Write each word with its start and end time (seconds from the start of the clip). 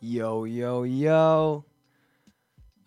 Yo, 0.00 0.44
yo, 0.44 0.82
yo. 0.82 1.64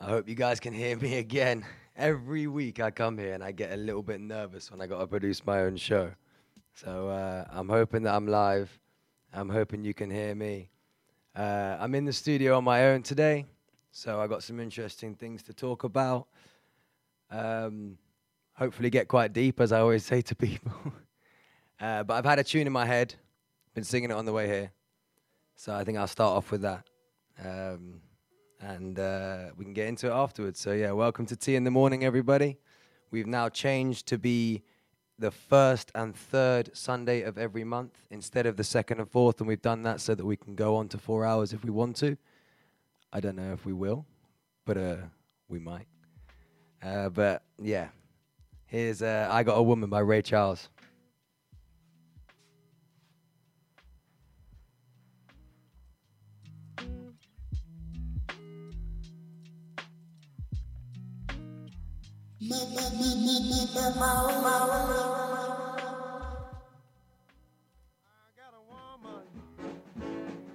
I 0.02 0.06
hope 0.06 0.28
you 0.28 0.36
guys 0.36 0.60
can 0.60 0.74
hear 0.74 0.98
me 0.98 1.18
again. 1.18 1.64
Every 1.96 2.48
week 2.48 2.82
I 2.82 2.92
come 2.92 3.18
here 3.18 3.34
and 3.34 3.42
I 3.42 3.52
get 3.54 3.72
a 3.72 3.78
little 3.78 4.04
bit 4.04 4.20
nervous 4.20 4.70
when 4.70 4.82
I 4.82 4.88
got 4.88 5.00
to 5.00 5.08
produce 5.08 5.46
my 5.46 5.62
own 5.62 5.78
show. 5.78 6.12
So 6.74 7.08
uh, 7.08 7.46
I'm 7.50 7.70
hoping 7.70 8.04
that 8.04 8.14
I'm 8.14 8.28
live. 8.28 8.78
I'm 9.34 9.48
hoping 9.48 9.86
you 9.86 9.94
can 9.94 10.10
hear 10.10 10.36
me. 10.36 10.72
Uh, 11.34 11.78
I'm 11.80 11.96
in 11.96 12.04
the 12.04 12.12
studio 12.14 12.58
on 12.58 12.66
my 12.66 12.88
own 12.88 13.02
today, 13.02 13.46
so 13.92 14.20
I 14.20 14.28
got 14.28 14.44
some 14.44 14.60
interesting 14.60 15.16
things 15.16 15.42
to 15.44 15.54
talk 15.54 15.86
about. 15.86 16.28
Um, 17.30 17.98
hopefully, 18.54 18.90
get 18.90 19.08
quite 19.08 19.34
deep, 19.34 19.60
as 19.60 19.72
I 19.72 19.80
always 19.80 20.06
say 20.06 20.22
to 20.22 20.36
people. 20.48 20.74
uh, 21.80 22.04
but 22.04 22.14
I've 22.14 22.26
had 22.26 22.40
a 22.40 22.44
tune 22.44 22.68
in 22.68 22.74
my 22.74 22.86
head, 22.86 23.16
been 23.74 23.84
singing 23.84 24.12
it 24.12 24.14
on 24.14 24.26
the 24.26 24.34
way 24.34 24.48
here, 24.48 24.72
so 25.56 25.74
I 25.74 25.84
think 25.84 25.98
I'll 25.98 26.08
start 26.08 26.38
off 26.38 26.52
with 26.52 26.62
that. 26.62 26.86
Um, 27.44 28.02
and 28.60 29.00
uh, 29.00 29.46
we 29.58 29.66
can 29.66 29.74
get 29.74 29.88
into 29.88 30.08
it 30.08 30.14
afterwards. 30.14 30.60
So, 30.60 30.74
yeah, 30.74 30.92
welcome 30.92 31.26
to 31.28 31.36
Tea 31.36 31.56
in 31.56 31.64
the 31.64 31.72
Morning, 31.72 32.04
everybody. 32.04 32.58
We've 33.10 33.28
now 33.28 33.50
changed 33.50 34.08
to 34.08 34.18
be 34.18 34.64
the 35.18 35.32
first 35.32 35.92
and 35.94 36.16
third 36.16 36.76
Sunday 36.76 37.22
of 37.22 37.38
every 37.38 37.64
month 37.64 37.98
instead 38.10 38.46
of 38.46 38.58
the 38.58 38.64
second 38.64 39.00
and 39.00 39.10
fourth, 39.10 39.40
and 39.40 39.48
we've 39.48 39.62
done 39.62 39.84
that 39.84 40.02
so 40.02 40.16
that 40.16 40.26
we 40.26 40.36
can 40.36 40.56
go 40.56 40.76
on 40.76 40.88
to 40.90 40.98
four 40.98 41.26
hours 41.26 41.54
if 41.54 41.64
we 41.64 41.70
want 41.70 41.96
to. 41.98 42.18
I 43.14 43.20
don't 43.20 43.36
know 43.36 43.54
if 43.54 43.66
we 43.66 43.74
will, 43.74 44.06
but 44.66 44.78
uh, 44.78 44.96
we 45.48 45.60
might. 45.60 45.88
Uh, 46.82 47.10
but 47.10 47.44
yeah, 47.62 47.90
here's 48.72 49.02
uh, 49.02 49.28
I 49.30 49.44
Got 49.44 49.58
a 49.58 49.62
Woman 49.62 49.90
by 49.90 50.00
Ray 50.00 50.22
Charles. 50.22 50.70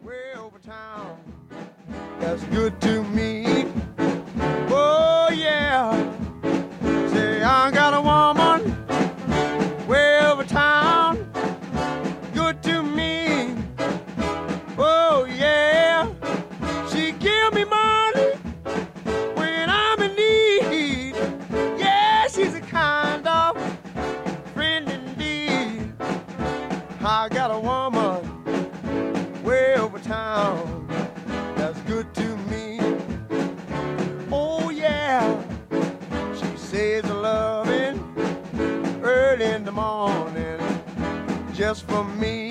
way 0.03 0.33
over 0.37 0.59
town 0.59 1.19
that's 2.21 2.43
good 2.45 2.81
to 2.81 3.03
me. 3.05 3.46
Just 41.57 41.87
for 41.87 42.05
me. 42.05 42.46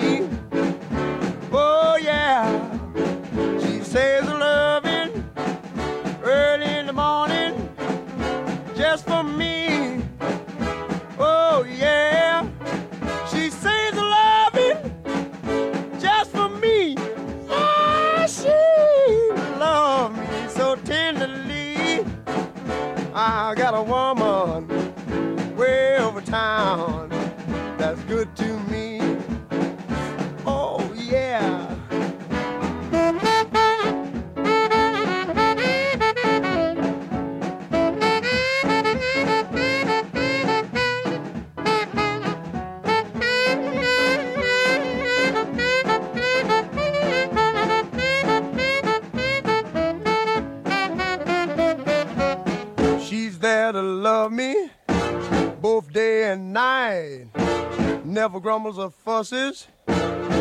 Never 58.16 58.40
grumbles 58.40 58.78
or 58.78 58.88
fusses, 58.88 59.68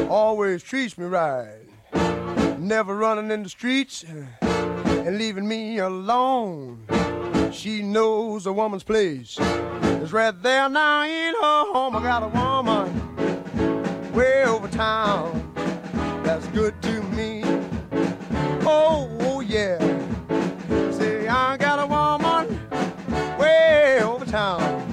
always 0.09 0.63
treats 0.63 0.97
me 0.97 1.07
right. 1.07 1.59
Never 2.57 2.95
running 2.95 3.29
in 3.31 3.43
the 3.43 3.49
streets 3.49 4.05
eh, 4.07 4.47
and 5.05 5.17
leaving 5.17 5.45
me 5.45 5.79
alone. 5.79 6.87
She 7.51 7.81
knows 7.81 8.45
a 8.45 8.53
woman's 8.53 8.83
place 8.83 9.37
is 10.01 10.13
right 10.13 10.41
there 10.41 10.69
now 10.69 11.03
in 11.03 11.33
her 11.33 11.73
home. 11.73 11.97
I 11.97 12.01
got 12.01 12.23
a 12.23 12.29
woman 12.29 14.13
way 14.13 14.45
over 14.45 14.69
town 14.69 15.51
that's 16.23 16.47
good 16.47 16.81
to 16.81 17.03
me. 17.03 17.41
Oh, 18.65 19.09
oh 19.19 19.41
yeah. 19.41 19.79
Say, 20.91 21.27
I 21.27 21.57
got 21.57 21.79
a 21.79 21.87
woman 21.87 22.57
way 23.37 23.99
over 24.01 24.23
town 24.23 24.84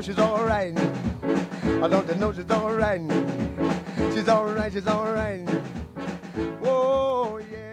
know 0.00 0.06
she's 0.06 0.18
all 0.18 0.44
right? 0.44 0.78
I 1.82 1.88
don't 1.88 2.08
you 2.08 2.14
know 2.14 2.32
she's 2.32 2.50
all 2.50 2.72
right? 2.72 3.02
She's 4.14 4.28
all 4.28 4.46
right, 4.46 4.72
she's 4.72 4.86
all 4.86 5.12
right. 5.12 5.46
Oh, 6.64 7.38
yeah. 7.52 7.69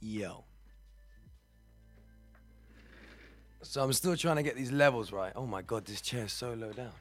Yo. 0.00 0.44
So 3.62 3.82
I'm 3.82 3.92
still 3.92 4.16
trying 4.16 4.36
to 4.36 4.42
get 4.42 4.56
these 4.56 4.72
levels 4.72 5.12
right. 5.12 5.32
Oh 5.36 5.46
my 5.46 5.60
god, 5.60 5.84
this 5.84 6.00
chair's 6.00 6.32
so 6.32 6.54
low 6.54 6.72
down. 6.72 6.92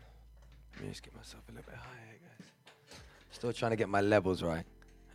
Let 0.76 0.84
me 0.84 0.90
just 0.90 1.04
get 1.04 1.16
myself 1.16 1.44
a 1.48 1.52
little 1.54 1.66
bit 1.70 1.80
higher, 1.80 2.18
guys. 2.22 3.00
Still 3.32 3.54
trying 3.54 3.72
to 3.72 3.78
get 3.78 3.88
my 3.88 4.02
levels 4.02 4.44
right. 4.44 4.66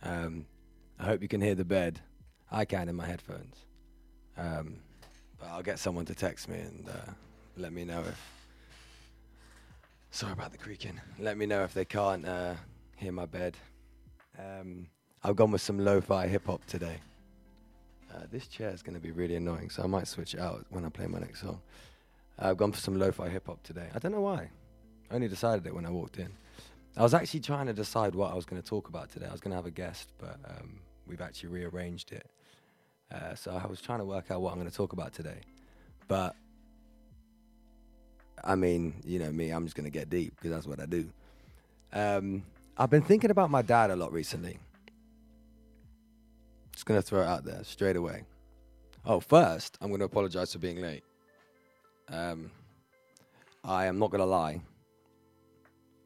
Um, 0.01 0.45
I 0.99 1.05
hope 1.05 1.21
you 1.21 1.27
can 1.27 1.41
hear 1.41 1.53
the 1.53 1.65
bed. 1.65 1.99
I 2.51 2.65
can 2.65 2.89
in 2.89 2.95
my 2.95 3.05
headphones. 3.05 3.55
Um, 4.37 4.77
but 5.39 5.49
I'll 5.49 5.63
get 5.63 5.77
someone 5.77 6.05
to 6.05 6.15
text 6.15 6.49
me 6.49 6.59
and 6.59 6.89
uh, 6.89 7.11
let 7.57 7.71
me 7.71 7.85
know 7.85 8.01
if. 8.01 8.31
Sorry 10.09 10.33
about 10.33 10.51
the 10.51 10.57
creaking. 10.57 10.99
Let 11.19 11.37
me 11.37 11.45
know 11.45 11.63
if 11.63 11.73
they 11.73 11.85
can't 11.85 12.25
uh, 12.25 12.53
hear 12.95 13.11
my 13.11 13.25
bed. 13.25 13.57
Um, 14.39 14.87
I've 15.23 15.35
gone 15.35 15.51
with 15.51 15.61
some 15.61 15.79
lo 15.79 16.01
fi 16.01 16.27
hip 16.27 16.47
hop 16.47 16.65
today. 16.65 16.97
Uh, 18.15 18.21
this 18.31 18.47
chair 18.47 18.69
is 18.69 18.81
going 18.81 18.93
to 18.93 19.01
be 19.01 19.11
really 19.11 19.35
annoying, 19.35 19.69
so 19.69 19.83
I 19.83 19.87
might 19.87 20.07
switch 20.07 20.35
it 20.35 20.39
out 20.39 20.65
when 20.69 20.85
I 20.85 20.89
play 20.89 21.05
my 21.07 21.19
next 21.19 21.41
song. 21.41 21.59
Uh, 22.39 22.49
I've 22.49 22.57
gone 22.57 22.71
for 22.71 22.79
some 22.79 22.97
lo-fi 22.97 23.27
hip 23.27 23.47
hop 23.47 23.61
today. 23.63 23.87
I 23.93 23.99
don't 23.99 24.13
know 24.13 24.21
why. 24.21 24.49
I 25.11 25.15
only 25.15 25.27
decided 25.27 25.65
it 25.67 25.75
when 25.75 25.85
I 25.85 25.89
walked 25.89 26.17
in. 26.17 26.29
I 26.95 27.03
was 27.03 27.13
actually 27.13 27.41
trying 27.41 27.65
to 27.65 27.73
decide 27.73 28.15
what 28.15 28.31
I 28.31 28.35
was 28.35 28.45
going 28.45 28.61
to 28.61 28.67
talk 28.67 28.87
about 28.87 29.11
today. 29.11 29.25
I 29.27 29.31
was 29.31 29.41
going 29.41 29.51
to 29.51 29.57
have 29.57 29.65
a 29.65 29.71
guest, 29.71 30.13
but 30.17 30.37
um, 30.47 30.79
we've 31.05 31.19
actually 31.19 31.49
rearranged 31.49 32.13
it. 32.13 32.25
Uh, 33.11 33.35
so 33.35 33.51
I 33.51 33.67
was 33.67 33.81
trying 33.81 33.99
to 33.99 34.05
work 34.05 34.31
out 34.31 34.41
what 34.41 34.51
I'm 34.51 34.59
going 34.59 34.69
to 34.69 34.75
talk 34.75 34.93
about 34.93 35.13
today. 35.13 35.41
But 36.07 36.35
I 38.43 38.55
mean, 38.55 39.01
you 39.03 39.19
know 39.19 39.31
me, 39.31 39.49
I'm 39.49 39.65
just 39.65 39.75
going 39.75 39.85
to 39.85 39.91
get 39.91 40.09
deep 40.09 40.35
because 40.35 40.51
that's 40.51 40.67
what 40.67 40.79
I 40.79 40.85
do. 40.85 41.09
Um, 41.91 42.43
I've 42.77 42.89
been 42.89 43.01
thinking 43.01 43.31
about 43.31 43.49
my 43.49 43.61
dad 43.61 43.91
a 43.91 43.95
lot 43.95 44.13
recently. 44.13 44.59
Just 46.75 46.85
to 46.99 47.01
throw 47.01 47.21
it 47.21 47.27
out 47.27 47.45
there 47.45 47.63
straight 47.63 47.95
away. 47.95 48.23
Oh, 49.05 49.19
first, 49.19 49.77
I'm 49.81 49.89
to 49.99 50.05
apologize 50.05 50.51
for 50.53 50.59
being 50.59 50.81
late. 50.81 51.03
Um, 52.09 52.51
I 53.63 53.85
am 53.85 53.97
not 53.97 54.11
to 54.19 54.25
lie. 54.25 54.61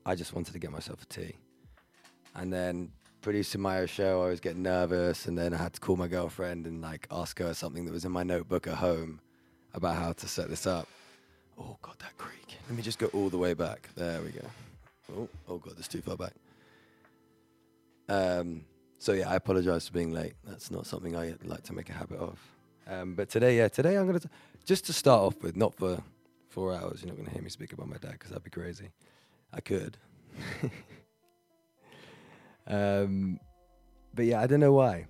I 0.06 0.16
just 0.16 0.33
wanted 0.33 0.54
to 0.54 0.60
get 0.60 0.71
myself 0.71 1.01
a 1.01 1.06
tea. 1.06 1.36
And 2.36 2.54
then 2.54 2.92
producing 3.21 3.62
my 3.62 3.80
own 3.80 3.88
show, 3.88 4.24
I 4.24 4.30
was 4.30 4.39
getting 4.39 4.62
nervous, 4.62 5.25
and 5.25 5.38
then 5.38 5.54
I 5.54 5.57
had 5.57 5.74
to 5.74 5.81
call 5.81 5.95
my 5.95 6.07
girlfriend 6.07 6.68
and 6.68 6.81
like 6.81 7.07
ask 7.12 7.39
her 7.39 7.54
something 7.54 7.86
that 7.86 7.92
was 7.92 8.06
in 8.06 8.12
my 8.12 8.24
notebook 8.24 8.68
at 8.68 8.75
home 8.75 9.19
about 9.74 9.95
how 9.95 10.13
to 10.13 10.27
set 10.27 10.50
this 10.50 10.68
up. 10.68 10.88
Oh 11.57 11.77
god, 11.81 11.95
that 12.00 12.18
creak. 12.18 12.57
Let 12.68 12.77
me 12.77 12.83
just 12.83 13.00
go 13.00 13.07
all 13.07 13.30
the 13.30 13.38
way 13.38 13.54
back. 13.54 13.89
There 13.95 14.21
we 14.21 14.30
go. 14.30 14.45
Oh, 15.18 15.30
oh 15.48 15.57
god, 15.57 15.74
that's 15.75 15.88
too 15.88 16.01
far 16.01 16.16
back. 16.16 16.33
Um, 18.07 18.66
so 19.00 19.13
yeah, 19.13 19.30
I 19.30 19.36
apologize 19.36 19.88
for 19.88 19.94
being 19.94 20.12
late. 20.12 20.34
That's 20.46 20.69
not 20.69 20.86
something 20.86 21.16
I 21.16 21.34
like 21.46 21.63
to 21.63 21.74
make 21.74 21.90
a 21.90 21.94
habit 21.94 22.19
of. 22.19 22.38
Um, 22.86 23.16
but 23.16 23.30
today, 23.30 23.57
yeah, 23.57 23.69
today 23.69 23.98
I'm 23.98 24.06
gonna 24.06 24.19
t- 24.19 24.30
just 24.66 24.86
to 24.88 24.94
start 24.94 25.22
off 25.22 25.42
with, 25.42 25.56
not 25.56 25.74
for 25.74 26.04
four 26.50 26.74
hours. 26.74 27.01
You're 27.01 27.10
not 27.10 27.18
gonna 27.18 27.30
hear 27.30 27.42
me 27.42 27.50
speak 27.50 27.72
about 27.72 27.88
my 27.88 27.96
dad 27.98 28.12
because 28.12 28.30
that'd 28.30 28.44
be 28.44 28.50
crazy. 28.50 28.90
I 29.54 29.62
could. 29.62 29.98
um, 32.68 33.40
but 34.13 34.25
yeah, 34.25 34.42
I 34.42 34.48
don't 34.48 34.60
know 34.60 34.74
why. 34.74 35.07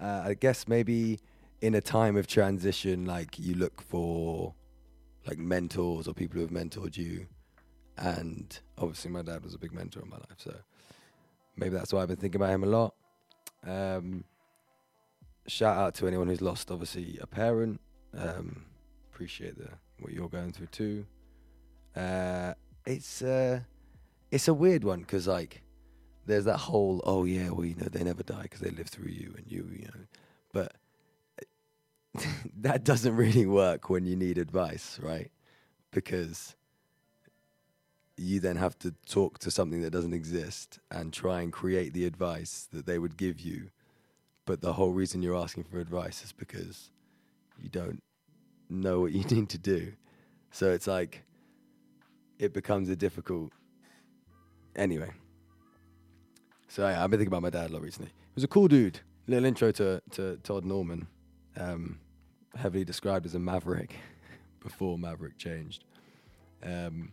Uh, 0.00 0.22
I 0.26 0.34
guess 0.34 0.68
maybe 0.68 1.18
in 1.60 1.74
a 1.74 1.80
time 1.80 2.16
of 2.16 2.28
transition, 2.28 3.04
like 3.04 3.36
you 3.36 3.56
look 3.56 3.82
for 3.82 4.54
like 5.26 5.38
mentors 5.38 6.06
or 6.06 6.14
people 6.14 6.36
who 6.36 6.42
have 6.42 6.50
mentored 6.50 6.96
you, 6.96 7.26
and 7.98 8.60
obviously 8.78 9.10
my 9.10 9.22
dad 9.22 9.42
was 9.42 9.54
a 9.54 9.58
big 9.58 9.72
mentor 9.72 10.02
in 10.02 10.08
my 10.08 10.18
life, 10.18 10.36
so 10.36 10.54
maybe 11.56 11.74
that's 11.74 11.92
why 11.92 12.02
I've 12.02 12.08
been 12.08 12.16
thinking 12.16 12.40
about 12.40 12.50
him 12.50 12.62
a 12.62 12.66
lot. 12.66 12.94
Um, 13.66 14.24
shout 15.46 15.76
out 15.76 15.94
to 15.96 16.06
anyone 16.06 16.28
who's 16.28 16.42
lost, 16.42 16.70
obviously, 16.70 17.18
a 17.20 17.26
parent. 17.26 17.80
Um, 18.16 18.64
appreciate 19.12 19.58
the 19.58 19.68
what 20.00 20.12
you're 20.12 20.28
going 20.28 20.52
through 20.52 20.66
too. 20.68 21.06
Uh, 21.96 22.54
it's 22.86 23.22
uh, 23.22 23.60
it's 24.30 24.48
a 24.48 24.54
weird 24.54 24.84
one 24.84 25.00
because 25.00 25.26
like 25.26 25.62
there's 26.26 26.44
that 26.44 26.56
whole 26.56 27.00
oh 27.04 27.24
yeah 27.24 27.50
well 27.50 27.64
you 27.64 27.74
know 27.76 27.86
they 27.90 28.02
never 28.02 28.22
die 28.22 28.42
because 28.42 28.60
they 28.60 28.70
live 28.70 28.88
through 28.88 29.10
you 29.10 29.34
and 29.36 29.44
you 29.50 29.68
you 29.72 29.86
know 29.86 30.06
but 30.52 30.72
that 32.56 32.84
doesn't 32.84 33.14
really 33.16 33.46
work 33.46 33.90
when 33.90 34.06
you 34.06 34.16
need 34.16 34.38
advice 34.38 34.98
right 35.02 35.30
because 35.90 36.56
you 38.16 38.40
then 38.40 38.56
have 38.56 38.78
to 38.78 38.94
talk 39.06 39.38
to 39.38 39.50
something 39.50 39.82
that 39.82 39.90
doesn't 39.90 40.14
exist 40.14 40.78
and 40.90 41.12
try 41.12 41.40
and 41.40 41.52
create 41.52 41.92
the 41.92 42.04
advice 42.04 42.68
that 42.72 42.86
they 42.86 42.98
would 42.98 43.16
give 43.16 43.40
you 43.40 43.70
but 44.46 44.60
the 44.60 44.74
whole 44.74 44.92
reason 44.92 45.22
you're 45.22 45.36
asking 45.36 45.64
for 45.64 45.80
advice 45.80 46.22
is 46.22 46.32
because 46.32 46.90
you 47.60 47.68
don't 47.68 48.02
know 48.68 49.00
what 49.00 49.12
you 49.12 49.24
need 49.36 49.48
to 49.48 49.58
do 49.58 49.92
so 50.50 50.70
it's 50.70 50.86
like 50.86 51.24
it 52.38 52.52
becomes 52.52 52.88
a 52.88 52.96
difficult 52.96 53.52
anyway 54.76 55.10
so 56.74 56.88
yeah, 56.88 57.04
I've 57.04 57.08
been 57.08 57.20
thinking 57.20 57.32
about 57.32 57.42
my 57.42 57.50
dad 57.50 57.70
a 57.70 57.72
lot 57.72 57.82
recently. 57.82 58.08
He 58.08 58.34
was 58.34 58.42
a 58.42 58.48
cool 58.48 58.66
dude. 58.66 58.98
Little 59.28 59.44
intro 59.44 59.70
to, 59.70 60.02
to 60.10 60.38
Todd 60.38 60.64
Norman, 60.64 61.06
um, 61.56 62.00
heavily 62.56 62.84
described 62.84 63.26
as 63.26 63.36
a 63.36 63.38
maverick 63.38 63.94
before 64.60 64.98
Maverick 64.98 65.38
changed. 65.38 65.84
Um, 66.64 67.12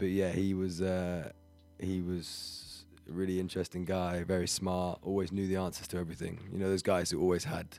but 0.00 0.08
yeah, 0.08 0.30
he 0.32 0.54
was 0.54 0.82
uh, 0.82 1.30
he 1.78 2.00
was 2.00 2.84
a 3.08 3.12
really 3.12 3.38
interesting 3.38 3.84
guy, 3.84 4.24
very 4.24 4.48
smart, 4.48 4.98
always 5.02 5.30
knew 5.30 5.46
the 5.46 5.56
answers 5.56 5.86
to 5.88 5.98
everything. 5.98 6.40
You 6.52 6.58
know, 6.58 6.68
those 6.68 6.82
guys 6.82 7.10
who 7.10 7.20
always 7.20 7.44
had 7.44 7.78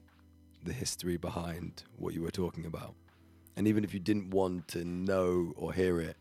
the 0.63 0.73
history 0.73 1.17
behind 1.17 1.83
what 1.97 2.13
you 2.13 2.21
were 2.21 2.31
talking 2.31 2.65
about, 2.65 2.95
and 3.57 3.67
even 3.67 3.83
if 3.83 3.93
you 3.93 3.99
didn't 3.99 4.29
want 4.29 4.69
to 4.69 4.85
know 4.85 5.51
or 5.57 5.73
hear 5.73 5.99
it, 5.99 6.15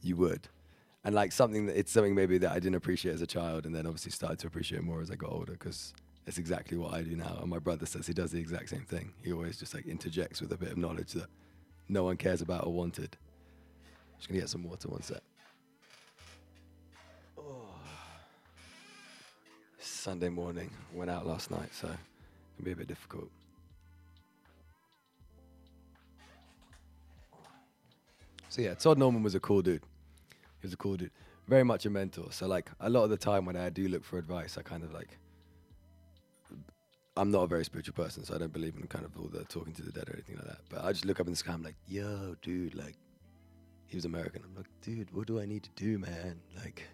you 0.00 0.14
would 0.14 0.48
and 1.04 1.14
like 1.14 1.32
something 1.32 1.64
that 1.66 1.78
it's 1.78 1.90
something 1.90 2.14
maybe 2.14 2.38
that 2.38 2.50
I 2.50 2.58
didn't 2.58 2.74
appreciate 2.74 3.14
as 3.14 3.22
a 3.22 3.26
child, 3.26 3.66
and 3.66 3.74
then 3.74 3.86
obviously 3.86 4.12
started 4.12 4.38
to 4.40 4.46
appreciate 4.46 4.82
more 4.82 5.00
as 5.00 5.10
I 5.10 5.14
got 5.14 5.30
older 5.32 5.52
because 5.52 5.94
it's 6.26 6.38
exactly 6.38 6.76
what 6.76 6.92
I 6.92 7.02
do 7.02 7.16
now. 7.16 7.38
And 7.40 7.48
my 7.48 7.58
brother 7.58 7.86
says 7.86 8.06
he 8.06 8.12
does 8.12 8.32
the 8.32 8.38
exact 8.38 8.68
same 8.68 8.84
thing. 8.84 9.14
He 9.22 9.32
always 9.32 9.58
just 9.58 9.74
like 9.74 9.86
interjects 9.86 10.42
with 10.42 10.52
a 10.52 10.58
bit 10.58 10.70
of 10.70 10.76
knowledge 10.76 11.12
that 11.12 11.28
no 11.88 12.04
one 12.04 12.18
cares 12.18 12.42
about 12.42 12.66
or 12.66 12.74
wanted. 12.74 13.16
Just 14.18 14.28
gonna 14.28 14.40
get 14.40 14.48
some 14.48 14.64
water 14.64 14.88
one 14.88 15.02
sec. 15.02 15.22
Oh. 17.38 17.68
Sunday 19.78 20.28
morning, 20.28 20.70
went 20.92 21.10
out 21.10 21.26
last 21.26 21.50
night, 21.50 21.72
so 21.72 21.86
it'll 21.86 22.64
be 22.64 22.72
a 22.72 22.76
bit 22.76 22.88
difficult. 22.88 23.30
So 28.48 28.62
yeah, 28.62 28.74
Todd 28.74 28.98
Norman 28.98 29.22
was 29.22 29.34
a 29.34 29.40
cool 29.40 29.62
dude. 29.62 29.82
He 30.60 30.66
was 30.66 30.72
a 30.72 30.76
cool 30.76 30.96
dude. 30.96 31.10
Very 31.46 31.64
much 31.64 31.86
a 31.86 31.90
mentor. 31.90 32.32
So 32.32 32.46
like 32.46 32.70
a 32.80 32.90
lot 32.90 33.04
of 33.04 33.10
the 33.10 33.16
time 33.16 33.44
when 33.44 33.56
I 33.56 33.70
do 33.70 33.88
look 33.88 34.04
for 34.04 34.18
advice, 34.18 34.58
I 34.58 34.62
kind 34.62 34.82
of 34.82 34.92
like 34.92 35.18
I'm 37.16 37.30
not 37.30 37.42
a 37.42 37.46
very 37.48 37.64
spiritual 37.64 37.94
person, 37.94 38.24
so 38.24 38.34
I 38.34 38.38
don't 38.38 38.52
believe 38.52 38.76
in 38.76 38.86
kind 38.86 39.04
of 39.04 39.16
all 39.18 39.26
the 39.26 39.44
talking 39.44 39.72
to 39.74 39.82
the 39.82 39.90
dead 39.90 40.08
or 40.08 40.12
anything 40.14 40.36
like 40.36 40.46
that. 40.46 40.58
But 40.70 40.84
I 40.84 40.92
just 40.92 41.04
look 41.04 41.18
up 41.18 41.26
in 41.26 41.32
the 41.32 41.36
sky, 41.36 41.52
I'm 41.52 41.62
like, 41.62 41.74
yo, 41.88 42.36
dude, 42.42 42.74
like 42.74 42.94
he 43.88 43.96
was 43.96 44.04
American. 44.04 44.42
I'm 44.44 44.54
like, 44.54 44.68
dude, 44.82 45.12
what 45.12 45.26
do 45.26 45.40
I 45.40 45.46
need 45.46 45.64
to 45.64 45.70
do, 45.74 45.98
man? 45.98 46.38
Like 46.56 46.84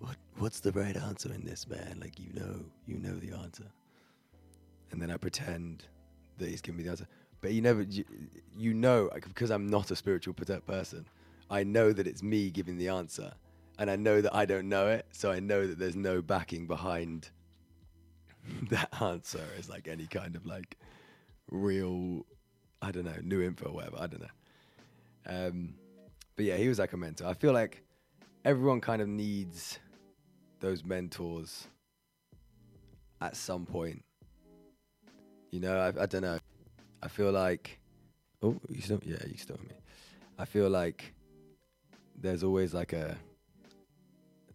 what 0.00 0.16
what's 0.38 0.60
the 0.60 0.72
right 0.72 0.96
answer 0.96 1.32
in 1.32 1.44
this, 1.44 1.68
man? 1.68 1.98
Like 2.00 2.18
you 2.18 2.32
know, 2.32 2.64
you 2.86 2.98
know 2.98 3.14
the 3.14 3.36
answer. 3.36 3.66
And 4.90 5.00
then 5.00 5.10
I 5.10 5.16
pretend 5.16 5.84
that 6.38 6.48
he's 6.48 6.60
giving 6.60 6.78
me 6.78 6.84
the 6.84 6.90
answer. 6.90 7.06
But 7.40 7.52
you 7.52 7.62
never, 7.62 7.82
you, 7.82 8.04
you 8.58 8.74
know, 8.74 9.08
because 9.14 9.50
I'm 9.50 9.68
not 9.68 9.90
a 9.90 9.96
spiritual 9.96 10.34
person, 10.34 11.06
I 11.48 11.62
know 11.62 11.92
that 11.92 12.06
it's 12.06 12.22
me 12.22 12.50
giving 12.50 12.76
the 12.76 12.88
answer, 12.88 13.32
and 13.78 13.90
I 13.90 13.96
know 13.96 14.20
that 14.20 14.34
I 14.34 14.44
don't 14.46 14.68
know 14.68 14.88
it, 14.88 15.06
so 15.12 15.30
I 15.30 15.40
know 15.40 15.66
that 15.66 15.78
there's 15.78 15.96
no 15.96 16.20
backing 16.20 16.66
behind 16.66 17.30
that 18.70 18.88
answer 19.00 19.44
as 19.58 19.68
like 19.68 19.86
any 19.86 20.06
kind 20.06 20.34
of 20.34 20.44
like 20.44 20.76
real, 21.50 22.26
I 22.82 22.90
don't 22.90 23.04
know, 23.04 23.18
new 23.22 23.42
info 23.42 23.66
or 23.66 23.74
whatever. 23.74 23.96
I 24.00 24.06
don't 24.06 24.20
know. 24.20 24.28
Um, 25.26 25.74
but 26.40 26.46
yeah, 26.46 26.56
he 26.56 26.68
was 26.68 26.78
like 26.78 26.94
a 26.94 26.96
mentor. 26.96 27.26
I 27.26 27.34
feel 27.34 27.52
like 27.52 27.82
everyone 28.46 28.80
kind 28.80 29.02
of 29.02 29.08
needs 29.08 29.78
those 30.60 30.82
mentors 30.82 31.66
at 33.20 33.36
some 33.36 33.66
point. 33.66 34.02
You 35.50 35.60
know, 35.60 35.78
I, 35.78 35.88
I 36.04 36.06
don't 36.06 36.22
know. 36.22 36.38
I 37.02 37.08
feel 37.08 37.30
like, 37.30 37.78
oh, 38.42 38.58
you 38.70 38.80
still, 38.80 39.00
yeah, 39.04 39.18
you 39.26 39.36
still 39.36 39.58
me. 39.58 39.74
I 40.38 40.46
feel 40.46 40.70
like 40.70 41.12
there's 42.18 42.42
always 42.42 42.72
like 42.72 42.94
a 42.94 43.18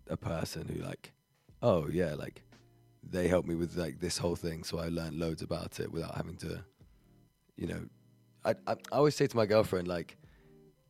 a 0.10 0.18
person 0.18 0.68
who 0.68 0.82
like, 0.84 1.14
oh 1.62 1.88
yeah, 1.88 2.16
like 2.16 2.42
they 3.04 3.28
helped 3.28 3.48
me 3.48 3.54
with 3.54 3.78
like 3.78 4.00
this 4.00 4.18
whole 4.18 4.36
thing, 4.36 4.64
so 4.64 4.80
I 4.80 4.88
learned 4.88 5.20
loads 5.20 5.44
about 5.44 5.80
it 5.80 5.92
without 5.92 6.16
having 6.16 6.38
to, 6.38 6.66
you 7.58 7.68
know, 7.68 7.82
I 8.44 8.56
I, 8.66 8.72
I 8.72 8.96
always 8.98 9.16
say 9.16 9.28
to 9.28 9.38
my 9.38 9.46
girlfriend 9.46 9.88
like, 9.88 10.18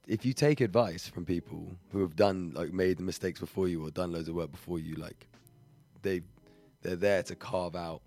if 0.07 0.25
you 0.25 0.33
take 0.33 0.61
advice 0.61 1.07
from 1.07 1.25
people 1.25 1.71
who 1.91 2.01
have 2.01 2.15
done 2.15 2.53
like 2.55 2.73
made 2.73 2.97
the 2.97 3.03
mistakes 3.03 3.39
before 3.39 3.67
you 3.67 3.85
or 3.85 3.91
done 3.91 4.11
loads 4.11 4.29
of 4.29 4.35
work 4.35 4.51
before 4.51 4.79
you, 4.79 4.95
like 4.95 5.27
they 6.01 6.21
they're 6.81 6.95
there 6.95 7.23
to 7.23 7.35
carve 7.35 7.75
out 7.75 8.01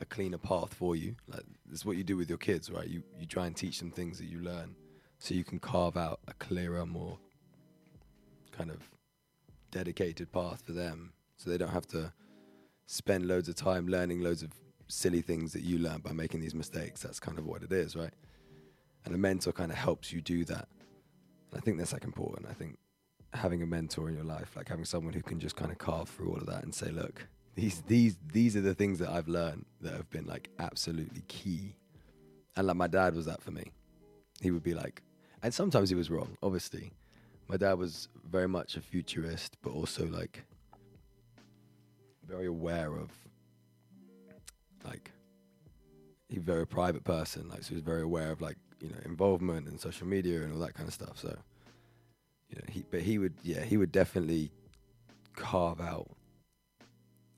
a 0.00 0.04
cleaner 0.04 0.38
path 0.38 0.72
for 0.72 0.96
you. 0.96 1.14
Like 1.28 1.44
it's 1.70 1.84
what 1.84 1.96
you 1.96 2.04
do 2.04 2.16
with 2.16 2.28
your 2.28 2.38
kids, 2.38 2.70
right? 2.70 2.88
You 2.88 3.02
you 3.18 3.26
try 3.26 3.46
and 3.46 3.56
teach 3.56 3.78
them 3.78 3.90
things 3.90 4.18
that 4.18 4.26
you 4.26 4.40
learn, 4.40 4.74
so 5.18 5.34
you 5.34 5.44
can 5.44 5.58
carve 5.58 5.96
out 5.96 6.20
a 6.28 6.34
clearer, 6.34 6.86
more 6.86 7.18
kind 8.50 8.70
of 8.70 8.80
dedicated 9.70 10.30
path 10.30 10.62
for 10.64 10.72
them 10.72 11.12
so 11.38 11.50
they 11.50 11.56
don't 11.56 11.70
have 11.70 11.86
to 11.88 12.12
spend 12.86 13.26
loads 13.26 13.48
of 13.48 13.54
time 13.54 13.88
learning 13.88 14.20
loads 14.20 14.42
of 14.42 14.50
silly 14.86 15.22
things 15.22 15.52
that 15.54 15.62
you 15.62 15.78
learn 15.78 15.98
by 16.00 16.12
making 16.12 16.40
these 16.40 16.54
mistakes. 16.54 17.00
That's 17.00 17.18
kind 17.18 17.38
of 17.38 17.46
what 17.46 17.62
it 17.62 17.72
is, 17.72 17.96
right? 17.96 18.12
And 19.04 19.14
a 19.14 19.18
mentor 19.18 19.52
kind 19.52 19.72
of 19.72 19.78
helps 19.78 20.12
you 20.12 20.20
do 20.20 20.44
that. 20.44 20.68
I 21.54 21.60
think 21.60 21.78
that's 21.78 21.92
like 21.92 22.04
important. 22.04 22.46
I 22.48 22.54
think 22.54 22.78
having 23.34 23.62
a 23.62 23.66
mentor 23.66 24.08
in 24.08 24.14
your 24.14 24.24
life, 24.24 24.56
like 24.56 24.68
having 24.68 24.84
someone 24.84 25.12
who 25.12 25.22
can 25.22 25.40
just 25.40 25.56
kind 25.56 25.70
of 25.70 25.78
carve 25.78 26.08
through 26.08 26.30
all 26.30 26.36
of 26.36 26.46
that 26.46 26.62
and 26.62 26.74
say, 26.74 26.90
look, 26.90 27.26
these 27.54 27.82
these 27.82 28.16
these 28.32 28.56
are 28.56 28.60
the 28.60 28.74
things 28.74 28.98
that 28.98 29.10
I've 29.10 29.28
learned 29.28 29.66
that 29.80 29.92
have 29.92 30.10
been 30.10 30.26
like 30.26 30.48
absolutely 30.58 31.22
key. 31.28 31.76
And 32.56 32.66
like 32.66 32.76
my 32.76 32.86
dad 32.86 33.14
was 33.14 33.26
that 33.26 33.42
for 33.42 33.50
me. 33.50 33.70
He 34.40 34.50
would 34.50 34.62
be 34.62 34.74
like, 34.74 35.02
and 35.42 35.52
sometimes 35.54 35.88
he 35.88 35.94
was 35.94 36.10
wrong. 36.10 36.36
Obviously, 36.42 36.92
my 37.48 37.56
dad 37.56 37.74
was 37.74 38.08
very 38.28 38.48
much 38.48 38.76
a 38.76 38.80
futurist, 38.80 39.56
but 39.62 39.70
also 39.70 40.06
like 40.06 40.44
very 42.26 42.46
aware 42.46 42.94
of 42.96 43.10
like 44.84 45.12
he's 46.28 46.38
a 46.38 46.42
very 46.42 46.66
private 46.66 47.04
person. 47.04 47.48
Like 47.48 47.62
so, 47.62 47.70
he 47.70 47.74
was 47.74 47.84
very 47.84 48.02
aware 48.02 48.32
of 48.32 48.40
like 48.40 48.56
you 48.82 48.88
know 48.88 48.98
involvement 49.04 49.68
and 49.68 49.80
social 49.80 50.06
media 50.06 50.42
and 50.42 50.52
all 50.52 50.58
that 50.58 50.74
kind 50.74 50.88
of 50.88 50.94
stuff. 50.94 51.18
So 51.18 51.36
you 52.50 52.56
know, 52.56 52.64
he 52.68 52.84
but 52.90 53.00
he 53.00 53.18
would 53.18 53.34
yeah 53.42 53.62
he 53.62 53.76
would 53.76 53.92
definitely 53.92 54.50
carve 55.36 55.80
out 55.80 56.10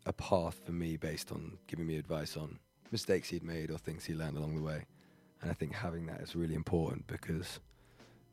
a 0.06 0.12
path 0.12 0.60
for 0.64 0.72
me 0.72 0.96
based 0.96 1.30
on 1.30 1.58
giving 1.66 1.86
me 1.86 1.96
advice 1.96 2.36
on 2.36 2.58
mistakes 2.90 3.28
he'd 3.28 3.42
made 3.42 3.70
or 3.70 3.78
things 3.78 4.04
he 4.04 4.14
learned 4.14 4.36
along 4.36 4.56
the 4.56 4.62
way. 4.62 4.84
And 5.40 5.50
I 5.50 5.54
think 5.54 5.74
having 5.74 6.06
that 6.06 6.20
is 6.20 6.34
really 6.34 6.54
important 6.54 7.06
because 7.06 7.60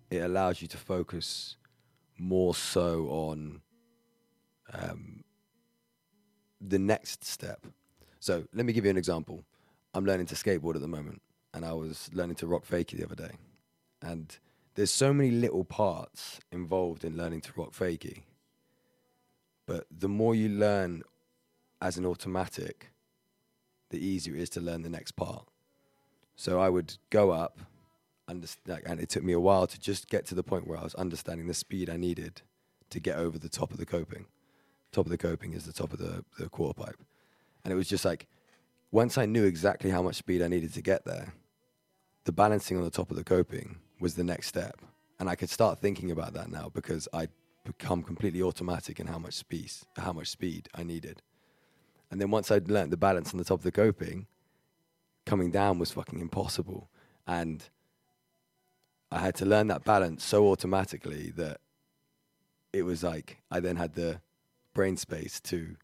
it 0.09 0.19
allows 0.19 0.61
you 0.61 0.67
to 0.69 0.77
focus 0.77 1.55
more 2.17 2.53
so 2.53 3.07
on 3.09 3.61
um, 4.73 5.23
the 6.59 6.79
next 6.79 7.25
step. 7.25 7.65
So 8.19 8.43
let 8.53 8.65
me 8.65 8.73
give 8.73 8.85
you 8.85 8.91
an 8.91 8.97
example. 8.97 9.43
I'm 9.93 10.05
learning 10.05 10.27
to 10.27 10.35
skateboard 10.35 10.75
at 10.75 10.81
the 10.81 10.87
moment, 10.87 11.21
and 11.53 11.65
I 11.65 11.73
was 11.73 12.09
learning 12.13 12.35
to 12.37 12.47
rock 12.47 12.65
fakie 12.65 12.97
the 12.97 13.05
other 13.05 13.15
day. 13.15 13.35
And 14.01 14.37
there's 14.75 14.91
so 14.91 15.13
many 15.13 15.31
little 15.31 15.63
parts 15.63 16.39
involved 16.51 17.03
in 17.03 17.17
learning 17.17 17.41
to 17.41 17.51
rock 17.55 17.73
fakie. 17.73 18.23
But 19.65 19.85
the 19.91 20.09
more 20.09 20.33
you 20.33 20.49
learn 20.49 21.03
as 21.81 21.97
an 21.97 22.05
automatic, 22.05 22.91
the 23.89 24.03
easier 24.03 24.35
it 24.35 24.41
is 24.41 24.49
to 24.51 24.61
learn 24.61 24.81
the 24.81 24.89
next 24.89 25.11
part. 25.11 25.47
So 26.35 26.59
I 26.59 26.69
would 26.69 26.97
go 27.09 27.31
up, 27.31 27.59
and 28.27 28.47
it 28.99 29.09
took 29.09 29.23
me 29.23 29.33
a 29.33 29.39
while 29.39 29.67
to 29.67 29.79
just 29.79 30.07
get 30.07 30.25
to 30.27 30.35
the 30.35 30.43
point 30.43 30.65
where 30.67 30.79
I 30.79 30.83
was 30.83 30.95
understanding 30.95 31.47
the 31.47 31.53
speed 31.53 31.89
I 31.89 31.97
needed 31.97 32.41
to 32.89 32.99
get 32.99 33.17
over 33.17 33.37
the 33.37 33.49
top 33.49 33.71
of 33.71 33.77
the 33.77 33.85
coping. 33.85 34.25
Top 34.91 35.05
of 35.05 35.11
the 35.11 35.17
coping 35.17 35.53
is 35.53 35.65
the 35.65 35.73
top 35.73 35.91
of 35.91 35.99
the, 35.99 36.23
the 36.39 36.49
quarter 36.49 36.81
pipe. 36.81 36.97
And 37.63 37.73
it 37.73 37.75
was 37.75 37.89
just 37.89 38.05
like, 38.05 38.27
once 38.91 39.17
I 39.17 39.25
knew 39.25 39.43
exactly 39.43 39.89
how 39.89 40.01
much 40.01 40.15
speed 40.15 40.41
I 40.41 40.47
needed 40.47 40.73
to 40.73 40.81
get 40.81 41.05
there, 41.05 41.33
the 42.25 42.31
balancing 42.31 42.77
on 42.77 42.83
the 42.83 42.89
top 42.89 43.11
of 43.11 43.17
the 43.17 43.23
coping 43.23 43.77
was 43.99 44.15
the 44.15 44.23
next 44.23 44.47
step. 44.47 44.79
And 45.19 45.29
I 45.29 45.35
could 45.35 45.49
start 45.49 45.79
thinking 45.79 46.11
about 46.11 46.33
that 46.33 46.49
now 46.49 46.69
because 46.73 47.07
I'd 47.13 47.29
become 47.63 48.03
completely 48.03 48.41
automatic 48.41 48.99
in 48.99 49.07
how 49.07 49.19
much 49.19 49.35
speed, 49.35 49.71
how 49.97 50.13
much 50.13 50.27
speed 50.27 50.67
I 50.73 50.83
needed. 50.83 51.21
And 52.09 52.19
then 52.19 52.31
once 52.31 52.51
I'd 52.51 52.69
learnt 52.69 52.91
the 52.91 52.97
balance 52.97 53.31
on 53.31 53.37
the 53.37 53.43
top 53.43 53.59
of 53.59 53.63
the 53.63 53.71
coping, 53.71 54.27
coming 55.25 55.51
down 55.51 55.79
was 55.79 55.91
fucking 55.91 56.19
impossible. 56.19 56.89
And 57.27 57.63
I 59.11 59.19
had 59.19 59.35
to 59.35 59.45
learn 59.45 59.67
that 59.67 59.83
balance 59.83 60.23
so 60.23 60.47
automatically 60.47 61.31
that 61.37 61.59
it 62.73 62.83
was 62.83 63.03
like 63.03 63.41
I 63.49 63.59
then 63.59 63.75
had 63.75 63.93
the 63.93 64.21
brain 64.73 64.97
space 64.97 65.39
to 65.41 65.75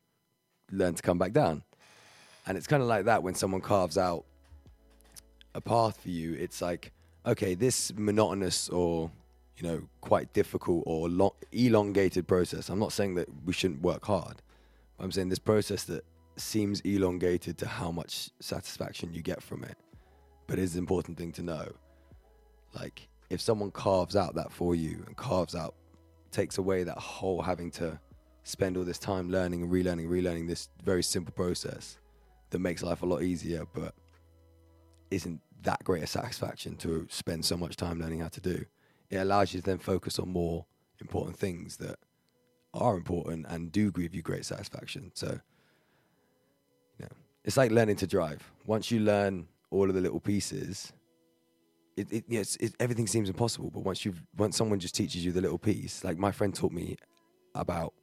learn 0.71 0.95
to 0.95 1.01
come 1.01 1.17
back 1.17 1.33
down. 1.33 1.63
And 2.45 2.57
it's 2.57 2.67
kind 2.67 2.81
of 2.81 2.87
like 2.87 3.05
that 3.05 3.23
when 3.23 3.35
someone 3.35 3.61
carves 3.61 3.97
out 3.97 4.25
a 5.57 5.61
path 5.61 5.99
for 5.99 6.09
you. 6.09 6.35
It's 6.35 6.61
like, 6.61 6.93
okay, 7.25 7.55
this 7.55 7.91
monotonous 7.97 8.69
or 8.69 9.11
you 9.57 9.67
know 9.67 9.81
quite 10.01 10.31
difficult 10.33 10.83
or 10.85 11.09
long, 11.09 11.31
elongated 11.51 12.27
process. 12.27 12.69
I'm 12.69 12.79
not 12.79 12.93
saying 12.93 13.15
that 13.15 13.27
we 13.43 13.51
shouldn't 13.51 13.81
work 13.81 14.05
hard. 14.05 14.41
I'm 14.99 15.11
saying 15.11 15.29
this 15.29 15.39
process 15.39 15.83
that 15.85 16.05
seems 16.37 16.79
elongated 16.81 17.57
to 17.57 17.67
how 17.67 17.91
much 17.91 18.29
satisfaction 18.39 19.13
you 19.13 19.21
get 19.21 19.41
from 19.41 19.63
it, 19.63 19.75
but 20.45 20.59
it's 20.59 20.73
an 20.73 20.79
important 20.79 21.17
thing 21.17 21.31
to 21.33 21.41
know. 21.41 21.67
Like 22.73 23.07
if 23.31 23.41
someone 23.41 23.71
carves 23.71 24.15
out 24.15 24.35
that 24.35 24.51
for 24.51 24.75
you 24.75 25.03
and 25.07 25.17
carves 25.17 25.55
out, 25.55 25.73
takes 26.31 26.59
away 26.59 26.83
that 26.83 26.97
whole 26.97 27.41
having 27.41 27.71
to 27.71 27.99
spend 28.43 28.77
all 28.77 28.83
this 28.83 28.99
time 28.99 29.29
learning 29.29 29.63
and 29.63 29.71
relearning, 29.71 30.07
relearning 30.07 30.47
this 30.47 30.69
very 30.83 31.03
simple 31.03 31.33
process 31.33 31.97
that 32.51 32.59
makes 32.59 32.83
life 32.83 33.01
a 33.01 33.05
lot 33.05 33.23
easier, 33.23 33.65
but 33.73 33.93
isn't 35.11 35.41
that 35.63 35.83
great 35.83 36.03
a 36.03 36.07
satisfaction 36.07 36.75
to 36.77 37.07
spend 37.09 37.45
so 37.45 37.57
much 37.57 37.75
time 37.75 37.99
learning 37.99 38.19
how 38.19 38.27
to 38.29 38.41
do. 38.41 38.65
It 39.09 39.17
allows 39.17 39.53
you 39.53 39.61
to 39.61 39.65
then 39.65 39.77
focus 39.77 40.19
on 40.19 40.29
more 40.29 40.65
important 40.99 41.37
things 41.37 41.77
that 41.77 41.97
are 42.73 42.95
important 42.95 43.45
and 43.49 43.71
do 43.71 43.91
give 43.91 44.13
you 44.13 44.21
great 44.21 44.45
satisfaction. 44.45 45.11
So, 45.15 45.39
you 46.99 47.05
know, 47.05 47.15
it's 47.43 47.57
like 47.57 47.71
learning 47.71 47.95
to 47.97 48.07
drive. 48.07 48.49
Once 48.65 48.91
you 48.91 48.99
learn 48.99 49.47
all 49.71 49.89
of 49.89 49.95
the 49.95 50.01
little 50.01 50.19
pieces, 50.19 50.93
it, 51.95 52.11
it, 52.11 52.25
yes, 52.27 52.55
it, 52.57 52.75
everything 52.79 53.07
seems 53.07 53.29
impossible. 53.29 53.71
But 53.71 53.83
once 53.83 54.05
you've, 54.05 54.21
once 54.37 54.57
someone 54.57 54.79
just 54.79 54.95
teaches 54.95 55.25
you 55.25 55.31
the 55.31 55.41
little 55.41 55.57
piece, 55.57 56.03
like 56.03 56.17
my 56.17 56.31
friend 56.31 56.53
taught 56.53 56.71
me 56.71 56.97
about 57.55 57.93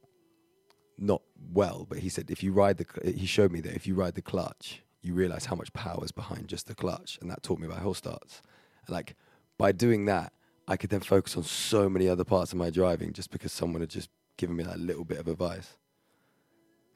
not 0.97 1.21
well, 1.53 1.85
but 1.87 1.99
he 1.99 2.09
said 2.09 2.29
if 2.31 2.43
you 2.43 2.51
ride 2.51 2.77
the, 2.77 3.13
he 3.13 3.25
showed 3.25 3.51
me 3.51 3.61
that 3.61 3.75
if 3.75 3.87
you 3.87 3.95
ride 3.95 4.15
the 4.15 4.21
clutch, 4.21 4.81
you 5.05 5.13
realize 5.13 5.45
how 5.45 5.55
much 5.55 5.71
power 5.73 6.03
is 6.03 6.11
behind 6.11 6.47
just 6.47 6.67
the 6.67 6.75
clutch, 6.75 7.17
and 7.21 7.29
that 7.29 7.43
taught 7.43 7.59
me 7.59 7.67
about 7.67 7.79
hill 7.79 7.93
starts. 7.93 8.41
Like 8.87 9.15
by 9.57 9.71
doing 9.71 10.05
that, 10.05 10.33
I 10.67 10.77
could 10.77 10.89
then 10.89 11.01
focus 11.01 11.37
on 11.37 11.43
so 11.43 11.87
many 11.87 12.09
other 12.09 12.23
parts 12.23 12.51
of 12.51 12.57
my 12.57 12.69
driving 12.69 13.13
just 13.13 13.31
because 13.31 13.51
someone 13.51 13.81
had 13.81 13.89
just 13.89 14.09
given 14.37 14.55
me 14.55 14.63
that 14.63 14.79
little 14.79 15.05
bit 15.05 15.19
of 15.19 15.27
advice. 15.27 15.77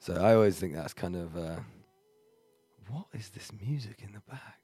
So 0.00 0.14
I 0.14 0.34
always 0.34 0.58
think 0.58 0.74
that's 0.74 0.94
kind 0.94 1.14
of 1.14 1.36
uh, 1.36 1.60
what 2.88 3.06
is 3.12 3.28
this 3.30 3.50
music 3.64 4.00
in 4.02 4.12
the 4.12 4.20
back? 4.28 4.60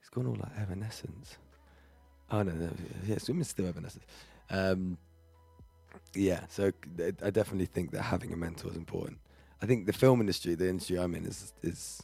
It's 0.00 0.10
gone 0.10 0.26
all 0.26 0.36
like 0.36 0.56
Evanescence. 0.58 1.36
Oh 2.30 2.42
no, 2.42 2.52
no 2.52 2.70
yeah, 3.06 3.16
it's 3.16 3.48
still 3.48 3.66
Evanescence. 3.66 4.04
Um, 4.50 4.98
yeah, 6.14 6.42
so 6.48 6.70
I 7.22 7.30
definitely 7.30 7.66
think 7.66 7.90
that 7.90 8.02
having 8.02 8.32
a 8.32 8.36
mentor 8.36 8.70
is 8.70 8.76
important. 8.76 9.18
I 9.60 9.66
think 9.66 9.86
the 9.86 9.92
film 9.92 10.20
industry, 10.20 10.54
the 10.54 10.68
industry 10.68 10.98
I'm 10.98 11.14
in, 11.14 11.24
is 11.24 11.52
is 11.62 12.02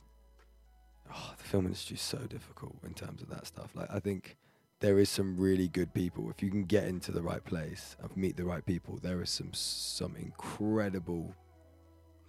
oh, 1.10 1.34
the 1.36 1.44
film 1.44 1.66
industry 1.66 1.94
is 1.94 2.02
so 2.02 2.18
difficult 2.18 2.76
in 2.84 2.94
terms 2.94 3.22
of 3.22 3.30
that 3.30 3.46
stuff. 3.46 3.70
Like 3.74 3.88
I 3.90 4.00
think 4.00 4.36
there 4.80 4.98
is 4.98 5.08
some 5.08 5.36
really 5.38 5.68
good 5.68 5.94
people. 5.94 6.28
If 6.30 6.42
you 6.42 6.50
can 6.50 6.64
get 6.64 6.84
into 6.84 7.12
the 7.12 7.22
right 7.22 7.44
place 7.44 7.96
and 8.02 8.14
meet 8.16 8.36
the 8.36 8.44
right 8.44 8.64
people, 8.66 8.98
there 9.02 9.22
is 9.22 9.30
some 9.30 9.52
some 9.52 10.16
incredible, 10.16 11.34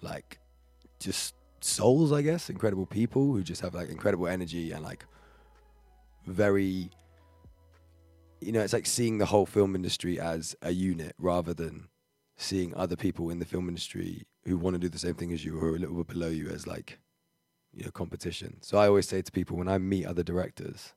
like, 0.01 0.39
just 0.99 1.35
souls, 1.61 2.11
I 2.11 2.21
guess, 2.21 2.49
incredible 2.49 2.85
people 2.85 3.33
who 3.33 3.43
just 3.43 3.61
have 3.61 3.73
like 3.73 3.89
incredible 3.89 4.27
energy 4.27 4.71
and 4.71 4.83
like 4.83 5.05
very 6.27 6.89
you 8.43 8.51
know, 8.51 8.61
it's 8.61 8.73
like 8.73 8.85
seeing 8.85 9.17
the 9.17 9.25
whole 9.25 9.45
film 9.45 9.75
industry 9.75 10.19
as 10.19 10.55
a 10.61 10.71
unit 10.71 11.15
rather 11.17 11.53
than 11.53 11.87
seeing 12.37 12.75
other 12.75 12.95
people 12.95 13.29
in 13.29 13.39
the 13.39 13.45
film 13.45 13.67
industry 13.69 14.23
who 14.45 14.57
want 14.57 14.73
to 14.73 14.79
do 14.79 14.89
the 14.89 14.99
same 14.99 15.15
thing 15.15 15.31
as 15.31 15.45
you 15.45 15.57
or 15.57 15.69
a 15.69 15.79
little 15.79 15.95
bit 15.95 16.07
below 16.07 16.27
you 16.27 16.49
as 16.49 16.67
like, 16.67 16.99
you 17.75 17.85
know, 17.85 17.91
competition. 17.91 18.57
So 18.61 18.77
I 18.77 18.87
always 18.87 19.07
say 19.07 19.21
to 19.21 19.31
people 19.31 19.57
when 19.57 19.67
I 19.67 19.77
meet 19.77 20.05
other 20.05 20.23
directors, 20.23 20.93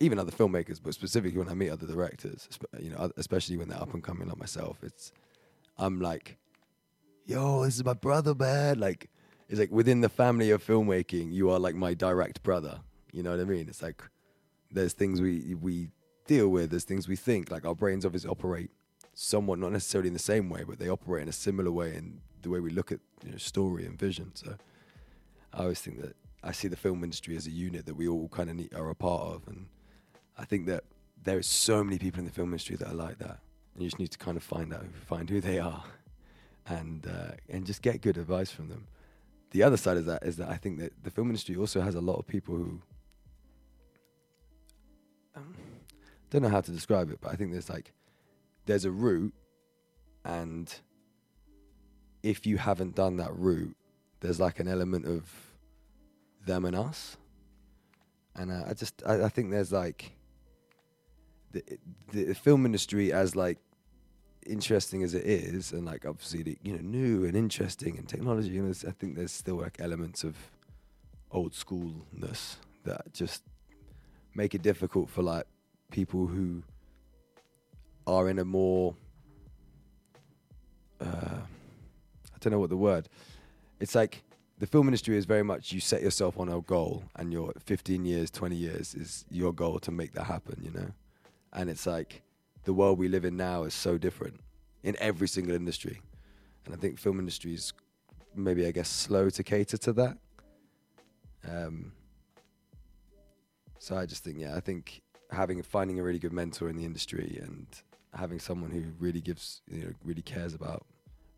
even 0.00 0.18
other 0.18 0.32
filmmakers, 0.32 0.80
but 0.82 0.94
specifically 0.94 1.38
when 1.38 1.48
I 1.48 1.54
meet 1.54 1.70
other 1.70 1.86
directors, 1.86 2.48
you 2.78 2.90
know, 2.90 3.10
especially 3.16 3.56
when 3.56 3.68
they're 3.68 3.80
up 3.80 3.92
and 3.92 4.02
coming 4.02 4.28
like 4.28 4.38
myself, 4.38 4.78
it's, 4.82 5.12
I'm 5.76 6.00
like, 6.00 6.38
yo, 7.26 7.64
this 7.64 7.76
is 7.76 7.84
my 7.84 7.94
brother, 7.94 8.34
man. 8.34 8.78
Like, 8.78 9.10
it's 9.48 9.58
like 9.58 9.70
within 9.70 10.00
the 10.00 10.08
family 10.08 10.50
of 10.50 10.64
filmmaking, 10.66 11.32
you 11.32 11.50
are 11.50 11.58
like 11.58 11.74
my 11.74 11.92
direct 11.92 12.42
brother. 12.42 12.80
You 13.12 13.22
know 13.22 13.32
what 13.32 13.40
I 13.40 13.44
mean? 13.44 13.68
It's 13.68 13.82
like, 13.82 14.02
there's 14.70 14.92
things 14.92 15.20
we 15.20 15.54
we 15.54 15.90
deal 16.26 16.48
with, 16.48 16.70
there's 16.70 16.84
things 16.84 17.08
we 17.08 17.16
think. 17.16 17.50
Like 17.50 17.66
our 17.66 17.74
brains 17.74 18.06
obviously 18.06 18.30
operate 18.30 18.70
somewhat, 19.14 19.58
not 19.58 19.72
necessarily 19.72 20.08
in 20.08 20.12
the 20.12 20.20
same 20.20 20.48
way, 20.48 20.62
but 20.66 20.78
they 20.78 20.88
operate 20.88 21.22
in 21.24 21.28
a 21.28 21.32
similar 21.32 21.72
way 21.72 21.94
in 21.96 22.20
the 22.42 22.50
way 22.50 22.60
we 22.60 22.70
look 22.70 22.92
at 22.92 23.00
you 23.24 23.32
know, 23.32 23.38
story 23.38 23.84
and 23.84 23.98
vision. 23.98 24.30
So 24.34 24.54
I 25.52 25.62
always 25.62 25.80
think 25.80 26.00
that 26.00 26.16
I 26.42 26.52
see 26.52 26.68
the 26.68 26.76
film 26.76 27.04
industry 27.04 27.36
as 27.36 27.46
a 27.46 27.50
unit 27.50 27.86
that 27.86 27.94
we 27.94 28.08
all 28.08 28.28
kind 28.28 28.50
of 28.50 28.80
are 28.80 28.90
a 28.90 28.94
part 28.94 29.22
of, 29.22 29.48
and 29.48 29.66
I 30.38 30.44
think 30.44 30.66
that 30.66 30.84
there 31.22 31.38
is 31.38 31.46
so 31.46 31.84
many 31.84 31.98
people 31.98 32.20
in 32.20 32.24
the 32.24 32.32
film 32.32 32.48
industry 32.48 32.76
that 32.76 32.88
are 32.88 32.94
like 32.94 33.18
that, 33.18 33.40
and 33.74 33.82
you 33.82 33.88
just 33.88 33.98
need 33.98 34.10
to 34.12 34.18
kind 34.18 34.36
of 34.36 34.42
find 34.42 34.72
out, 34.72 34.86
find 35.06 35.28
who 35.28 35.40
they 35.40 35.58
are, 35.58 35.84
and 36.66 37.06
uh, 37.06 37.32
and 37.48 37.66
just 37.66 37.82
get 37.82 38.00
good 38.00 38.16
advice 38.16 38.50
from 38.50 38.68
them. 38.68 38.86
The 39.50 39.62
other 39.62 39.76
side 39.76 39.96
of 39.96 40.06
that 40.06 40.22
is 40.24 40.36
that 40.36 40.48
I 40.48 40.56
think 40.56 40.78
that 40.78 40.92
the 41.02 41.10
film 41.10 41.28
industry 41.28 41.56
also 41.56 41.80
has 41.80 41.94
a 41.94 42.00
lot 42.00 42.14
of 42.14 42.26
people 42.26 42.54
who 42.54 42.80
um, 45.34 45.54
don't 46.30 46.42
know 46.42 46.48
how 46.48 46.60
to 46.60 46.70
describe 46.70 47.10
it, 47.10 47.18
but 47.20 47.32
I 47.32 47.36
think 47.36 47.52
there's 47.52 47.68
like 47.68 47.92
there's 48.66 48.84
a 48.84 48.90
route, 48.90 49.34
and 50.24 50.72
if 52.22 52.46
you 52.46 52.58
haven't 52.58 52.94
done 52.94 53.16
that 53.16 53.36
route, 53.36 53.76
there's 54.20 54.40
like 54.40 54.60
an 54.60 54.68
element 54.68 55.06
of 55.06 55.30
them 56.46 56.64
and 56.64 56.76
us, 56.76 57.16
and 58.36 58.50
uh, 58.50 58.64
I 58.68 58.74
just 58.74 59.02
I, 59.06 59.24
I, 59.24 59.28
think 59.28 59.50
there's 59.50 59.72
like 59.72 60.12
the 61.52 61.62
the 62.12 62.34
film 62.34 62.64
industry 62.66 63.12
as 63.12 63.34
like 63.36 63.58
interesting 64.46 65.02
as 65.02 65.14
it 65.14 65.24
is, 65.24 65.72
and 65.72 65.84
like 65.84 66.06
obviously 66.06 66.58
you 66.62 66.72
know 66.72 66.82
new 66.82 67.24
and 67.24 67.36
interesting 67.36 67.98
and 67.98 68.08
technology, 68.08 68.50
know, 68.50 68.70
I 68.70 68.92
think 68.92 69.16
there's 69.16 69.32
still 69.32 69.56
like 69.56 69.80
elements 69.80 70.24
of 70.24 70.36
old 71.30 71.52
schoolness 71.52 72.56
that 72.84 73.12
just 73.12 73.42
make 74.34 74.54
it 74.54 74.62
difficult 74.62 75.08
for 75.10 75.22
like 75.22 75.46
people 75.90 76.26
who 76.26 76.62
are 78.06 78.28
in 78.28 78.38
a 78.38 78.44
more 78.44 78.94
uh, 81.00 81.38
I 81.42 82.38
don't 82.40 82.52
know 82.52 82.58
what 82.58 82.70
the 82.70 82.76
word. 82.76 83.08
It's 83.80 83.94
like 83.94 84.22
the 84.58 84.66
film 84.66 84.86
industry 84.88 85.16
is 85.16 85.24
very 85.24 85.42
much 85.42 85.72
you 85.72 85.80
set 85.80 86.02
yourself 86.02 86.38
on 86.38 86.48
a 86.48 86.60
goal, 86.60 87.02
and 87.16 87.32
your 87.32 87.52
15 87.64 88.04
years, 88.04 88.30
20 88.30 88.54
years 88.54 88.94
is 88.94 89.24
your 89.30 89.52
goal 89.52 89.78
to 89.80 89.90
make 89.90 90.12
that 90.12 90.24
happen. 90.24 90.60
You 90.62 90.70
know, 90.70 90.88
and 91.52 91.70
it's 91.70 91.86
like 91.86 92.22
the 92.64 92.72
world 92.72 92.98
we 92.98 93.08
live 93.08 93.24
in 93.24 93.36
now 93.36 93.64
is 93.64 93.74
so 93.74 93.98
different 93.98 94.40
in 94.82 94.96
every 94.98 95.28
single 95.28 95.54
industry, 95.54 96.00
and 96.66 96.74
I 96.74 96.78
think 96.78 96.98
film 96.98 97.18
industry 97.18 97.54
is 97.54 97.72
maybe 98.34 98.66
I 98.66 98.70
guess 98.70 98.88
slow 98.88 99.30
to 99.30 99.42
cater 99.42 99.78
to 99.78 99.92
that. 99.94 100.18
Um, 101.48 101.92
so 103.78 103.96
I 103.96 104.04
just 104.04 104.22
think, 104.22 104.38
yeah, 104.38 104.54
I 104.54 104.60
think 104.60 105.00
having 105.30 105.62
finding 105.62 105.98
a 105.98 106.02
really 106.02 106.18
good 106.18 106.34
mentor 106.34 106.68
in 106.68 106.76
the 106.76 106.84
industry 106.84 107.40
and 107.42 107.66
having 108.14 108.38
someone 108.38 108.70
who 108.70 108.82
really 108.98 109.22
gives, 109.22 109.62
you 109.70 109.84
know, 109.84 109.92
really 110.04 110.20
cares 110.22 110.52
about 110.52 110.84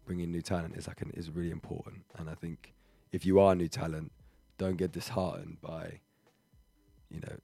bringing 0.05 0.31
new 0.31 0.43
talent 0.43 0.77
is 0.77 0.87
like 0.89 1.01
an, 1.03 1.11
is 1.15 1.31
really 1.31 1.51
important. 1.51 2.05
And 2.19 2.29
I 2.29 2.35
think 2.35 2.75
if 3.13 3.25
you 3.25 3.41
are 3.41 3.55
new 3.55 3.69
talent, 3.69 4.13
don't 4.59 4.77
get 4.77 4.93
disheartened 4.93 5.59
by, 5.61 6.01
you 7.11 7.21
know, 7.21 7.37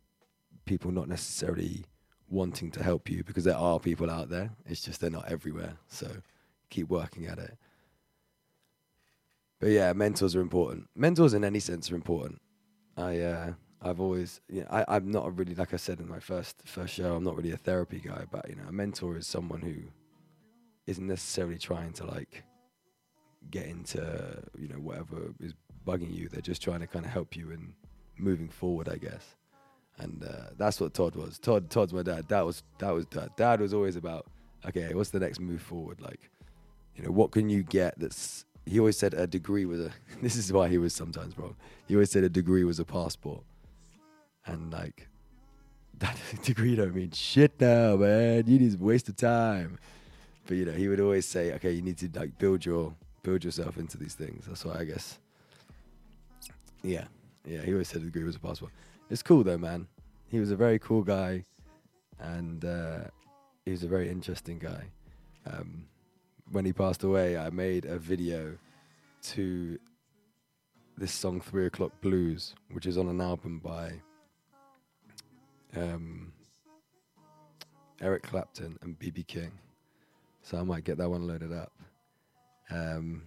people 0.65 0.91
not 0.91 1.09
necessarily 1.09 1.85
wanting 2.31 2.71
to 2.71 2.83
help 2.83 3.09
you 3.09 3.25
because 3.25 3.45
there 3.45 3.57
are 3.57 3.81
people 3.81 4.11
out 4.11 4.29
there. 4.29 4.51
It's 4.67 4.83
just 4.83 5.01
they're 5.01 5.11
not 5.11 5.29
everywhere. 5.29 5.79
So 5.89 6.09
keep 6.71 6.89
working 6.89 7.27
at 7.27 7.39
it. 7.39 7.57
But 9.61 9.71
yeah, 9.71 9.93
mentors 9.93 10.37
are 10.37 10.41
important. 10.41 10.89
Mentors 10.95 11.35
in 11.35 11.45
any 11.45 11.59
sense 11.59 11.91
are 11.91 11.97
important. 11.97 12.41
I 12.97 13.21
uh, 13.21 13.53
I've 13.83 14.01
always 14.01 14.41
you 14.49 14.61
know, 14.61 14.67
I, 14.71 14.85
I'm 14.89 15.11
not 15.11 15.37
really 15.37 15.55
like 15.55 15.75
I 15.75 15.79
said 15.79 16.01
in 16.01 16.09
my 16.09 16.21
first 16.21 16.63
first 16.65 16.95
show, 16.95 17.17
I'm 17.17 17.25
not 17.25 17.37
really 17.37 17.53
a 17.53 17.57
therapy 17.57 18.01
guy, 18.01 18.25
but 18.31 18.49
you 18.49 18.57
know, 18.57 18.69
a 18.69 18.73
mentor 18.73 19.17
is 19.17 19.27
someone 19.27 19.63
who 19.63 19.75
isn't 20.89 21.07
necessarily 21.07 21.59
trying 21.59 21.93
to 21.93 22.07
like 22.07 22.43
get 23.51 23.67
into, 23.67 24.43
you 24.59 24.69
know, 24.69 24.77
whatever 24.77 25.35
is 25.39 25.55
bugging 25.87 26.15
you. 26.15 26.29
They're 26.29 26.41
just 26.41 26.63
trying 26.63 26.81
to 26.81 26.87
kind 26.87 27.05
of 27.05 27.11
help 27.11 27.37
you 27.37 27.51
in 27.51 27.75
moving 28.17 28.49
forward, 28.49 28.89
I 28.89 28.97
guess. 28.97 29.37
And 29.99 30.25
uh, 30.25 30.51
that's 30.57 30.81
what 30.81 30.95
Todd 30.95 31.15
was. 31.15 31.39
Todd 31.39 31.69
Todd's 31.69 31.93
my 31.93 32.03
dad. 32.03 32.29
That 32.29 32.47
was 32.47 32.63
that 32.79 32.91
was 32.91 33.05
dad. 33.07 33.31
Dad 33.37 33.61
was 33.61 33.75
always 33.75 33.97
about, 33.97 34.27
okay, 34.67 34.95
what's 34.95 35.11
the 35.11 35.21
next 35.21 35.41
move 35.41 35.61
forward? 35.61 36.01
Like, 36.01 36.31
you 36.97 37.05
know, 37.05 37.11
what 37.11 37.33
can 37.33 37.51
you 37.51 37.63
get 37.63 37.99
that's 37.99 38.47
he 38.65 38.79
always 38.79 38.99
said 38.99 39.15
a 39.15 39.27
degree 39.27 39.67
was 39.67 39.81
a 39.81 39.91
this 40.23 40.37
is 40.37 40.53
why 40.53 40.69
he 40.69 40.79
was 40.79 40.95
sometimes 40.95 41.37
wrong. 41.37 41.55
He 41.87 41.95
always 41.95 42.11
said 42.11 42.25
a 42.25 42.31
degree 42.31 42.65
was 42.65 42.79
a 42.79 42.85
passport. 42.85 43.43
And 44.47 44.73
like 44.73 45.09
that 45.99 46.17
degree 46.43 46.77
don't 46.77 46.95
mean 46.95 47.11
shit 47.11 47.61
now, 47.61 47.97
man. 47.97 48.45
You 48.47 48.73
a 48.73 48.83
waste 48.83 49.11
of 49.11 49.17
time. 49.17 49.79
But 50.49 50.57
you 50.57 50.65
know, 50.65 50.73
he 50.73 50.89
would 50.89 50.99
always 50.99 51.27
say, 51.27 51.53
okay, 51.53 51.71
you 51.71 51.83
need 51.83 51.99
to 51.99 52.09
like 52.19 52.37
build 52.39 52.65
your 52.65 52.95
build 53.23 53.45
yourself 53.45 53.77
into 53.77 53.99
these 53.99 54.15
things. 54.15 54.47
That's 54.47 54.65
why 54.65 54.81
I 54.81 54.85
guess. 54.85 55.19
Yeah. 56.83 57.05
Yeah, 57.45 57.61
he 57.61 57.73
always 57.73 57.89
said 57.89 58.01
the 58.01 58.07
degree 58.07 58.25
was 58.25 58.39
passport. 58.39 58.73
It's 59.11 59.23
cool 59.23 59.45
though, 59.45 59.59
man. 59.59 59.87
He 60.29 60.41
was 60.41 60.51
a 60.51 60.57
very 60.57 60.79
cool 60.79 61.03
guy 61.03 61.45
and 62.19 62.65
uh, 62.65 63.01
he 63.67 63.71
was 63.71 63.85
a 63.85 63.89
very 63.89 64.09
interesting 64.09 64.59
guy. 64.59 64.85
Um, 65.47 65.87
when 66.51 66.65
he 66.65 66.73
passed 66.73 67.05
away, 67.05 67.37
I 67.37 67.51
made 67.51 67.85
a 67.85 67.99
video 67.99 68.57
to 69.25 69.79
this 70.97 71.13
song 71.13 71.43
Three 71.43 71.67
O'Clock 71.67 71.93
Blues, 72.01 72.55
which 72.71 72.87
is 72.87 72.97
on 72.97 73.09
an 73.09 73.21
album 73.21 73.61
by 73.63 73.93
um, 75.77 76.33
Eric 78.01 78.23
Clapton 78.23 78.79
and 78.81 78.99
BB 78.99 79.27
King. 79.27 79.53
So 80.49 80.57
I 80.57 80.63
might 80.63 80.85
get 80.85 80.97
that 80.97 81.11
one 81.11 81.27
loaded 81.27 81.53
up. 81.53 81.71
Um, 82.71 83.23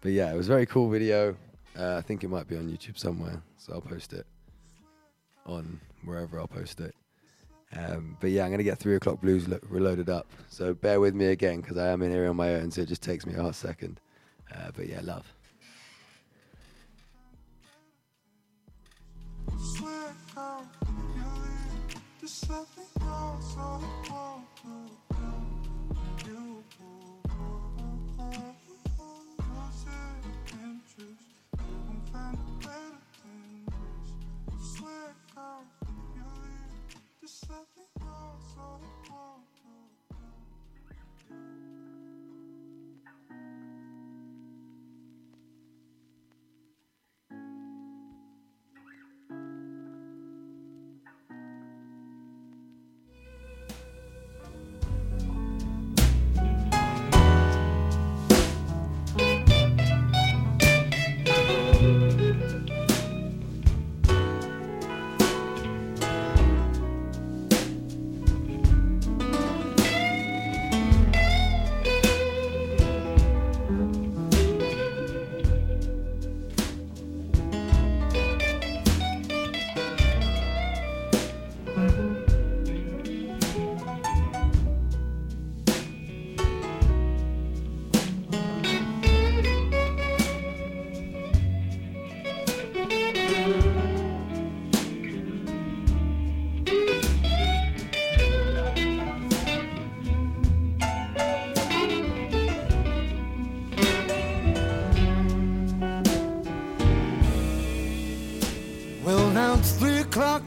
but 0.00 0.12
yeah, 0.12 0.32
it 0.32 0.36
was 0.36 0.48
a 0.48 0.52
very 0.52 0.64
cool 0.64 0.88
video. 0.88 1.36
Uh, 1.78 1.96
I 1.96 2.00
think 2.00 2.24
it 2.24 2.28
might 2.28 2.48
be 2.48 2.56
on 2.56 2.70
YouTube 2.70 2.96
somewhere, 2.98 3.42
so 3.58 3.74
I'll 3.74 3.82
post 3.82 4.14
it 4.14 4.24
on 5.44 5.78
wherever 6.06 6.40
I'll 6.40 6.48
post 6.48 6.80
it. 6.80 6.94
Um, 7.76 8.16
but 8.18 8.30
yeah, 8.30 8.46
I'm 8.46 8.50
gonna 8.50 8.62
get 8.62 8.78
three 8.78 8.96
o'clock 8.96 9.20
blues 9.20 9.46
lo- 9.46 9.60
reloaded 9.68 10.08
up. 10.08 10.26
So 10.48 10.72
bear 10.72 11.00
with 11.00 11.14
me 11.14 11.26
again 11.26 11.60
because 11.60 11.76
I 11.76 11.88
am 11.88 12.00
in 12.00 12.10
here 12.10 12.26
on 12.26 12.36
my 12.36 12.54
own, 12.54 12.70
so 12.70 12.80
it 12.80 12.88
just 12.88 13.02
takes 13.02 13.26
me 13.26 13.34
a 13.34 13.42
hot 13.42 13.54
second. 13.54 14.00
Uh, 14.54 14.70
but 14.74 14.88
yeah, 14.88 15.00
love. 15.02 15.30
Well, 25.14 25.51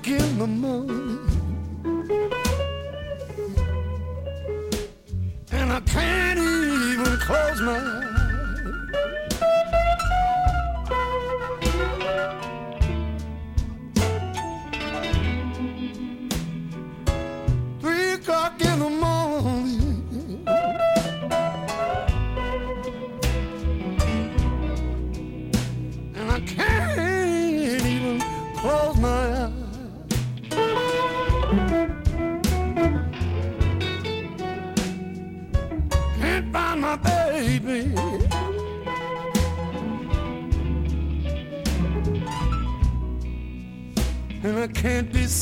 in 0.08 0.38
the 0.38 0.46
morning. 0.46 1.05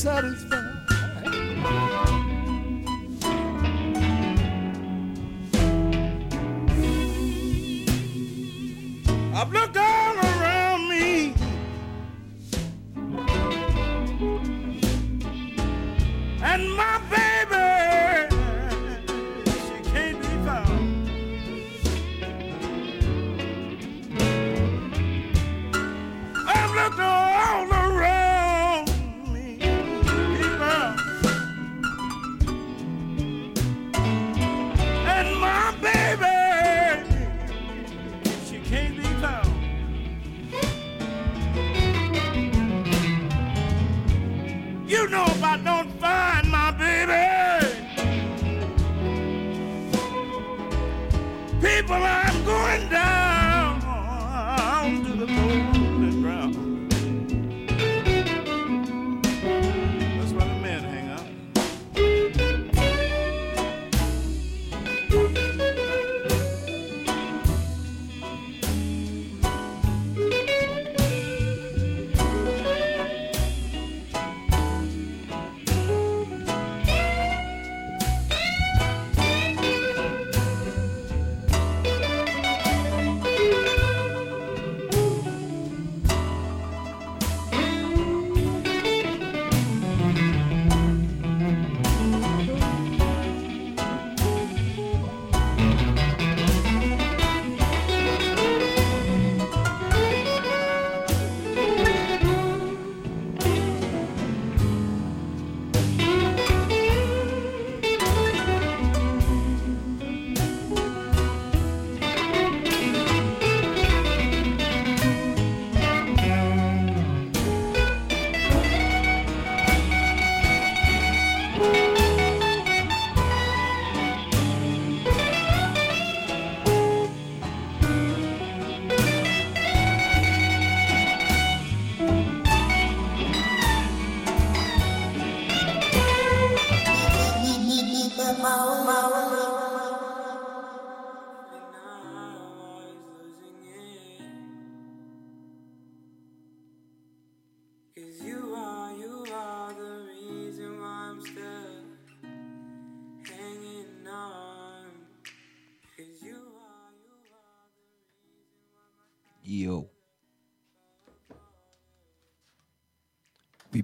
Satisfied. 0.03 0.52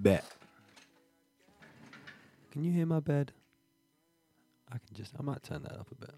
Back. 0.01 0.23
Can 2.51 2.63
you 2.63 2.71
hear 2.71 2.85
my 2.85 2.99
bed? 2.99 3.31
I 4.71 4.77
can 4.77 4.95
just, 4.95 5.13
I 5.19 5.23
might 5.23 5.43
turn 5.43 5.63
that 5.63 5.73
up 5.73 5.87
a 5.91 5.95
bit. 5.95 6.15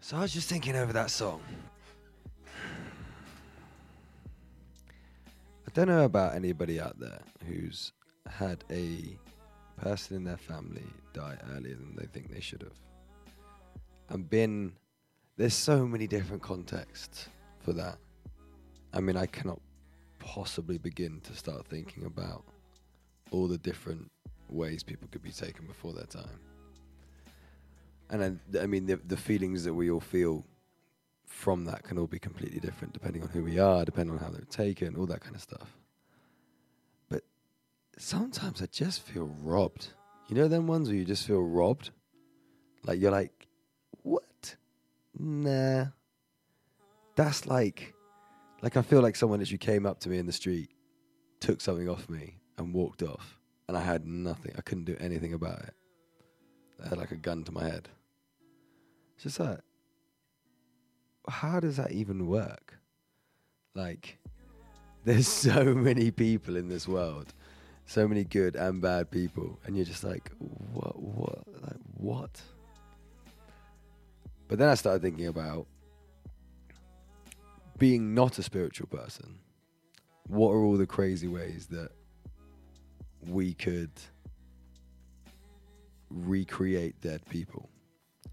So 0.00 0.16
I 0.16 0.20
was 0.20 0.32
just 0.32 0.48
thinking 0.48 0.76
over 0.76 0.92
that 0.92 1.10
song. 1.10 1.40
I 5.66 5.70
don't 5.74 5.88
know 5.88 6.04
about 6.04 6.36
anybody 6.36 6.80
out 6.80 6.98
there 7.00 7.20
who's 7.46 7.92
had 8.28 8.62
a 8.70 9.18
person 9.76 10.16
in 10.16 10.24
their 10.24 10.36
family 10.36 10.84
die 11.12 11.36
earlier 11.54 11.74
than 11.74 11.96
they 11.96 12.06
think 12.06 12.32
they 12.32 12.40
should 12.40 12.62
have. 12.62 12.78
And 14.08 14.28
been 14.28 14.72
there's 15.36 15.54
so 15.54 15.86
many 15.86 16.06
different 16.06 16.42
contexts 16.42 17.28
for 17.60 17.72
that. 17.74 17.98
I 18.92 19.00
mean, 19.00 19.16
I 19.16 19.26
cannot 19.26 19.60
possibly 20.18 20.78
begin 20.78 21.20
to 21.22 21.34
start 21.34 21.66
thinking 21.66 22.04
about 22.04 22.44
all 23.30 23.48
the 23.48 23.58
different 23.58 24.10
ways 24.48 24.82
people 24.82 25.08
could 25.10 25.22
be 25.22 25.32
taken 25.32 25.66
before 25.66 25.92
their 25.92 26.06
time. 26.06 26.40
And 28.08 28.40
I, 28.54 28.62
I 28.62 28.66
mean, 28.66 28.86
the, 28.86 28.96
the 28.96 29.16
feelings 29.16 29.64
that 29.64 29.74
we 29.74 29.90
all 29.90 30.00
feel 30.00 30.44
from 31.26 31.64
that 31.64 31.82
can 31.82 31.98
all 31.98 32.06
be 32.06 32.20
completely 32.20 32.60
different 32.60 32.94
depending 32.94 33.22
on 33.22 33.28
who 33.28 33.42
we 33.42 33.58
are, 33.58 33.84
depending 33.84 34.16
on 34.16 34.22
how 34.22 34.30
they're 34.30 34.42
taken, 34.48 34.96
all 34.96 35.06
that 35.06 35.20
kind 35.20 35.34
of 35.34 35.42
stuff. 35.42 35.76
But 37.10 37.24
sometimes 37.98 38.62
I 38.62 38.66
just 38.66 39.02
feel 39.02 39.28
robbed. 39.42 39.88
You 40.28 40.36
know, 40.36 40.48
them 40.48 40.66
ones 40.66 40.88
where 40.88 40.96
you 40.96 41.04
just 41.04 41.26
feel 41.26 41.42
robbed? 41.42 41.90
Like, 42.84 43.00
you're 43.00 43.10
like, 43.10 43.35
what? 44.06 44.56
Nah. 45.18 45.86
That's 47.16 47.46
like, 47.46 47.94
like 48.62 48.76
I 48.76 48.82
feel 48.82 49.00
like 49.00 49.16
someone 49.16 49.40
literally 49.40 49.58
came 49.58 49.86
up 49.86 50.00
to 50.00 50.08
me 50.08 50.18
in 50.18 50.26
the 50.26 50.32
street, 50.32 50.70
took 51.40 51.60
something 51.60 51.88
off 51.88 52.08
me, 52.08 52.38
and 52.58 52.72
walked 52.72 53.02
off. 53.02 53.38
And 53.68 53.76
I 53.76 53.80
had 53.80 54.06
nothing. 54.06 54.54
I 54.56 54.60
couldn't 54.60 54.84
do 54.84 54.96
anything 55.00 55.32
about 55.32 55.60
it. 55.60 55.74
I 56.84 56.88
had 56.88 56.98
like 56.98 57.10
a 57.10 57.16
gun 57.16 57.42
to 57.44 57.52
my 57.52 57.64
head. 57.64 57.88
It's 59.14 59.24
just 59.24 59.40
like, 59.40 59.60
how 61.28 61.58
does 61.58 61.76
that 61.76 61.90
even 61.90 62.28
work? 62.28 62.78
Like, 63.74 64.18
there's 65.04 65.28
so 65.48 65.74
many 65.74 66.10
people 66.10 66.56
in 66.56 66.68
this 66.68 66.86
world, 66.86 67.34
so 67.86 68.06
many 68.06 68.24
good 68.24 68.54
and 68.54 68.80
bad 68.80 69.10
people, 69.10 69.58
and 69.64 69.74
you're 69.74 69.84
just 69.84 70.04
like, 70.04 70.30
what, 70.38 71.00
what, 71.00 71.42
like, 71.62 71.80
what? 71.96 72.40
But 74.48 74.58
then 74.58 74.68
I 74.68 74.74
started 74.74 75.02
thinking 75.02 75.26
about 75.26 75.66
being 77.78 78.14
not 78.14 78.38
a 78.38 78.42
spiritual 78.42 78.86
person. 78.86 79.38
What 80.28 80.50
are 80.50 80.62
all 80.62 80.76
the 80.76 80.86
crazy 80.86 81.28
ways 81.28 81.66
that 81.68 81.90
we 83.26 83.54
could 83.54 83.90
recreate 86.10 87.00
dead 87.00 87.22
people? 87.28 87.68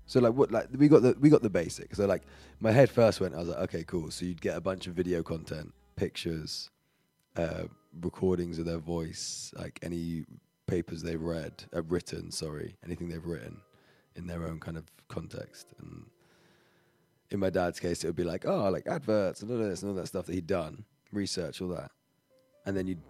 So 0.06 0.20
like 0.20 0.34
what 0.34 0.52
like 0.52 0.68
we 0.76 0.88
got 0.88 1.02
the 1.02 1.16
we 1.20 1.30
got 1.30 1.42
the 1.42 1.50
basics. 1.50 1.98
So 1.98 2.06
like 2.06 2.24
my 2.60 2.72
head 2.72 2.90
first 2.90 3.20
went, 3.20 3.36
I 3.36 3.40
was 3.40 3.50
like, 3.50 3.60
okay, 3.60 3.84
cool. 3.84 4.12
So 4.12 4.26
you'd 4.26 4.42
get 4.42 4.58
a 4.58 4.62
bunch 4.62 4.88
of 4.88 4.94
video 4.94 5.24
content, 5.24 5.74
pictures, 5.96 6.70
uh, 7.36 7.64
recordings 8.02 8.60
of 8.60 8.66
their 8.66 8.80
voice, 8.80 9.52
like 9.58 9.80
any 9.82 10.26
papers 10.68 11.02
they've 11.02 11.22
read, 11.22 11.64
uh, 11.76 11.84
written, 11.84 12.32
sorry, 12.32 12.76
anything 12.84 13.10
they've 13.10 13.26
written 13.26 13.62
in 14.16 14.28
their 14.28 14.44
own 14.44 14.60
kind 14.60 14.78
of 14.78 14.86
context. 15.08 15.74
And 15.80 16.06
in 17.32 17.40
my 17.40 17.50
dad's 17.50 17.80
case, 17.80 18.04
it 18.04 18.08
would 18.08 18.16
be 18.16 18.24
like, 18.24 18.46
oh, 18.46 18.70
like 18.70 18.88
adverts 18.88 19.42
and 19.42 19.52
all 19.52 19.58
this 19.58 19.82
and 19.82 19.92
all 19.92 19.96
that 19.98 20.08
stuff 20.08 20.26
that 20.26 20.34
he'd 20.36 20.48
done, 20.48 20.86
research, 21.12 21.62
all 21.62 21.70
that, 21.70 21.92
and 22.66 22.76
then 22.76 22.88
you'd 22.88 23.02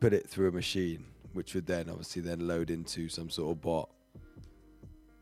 put 0.00 0.12
it 0.12 0.28
through 0.28 0.48
a 0.48 0.52
machine, 0.52 1.04
which 1.32 1.54
would 1.54 1.66
then 1.66 1.88
obviously 1.88 2.22
then 2.22 2.46
load 2.46 2.70
into 2.70 3.08
some 3.08 3.30
sort 3.30 3.52
of 3.52 3.60
bot 3.60 3.90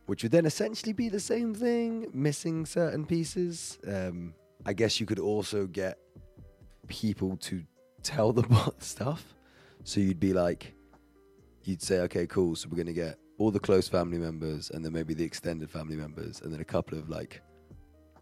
which 0.06 0.22
would 0.22 0.32
then 0.32 0.46
essentially 0.46 0.92
be 0.92 1.08
the 1.08 1.20
same 1.20 1.54
thing, 1.54 2.06
missing 2.12 2.66
certain 2.66 3.06
pieces. 3.06 3.78
Um, 3.86 4.34
I 4.66 4.72
guess 4.72 5.00
you 5.00 5.06
could 5.06 5.18
also 5.18 5.66
get 5.66 5.98
people 6.88 7.36
to 7.38 7.62
tell 8.02 8.32
the 8.32 8.42
bot 8.48 8.82
stuff. 8.82 9.34
So 9.84 10.00
you'd 10.00 10.20
be 10.20 10.32
like, 10.32 10.74
you'd 11.64 11.82
say, 11.82 12.00
okay, 12.00 12.26
cool. 12.26 12.54
So 12.54 12.68
we're 12.70 12.76
gonna 12.76 12.92
get 12.92 13.18
all 13.38 13.50
the 13.50 13.60
close 13.60 13.88
family 13.88 14.18
members, 14.18 14.70
and 14.70 14.84
then 14.84 14.92
maybe 14.92 15.14
the 15.14 15.24
extended 15.24 15.70
family 15.70 15.96
members, 15.96 16.40
and 16.40 16.52
then 16.52 16.60
a 16.60 16.64
couple 16.64 16.98
of 16.98 17.08
like, 17.08 17.42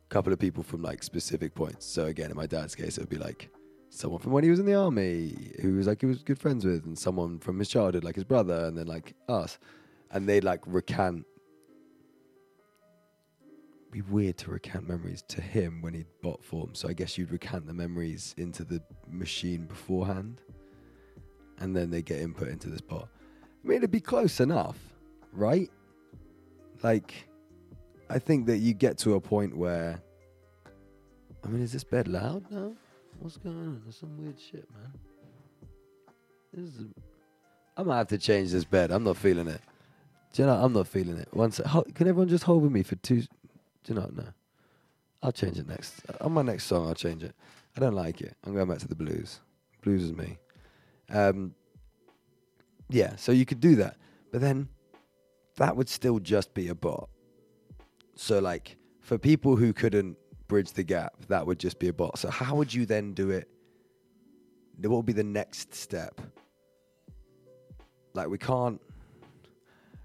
couple 0.09 0.33
of 0.33 0.39
people 0.39 0.63
from 0.63 0.83
like 0.83 1.03
specific 1.03 1.55
points. 1.55 1.87
So 1.87 2.07
again, 2.07 2.31
in 2.31 2.37
my 2.37 2.47
dad's 2.47 2.75
case, 2.75 2.99
it 2.99 3.01
would 3.01 3.09
be 3.09 3.19
like 3.19 3.51
someone 3.89 4.21
from 4.21 4.33
when 4.33 4.45
he 4.45 4.51
was 4.51 4.59
in 4.59 4.67
the 4.67 4.75
army, 4.75 5.53
who 5.61 5.75
was 5.75 5.87
like 5.87 6.01
he 6.01 6.07
was 6.07 6.23
good 6.23 6.39
friends 6.39 6.65
with, 6.65 6.85
and 6.85 6.99
someone 6.99 7.39
from 7.39 7.59
his 7.59 7.69
childhood, 7.69 8.05
like 8.05 8.15
his 8.15 8.25
brother, 8.25 8.65
and 8.67 8.77
then 8.77 8.87
like 8.87 9.15
us, 9.29 9.59
and 10.11 10.29
they'd 10.29 10.45
like 10.45 10.61
recant. 10.67 11.27
Be 13.91 14.01
weird 14.01 14.39
to 14.39 14.51
recount 14.51 14.89
memories 14.89 15.23
to 15.29 15.43
him 15.43 15.83
when 15.83 15.93
he'd 15.93 16.07
bot 16.23 16.43
form. 16.43 16.75
So 16.75 16.89
I 16.89 16.95
guess 16.95 17.19
you'd 17.19 17.31
recant 17.31 17.67
the 17.67 17.75
memories 17.75 18.35
into 18.39 18.65
the 18.65 18.81
machine 19.11 19.67
beforehand, 19.67 20.41
and 21.59 21.77
then 21.77 21.91
they 21.91 22.01
get 22.01 22.21
input 22.21 22.49
into 22.49 22.71
this 22.71 22.81
bot. 22.81 23.09
I 23.63 23.69
mean, 23.69 23.79
it'd 23.79 23.91
be 23.91 24.01
close 24.01 24.41
enough, 24.41 24.79
right? 25.33 25.71
Like, 26.83 27.29
I 28.09 28.19
think 28.19 28.47
that 28.47 28.59
you 28.59 28.75
get 28.75 28.99
to 28.99 29.15
a 29.15 29.21
point 29.21 29.57
where. 29.57 30.01
I 31.45 31.49
mean, 31.49 31.63
is 31.63 31.73
this 31.73 31.85
bed 31.85 32.09
loud 32.09 32.45
now? 32.51 32.73
What's 33.19 33.37
going 33.37 33.57
on? 33.57 33.81
There's 33.85 33.97
some 33.97 34.17
weird 34.19 34.39
shit, 34.39 34.69
man. 34.71 34.93
This 36.53 36.75
is. 36.75 36.87
I 37.77 37.83
might 37.83 37.99
have 37.99 38.09
to 38.09 38.19
change 38.19 38.53
this 38.53 38.65
bed. 38.65 38.91
I'm 38.91 39.05
not 39.05 39.17
feeling 39.17 39.49
it. 39.49 39.61
Do 40.33 40.43
you 40.43 40.47
know? 40.47 40.55
I'm 40.55 40.73
not 40.73 40.89
feeling 40.89 41.17
it. 41.17 41.29
One 41.33 41.53
sec. 41.53 41.67
Can 41.95 42.09
everyone 42.09 42.29
just 42.29 42.45
hold 42.45 42.63
with 42.63 42.73
me 42.73 42.83
for 42.83 42.97
two? 42.97 43.23
Do 43.23 43.29
you 43.89 43.95
know? 43.95 44.11
No. 44.15 44.25
I'll 45.23 45.33
change 45.33 45.59
it 45.59 45.69
next. 45.69 46.03
On 46.21 46.33
my 46.33 46.43
next 46.43 46.65
song, 46.65 46.87
I'll 46.87 46.95
change 46.95 47.23
it. 47.23 47.35
I 47.77 47.81
don't 47.81 47.95
like 47.95 48.21
it. 48.21 48.37
I'm 48.45 48.55
going 48.55 48.69
back 48.69 48.79
to 48.79 48.89
the 48.89 48.95
blues. 48.95 49.41
Blues 49.83 50.03
is 50.03 50.13
me. 50.13 50.37
Um, 51.11 51.55
yeah, 52.89 53.17
so 53.17 53.33
you 53.33 53.47
could 53.47 53.61
do 53.61 53.77
that. 53.77 53.97
But 54.33 54.41
then 54.41 54.69
that 55.57 55.77
would 55.77 55.89
still 55.89 56.19
just 56.19 56.55
be 56.55 56.69
a 56.69 56.75
bot. 56.75 57.09
So, 58.15 58.39
like, 58.39 58.77
for 59.01 59.19
people 59.19 59.57
who 59.57 59.73
couldn't 59.73 60.17
bridge 60.49 60.73
the 60.73 60.83
gap, 60.83 61.15
that 61.29 61.47
would 61.47 61.59
just 61.59 61.79
be 61.79 61.89
a 61.89 61.93
bot. 61.93 62.19
So, 62.19 62.31
how 62.31 62.55
would 62.57 62.73
you 62.73 62.87
then 62.87 63.13
do 63.13 63.31
it? 63.31 63.49
What 64.81 64.97
would 64.97 65.07
be 65.07 65.13
the 65.13 65.25
next 65.25 65.75
step? 65.75 66.21
Like, 68.15 68.29
we 68.29 68.39
can't. 68.39 68.81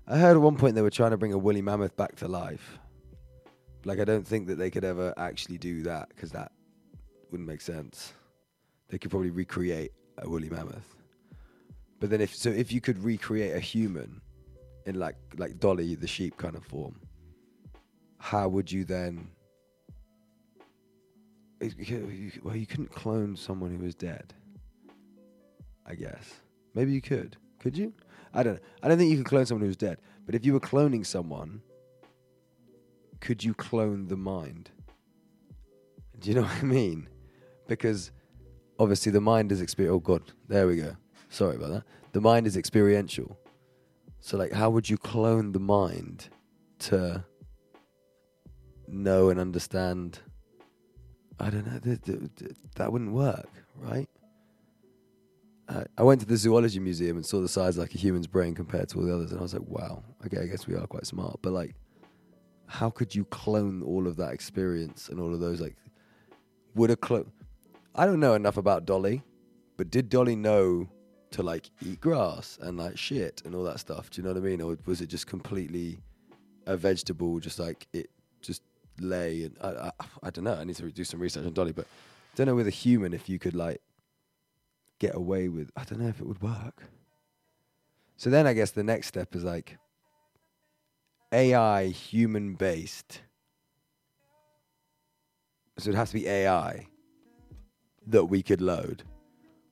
I 0.07 0.17
heard 0.17 0.37
at 0.37 0.41
one 0.41 0.55
point 0.55 0.75
they 0.75 0.81
were 0.81 0.89
trying 0.89 1.11
to 1.11 1.17
bring 1.17 1.33
a 1.33 1.37
woolly 1.37 1.61
mammoth 1.61 1.95
back 1.97 2.15
to 2.17 2.27
life. 2.27 2.79
Like, 3.85 3.99
I 3.99 4.05
don't 4.05 4.25
think 4.25 4.47
that 4.47 4.55
they 4.55 4.69
could 4.69 4.85
ever 4.85 5.13
actually 5.17 5.57
do 5.57 5.83
that 5.83 6.09
because 6.09 6.31
that 6.31 6.51
wouldn't 7.31 7.47
make 7.47 7.61
sense. 7.61 8.13
They 8.89 8.97
could 8.97 9.11
probably 9.11 9.31
recreate 9.31 9.91
a 10.17 10.29
woolly 10.29 10.49
mammoth. 10.49 10.95
But 11.99 12.09
then 12.09 12.21
if 12.21 12.35
so 12.35 12.49
if 12.49 12.71
you 12.71 12.79
could 12.79 13.03
recreate 13.03 13.55
a 13.55 13.59
human 13.59 14.21
in 14.87 14.97
like 14.97 15.17
like 15.37 15.59
Dolly 15.59 15.93
the 15.95 16.07
sheep 16.07 16.37
kind 16.37 16.55
of 16.55 16.63
form, 16.65 16.99
how 18.17 18.47
would 18.47 18.71
you 18.71 18.85
then 18.85 19.29
well 21.59 22.55
you 22.55 22.65
couldn't 22.65 22.91
clone 22.91 23.35
someone 23.35 23.75
who 23.75 23.83
was 23.83 23.95
dead. 23.95 24.33
I 25.85 25.95
guess. 25.95 26.41
Maybe 26.73 26.91
you 26.91 27.01
could. 27.01 27.37
Could 27.59 27.77
you? 27.77 27.93
I 28.33 28.43
don't 28.43 28.55
know. 28.55 28.59
I 28.83 28.87
don't 28.87 28.97
think 28.97 29.11
you 29.11 29.17
could 29.17 29.25
clone 29.25 29.45
someone 29.45 29.65
who's 29.65 29.77
dead. 29.77 29.99
But 30.25 30.35
if 30.35 30.45
you 30.45 30.53
were 30.53 30.59
cloning 30.59 31.05
someone, 31.05 31.61
could 33.21 33.43
you 33.43 33.53
clone 33.53 34.07
the 34.07 34.17
mind? 34.17 34.69
Do 36.19 36.29
you 36.29 36.35
know 36.35 36.41
what 36.41 36.57
I 36.57 36.63
mean? 36.63 37.07
Because 37.67 38.11
obviously 38.79 39.11
the 39.11 39.21
mind 39.21 39.51
is 39.51 39.61
experiential. 39.61 39.95
Oh 39.95 39.99
God, 39.99 40.33
there 40.47 40.67
we 40.67 40.75
go. 40.77 40.95
Sorry 41.29 41.55
about 41.55 41.71
that. 41.71 41.83
The 42.11 42.21
mind 42.21 42.47
is 42.47 42.57
experiential. 42.57 43.37
So 44.19 44.37
like, 44.37 44.51
how 44.51 44.69
would 44.69 44.89
you 44.89 44.97
clone 44.97 45.51
the 45.51 45.59
mind 45.59 46.29
to 46.79 47.23
know 48.87 49.29
and 49.29 49.39
understand? 49.39 50.19
I 51.39 51.49
don't 51.49 51.65
know. 51.65 51.79
Th- 51.79 52.01
th- 52.01 52.35
th- 52.35 52.51
that 52.75 52.91
wouldn't 52.91 53.13
work, 53.13 53.49
right? 53.75 54.09
Uh, 55.69 55.83
I 55.97 56.03
went 56.03 56.21
to 56.21 56.27
the 56.27 56.37
zoology 56.37 56.79
museum 56.79 57.17
and 57.17 57.25
saw 57.25 57.41
the 57.41 57.47
size 57.47 57.77
of 57.77 57.81
like 57.81 57.93
a 57.93 57.97
human's 57.97 58.27
brain 58.27 58.55
compared 58.55 58.87
to 58.89 58.99
all 58.99 59.05
the 59.05 59.13
others, 59.13 59.31
and 59.31 59.39
I 59.39 59.43
was 59.43 59.53
like, 59.53 59.67
wow. 59.67 60.03
Okay, 60.25 60.39
I 60.41 60.45
guess 60.45 60.65
we 60.65 60.75
are 60.75 60.87
quite 60.87 61.05
smart, 61.05 61.39
but 61.41 61.51
like, 61.51 61.75
how 62.67 62.89
could 62.89 63.13
you 63.13 63.25
clone 63.25 63.83
all 63.83 64.07
of 64.07 64.17
that 64.17 64.33
experience 64.33 65.09
and 65.09 65.19
all 65.19 65.33
of 65.33 65.39
those 65.39 65.61
like? 65.61 65.75
Would 66.75 66.91
a 66.91 66.95
clone? 66.95 67.31
I 67.95 68.05
don't 68.05 68.19
know 68.19 68.33
enough 68.33 68.57
about 68.57 68.85
Dolly, 68.85 69.23
but 69.77 69.89
did 69.89 70.09
Dolly 70.09 70.35
know 70.35 70.87
to 71.37 71.43
like 71.43 71.69
eat 71.85 72.01
grass 72.01 72.57
and 72.61 72.77
like 72.77 72.97
shit 72.97 73.41
and 73.45 73.55
all 73.55 73.63
that 73.63 73.79
stuff? 73.79 74.09
Do 74.09 74.21
you 74.21 74.27
know 74.27 74.33
what 74.33 74.43
I 74.43 74.45
mean? 74.45 74.61
Or 74.61 74.77
was 74.85 75.01
it 75.01 75.07
just 75.07 75.27
completely 75.27 75.99
a 76.65 76.75
vegetable, 76.75 77.39
just 77.39 77.59
like 77.59 77.87
it 77.93 78.09
just 78.41 78.61
lay 78.99 79.43
and 79.43 79.55
I, 79.61 79.91
I, 79.99 80.05
I 80.23 80.29
don't 80.31 80.43
know. 80.43 80.55
I 80.55 80.63
need 80.63 80.75
to 80.77 80.89
do 80.91 81.03
some 81.03 81.19
research 81.19 81.45
on 81.45 81.53
Dolly, 81.53 81.71
but 81.71 81.85
I 81.85 82.35
don't 82.35 82.47
know 82.47 82.55
with 82.55 82.67
a 82.67 82.71
human 82.71 83.13
if 83.13 83.29
you 83.29 83.39
could 83.39 83.55
like 83.55 83.81
get 84.99 85.15
away 85.15 85.47
with. 85.47 85.71
I 85.77 85.83
don't 85.83 85.99
know 85.99 86.09
if 86.09 86.19
it 86.19 86.27
would 86.27 86.41
work. 86.41 86.83
So 88.17 88.29
then 88.31 88.47
I 88.47 88.53
guess 88.53 88.71
the 88.71 88.83
next 88.83 89.07
step 89.07 89.35
is 89.35 89.43
like 89.43 89.77
AI 91.31 91.85
human 91.87 92.55
based. 92.55 93.21
So 95.77 95.91
it 95.91 95.95
has 95.95 96.09
to 96.09 96.15
be 96.15 96.27
AI 96.27 96.87
that 98.07 98.25
we 98.25 98.41
could 98.41 98.61
load. 98.61 99.03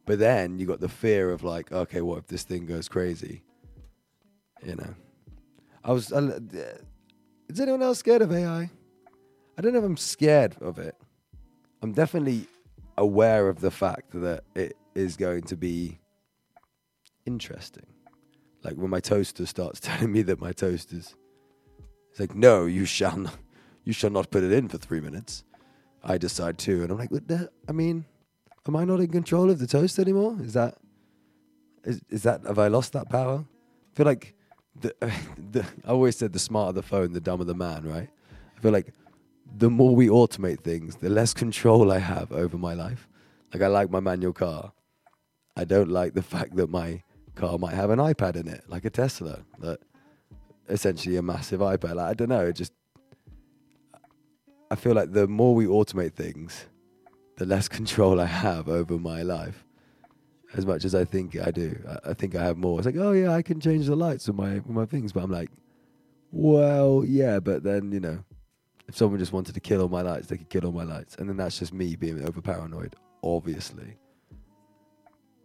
But 0.05 0.19
then 0.19 0.59
you 0.59 0.65
got 0.65 0.79
the 0.79 0.89
fear 0.89 1.31
of 1.31 1.43
like, 1.43 1.71
okay, 1.71 2.01
what 2.01 2.19
if 2.19 2.27
this 2.27 2.43
thing 2.43 2.65
goes 2.65 2.87
crazy? 2.87 3.43
You 4.63 4.75
know, 4.75 4.95
I 5.83 5.91
was. 5.91 6.13
I, 6.13 6.19
is 7.47 7.59
anyone 7.59 7.81
else 7.81 7.99
scared 7.99 8.21
of 8.21 8.31
AI? 8.31 8.69
I 9.57 9.61
don't 9.61 9.73
know 9.73 9.79
if 9.79 9.85
I'm 9.85 9.97
scared 9.97 10.55
of 10.61 10.79
it. 10.79 10.95
I'm 11.81 11.93
definitely 11.93 12.47
aware 12.97 13.47
of 13.49 13.59
the 13.59 13.71
fact 13.71 14.11
that 14.11 14.43
it 14.55 14.75
is 14.95 15.17
going 15.17 15.43
to 15.43 15.55
be 15.55 15.99
interesting. 17.25 17.85
Like 18.63 18.75
when 18.75 18.89
my 18.89 18.99
toaster 18.99 19.45
starts 19.45 19.79
telling 19.81 20.11
me 20.11 20.21
that 20.23 20.41
my 20.41 20.51
toast 20.51 20.91
is, 20.93 21.15
it's 22.09 22.19
like, 22.19 22.35
no, 22.35 22.65
you 22.65 22.85
shall 22.85 23.17
not, 23.17 23.37
you 23.83 23.93
shall 23.93 24.09
not 24.09 24.31
put 24.31 24.43
it 24.43 24.51
in 24.51 24.67
for 24.67 24.77
three 24.77 25.01
minutes. 25.01 25.43
I 26.03 26.17
decide 26.17 26.57
to, 26.59 26.83
and 26.83 26.91
I'm 26.91 26.97
like, 26.97 27.09
I 27.67 27.71
mean, 27.71 28.05
am 28.67 28.75
I 28.75 28.86
not 28.86 28.99
in 28.99 29.10
control 29.10 29.49
of 29.49 29.60
the 29.60 29.67
toast 29.67 29.99
anymore? 29.99 30.38
Is 30.41 30.54
that, 30.54 30.75
is, 31.84 32.01
is 32.10 32.23
that, 32.23 32.43
have 32.45 32.60
I 32.60 32.67
lost 32.67 32.93
that 32.93 33.10
power? 33.10 33.45
I 33.45 33.95
feel 33.95 34.06
like, 34.06 34.34
the, 34.80 34.93
the, 35.51 35.65
I 35.86 35.89
always 35.89 36.17
said 36.17 36.34
the 36.34 36.39
smarter 36.39 36.73
the 36.73 36.84
phone, 36.84 37.13
the 37.13 37.21
dumber 37.21 37.45
the 37.45 37.56
man, 37.56 37.84
right? 37.84 38.10
I 38.58 38.60
feel 38.62 38.71
like 38.71 38.93
the 39.58 39.69
more 39.69 39.95
we 39.95 40.08
automate 40.08 40.62
things, 40.62 40.97
the 40.97 41.10
less 41.10 41.34
control 41.34 41.91
I 41.91 41.99
have 41.99 42.32
over 42.32 42.58
my 42.58 42.73
life. 42.73 43.08
Like 43.54 43.62
I 43.62 43.67
like 43.67 43.89
my 43.89 43.99
manual 43.99 44.34
car. 44.34 44.73
I 45.56 45.63
don't 45.63 45.89
like 45.89 46.13
the 46.13 46.21
fact 46.21 46.56
that 46.58 46.69
my 46.69 47.04
car 47.36 47.58
might 47.58 47.73
have 47.73 47.89
an 47.89 47.99
iPad 47.99 48.36
in 48.36 48.47
it, 48.47 48.63
like 48.67 48.84
a 48.86 48.89
Tesla, 48.89 49.41
that 49.60 49.80
essentially 50.67 51.15
a 51.15 51.21
massive 51.21 51.62
iPad. 51.62 51.95
Like, 51.95 52.10
I 52.10 52.13
don't 52.13 52.30
know. 52.30 52.45
It 52.47 52.54
just 52.54 52.73
I 54.69 54.75
feel 54.75 54.93
like 54.93 55.13
the 55.13 55.28
more 55.28 55.54
we 55.54 55.65
automate 55.65 56.13
things, 56.13 56.65
the 57.38 57.45
less 57.45 57.67
control 57.80 58.19
I 58.19 58.26
have 58.26 58.67
over 58.69 58.98
my 58.98 59.21
life. 59.21 59.63
As 60.54 60.65
much 60.65 60.86
as 60.86 60.95
I 60.95 61.04
think 61.04 61.36
I 61.38 61.52
do, 61.52 61.78
I, 61.88 62.12
I 62.12 62.13
think 62.13 62.36
I 62.36 62.43
have 62.43 62.58
more. 62.58 62.80
It's 62.80 62.86
like, 62.86 62.95
oh 62.98 63.12
yeah, 63.12 63.34
I 63.34 63.41
can 63.41 63.60
change 63.60 63.88
the 63.88 63.95
lights 63.95 64.28
with 64.28 64.38
my 64.38 64.56
with 64.56 64.69
my 64.69 64.86
things, 64.86 65.12
but 65.12 65.24
I'm 65.24 65.32
like, 65.32 65.50
well, 66.32 67.04
yeah, 67.06 67.39
but 67.39 67.63
then 67.63 67.91
you 67.91 68.00
know, 68.00 68.24
if 68.88 68.95
someone 68.95 69.19
just 69.19 69.34
wanted 69.34 69.54
to 69.56 69.60
kill 69.60 69.82
all 69.82 69.89
my 69.89 70.02
lights, 70.02 70.28
they 70.28 70.38
could 70.38 70.50
kill 70.50 70.65
all 70.65 70.71
my 70.71 70.84
lights, 70.84 71.15
and 71.15 71.28
then 71.28 71.36
that's 71.38 71.60
just 71.60 71.74
me 71.74 71.95
being 71.95 72.26
over 72.26 72.41
paranoid, 72.41 72.95
obviously. 73.21 73.98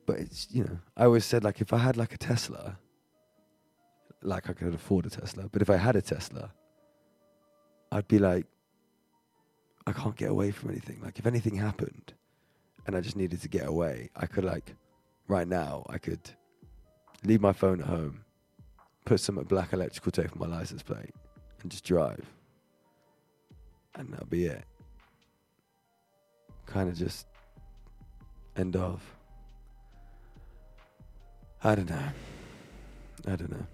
But 0.07 0.19
it's 0.19 0.47
you 0.51 0.65
know, 0.65 0.79
I 0.97 1.05
always 1.05 1.25
said 1.25 1.43
like 1.43 1.61
if 1.61 1.73
I 1.73 1.79
had 1.79 1.97
like 1.97 2.15
a 2.15 2.19
Tesla, 2.19 2.79
like 4.23 4.49
I 4.49 4.53
could 4.53 4.75
afford 4.75 5.07
a 5.07 5.11
Tesla, 5.11 5.49
but 5.51 5.63
if 5.63 5.71
I 5.71 5.77
had 5.77 5.97
a 5.97 6.03
Tesla, 6.03 6.53
I'd 7.91 8.07
be 8.07 8.19
like, 8.19 8.47
I 9.87 9.93
can't 9.93 10.17
get 10.17 10.31
away 10.31 10.51
from 10.51 10.71
anything. 10.71 11.01
Like 11.03 11.19
if 11.19 11.27
anything 11.27 11.57
happened, 11.57 12.13
and 12.87 12.97
I 12.97 13.01
just 13.01 13.17
needed 13.17 13.43
to 13.43 13.49
get 13.49 13.67
away, 13.67 14.11
I 14.17 14.27
could 14.27 14.45
like, 14.45 14.75
right 15.29 15.47
now, 15.47 15.85
I 15.89 15.99
could 15.99 16.21
leave 17.25 17.41
my 17.41 17.53
phone 17.53 17.81
at 17.81 17.87
home, 17.87 18.25
put 19.05 19.21
some 19.21 19.37
black 19.37 19.73
electrical 19.73 20.13
tape 20.13 20.33
on 20.33 20.39
my 20.39 20.57
license 20.57 20.83
plate, 20.83 21.15
and 21.63 21.71
just 21.71 21.85
drive 21.85 22.27
and 23.95 24.13
that'll 24.13 24.27
be 24.27 24.47
it. 24.47 24.65
Kind 26.67 26.89
of 26.89 26.97
just 26.97 27.27
end 28.57 28.77
off. 28.77 29.17
I 31.63 31.75
don't 31.75 31.91
know. 31.91 32.09
I 33.27 33.37
don't 33.37 33.51
know. 33.51 33.67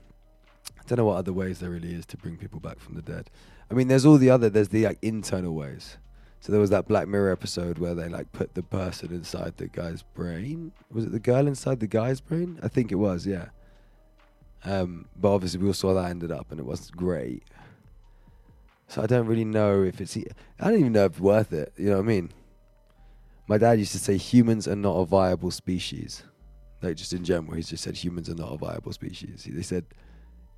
I 0.78 0.82
don't 0.86 0.98
know 0.98 1.04
what 1.06 1.16
other 1.16 1.32
ways 1.32 1.60
there 1.60 1.70
really 1.70 1.94
is 1.94 2.06
to 2.06 2.16
bring 2.16 2.36
people 2.36 2.60
back 2.60 2.80
from 2.80 2.94
the 2.94 3.02
dead. 3.02 3.30
I 3.70 3.74
mean, 3.74 3.88
there's 3.88 4.06
all 4.06 4.18
the 4.18 4.30
other. 4.30 4.48
There's 4.48 4.68
the 4.68 4.84
like 4.84 4.98
internal 5.02 5.54
ways. 5.54 5.98
So 6.40 6.52
there 6.52 6.60
was 6.60 6.70
that 6.70 6.86
Black 6.86 7.08
Mirror 7.08 7.32
episode 7.32 7.78
where 7.78 7.94
they 7.94 8.08
like 8.08 8.30
put 8.32 8.54
the 8.54 8.62
person 8.62 9.12
inside 9.12 9.56
the 9.56 9.66
guy's 9.66 10.02
brain. 10.02 10.72
Was 10.92 11.04
it 11.04 11.12
the 11.12 11.18
girl 11.18 11.46
inside 11.48 11.80
the 11.80 11.88
guy's 11.88 12.20
brain? 12.20 12.60
I 12.62 12.68
think 12.68 12.92
it 12.92 12.96
was. 12.96 13.26
Yeah. 13.26 13.46
Um, 14.64 15.06
but 15.16 15.34
obviously, 15.34 15.60
we 15.60 15.66
all 15.66 15.74
saw 15.74 15.94
that 15.94 16.10
ended 16.10 16.30
up, 16.30 16.50
and 16.50 16.60
it 16.60 16.66
wasn't 16.66 16.96
great. 16.96 17.42
So 18.88 19.02
I 19.02 19.06
don't 19.06 19.26
really 19.26 19.44
know 19.44 19.82
if 19.82 20.00
it's. 20.00 20.16
I 20.16 20.70
don't 20.70 20.80
even 20.80 20.92
know 20.92 21.06
if 21.06 21.12
it's 21.12 21.20
worth 21.20 21.52
it. 21.52 21.72
You 21.76 21.86
know 21.86 21.96
what 21.96 22.04
I 22.04 22.06
mean? 22.06 22.32
My 23.48 23.58
dad 23.58 23.78
used 23.78 23.92
to 23.92 23.98
say 23.98 24.16
humans 24.16 24.68
are 24.68 24.76
not 24.76 24.96
a 24.96 25.04
viable 25.04 25.50
species. 25.50 26.22
Like 26.82 26.96
just 26.96 27.12
in 27.12 27.24
general, 27.24 27.54
he's 27.54 27.70
just 27.70 27.82
said 27.82 27.96
humans 27.96 28.28
are 28.28 28.34
not 28.34 28.52
a 28.52 28.56
viable 28.56 28.92
species. 28.92 29.48
They 29.48 29.62
said 29.62 29.84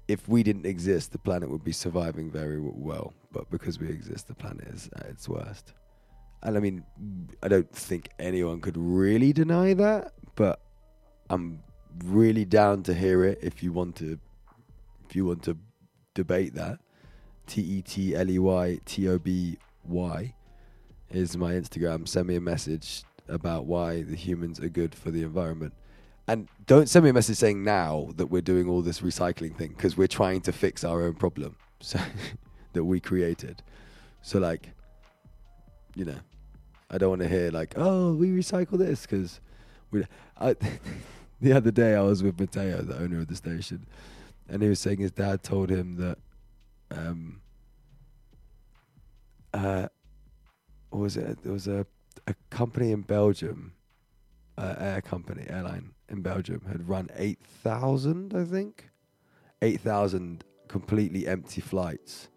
if 0.08 0.26
we 0.26 0.42
didn't 0.42 0.66
exist, 0.66 1.12
the 1.12 1.18
planet 1.18 1.50
would 1.50 1.62
be 1.62 1.72
surviving 1.72 2.30
very 2.30 2.58
well. 2.58 3.12
But 3.30 3.50
because 3.50 3.78
we 3.78 3.88
exist, 3.88 4.26
the 4.26 4.34
planet 4.34 4.66
is 4.68 4.88
at 4.96 5.06
its 5.06 5.28
worst. 5.28 5.74
And 6.42 6.56
I 6.56 6.60
mean, 6.60 6.84
I 7.42 7.48
don't 7.48 7.70
think 7.70 8.08
anyone 8.18 8.60
could 8.60 8.76
really 8.76 9.32
deny 9.32 9.74
that. 9.74 10.14
But 10.34 10.60
I'm 11.28 11.60
really 12.04 12.46
down 12.46 12.82
to 12.84 12.94
hear 12.94 13.24
it 13.24 13.38
if 13.42 13.62
you 13.62 13.72
want 13.72 13.96
to. 13.96 14.18
If 15.08 15.14
you 15.16 15.26
want 15.26 15.42
to 15.44 15.56
debate 16.14 16.54
that, 16.54 16.80
T 17.46 17.60
E 17.60 17.82
T 17.82 18.14
L 18.14 18.30
E 18.30 18.38
Y 18.38 18.78
T 18.84 19.08
O 19.08 19.18
B 19.18 19.58
Y 19.84 20.34
is 21.10 21.36
my 21.36 21.52
Instagram. 21.52 22.08
Send 22.08 22.28
me 22.28 22.36
a 22.36 22.40
message 22.40 23.04
about 23.28 23.66
why 23.66 24.02
the 24.02 24.16
humans 24.16 24.60
are 24.60 24.68
good 24.68 24.94
for 24.94 25.10
the 25.10 25.22
environment. 25.22 25.74
And 26.28 26.46
don't 26.66 26.90
send 26.90 27.04
me 27.04 27.10
a 27.10 27.14
message 27.14 27.38
saying 27.38 27.64
now 27.64 28.10
that 28.16 28.26
we're 28.26 28.42
doing 28.42 28.68
all 28.68 28.82
this 28.82 29.00
recycling 29.00 29.56
thing 29.56 29.70
because 29.70 29.96
we're 29.96 30.06
trying 30.06 30.42
to 30.42 30.52
fix 30.52 30.84
our 30.84 31.02
own 31.02 31.14
problem 31.14 31.56
so 31.80 31.98
that 32.74 32.84
we 32.84 33.00
created. 33.00 33.62
So 34.20 34.38
like, 34.38 34.68
you 35.94 36.04
know, 36.04 36.18
I 36.90 36.98
don't 36.98 37.08
want 37.08 37.22
to 37.22 37.28
hear 37.28 37.50
like, 37.50 37.72
oh, 37.76 38.12
we 38.12 38.28
recycle 38.28 38.76
this 38.76 39.02
because 39.02 39.40
we. 39.90 40.04
I, 40.38 40.54
the 41.40 41.54
other 41.54 41.70
day 41.70 41.94
I 41.94 42.02
was 42.02 42.22
with 42.22 42.38
Mateo, 42.38 42.82
the 42.82 42.98
owner 42.98 43.20
of 43.20 43.28
the 43.28 43.36
station, 43.36 43.86
and 44.50 44.62
he 44.62 44.68
was 44.68 44.80
saying 44.80 44.98
his 44.98 45.12
dad 45.12 45.42
told 45.42 45.70
him 45.70 45.96
that, 45.96 46.18
um, 46.90 47.40
uh, 49.54 49.88
what 50.90 51.00
was 51.00 51.16
it? 51.16 51.42
There 51.42 51.52
was 51.52 51.68
a 51.68 51.86
a 52.26 52.34
company 52.50 52.92
in 52.92 53.00
Belgium, 53.00 53.72
uh, 54.58 54.74
air 54.78 55.00
company, 55.00 55.46
airline 55.48 55.92
in 56.08 56.22
Belgium, 56.22 56.62
had 56.70 56.88
run 56.88 57.08
8,000, 57.14 58.34
I 58.34 58.44
think, 58.44 58.90
8,000 59.62 60.44
completely 60.68 61.26
empty 61.26 61.60
flights 61.60 62.28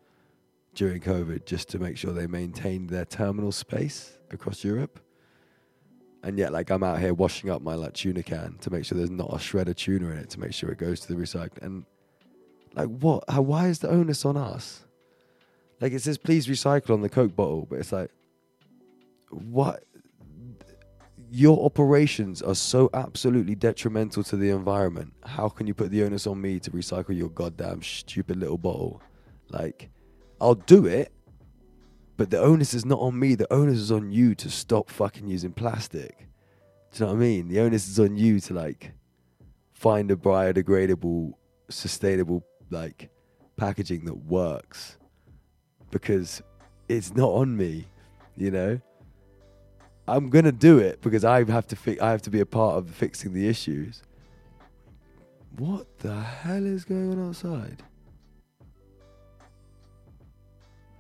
during 0.74 1.02
COVID 1.02 1.46
just 1.46 1.70
to 1.70 1.80
make 1.80 1.98
sure 1.98 2.14
they 2.14 2.28
maintained 2.28 2.90
their 2.90 3.06
terminal 3.06 3.52
space 3.52 4.18
across 4.32 4.64
Europe. 4.64 5.00
And 6.24 6.38
yet, 6.38 6.54
like, 6.54 6.70
I'm 6.70 6.84
out 6.84 7.00
here 7.00 7.14
washing 7.14 7.50
up 7.50 7.62
my 7.62 7.74
like 7.76 7.94
tuna 7.94 8.24
can 8.24 8.58
to 8.62 8.70
make 8.70 8.86
sure 8.86 8.98
there's 8.98 9.10
not 9.10 9.34
a 9.34 9.40
shred 9.40 9.68
of 9.70 9.76
tuna 9.76 10.12
in 10.12 10.18
it 10.20 10.30
to 10.32 10.40
make 10.40 10.54
sure 10.54 10.70
it 10.70 10.78
goes 10.78 11.00
to 11.02 11.08
the 11.08 11.16
recycling. 11.16 11.62
And 11.64 11.86
like, 12.76 12.88
what? 12.88 13.24
How? 13.28 13.42
Why 13.42 13.68
is 13.68 13.80
the 13.80 13.90
onus 13.90 14.24
on 14.24 14.38
us? 14.38 14.86
Like, 15.80 15.94
it 15.94 16.02
says 16.02 16.20
please 16.20 16.48
recycle 16.48 16.92
on 16.92 17.02
the 17.02 17.10
Coke 17.10 17.36
bottle, 17.36 17.66
but 17.68 17.80
it's 17.80 17.92
like, 17.92 18.12
what? 19.30 19.84
Your 21.34 21.64
operations 21.66 22.42
are 22.42 22.56
so 22.56 22.90
absolutely 22.94 23.56
detrimental 23.56 24.22
to 24.24 24.36
the 24.36 24.50
environment. 24.50 25.14
How 25.24 25.48
can 25.48 25.66
you 25.66 25.74
put 25.74 25.90
the 25.90 26.04
onus 26.04 26.28
on 26.28 26.42
me 26.42 26.60
to 26.60 26.72
recycle 26.72 27.16
your 27.16 27.30
goddamn 27.30 27.82
stupid 27.84 28.36
little 28.36 28.58
bottle? 28.58 29.02
Like, 29.48 29.90
I'll 30.42 30.56
do 30.56 30.86
it, 30.88 31.14
but 32.18 32.32
the 32.32 32.40
onus 32.40 32.74
is 32.74 32.84
not 32.84 33.00
on 33.00 33.18
me. 33.18 33.36
The 33.36 33.52
onus 33.52 33.78
is 33.78 33.94
on 33.94 34.12
you 34.12 34.36
to 34.36 34.50
stop 34.50 34.90
fucking 34.90 35.26
using 35.26 35.54
plastic. 35.54 36.28
Do 36.92 37.00
you 37.00 37.06
know 37.06 37.14
what 37.14 37.20
I 37.20 37.26
mean? 37.26 37.48
The 37.48 37.62
onus 37.62 37.88
is 37.88 37.98
on 37.98 38.18
you 38.18 38.42
to 38.42 38.54
like 38.54 38.92
find 39.72 40.12
a 40.12 40.18
biodegradable, 40.18 41.32
sustainable 41.70 42.46
like 42.72 43.10
packaging 43.56 44.04
that 44.04 44.18
works 44.26 44.98
because 45.92 46.42
it's 46.90 47.16
not 47.16 47.30
on 47.30 47.56
me, 47.56 47.88
you 48.36 48.52
know. 48.52 48.82
I'm 50.12 50.30
gonna 50.30 50.52
do 50.52 50.78
it 50.78 51.02
because 51.02 51.24
I 51.24 51.50
have 51.50 51.68
to 51.68 51.76
fi- 51.78 52.00
I 52.02 52.12
have 52.12 52.22
to 52.24 52.30
be 52.30 52.42
a 52.42 52.46
part 52.46 52.78
of 52.78 52.90
fixing 52.90 53.34
the 53.34 53.48
issues. 53.48 54.04
What 55.58 56.00
the 56.00 56.20
hell 56.20 56.66
is 56.66 56.84
going 56.84 57.12
on 57.14 57.30
outside? 57.30 57.82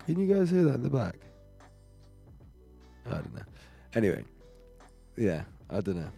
Can 0.05 0.17
you 0.17 0.33
guys 0.33 0.49
hear 0.49 0.63
that 0.63 0.75
in 0.75 0.83
the 0.83 0.89
back? 0.89 1.15
I 3.05 3.15
don't 3.15 3.35
know. 3.35 3.41
Anyway, 3.95 4.23
yeah, 5.17 5.43
I 5.69 5.81
don't 5.81 5.97
know. 5.97 6.11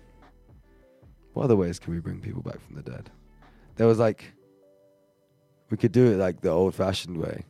What 1.34 1.46
other 1.46 1.56
ways 1.56 1.80
can 1.80 1.94
we 1.94 2.00
bring 2.00 2.22
people 2.22 2.44
back 2.44 2.62
from 2.62 2.76
the 2.76 2.84
dead? 2.84 3.10
There 3.76 3.88
was 3.88 3.98
like, 3.98 4.32
we 5.72 5.78
could 5.78 5.92
do 5.92 6.12
it 6.12 6.18
like 6.18 6.42
the 6.42 6.50
old-fashioned 6.50 7.18
way, 7.18 7.44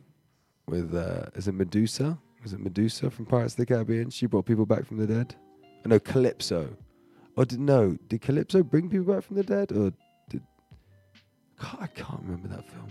with 0.66 0.94
uh, 0.94 1.26
is 1.34 1.48
it 1.48 1.52
Medusa? 1.52 2.18
Was 2.44 2.52
it 2.52 2.60
Medusa 2.60 3.10
from 3.10 3.24
Pirates 3.24 3.54
of 3.54 3.56
the 3.56 3.66
Caribbean? 3.66 4.10
She 4.10 4.26
brought 4.26 4.44
people 4.44 4.66
back 4.66 4.84
from 4.84 4.98
the 4.98 5.06
dead. 5.06 5.34
Oh, 5.84 5.88
no, 5.88 5.98
Calypso. 5.98 6.76
Or 7.36 7.46
did 7.46 7.58
no? 7.58 7.96
Did 8.06 8.20
Calypso 8.20 8.62
bring 8.62 8.90
people 8.90 9.14
back 9.14 9.24
from 9.24 9.36
the 9.36 9.42
dead, 9.42 9.72
or 9.72 9.92
did? 10.28 10.42
I 11.80 11.86
can't 11.86 12.20
remember 12.22 12.48
that 12.48 12.68
film. 12.68 12.88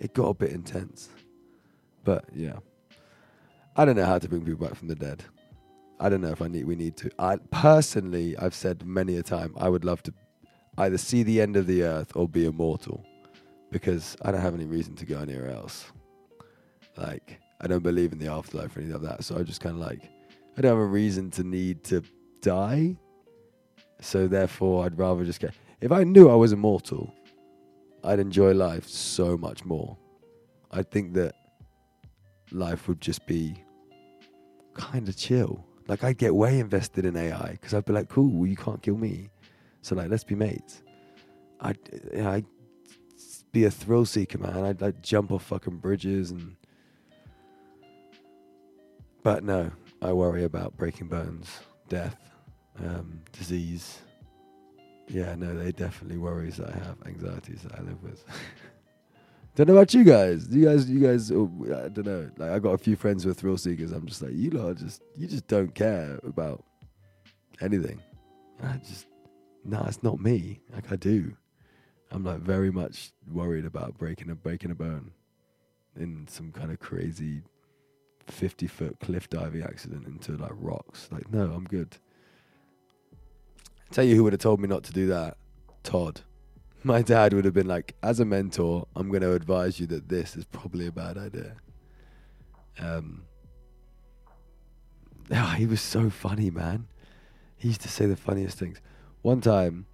It 0.00 0.14
got 0.14 0.26
a 0.26 0.34
bit 0.34 0.50
intense, 0.50 1.08
but 2.04 2.24
yeah. 2.34 2.58
I 3.76 3.84
don't 3.84 3.94
know 3.94 4.04
how 4.04 4.18
to 4.18 4.28
bring 4.28 4.44
people 4.44 4.66
back 4.66 4.76
from 4.76 4.88
the 4.88 4.96
dead. 4.96 5.24
I 6.00 6.08
don't 6.08 6.20
know 6.20 6.30
if 6.30 6.42
I 6.42 6.48
need 6.48 6.64
we 6.64 6.74
need 6.74 6.96
to. 6.98 7.10
I 7.20 7.36
personally, 7.52 8.36
I've 8.36 8.54
said 8.54 8.84
many 8.84 9.16
a 9.16 9.22
time, 9.22 9.54
I 9.56 9.68
would 9.68 9.84
love 9.84 10.02
to 10.04 10.14
either 10.76 10.98
see 10.98 11.22
the 11.22 11.40
end 11.40 11.56
of 11.56 11.68
the 11.68 11.84
earth 11.84 12.12
or 12.16 12.28
be 12.28 12.46
immortal, 12.46 13.06
because 13.70 14.16
I 14.22 14.32
don't 14.32 14.40
have 14.40 14.54
any 14.54 14.66
reason 14.66 14.96
to 14.96 15.06
go 15.06 15.20
anywhere 15.20 15.50
else. 15.50 15.86
Like 16.96 17.40
I 17.60 17.66
don't 17.66 17.82
believe 17.82 18.12
in 18.12 18.18
the 18.18 18.28
afterlife 18.28 18.76
or 18.76 18.80
anything 18.80 19.00
like 19.02 19.10
that, 19.10 19.24
so 19.24 19.36
I 19.38 19.42
just 19.42 19.60
kind 19.60 19.74
of 19.74 19.80
like 19.80 20.02
I 20.56 20.60
don't 20.60 20.70
have 20.70 20.78
a 20.78 20.84
reason 20.84 21.30
to 21.32 21.44
need 21.44 21.84
to 21.84 22.02
die. 22.40 22.96
So 24.00 24.28
therefore, 24.28 24.84
I'd 24.84 24.98
rather 24.98 25.24
just 25.24 25.40
get. 25.40 25.54
If 25.80 25.92
I 25.92 26.04
knew 26.04 26.28
I 26.28 26.34
was 26.34 26.52
immortal, 26.52 27.14
I'd 28.04 28.20
enjoy 28.20 28.52
life 28.52 28.88
so 28.88 29.36
much 29.36 29.64
more. 29.64 29.96
I 30.70 30.82
think 30.82 31.14
that 31.14 31.34
life 32.52 32.88
would 32.88 33.00
just 33.00 33.26
be 33.26 33.62
kind 34.74 35.08
of 35.08 35.16
chill. 35.16 35.64
Like 35.88 36.04
I'd 36.04 36.18
get 36.18 36.34
way 36.34 36.60
invested 36.60 37.04
in 37.04 37.16
AI 37.16 37.52
because 37.52 37.74
I'd 37.74 37.84
be 37.84 37.92
like, 37.92 38.08
"Cool, 38.08 38.30
well, 38.30 38.46
you 38.46 38.56
can't 38.56 38.82
kill 38.82 38.96
me, 38.96 39.30
so 39.82 39.94
like 39.94 40.10
let's 40.10 40.24
be 40.24 40.34
mates." 40.34 40.82
I'd, 41.60 41.78
I'd 42.16 42.46
be 43.50 43.64
a 43.64 43.70
thrill 43.70 44.04
seeker, 44.04 44.38
man. 44.38 44.64
I'd 44.64 44.80
like 44.80 45.02
jump 45.02 45.32
off 45.32 45.44
fucking 45.44 45.78
bridges 45.78 46.30
and. 46.30 46.56
But 49.28 49.44
no, 49.44 49.70
I 50.00 50.14
worry 50.14 50.44
about 50.44 50.74
breaking 50.78 51.08
bones, 51.08 51.60
death, 51.90 52.16
um, 52.82 53.20
disease. 53.30 53.98
Yeah, 55.06 55.34
no, 55.34 55.54
they 55.54 55.70
definitely 55.70 56.16
worries 56.16 56.56
that 56.56 56.70
I 56.70 56.78
have, 56.78 56.96
anxieties 57.04 57.60
that 57.60 57.78
I 57.78 57.82
live 57.82 58.02
with. 58.02 58.24
don't 59.54 59.66
know 59.66 59.74
about 59.74 59.92
you 59.92 60.02
guys. 60.02 60.48
You 60.48 60.64
guys, 60.64 60.88
you 60.88 61.00
guys, 61.00 61.30
oh, 61.30 61.52
I 61.66 61.90
don't 61.90 62.06
know. 62.06 62.30
Like 62.38 62.52
I 62.52 62.58
got 62.58 62.70
a 62.70 62.78
few 62.78 62.96
friends 62.96 63.22
who 63.22 63.28
are 63.28 63.34
thrill 63.34 63.58
seekers. 63.58 63.92
I'm 63.92 64.06
just 64.06 64.22
like, 64.22 64.32
you 64.32 64.48
lot, 64.48 64.78
just 64.78 65.02
you 65.14 65.26
just 65.26 65.46
don't 65.46 65.74
care 65.74 66.18
about 66.26 66.64
anything. 67.60 68.00
I 68.62 68.78
just, 68.78 69.08
nah, 69.62 69.86
it's 69.88 70.02
not 70.02 70.20
me. 70.20 70.62
Like 70.72 70.90
I 70.90 70.96
do. 70.96 71.36
I'm 72.10 72.24
like 72.24 72.40
very 72.40 72.70
much 72.70 73.12
worried 73.30 73.66
about 73.66 73.98
breaking 73.98 74.30
a 74.30 74.34
breaking 74.34 74.70
a 74.70 74.74
bone 74.74 75.10
in 75.96 76.26
some 76.28 76.50
kind 76.50 76.70
of 76.70 76.78
crazy 76.78 77.42
50 78.30 78.66
foot 78.66 79.00
cliff 79.00 79.28
diving 79.28 79.62
accident 79.62 80.06
into 80.06 80.32
like 80.36 80.52
rocks. 80.54 81.08
Like, 81.10 81.30
no, 81.32 81.52
I'm 81.52 81.64
good. 81.64 81.96
Tell 83.90 84.04
you 84.04 84.16
who 84.16 84.24
would 84.24 84.32
have 84.32 84.40
told 84.40 84.60
me 84.60 84.68
not 84.68 84.84
to 84.84 84.92
do 84.92 85.06
that? 85.08 85.36
Todd. 85.82 86.20
My 86.84 87.02
dad 87.02 87.32
would 87.32 87.44
have 87.44 87.54
been 87.54 87.66
like, 87.66 87.96
as 88.02 88.20
a 88.20 88.24
mentor, 88.24 88.86
I'm 88.94 89.08
going 89.08 89.22
to 89.22 89.32
advise 89.32 89.80
you 89.80 89.86
that 89.88 90.08
this 90.08 90.36
is 90.36 90.44
probably 90.44 90.86
a 90.86 90.92
bad 90.92 91.18
idea. 91.18 91.56
Um, 92.78 93.22
oh, 95.30 95.46
he 95.56 95.66
was 95.66 95.80
so 95.80 96.10
funny, 96.10 96.50
man. 96.50 96.86
He 97.56 97.68
used 97.68 97.80
to 97.82 97.88
say 97.88 98.06
the 98.06 98.16
funniest 98.16 98.58
things. 98.58 98.80
One 99.22 99.40
time, 99.40 99.86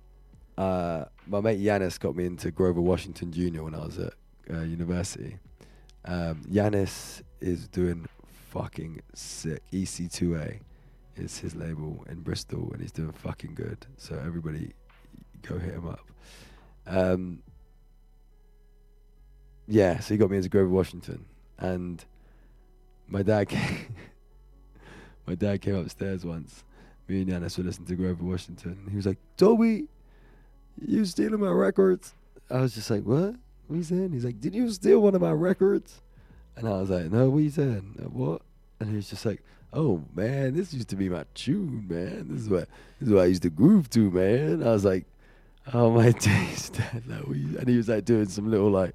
uh, 0.58 1.06
my 1.26 1.40
mate 1.40 1.60
Yanis 1.60 1.98
got 1.98 2.14
me 2.14 2.26
into 2.26 2.50
Grover 2.50 2.80
Washington 2.80 3.32
Jr. 3.32 3.62
when 3.62 3.74
I 3.74 3.84
was 3.84 3.98
at 3.98 4.12
uh, 4.52 4.60
university. 4.60 5.38
Um, 6.04 6.42
Yanis 6.50 7.22
is 7.40 7.66
doing 7.68 8.06
fucking 8.54 9.00
sick. 9.14 9.62
EC2A 9.72 10.60
is 11.16 11.38
his 11.38 11.56
label 11.56 12.04
in 12.08 12.20
Bristol, 12.20 12.70
and 12.72 12.80
he's 12.80 12.92
doing 12.92 13.12
fucking 13.12 13.54
good. 13.54 13.84
So 13.96 14.14
everybody, 14.24 14.72
go 15.42 15.58
hit 15.58 15.74
him 15.74 15.88
up. 15.88 16.08
Um, 16.86 17.42
yeah, 19.66 19.98
so 19.98 20.14
he 20.14 20.18
got 20.18 20.30
me 20.30 20.36
into 20.36 20.48
Grover 20.48 20.68
Washington, 20.68 21.24
and 21.58 22.04
my 23.08 23.22
dad 23.22 23.48
came. 23.48 23.96
my 25.26 25.34
dad 25.34 25.60
came 25.60 25.74
upstairs 25.74 26.24
once. 26.24 26.62
Me 27.08 27.22
and 27.22 27.30
Yanis 27.30 27.58
were 27.58 27.64
listening 27.64 27.88
to 27.88 27.96
Grover 27.96 28.24
Washington. 28.24 28.86
He 28.88 28.96
was 28.96 29.06
like, 29.06 29.18
"Toby, 29.36 29.88
you 30.80 31.04
stealing 31.04 31.40
my 31.40 31.50
records?" 31.50 32.14
I 32.50 32.60
was 32.60 32.74
just 32.74 32.90
like, 32.90 33.02
"What?" 33.02 33.34
what 33.66 33.76
are 33.76 33.78
you 33.78 33.84
saying? 33.84 34.12
He's 34.12 34.24
like, 34.24 34.40
did 34.40 34.54
you 34.54 34.70
steal 34.70 35.00
one 35.00 35.14
of 35.14 35.22
my 35.22 35.30
records? 35.30 36.02
And 36.56 36.68
I 36.68 36.72
was 36.80 36.90
like, 36.90 37.10
no, 37.10 37.30
what 37.30 37.38
you 37.42 37.50
saying? 37.50 37.96
"Uh, 38.00 38.08
What? 38.08 38.42
And 38.80 38.90
he 38.90 38.96
was 38.96 39.08
just 39.10 39.24
like, 39.26 39.42
oh 39.72 40.02
man, 40.14 40.54
this 40.54 40.72
used 40.72 40.88
to 40.90 40.96
be 40.96 41.08
my 41.08 41.24
tune, 41.34 41.86
man. 41.88 42.26
This 42.28 42.42
is 42.42 42.48
what 42.48 42.68
this 43.00 43.08
is 43.08 43.14
what 43.14 43.22
I 43.22 43.26
used 43.26 43.42
to 43.42 43.50
groove 43.50 43.90
to, 43.90 44.10
man. 44.10 44.62
I 44.62 44.70
was 44.70 44.84
like, 44.84 45.06
oh 45.72 45.90
my 45.90 46.10
dad. 46.28 46.70
Like, 47.06 47.26
and 47.26 47.68
he 47.68 47.76
was 47.76 47.88
like 47.88 48.04
doing 48.04 48.28
some 48.28 48.50
little 48.50 48.70
like 48.70 48.94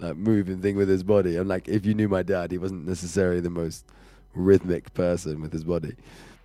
like 0.00 0.16
moving 0.16 0.60
thing 0.60 0.76
with 0.76 0.88
his 0.88 1.02
body. 1.04 1.36
And 1.36 1.48
like, 1.48 1.68
if 1.68 1.86
you 1.86 1.94
knew 1.94 2.08
my 2.08 2.22
dad, 2.22 2.50
he 2.50 2.58
wasn't 2.58 2.86
necessarily 2.86 3.40
the 3.40 3.50
most 3.50 3.84
rhythmic 4.34 4.92
person 4.94 5.40
with 5.40 5.52
his 5.52 5.62
body. 5.64 5.94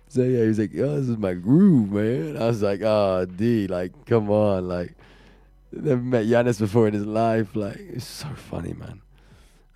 So 0.08 0.22
yeah, 0.22 0.42
he 0.42 0.48
was 0.48 0.58
like, 0.58 0.70
"Oh, 0.76 1.00
this 1.00 1.08
is 1.08 1.18
my 1.18 1.34
groove, 1.34 1.90
man." 1.90 2.40
I 2.40 2.46
was 2.46 2.62
like, 2.62 2.80
"Oh, 2.82 3.26
D, 3.26 3.66
like, 3.66 3.92
come 4.06 4.30
on, 4.30 4.68
like." 4.68 4.94
Never 5.70 6.00
met 6.00 6.24
Yanis 6.24 6.58
before 6.58 6.88
in 6.88 6.94
his 6.94 7.04
life. 7.04 7.54
Like, 7.54 7.76
it's 7.76 8.06
so 8.06 8.28
funny, 8.28 8.72
man. 8.72 9.02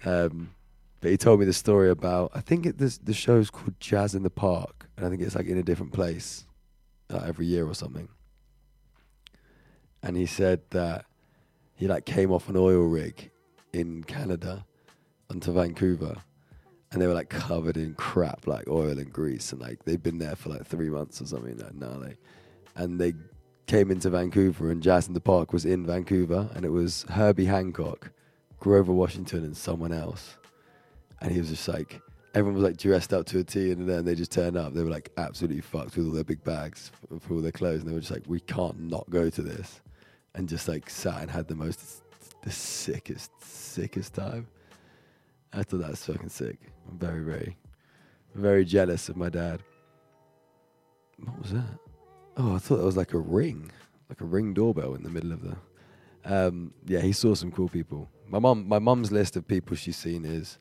Um, 0.04 0.54
but 1.00 1.10
he 1.10 1.16
told 1.16 1.40
me 1.40 1.46
the 1.46 1.52
story 1.52 1.90
about. 1.90 2.30
I 2.34 2.40
think 2.40 2.66
it, 2.66 2.78
this 2.78 2.98
the 2.98 3.12
show's 3.12 3.50
called 3.50 3.78
Jazz 3.80 4.14
in 4.14 4.22
the 4.22 4.30
Park, 4.30 4.88
and 4.96 5.04
I 5.04 5.10
think 5.10 5.20
it's 5.22 5.34
like 5.34 5.46
in 5.46 5.58
a 5.58 5.62
different 5.62 5.92
place 5.92 6.44
uh, 7.12 7.22
every 7.26 7.46
year 7.46 7.66
or 7.66 7.74
something. 7.74 8.08
And 10.02 10.16
he 10.16 10.26
said 10.26 10.60
that 10.70 11.06
he 11.74 11.88
like 11.88 12.06
came 12.06 12.30
off 12.30 12.48
an 12.48 12.56
oil 12.56 12.82
rig 12.82 13.30
in 13.72 14.04
Canada 14.04 14.64
onto 15.28 15.52
Vancouver, 15.52 16.16
and 16.92 17.02
they 17.02 17.06
were 17.06 17.14
like 17.14 17.28
covered 17.28 17.76
in 17.76 17.94
crap 17.94 18.46
like 18.46 18.68
oil 18.68 18.98
and 18.98 19.12
grease, 19.12 19.52
and 19.52 19.60
like 19.60 19.84
they'd 19.84 20.02
been 20.02 20.18
there 20.18 20.36
for 20.36 20.50
like 20.50 20.66
three 20.66 20.90
months 20.90 21.20
or 21.20 21.26
something 21.26 21.58
like 21.58 21.74
gnarly, 21.74 22.16
and 22.76 23.00
they 23.00 23.14
came 23.66 23.90
into 23.90 24.10
Vancouver, 24.10 24.70
and 24.70 24.82
Jazz 24.82 25.08
in 25.08 25.14
the 25.14 25.20
Park 25.20 25.52
was 25.52 25.64
in 25.64 25.84
Vancouver, 25.86 26.48
and 26.54 26.64
it 26.64 26.70
was 26.70 27.04
Herbie 27.10 27.46
Hancock, 27.46 28.12
Grover 28.62 28.92
Washington, 28.92 29.42
and 29.44 29.56
someone 29.56 29.92
else, 29.92 30.36
and 31.20 31.32
he 31.32 31.40
was 31.40 31.50
just 31.50 31.66
like. 31.66 32.00
Everyone 32.34 32.54
was 32.54 32.64
like 32.64 32.78
dressed 32.78 33.12
up 33.12 33.26
to 33.26 33.40
a 33.40 33.44
T, 33.44 33.72
and 33.72 33.86
then 33.86 34.06
they 34.06 34.14
just 34.14 34.32
turned 34.32 34.56
up. 34.56 34.72
They 34.72 34.82
were 34.82 34.88
like 34.88 35.10
absolutely 35.18 35.60
fucked 35.60 35.96
with 35.96 36.06
all 36.06 36.12
their 36.12 36.24
big 36.24 36.42
bags 36.44 36.90
for, 37.20 37.34
all 37.34 37.42
their 37.42 37.52
clothes, 37.52 37.80
and 37.80 37.90
they 37.90 37.92
were 37.92 38.00
just 38.00 38.12
like, 38.12 38.22
"We 38.26 38.40
can't 38.40 38.80
not 38.80 39.04
go 39.10 39.28
to 39.28 39.42
this," 39.42 39.82
and 40.34 40.48
just 40.48 40.66
like 40.66 40.88
sat 40.88 41.20
and 41.20 41.30
had 41.30 41.46
the 41.46 41.54
most, 41.54 42.02
the 42.42 42.50
sickest, 42.50 43.30
sickest 43.42 44.14
time. 44.14 44.46
I 45.52 45.62
thought 45.62 45.80
that 45.80 45.90
was 45.90 46.06
fucking 46.06 46.30
sick. 46.30 46.58
I'm 46.88 46.98
very, 46.98 47.20
very, 47.20 47.58
very 48.34 48.64
jealous 48.64 49.10
of 49.10 49.16
my 49.18 49.28
dad. 49.28 49.60
What 51.18 51.38
was 51.38 51.52
that? 51.52 51.78
Oh, 52.38 52.54
I 52.54 52.58
thought 52.58 52.78
that 52.78 52.86
was 52.86 52.96
like 52.96 53.12
a 53.12 53.18
ring, 53.18 53.70
like 54.08 54.22
a 54.22 54.24
ring 54.24 54.54
doorbell 54.54 54.94
in 54.94 55.02
the 55.02 55.10
middle 55.10 55.32
of 55.32 55.42
the. 55.42 55.54
Um, 56.24 56.72
yeah, 56.86 57.00
he 57.00 57.12
saw 57.12 57.34
some 57.34 57.50
cool 57.50 57.68
people. 57.68 58.08
My 58.28 58.38
mum, 58.38 58.66
my 58.66 58.78
mum's 58.78 59.12
list 59.12 59.36
of 59.36 59.46
people 59.46 59.76
she's 59.76 59.96
seen 59.96 60.24
is 60.24 60.58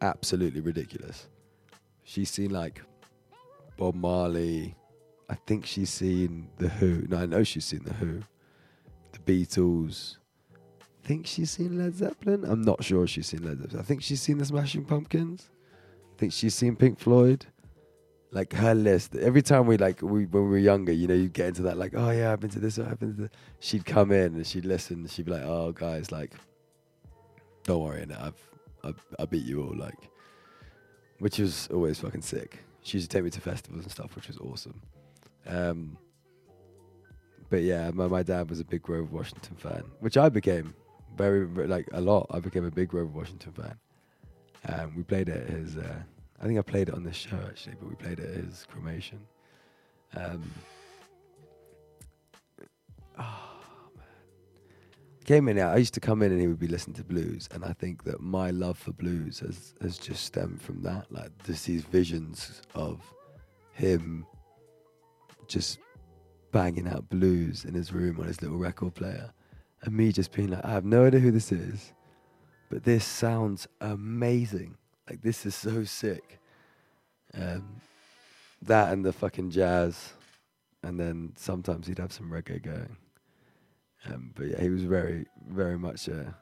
absolutely 0.00 0.60
ridiculous. 0.60 1.28
She's 2.04 2.30
seen 2.30 2.50
like 2.50 2.82
Bob 3.76 3.94
Marley. 3.94 4.74
I 5.30 5.34
think 5.46 5.66
she's 5.66 5.90
seen 5.90 6.48
the 6.58 6.68
Who. 6.68 7.06
No, 7.08 7.18
I 7.18 7.26
know 7.26 7.42
she's 7.42 7.64
seen 7.64 7.84
the 7.84 7.94
Who, 7.94 8.20
the 9.12 9.18
Beatles. 9.18 10.16
I 10.80 11.06
think 11.06 11.26
she's 11.26 11.50
seen 11.50 11.78
Led 11.78 11.94
Zeppelin. 11.94 12.44
I'm 12.44 12.62
not 12.62 12.84
sure 12.84 13.06
she's 13.06 13.28
seen 13.28 13.42
Led 13.44 13.60
Zeppelin. 13.60 13.80
I 13.80 13.84
think 13.84 14.02
she's 14.02 14.20
seen 14.20 14.38
the 14.38 14.44
Smashing 14.44 14.84
Pumpkins. 14.84 15.50
I 16.14 16.18
think 16.18 16.32
she's 16.32 16.54
seen 16.54 16.76
Pink 16.76 16.98
Floyd. 16.98 17.46
Like 18.30 18.52
her 18.52 18.74
list. 18.74 19.16
Every 19.16 19.42
time 19.42 19.66
we 19.66 19.78
like 19.78 20.02
we 20.02 20.26
when 20.26 20.44
we 20.44 20.48
were 20.50 20.58
younger, 20.58 20.92
you 20.92 21.06
know, 21.06 21.14
you 21.14 21.28
get 21.28 21.48
into 21.48 21.62
that 21.62 21.78
like, 21.78 21.94
oh 21.96 22.10
yeah, 22.10 22.32
I've 22.32 22.40
been 22.40 22.50
to 22.50 22.60
this, 22.60 22.78
I've 22.78 23.00
been 23.00 23.14
to 23.14 23.22
this. 23.22 23.30
She'd 23.60 23.86
come 23.86 24.12
in 24.12 24.34
and 24.34 24.46
she'd 24.46 24.66
listen. 24.66 24.98
And 24.98 25.10
she'd 25.10 25.24
be 25.24 25.32
like, 25.32 25.44
oh 25.44 25.72
guys, 25.72 26.12
like, 26.12 26.32
don't 27.64 27.82
worry, 27.82 28.04
innit, 28.04 28.20
I've 28.20 28.34
I, 28.84 28.94
I 29.18 29.24
beat 29.24 29.44
you 29.44 29.62
all, 29.62 29.76
like, 29.76 30.10
which 31.18 31.38
was 31.38 31.68
always 31.72 31.98
fucking 31.98 32.22
sick. 32.22 32.60
She 32.82 32.98
used 32.98 33.10
to 33.10 33.16
take 33.16 33.24
me 33.24 33.30
to 33.30 33.40
festivals 33.40 33.82
and 33.82 33.90
stuff, 33.90 34.14
which 34.14 34.28
was 34.28 34.38
awesome. 34.38 34.80
Um, 35.46 35.96
but 37.50 37.62
yeah, 37.62 37.90
my, 37.92 38.06
my 38.06 38.22
dad 38.22 38.50
was 38.50 38.60
a 38.60 38.64
big 38.64 38.82
Grover 38.82 39.14
Washington 39.14 39.56
fan, 39.56 39.82
which 40.00 40.16
I 40.16 40.28
became 40.28 40.74
very, 41.16 41.46
very 41.46 41.66
like 41.66 41.88
a 41.92 42.00
lot. 42.00 42.26
I 42.30 42.40
became 42.40 42.64
a 42.64 42.70
big 42.70 42.88
Grover 42.88 43.10
Washington 43.10 43.52
fan. 43.52 43.78
Um, 44.68 44.94
we 44.96 45.02
played 45.02 45.28
at 45.28 45.48
his. 45.48 45.76
Uh, 45.76 46.02
I 46.40 46.46
think 46.46 46.58
I 46.58 46.62
played 46.62 46.88
it 46.88 46.94
on 46.94 47.02
this 47.02 47.16
show 47.16 47.38
actually, 47.46 47.76
but 47.80 47.88
we 47.88 47.96
played 47.96 48.20
it 48.20 48.44
his 48.44 48.66
cremation. 48.70 49.20
Um, 50.14 50.50
oh 53.18 53.60
man, 53.96 54.06
came 55.24 55.48
in. 55.48 55.58
I 55.58 55.76
used 55.76 55.94
to 55.94 56.00
come 56.00 56.22
in 56.22 56.30
and 56.30 56.40
he 56.40 56.46
would 56.46 56.60
be 56.60 56.68
listening 56.68 56.94
to 56.96 57.04
blues, 57.04 57.48
and 57.52 57.64
I 57.64 57.72
think 57.72 58.04
that 58.04 58.20
my 58.20 58.50
love 58.50 58.78
for 58.78 58.92
blues 58.92 59.40
has 59.40 59.74
has 59.82 59.98
just 59.98 60.24
stemmed 60.24 60.62
from 60.62 60.82
that. 60.82 61.10
Like 61.10 61.30
just 61.44 61.66
these 61.66 61.82
visions 61.82 62.62
of 62.74 63.00
him 63.72 64.26
just 65.48 65.78
banging 66.52 66.88
out 66.88 67.08
blues 67.08 67.64
in 67.64 67.74
his 67.74 67.92
room 67.92 68.18
on 68.20 68.26
his 68.26 68.40
little 68.40 68.58
record 68.58 68.94
player, 68.94 69.32
and 69.82 69.94
me 69.94 70.12
just 70.12 70.32
being 70.32 70.48
like, 70.48 70.64
I 70.64 70.70
have 70.70 70.84
no 70.84 71.06
idea 71.06 71.20
who 71.20 71.30
this 71.30 71.52
is, 71.52 71.92
but 72.70 72.84
this 72.84 73.04
sounds 73.04 73.66
amazing. 73.80 74.76
Like 75.08 75.22
this 75.22 75.46
is 75.46 75.54
so 75.54 75.84
sick. 75.84 76.38
Um, 77.34 77.80
that 78.62 78.92
and 78.92 79.04
the 79.04 79.12
fucking 79.12 79.50
jazz, 79.50 80.12
and 80.82 80.98
then 80.98 81.32
sometimes 81.36 81.86
he'd 81.86 81.98
have 81.98 82.12
some 82.12 82.30
reggae 82.30 82.62
going. 82.62 82.96
Um, 84.06 84.32
but 84.34 84.48
yeah, 84.48 84.60
he 84.60 84.70
was 84.70 84.82
very, 84.82 85.26
very 85.48 85.78
much 85.78 86.08
a 86.08 86.34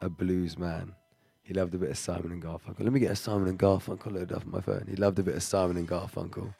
a 0.00 0.08
blues 0.08 0.58
man. 0.58 0.94
He 1.42 1.54
loved 1.54 1.74
a 1.74 1.78
bit 1.78 1.90
of 1.90 1.98
Simon 1.98 2.32
and 2.32 2.42
Garfunkel. 2.42 2.80
Let 2.80 2.92
me 2.92 3.00
get 3.00 3.10
a 3.10 3.16
Simon 3.16 3.48
and 3.48 3.58
Garfunkel 3.58 4.12
loaded 4.12 4.32
up 4.32 4.44
on 4.44 4.50
my 4.50 4.60
phone. 4.60 4.86
He 4.88 4.96
loved 4.96 5.18
a 5.18 5.22
bit 5.22 5.34
of 5.34 5.42
Simon 5.42 5.76
and 5.76 5.88
Garfunkel. 5.88 6.54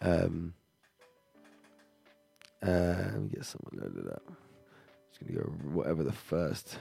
Um, 0.00 0.54
uh, 2.62 3.10
let 3.12 3.20
me 3.20 3.28
get 3.28 3.44
someone 3.44 3.72
loaded 3.72 4.10
up. 4.12 4.22
Just 5.10 5.20
gonna 5.20 5.40
go 5.40 5.50
whatever 5.72 6.04
the 6.04 6.12
first 6.12 6.78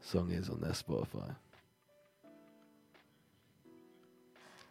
song 0.00 0.30
is 0.30 0.48
on 0.48 0.60
their 0.60 0.72
Spotify. 0.72 1.34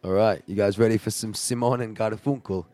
All 0.02 0.12
right, 0.12 0.42
you 0.46 0.56
guys 0.56 0.80
ready 0.80 0.98
for 0.98 1.12
some 1.12 1.34
Simon 1.34 1.82
and 1.82 1.94
Garfunkel? 1.98 2.66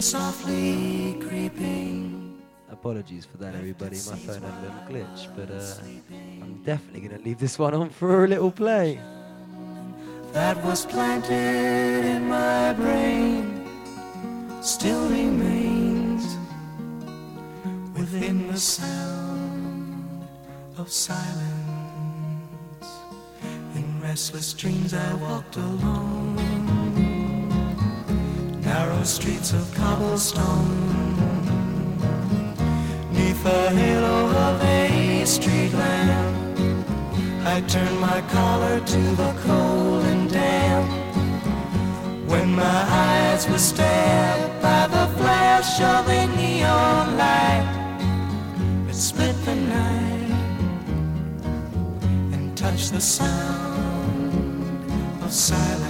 Softly 0.00 1.16
creeping. 1.20 2.38
Apologies 2.70 3.26
for 3.26 3.36
that, 3.38 3.54
everybody. 3.54 3.96
My 3.96 4.16
phone 4.16 4.42
had 4.42 4.54
a 4.54 4.60
little 4.62 4.84
glitch, 4.88 5.28
but 5.36 5.50
uh, 5.50 5.74
I'm 6.42 6.62
definitely 6.64 7.00
going 7.00 7.18
to 7.18 7.24
leave 7.24 7.38
this 7.38 7.58
one 7.58 7.74
on 7.74 7.90
for 7.90 8.24
a 8.24 8.28
little 8.28 8.50
play. 8.50 8.98
that 10.32 10.56
was 10.64 10.86
planted 10.86 12.04
in 12.04 12.28
my 12.28 12.72
brain 12.72 13.66
still 14.62 15.08
remains 15.08 16.22
within 17.98 18.46
the 18.48 18.58
sound 18.58 20.26
of 20.78 20.90
silence. 20.90 21.40
In 23.74 24.00
restless 24.00 24.52
dreams, 24.52 24.94
I 24.94 25.14
walked 25.14 25.56
alone, 25.56 25.99
narrow 29.00 29.06
streets 29.06 29.52
of 29.54 29.74
cobblestone, 29.74 31.16
neath 33.12 33.42
the 33.42 33.70
halo 33.70 34.28
of 34.28 34.62
a 34.62 35.24
street 35.24 35.72
lamp. 35.72 36.58
I 37.46 37.62
turned 37.62 37.98
my 37.98 38.20
collar 38.28 38.78
to 38.80 39.00
the 39.16 39.32
cold 39.46 40.04
and 40.04 40.30
damp. 40.30 40.90
When 42.28 42.54
my 42.54 42.80
eyes 43.06 43.48
were 43.48 43.58
stabbed 43.58 44.62
by 44.62 44.86
the 44.86 45.06
flash 45.18 45.80
of 45.80 46.06
a 46.08 46.26
neon 46.36 47.16
light, 47.16 47.68
it 48.88 48.94
split 48.94 49.36
the 49.46 49.54
night 49.54 50.30
and 52.34 52.54
touched 52.56 52.92
the 52.92 53.00
sound 53.00 54.42
of 55.22 55.32
silence. 55.32 55.89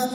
And 0.00 0.08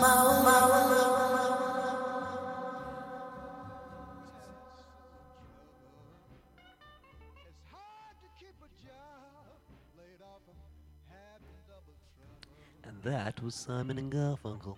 that 13.04 13.44
was 13.44 13.54
Simon 13.54 14.00
and 14.00 14.12
Garfunkel. 14.12 14.76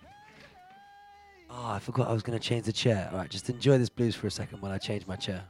Oh, 1.50 1.66
I 1.66 1.80
forgot 1.80 2.10
I 2.10 2.14
was 2.14 2.22
going 2.22 2.38
to 2.38 2.46
change 2.46 2.66
the 2.66 2.74
chair. 2.74 3.08
All 3.14 3.20
right, 3.20 3.30
just 3.30 3.50
enjoy 3.50 3.78
this 3.78 3.88
blues 3.88 4.14
for 4.14 4.28
a 4.28 4.32
second 4.32 4.62
while 4.62 4.74
I 4.74 4.78
change 4.78 5.08
my 5.08 5.16
chair. 5.16 5.46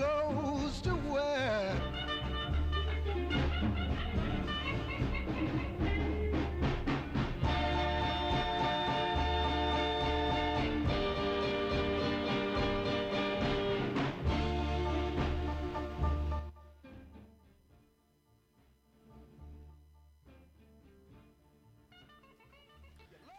Clothes 0.00 0.80
to 0.80 0.94
wear. 0.94 1.76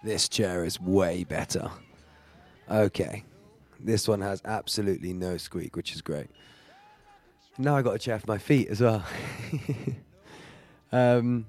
This 0.04 0.28
chair 0.28 0.64
is 0.64 0.80
way 0.80 1.24
better. 1.24 1.70
Okay. 2.70 3.24
This 3.84 4.08
one 4.08 4.22
has 4.22 4.42
absolutely 4.46 5.14
no 5.14 5.38
squeak, 5.38 5.76
which 5.76 5.94
is 5.94 6.02
great. 6.02 6.30
Now 7.62 7.78
I 7.78 7.84
got 7.84 7.94
a 7.94 8.00
chair 8.00 8.18
for 8.18 8.26
my 8.26 8.40
feet 8.40 8.70
as 8.70 8.82
well. 8.82 9.06
um, 10.92 11.46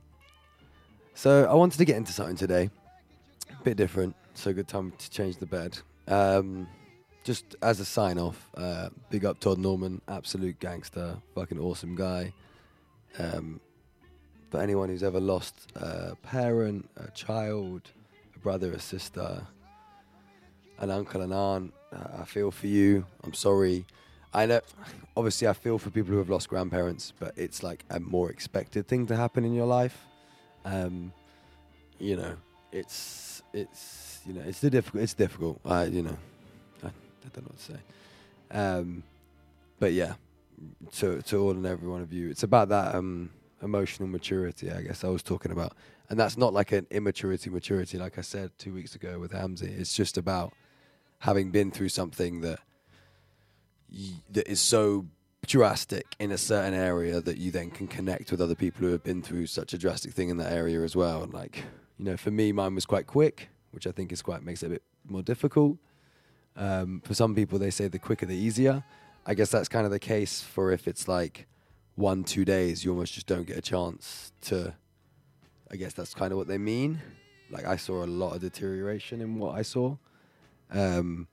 so 1.14 1.46
I 1.46 1.54
wanted 1.54 1.78
to 1.78 1.86
get 1.86 1.96
into 1.96 2.12
something 2.12 2.36
today. 2.36 2.68
A 3.48 3.62
bit 3.62 3.78
different. 3.78 4.14
So 4.34 4.52
good 4.52 4.68
time 4.68 4.92
to 4.98 5.10
change 5.10 5.38
the 5.38 5.46
bed. 5.46 5.78
Um, 6.08 6.68
just 7.24 7.56
as 7.62 7.80
a 7.80 7.86
sign 7.86 8.18
off, 8.18 8.50
uh, 8.58 8.90
big 9.08 9.24
up 9.24 9.40
Todd 9.40 9.56
Norman, 9.56 10.02
absolute 10.06 10.60
gangster, 10.60 11.16
fucking 11.34 11.58
awesome 11.58 11.96
guy. 11.96 12.34
Um, 13.18 13.58
for 14.50 14.60
anyone 14.60 14.90
who's 14.90 15.02
ever 15.02 15.20
lost 15.20 15.72
a 15.76 16.14
parent, 16.16 16.90
a 16.96 17.10
child, 17.12 17.90
a 18.36 18.38
brother, 18.38 18.70
a 18.72 18.78
sister, 18.78 19.46
an 20.78 20.90
uncle, 20.90 21.22
an 21.22 21.32
aunt, 21.32 21.72
I 22.18 22.24
feel 22.24 22.50
for 22.50 22.66
you. 22.66 23.06
I'm 23.24 23.32
sorry. 23.32 23.86
I 24.34 24.46
know, 24.46 24.60
obviously, 25.16 25.46
I 25.46 25.52
feel 25.52 25.78
for 25.78 25.90
people 25.90 26.12
who 26.12 26.18
have 26.18 26.30
lost 26.30 26.48
grandparents, 26.48 27.12
but 27.18 27.34
it's 27.36 27.62
like 27.62 27.84
a 27.90 28.00
more 28.00 28.30
expected 28.30 28.88
thing 28.88 29.06
to 29.08 29.16
happen 29.16 29.44
in 29.44 29.52
your 29.52 29.66
life. 29.66 30.06
Um, 30.64 31.12
you 31.98 32.16
know, 32.16 32.36
it's 32.70 33.42
it's 33.52 34.20
you 34.26 34.32
know 34.32 34.42
it's 34.46 34.60
the 34.60 34.70
difficult. 34.70 35.02
It's 35.02 35.14
difficult. 35.14 35.60
I 35.64 35.84
you 35.84 36.02
know, 36.02 36.16
I, 36.82 36.88
I 36.88 37.28
don't 37.32 37.44
know 37.44 37.50
what 37.50 37.58
to 37.58 37.72
say. 37.72 37.78
Um, 38.50 39.02
but 39.78 39.92
yeah, 39.92 40.14
to 40.92 41.20
to 41.22 41.38
all 41.38 41.50
and 41.50 41.66
every 41.66 41.88
one 41.88 42.00
of 42.00 42.12
you, 42.12 42.30
it's 42.30 42.42
about 42.42 42.70
that 42.70 42.94
um 42.94 43.30
emotional 43.62 44.08
maturity. 44.08 44.70
I 44.70 44.82
guess 44.82 45.04
I 45.04 45.08
was 45.08 45.22
talking 45.22 45.52
about, 45.52 45.74
and 46.08 46.18
that's 46.18 46.38
not 46.38 46.54
like 46.54 46.72
an 46.72 46.86
immaturity 46.90 47.50
maturity, 47.50 47.98
like 47.98 48.18
I 48.18 48.22
said 48.22 48.50
two 48.58 48.72
weeks 48.72 48.94
ago 48.94 49.18
with 49.18 49.32
Hamzy. 49.32 49.78
It's 49.78 49.94
just 49.94 50.16
about 50.16 50.52
having 51.18 51.50
been 51.50 51.70
through 51.70 51.90
something 51.90 52.40
that 52.40 52.60
that 54.30 54.48
is 54.48 54.60
so 54.60 55.06
drastic 55.46 56.14
in 56.18 56.30
a 56.30 56.38
certain 56.38 56.74
area 56.74 57.20
that 57.20 57.38
you 57.38 57.50
then 57.50 57.70
can 57.70 57.86
connect 57.88 58.30
with 58.30 58.40
other 58.40 58.54
people 58.54 58.86
who 58.86 58.92
have 58.92 59.02
been 59.02 59.22
through 59.22 59.46
such 59.46 59.72
a 59.72 59.78
drastic 59.78 60.12
thing 60.12 60.28
in 60.28 60.36
that 60.36 60.52
area 60.52 60.82
as 60.82 60.94
well. 60.94 61.22
And 61.22 61.34
like, 61.34 61.64
you 61.98 62.04
know, 62.04 62.16
for 62.16 62.30
me, 62.30 62.52
mine 62.52 62.74
was 62.74 62.86
quite 62.86 63.06
quick, 63.06 63.48
which 63.72 63.86
I 63.86 63.90
think 63.90 64.12
is 64.12 64.22
quite 64.22 64.42
makes 64.42 64.62
it 64.62 64.66
a 64.66 64.70
bit 64.70 64.82
more 65.08 65.22
difficult. 65.22 65.78
Um, 66.56 67.02
for 67.04 67.14
some 67.14 67.34
people, 67.34 67.58
they 67.58 67.70
say 67.70 67.88
the 67.88 67.98
quicker 67.98 68.26
the 68.26 68.36
easier. 68.36 68.84
I 69.26 69.34
guess 69.34 69.50
that's 69.50 69.68
kind 69.68 69.84
of 69.84 69.92
the 69.92 69.98
case 69.98 70.42
for 70.42 70.72
if 70.72 70.86
it's 70.86 71.08
like 71.08 71.46
one 71.94 72.24
two 72.24 72.44
days, 72.44 72.84
you 72.84 72.90
almost 72.90 73.14
just 73.14 73.26
don't 73.26 73.46
get 73.46 73.56
a 73.56 73.62
chance 73.62 74.32
to. 74.42 74.74
I 75.70 75.76
guess 75.76 75.94
that's 75.94 76.12
kind 76.12 76.32
of 76.32 76.38
what 76.38 76.48
they 76.48 76.58
mean. 76.58 77.00
Like 77.50 77.64
I 77.64 77.76
saw 77.76 78.04
a 78.04 78.06
lot 78.06 78.34
of 78.34 78.42
deterioration 78.42 79.20
in 79.22 79.38
what 79.38 79.56
I 79.56 79.62
saw. 79.62 79.96
Um, 80.70 81.28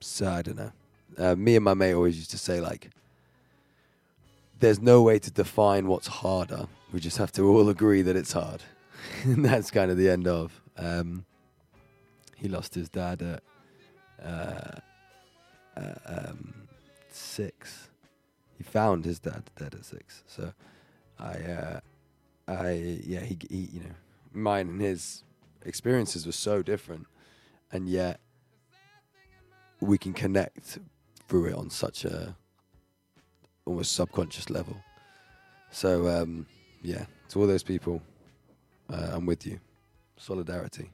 so 0.00 0.28
I 0.28 0.42
don't 0.42 0.56
know. 0.56 0.72
Uh, 1.18 1.34
me 1.34 1.56
and 1.56 1.64
my 1.64 1.74
mate 1.74 1.94
always 1.94 2.16
used 2.16 2.30
to 2.30 2.38
say 2.38 2.60
like, 2.60 2.90
"There's 4.60 4.80
no 4.80 5.02
way 5.02 5.18
to 5.18 5.30
define 5.30 5.86
what's 5.86 6.06
harder. 6.06 6.66
We 6.92 7.00
just 7.00 7.18
have 7.18 7.32
to 7.32 7.48
all 7.48 7.68
agree 7.68 8.02
that 8.02 8.16
it's 8.16 8.32
hard." 8.32 8.62
and 9.24 9.44
that's 9.44 9.70
kind 9.70 9.90
of 9.90 9.96
the 9.96 10.08
end 10.08 10.26
of. 10.26 10.60
Um, 10.76 11.24
he 12.36 12.48
lost 12.48 12.74
his 12.74 12.88
dad 12.88 13.22
at 13.22 13.42
uh, 14.24 14.80
uh, 15.76 15.94
um, 16.06 16.68
six. 17.10 17.88
He 18.56 18.64
found 18.64 19.04
his 19.04 19.18
dad 19.20 19.44
dead 19.56 19.74
at 19.74 19.84
six. 19.84 20.24
So 20.26 20.52
I, 21.18 21.32
uh, 21.34 21.80
I 22.48 22.70
yeah, 23.04 23.20
he, 23.20 23.38
he, 23.48 23.68
you 23.72 23.80
know, 23.80 23.94
mine 24.32 24.68
and 24.68 24.80
his 24.80 25.22
experiences 25.64 26.26
were 26.26 26.32
so 26.32 26.62
different, 26.62 27.06
and 27.70 27.88
yet 27.88 28.20
we 29.80 29.98
can 29.98 30.12
connect 30.12 30.78
it 31.46 31.54
on 31.54 31.70
such 31.70 32.04
a 32.04 32.36
almost 33.64 33.92
subconscious 33.92 34.50
level. 34.50 34.76
So 35.70 36.08
um, 36.08 36.46
yeah, 36.82 37.06
to 37.30 37.40
all 37.40 37.46
those 37.46 37.62
people, 37.62 38.02
uh, 38.92 39.10
I'm 39.12 39.26
with 39.26 39.46
you. 39.46 39.58
Solidarity. 40.16 40.90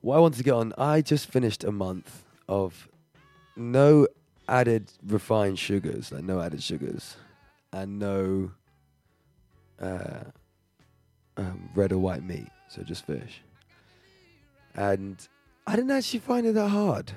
What 0.00 0.16
I 0.16 0.20
wanted 0.20 0.38
to 0.38 0.44
get 0.44 0.54
on, 0.54 0.72
I 0.78 1.00
just 1.00 1.26
finished 1.26 1.64
a 1.64 1.72
month 1.72 2.24
of 2.48 2.88
no 3.56 4.06
added 4.48 4.90
refined 5.06 5.58
sugars, 5.58 6.12
like 6.12 6.24
no 6.24 6.40
added 6.40 6.62
sugars, 6.62 7.16
and 7.72 7.98
no 7.98 8.50
uh, 9.80 10.24
um, 11.36 11.68
red 11.74 11.92
or 11.92 11.98
white 11.98 12.22
meat, 12.22 12.48
so 12.68 12.82
just 12.82 13.06
fish. 13.06 13.42
And 14.74 15.16
I 15.66 15.76
didn't 15.76 15.90
actually 15.90 16.20
find 16.20 16.46
it 16.46 16.54
that 16.54 16.68
hard. 16.68 17.12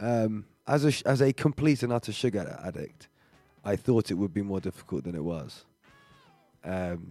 Um, 0.00 0.44
as 0.66 0.84
a 0.84 1.08
as 1.08 1.20
a 1.20 1.32
complete 1.32 1.82
and 1.82 1.92
utter 1.92 2.12
sugar 2.12 2.58
addict, 2.64 3.08
I 3.64 3.76
thought 3.76 4.10
it 4.10 4.14
would 4.14 4.32
be 4.32 4.42
more 4.42 4.60
difficult 4.60 5.04
than 5.04 5.14
it 5.14 5.24
was. 5.24 5.64
Um, 6.64 7.06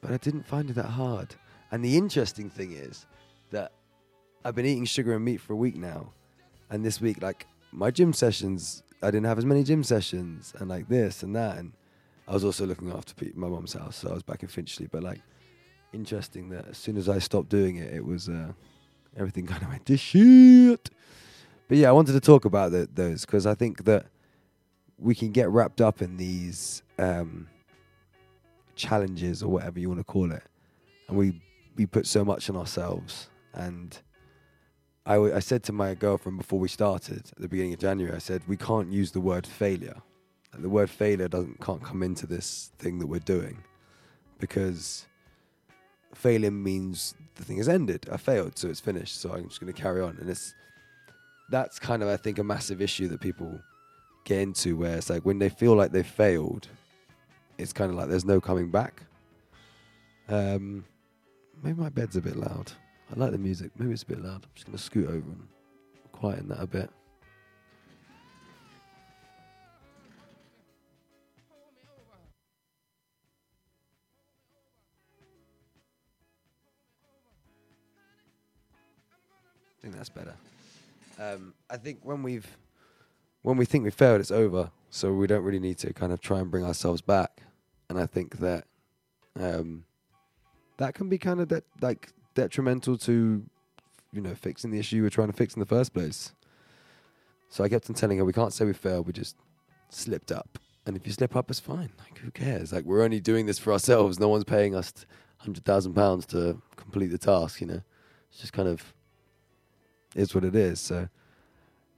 but 0.00 0.12
I 0.12 0.16
didn't 0.16 0.46
find 0.46 0.70
it 0.70 0.74
that 0.74 0.86
hard. 0.86 1.34
And 1.70 1.84
the 1.84 1.96
interesting 1.96 2.48
thing 2.50 2.72
is 2.72 3.06
that 3.50 3.72
I've 4.44 4.54
been 4.54 4.66
eating 4.66 4.84
sugar 4.84 5.14
and 5.14 5.24
meat 5.24 5.40
for 5.40 5.52
a 5.52 5.56
week 5.56 5.76
now, 5.76 6.12
and 6.70 6.84
this 6.84 7.00
week, 7.00 7.22
like 7.22 7.46
my 7.72 7.90
gym 7.90 8.12
sessions, 8.12 8.82
I 9.02 9.06
didn't 9.06 9.26
have 9.26 9.38
as 9.38 9.44
many 9.44 9.62
gym 9.62 9.84
sessions, 9.84 10.54
and 10.58 10.68
like 10.68 10.88
this 10.88 11.22
and 11.22 11.34
that, 11.36 11.58
and 11.58 11.72
I 12.26 12.34
was 12.34 12.44
also 12.44 12.66
looking 12.66 12.90
after 12.92 13.14
my 13.34 13.48
mom's 13.48 13.72
house, 13.74 13.96
so 13.96 14.10
I 14.10 14.14
was 14.14 14.22
back 14.22 14.42
in 14.42 14.48
Finchley. 14.48 14.86
But 14.90 15.02
like, 15.02 15.20
interesting 15.92 16.48
that 16.50 16.68
as 16.68 16.78
soon 16.78 16.96
as 16.96 17.08
I 17.08 17.18
stopped 17.18 17.48
doing 17.48 17.76
it, 17.76 17.92
it 17.92 18.04
was 18.04 18.28
uh, 18.28 18.52
everything 19.16 19.46
kind 19.48 19.62
of 19.62 19.68
went 19.68 19.86
to 19.86 19.96
shit. 19.96 20.89
But 21.70 21.78
yeah, 21.78 21.88
I 21.88 21.92
wanted 21.92 22.14
to 22.14 22.20
talk 22.20 22.46
about 22.46 22.72
the, 22.72 22.88
those 22.92 23.24
because 23.24 23.46
I 23.46 23.54
think 23.54 23.84
that 23.84 24.06
we 24.98 25.14
can 25.14 25.30
get 25.30 25.48
wrapped 25.50 25.80
up 25.80 26.02
in 26.02 26.16
these 26.16 26.82
um, 26.98 27.46
challenges 28.74 29.40
or 29.40 29.52
whatever 29.52 29.78
you 29.78 29.88
want 29.88 30.00
to 30.00 30.04
call 30.04 30.32
it, 30.32 30.42
and 31.06 31.16
we 31.16 31.40
we 31.76 31.86
put 31.86 32.08
so 32.08 32.24
much 32.24 32.50
on 32.50 32.56
ourselves. 32.56 33.28
And 33.54 33.96
I, 35.06 35.14
w- 35.14 35.32
I 35.32 35.38
said 35.38 35.62
to 35.62 35.72
my 35.72 35.94
girlfriend 35.94 36.38
before 36.38 36.58
we 36.58 36.66
started 36.66 37.30
at 37.30 37.38
the 37.38 37.46
beginning 37.46 37.74
of 37.74 37.78
January, 37.78 38.16
I 38.16 38.18
said 38.18 38.42
we 38.48 38.56
can't 38.56 38.90
use 38.90 39.12
the 39.12 39.20
word 39.20 39.46
failure. 39.46 40.02
Like, 40.52 40.62
the 40.62 40.68
word 40.68 40.90
failure 40.90 41.28
doesn't 41.28 41.60
can't 41.60 41.84
come 41.84 42.02
into 42.02 42.26
this 42.26 42.72
thing 42.78 42.98
that 42.98 43.06
we're 43.06 43.20
doing 43.20 43.62
because 44.40 45.06
failing 46.16 46.64
means 46.64 47.14
the 47.36 47.44
thing 47.44 47.58
has 47.58 47.68
ended. 47.68 48.08
I 48.10 48.16
failed, 48.16 48.58
so 48.58 48.66
it's 48.68 48.80
finished. 48.80 49.20
So 49.20 49.32
I'm 49.32 49.46
just 49.46 49.60
going 49.60 49.72
to 49.72 49.80
carry 49.80 50.00
on, 50.00 50.16
and 50.20 50.28
it's 50.28 50.52
that's 51.50 51.78
kind 51.78 52.02
of 52.02 52.08
I 52.08 52.16
think 52.16 52.38
a 52.38 52.44
massive 52.44 52.80
issue 52.80 53.08
that 53.08 53.20
people 53.20 53.60
get 54.24 54.40
into 54.40 54.76
where 54.76 54.96
it's 54.96 55.10
like 55.10 55.24
when 55.24 55.38
they 55.38 55.48
feel 55.48 55.74
like 55.74 55.92
they've 55.92 56.06
failed, 56.06 56.68
it's 57.58 57.72
kind 57.72 57.90
of 57.90 57.96
like 57.96 58.08
there's 58.08 58.24
no 58.24 58.40
coming 58.40 58.70
back. 58.70 59.02
Um, 60.28 60.84
maybe 61.62 61.80
my 61.80 61.88
bed's 61.88 62.16
a 62.16 62.20
bit 62.20 62.36
loud. 62.36 62.72
I 63.10 63.18
like 63.18 63.32
the 63.32 63.38
music. 63.38 63.72
Maybe 63.76 63.92
it's 63.92 64.04
a 64.04 64.06
bit 64.06 64.22
loud. 64.22 64.44
I'm 64.44 64.50
just 64.54 64.66
gonna 64.66 64.78
scoot 64.78 65.08
over 65.08 65.16
and 65.16 65.48
quieten 66.12 66.48
that 66.48 66.62
a 66.62 66.66
bit. 66.66 66.88
I 79.78 79.82
think 79.82 79.96
that's 79.96 80.10
better. 80.10 80.34
Um, 81.20 81.52
I 81.68 81.76
think 81.76 82.00
when 82.02 82.22
we've 82.22 82.56
when 83.42 83.56
we 83.56 83.66
think 83.66 83.84
we 83.84 83.90
failed, 83.90 84.20
it's 84.20 84.30
over. 84.30 84.70
So 84.88 85.12
we 85.12 85.26
don't 85.26 85.44
really 85.44 85.60
need 85.60 85.78
to 85.78 85.92
kind 85.92 86.12
of 86.12 86.20
try 86.20 86.40
and 86.40 86.50
bring 86.50 86.64
ourselves 86.64 87.00
back. 87.00 87.42
And 87.88 88.00
I 88.00 88.06
think 88.06 88.38
that 88.38 88.64
um, 89.38 89.84
that 90.78 90.94
can 90.94 91.08
be 91.08 91.18
kind 91.18 91.40
of 91.40 91.48
de- 91.48 91.62
like 91.80 92.12
detrimental 92.34 92.96
to 92.98 93.44
you 94.12 94.20
know 94.20 94.34
fixing 94.34 94.70
the 94.70 94.78
issue 94.78 95.02
were 95.02 95.10
trying 95.10 95.28
to 95.28 95.36
fix 95.36 95.54
in 95.54 95.60
the 95.60 95.66
first 95.66 95.92
place. 95.92 96.32
So 97.50 97.64
I 97.64 97.68
kept 97.68 97.90
on 97.90 97.94
telling 97.94 98.18
her 98.18 98.24
we 98.24 98.32
can't 98.32 98.52
say 98.52 98.64
we 98.64 98.72
failed. 98.72 99.06
We 99.06 99.12
just 99.12 99.36
slipped 99.90 100.32
up. 100.32 100.58
And 100.86 100.96
if 100.96 101.06
you 101.06 101.12
slip 101.12 101.36
up, 101.36 101.50
it's 101.50 101.60
fine. 101.60 101.90
Like 101.98 102.18
who 102.18 102.30
cares? 102.30 102.72
Like 102.72 102.84
we're 102.84 103.02
only 103.02 103.20
doing 103.20 103.44
this 103.46 103.58
for 103.58 103.72
ourselves. 103.72 104.18
No 104.18 104.28
one's 104.28 104.44
paying 104.44 104.74
us 104.74 104.92
hundred 105.36 105.64
thousand 105.64 105.94
pounds 105.94 106.26
to 106.26 106.60
complete 106.76 107.08
the 107.08 107.18
task. 107.18 107.60
You 107.60 107.66
know, 107.66 107.82
it's 108.30 108.40
just 108.40 108.52
kind 108.52 108.68
of 108.68 108.94
is 110.14 110.34
what 110.34 110.44
it 110.44 110.54
is. 110.54 110.80
So 110.80 111.08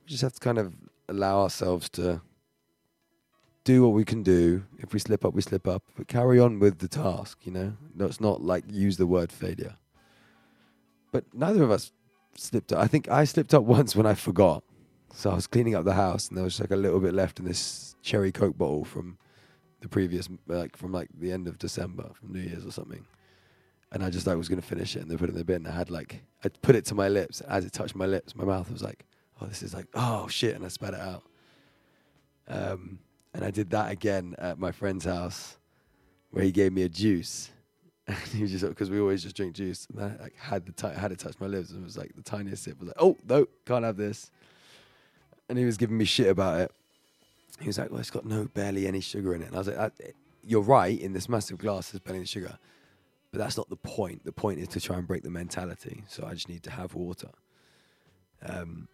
we 0.04 0.08
just 0.08 0.22
have 0.22 0.34
to 0.34 0.40
kind 0.40 0.58
of 0.58 0.74
allow 1.08 1.42
ourselves 1.42 1.88
to 1.90 2.20
do 3.64 3.82
what 3.82 3.92
we 3.92 4.04
can 4.04 4.22
do. 4.22 4.64
If 4.78 4.92
we 4.92 4.98
slip 4.98 5.24
up, 5.24 5.34
we 5.34 5.42
slip 5.42 5.66
up, 5.68 5.82
but 5.96 6.08
carry 6.08 6.38
on 6.40 6.58
with 6.58 6.78
the 6.78 6.88
task, 6.88 7.38
you 7.44 7.52
know? 7.52 7.74
No, 7.94 8.06
it's 8.06 8.20
not 8.20 8.42
like 8.42 8.64
use 8.68 8.96
the 8.96 9.06
word 9.06 9.30
failure. 9.30 9.76
But 11.12 11.24
neither 11.32 11.62
of 11.62 11.70
us 11.70 11.92
slipped 12.36 12.72
up. 12.72 12.80
I 12.80 12.86
think 12.86 13.08
I 13.08 13.24
slipped 13.24 13.54
up 13.54 13.62
once 13.78 13.94
when 13.94 14.06
I 14.06 14.14
forgot. 14.14 14.64
So 15.14 15.30
I 15.30 15.34
was 15.34 15.46
cleaning 15.46 15.74
up 15.74 15.84
the 15.84 15.94
house 15.94 16.28
and 16.28 16.36
there 16.36 16.44
was 16.44 16.58
like 16.58 16.70
a 16.70 16.76
little 16.76 16.98
bit 16.98 17.12
left 17.12 17.38
in 17.38 17.44
this 17.44 17.94
cherry 18.02 18.32
coke 18.32 18.56
bottle 18.56 18.84
from 18.84 19.18
the 19.80 19.88
previous, 19.88 20.28
like 20.46 20.76
from 20.76 20.90
like 20.90 21.08
the 21.18 21.30
end 21.30 21.46
of 21.48 21.58
December, 21.58 22.10
from 22.14 22.32
New 22.32 22.40
Year's 22.40 22.64
or 22.64 22.72
something. 22.72 23.04
And 23.92 24.02
I 24.02 24.10
just 24.10 24.26
like 24.26 24.36
was 24.38 24.48
going 24.48 24.60
to 24.60 24.66
finish 24.66 24.96
it 24.96 25.02
and 25.02 25.10
they 25.10 25.16
put 25.16 25.28
it 25.28 25.32
in 25.32 25.38
the 25.38 25.44
bin. 25.44 25.66
I 25.66 25.72
had 25.72 25.90
like, 25.90 26.22
I 26.42 26.48
put 26.48 26.74
it 26.74 26.86
to 26.86 26.94
my 26.94 27.08
lips. 27.08 27.42
As 27.42 27.64
it 27.64 27.72
touched 27.72 27.94
my 27.94 28.06
lips, 28.06 28.34
my 28.34 28.44
mouth 28.44 28.70
was 28.70 28.82
like, 28.82 29.04
oh, 29.40 29.46
this 29.46 29.62
is 29.62 29.74
like, 29.74 29.86
oh 29.94 30.28
shit. 30.28 30.54
And 30.56 30.64
I 30.64 30.68
spat 30.68 30.94
it 30.94 31.00
out. 31.00 31.22
Um, 32.48 32.98
and 33.34 33.44
I 33.44 33.50
did 33.50 33.70
that 33.70 33.92
again 33.92 34.34
at 34.38 34.58
my 34.58 34.72
friend's 34.72 35.04
house 35.04 35.56
where 36.30 36.42
he 36.42 36.52
gave 36.52 36.72
me 36.72 36.82
a 36.82 36.88
juice. 36.88 37.50
And 38.06 38.16
he 38.34 38.42
was 38.42 38.50
just, 38.50 38.66
because 38.66 38.88
we 38.88 38.98
always 38.98 39.22
just 39.22 39.36
drink 39.36 39.54
juice. 39.54 39.86
And 39.94 40.02
I 40.02 40.22
like, 40.22 40.36
had, 40.36 40.64
the 40.64 40.72
ti- 40.72 40.98
had 40.98 41.12
it 41.12 41.18
touch 41.18 41.34
my 41.38 41.46
lips 41.46 41.70
and 41.70 41.82
it 41.82 41.84
was 41.84 41.98
like 41.98 42.16
the 42.16 42.22
tiniest 42.22 42.64
sip. 42.64 42.76
I 42.78 42.80
was 42.80 42.88
like, 42.88 42.96
oh, 42.98 43.18
no, 43.28 43.46
can't 43.66 43.84
have 43.84 43.98
this. 43.98 44.30
And 45.50 45.58
he 45.58 45.66
was 45.66 45.76
giving 45.76 45.98
me 45.98 46.06
shit 46.06 46.28
about 46.28 46.60
it. 46.60 46.72
He 47.60 47.66
was 47.66 47.78
like, 47.78 47.90
well, 47.90 48.00
it's 48.00 48.10
got 48.10 48.24
no, 48.24 48.46
barely 48.46 48.86
any 48.86 49.00
sugar 49.00 49.34
in 49.34 49.42
it. 49.42 49.48
And 49.48 49.54
I 49.54 49.58
was 49.58 49.68
like, 49.68 49.76
"That- 49.76 50.14
you're 50.44 50.62
right, 50.62 50.98
in 50.98 51.12
this 51.12 51.28
massive 51.28 51.58
glass, 51.58 51.90
there's 51.90 52.00
barely 52.00 52.20
any 52.20 52.26
sugar. 52.26 52.58
But 53.32 53.38
that's 53.38 53.56
not 53.56 53.70
the 53.70 53.76
point. 53.76 54.24
The 54.24 54.32
point 54.32 54.60
is 54.60 54.68
to 54.68 54.80
try 54.80 54.98
and 54.98 55.06
break 55.06 55.22
the 55.22 55.30
mentality. 55.30 56.04
So 56.06 56.26
I 56.26 56.34
just 56.34 56.50
need 56.50 56.62
to 56.64 56.70
have 56.70 56.94
water. 56.94 57.30
Um, 58.46 58.88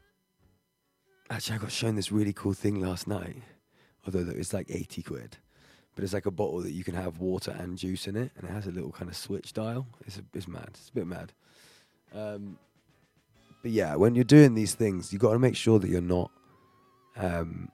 actually, 1.28 1.56
I 1.56 1.58
got 1.58 1.72
shown 1.72 1.96
this 1.96 2.12
really 2.12 2.32
cool 2.32 2.52
thing 2.52 2.80
last 2.80 3.08
night. 3.08 3.42
Although 4.06 4.30
it's 4.30 4.52
like 4.52 4.70
80 4.70 5.02
quid. 5.02 5.36
But 5.96 6.04
it's 6.04 6.12
like 6.12 6.26
a 6.26 6.30
bottle 6.30 6.60
that 6.60 6.70
you 6.70 6.84
can 6.84 6.94
have 6.94 7.18
water 7.18 7.50
and 7.58 7.76
juice 7.76 8.06
in 8.06 8.16
it. 8.16 8.30
And 8.36 8.48
it 8.48 8.52
has 8.52 8.68
a 8.68 8.70
little 8.70 8.92
kind 8.92 9.10
of 9.10 9.16
switch 9.16 9.52
dial. 9.52 9.88
It's, 10.06 10.18
a, 10.18 10.22
it's 10.32 10.46
mad. 10.46 10.68
It's 10.68 10.88
a 10.88 10.92
bit 10.92 11.06
mad. 11.08 11.32
Um, 12.14 12.58
but 13.60 13.72
yeah, 13.72 13.96
when 13.96 14.14
you're 14.14 14.22
doing 14.22 14.54
these 14.54 14.76
things, 14.76 15.12
you 15.12 15.18
got 15.18 15.32
to 15.32 15.40
make 15.40 15.56
sure 15.56 15.80
that 15.80 15.90
you're 15.90 16.00
not, 16.00 16.30
um, 17.16 17.70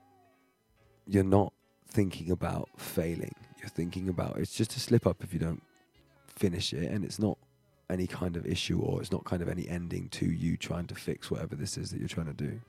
you're 1.05 1.23
not 1.23 1.53
thinking 1.89 2.31
about 2.31 2.69
failing. 2.75 3.35
You're 3.59 3.69
thinking 3.69 4.09
about 4.09 4.37
it's 4.37 4.55
just 4.55 4.75
a 4.75 4.79
slip 4.79 5.05
up 5.05 5.23
if 5.23 5.31
you 5.31 5.39
don't 5.39 5.61
finish 6.35 6.73
it, 6.73 6.91
and 6.91 7.03
it's 7.03 7.19
not 7.19 7.37
any 7.89 8.07
kind 8.07 8.35
of 8.35 8.45
issue 8.45 8.79
or 8.79 8.99
it's 9.01 9.11
not 9.11 9.23
kind 9.25 9.41
of 9.41 9.49
any 9.49 9.67
ending 9.69 10.09
to 10.09 10.25
you 10.25 10.57
trying 10.57 10.87
to 10.87 10.95
fix 10.95 11.29
whatever 11.29 11.55
this 11.55 11.77
is 11.77 11.91
that 11.91 11.99
you're 11.99 12.07
trying 12.07 12.25
to 12.25 12.33
do. 12.33 12.59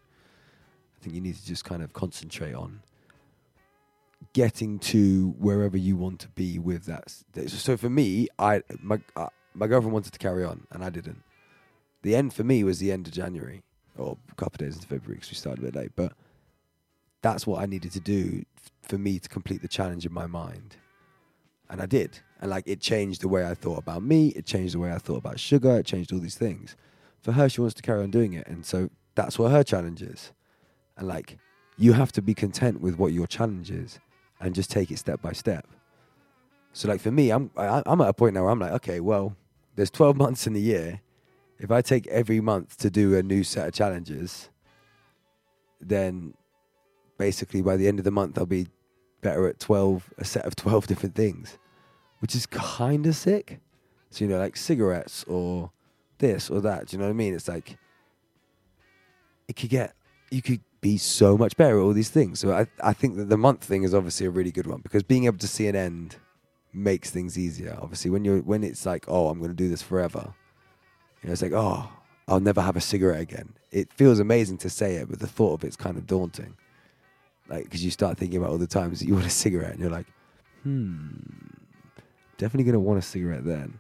I 0.99 1.03
think 1.03 1.15
you 1.15 1.21
need 1.21 1.37
to 1.37 1.47
just 1.47 1.65
kind 1.65 1.83
of 1.83 1.93
concentrate 1.93 2.55
on 2.55 2.81
getting 4.33 4.79
to 4.79 5.35
wherever 5.39 5.77
you 5.77 5.97
want 5.97 6.21
to 6.21 6.29
be 6.29 6.59
with 6.59 6.85
that. 6.87 7.13
So 7.49 7.77
for 7.77 7.91
me, 7.91 8.29
I 8.39 8.63
my 8.83 9.01
uh, 9.15 9.29
my 9.55 9.67
girlfriend 9.67 9.93
wanted 9.93 10.13
to 10.13 10.19
carry 10.19 10.45
on, 10.45 10.67
and 10.71 10.85
I 10.85 10.91
didn't. 10.91 11.23
The 12.03 12.15
end 12.15 12.35
for 12.35 12.45
me 12.45 12.63
was 12.65 12.79
the 12.79 12.93
end 12.93 13.07
of 13.07 13.13
January, 13.13 13.63
or 13.97 14.17
a 14.31 14.35
couple 14.35 14.57
of 14.57 14.59
days 14.67 14.77
into 14.77 14.87
February 14.87 15.17
because 15.17 15.31
we 15.31 15.37
started 15.37 15.63
a 15.63 15.67
bit 15.67 15.75
late. 15.75 15.93
But 15.97 16.13
that's 17.23 17.47
what 17.47 17.61
I 17.61 17.67
needed 17.67 17.93
to 17.93 18.01
do 18.01 18.45
f- 18.57 18.71
for 18.83 18.99
me 18.99 19.19
to 19.19 19.29
complete 19.29 19.63
the 19.63 19.69
challenge 19.69 20.07
in 20.07 20.13
my 20.13 20.27
mind. 20.27 20.77
And 21.69 21.81
I 21.81 21.87
did. 21.87 22.21
And 22.41 22.51
like 22.51 22.65
it 22.67 22.81
changed 22.81 23.23
the 23.23 23.29
way 23.29 23.47
I 23.47 23.55
thought 23.55 23.79
about 23.79 24.03
me, 24.03 24.29
it 24.29 24.45
changed 24.45 24.75
the 24.75 24.79
way 24.79 24.93
I 24.93 24.99
thought 24.99 25.17
about 25.17 25.41
sugar, 25.41 25.79
it 25.79 25.87
changed 25.87 26.13
all 26.13 26.19
these 26.19 26.37
things. 26.37 26.77
For 27.23 27.33
her, 27.33 27.49
she 27.49 27.61
wants 27.61 27.75
to 27.75 27.83
carry 27.83 28.03
on 28.03 28.11
doing 28.11 28.35
it. 28.35 28.47
And 28.47 28.65
so 28.65 28.91
that's 29.15 29.39
what 29.39 29.51
her 29.51 29.65
challenge 29.65 30.03
is. 30.03 30.33
And 30.97 31.09
like 31.09 31.39
you 31.79 31.93
have 31.93 32.13
to 32.13 32.23
be 32.23 32.35
content 32.35 32.81
with 32.81 32.99
what 32.99 33.13
your 33.13 33.27
challenge 33.27 33.71
is 33.71 33.99
and 34.41 34.55
just 34.55 34.71
take 34.71 34.91
it 34.91 34.99
step 34.99 35.21
by 35.23 35.33
step. 35.33 35.67
So 36.73 36.89
like 36.89 37.01
for 37.01 37.11
me, 37.11 37.31
I'm 37.31 37.51
I, 37.57 37.83
I'm 37.87 38.01
at 38.01 38.09
a 38.09 38.13
point 38.13 38.35
now 38.35 38.43
where 38.43 38.51
I'm 38.51 38.59
like, 38.59 38.73
okay, 38.73 39.01
well, 39.01 39.37
there's 39.77 39.91
12 39.91 40.17
months 40.25 40.47
in 40.47 40.53
the 40.53 40.61
year. 40.61 41.01
If 41.59 41.71
I 41.71 41.81
take 41.81 42.07
every 42.09 42.41
month 42.41 42.77
to 42.79 42.91
do 42.91 43.17
a 43.17 43.23
new 43.23 43.43
set 43.43 43.69
of 43.69 43.75
challenges, 43.75 44.51
then 45.81 46.35
basically 47.17 47.63
by 47.63 47.77
the 47.77 47.89
end 47.89 47.99
of 47.99 48.05
the 48.05 48.11
month 48.11 48.39
I'll 48.39 48.47
be 48.47 48.69
better 49.23 49.49
at 49.49 49.59
12 49.59 50.13
a 50.19 50.25
set 50.25 50.45
of 50.45 50.55
12 50.57 50.87
different 50.87 51.15
things, 51.15 51.59
which 52.21 52.35
is 52.35 52.47
kind 52.47 53.07
of 53.07 53.17
sick. 53.17 53.61
So 54.11 54.25
you 54.25 54.31
know 54.31 54.39
like 54.39 54.57
cigarettes 54.57 55.25
or 55.25 55.71
this 56.19 56.49
or 56.49 56.61
that, 56.61 56.89
do 56.89 56.97
you 56.97 57.01
know 57.01 57.07
what 57.07 57.11
I 57.11 57.15
mean? 57.15 57.35
It's 57.35 57.49
like 57.49 57.77
it 59.49 59.57
could 59.57 59.71
get 59.71 59.95
you 60.31 60.43
could 60.43 60.61
be 60.81 60.97
so 60.99 61.37
much 61.37 61.57
better 61.57 61.79
at 61.79 61.83
all 61.83 61.93
these 61.93 62.11
things. 62.11 62.41
So 62.41 62.53
I 62.53 62.67
I 62.83 62.93
think 62.93 63.17
that 63.17 63.29
the 63.29 63.37
month 63.37 63.65
thing 63.65 63.83
is 63.83 63.95
obviously 63.95 64.27
a 64.27 64.31
really 64.31 64.53
good 64.53 64.67
one 64.67 64.81
because 64.81 65.03
being 65.03 65.25
able 65.25 65.39
to 65.39 65.49
see 65.49 65.67
an 65.67 65.77
end 65.77 66.17
makes 66.73 67.11
things 67.11 67.39
easier. 67.39 67.77
Obviously, 67.81 68.11
when 68.11 68.25
you're 68.25 68.41
when 68.41 68.63
it's 68.63 68.87
like, 68.87 69.05
oh, 69.09 69.29
I'm 69.29 69.39
going 69.39 69.51
to 69.51 69.57
do 69.57 69.69
this 69.69 69.83
forever, 69.83 70.35
you 71.23 71.29
know, 71.29 71.33
it's 71.33 71.43
like, 71.43 71.53
oh, 71.53 71.89
I'll 72.29 72.41
never 72.41 72.61
have 72.61 72.77
a 72.77 72.81
cigarette 72.81 73.21
again. 73.21 73.55
It 73.71 73.93
feels 73.93 74.19
amazing 74.21 74.59
to 74.59 74.71
say 74.71 74.97
it, 74.97 75.09
but 75.09 75.19
the 75.19 75.27
thought 75.27 75.55
of 75.55 75.65
it's 75.65 75.77
kind 75.77 75.97
of 75.97 76.07
daunting. 76.07 76.57
Like, 77.49 77.65
because 77.65 77.85
you 77.85 77.91
start 77.91 78.19
thinking 78.19 78.39
about 78.39 78.51
all 78.51 78.59
the 78.59 78.67
times 78.67 79.01
that 79.01 79.07
you 79.07 79.15
want 79.19 79.27
a 79.27 79.31
cigarette, 79.31 79.73
and 79.73 79.81
you're 79.81 79.91
like, 79.91 80.07
hmm, 80.63 81.07
definitely 82.39 82.65
going 82.65 82.75
to 82.75 82.81
want 82.81 82.99
a 82.99 83.03
cigarette 83.03 83.45
then. 83.45 83.79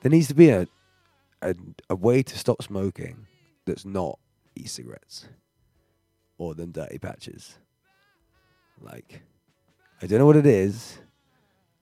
There 0.00 0.10
needs 0.10 0.28
to 0.28 0.34
be 0.34 0.50
a, 0.50 0.66
a 1.40 1.54
a 1.90 1.94
way 1.94 2.22
to 2.22 2.38
stop 2.38 2.62
smoking 2.62 3.26
that's 3.64 3.84
not 3.84 4.18
e-cigarettes 4.56 5.28
or 6.38 6.54
them 6.54 6.72
dirty 6.72 6.98
patches. 6.98 7.58
Like, 8.80 9.22
I 10.00 10.06
don't 10.06 10.18
know 10.18 10.26
what 10.26 10.36
it 10.36 10.46
is 10.46 10.98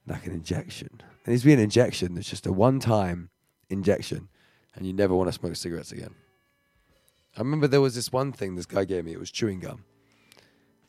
like 0.06 0.26
an 0.26 0.32
injection. 0.32 0.88
There 1.24 1.32
needs 1.32 1.42
to 1.42 1.46
be 1.46 1.54
an 1.54 1.61
injection 1.61 2.14
that's 2.14 2.28
just 2.28 2.46
a 2.46 2.52
one 2.52 2.80
time 2.80 3.30
injection 3.68 4.28
and 4.74 4.86
you 4.86 4.92
never 4.92 5.14
want 5.14 5.28
to 5.28 5.32
smoke 5.32 5.56
cigarettes 5.56 5.92
again. 5.92 6.14
I 7.36 7.40
remember 7.40 7.68
there 7.68 7.80
was 7.80 7.94
this 7.94 8.12
one 8.12 8.32
thing 8.32 8.56
this 8.56 8.66
guy 8.66 8.84
gave 8.84 9.04
me, 9.04 9.12
it 9.12 9.20
was 9.20 9.30
chewing 9.30 9.61
gum. 9.61 9.84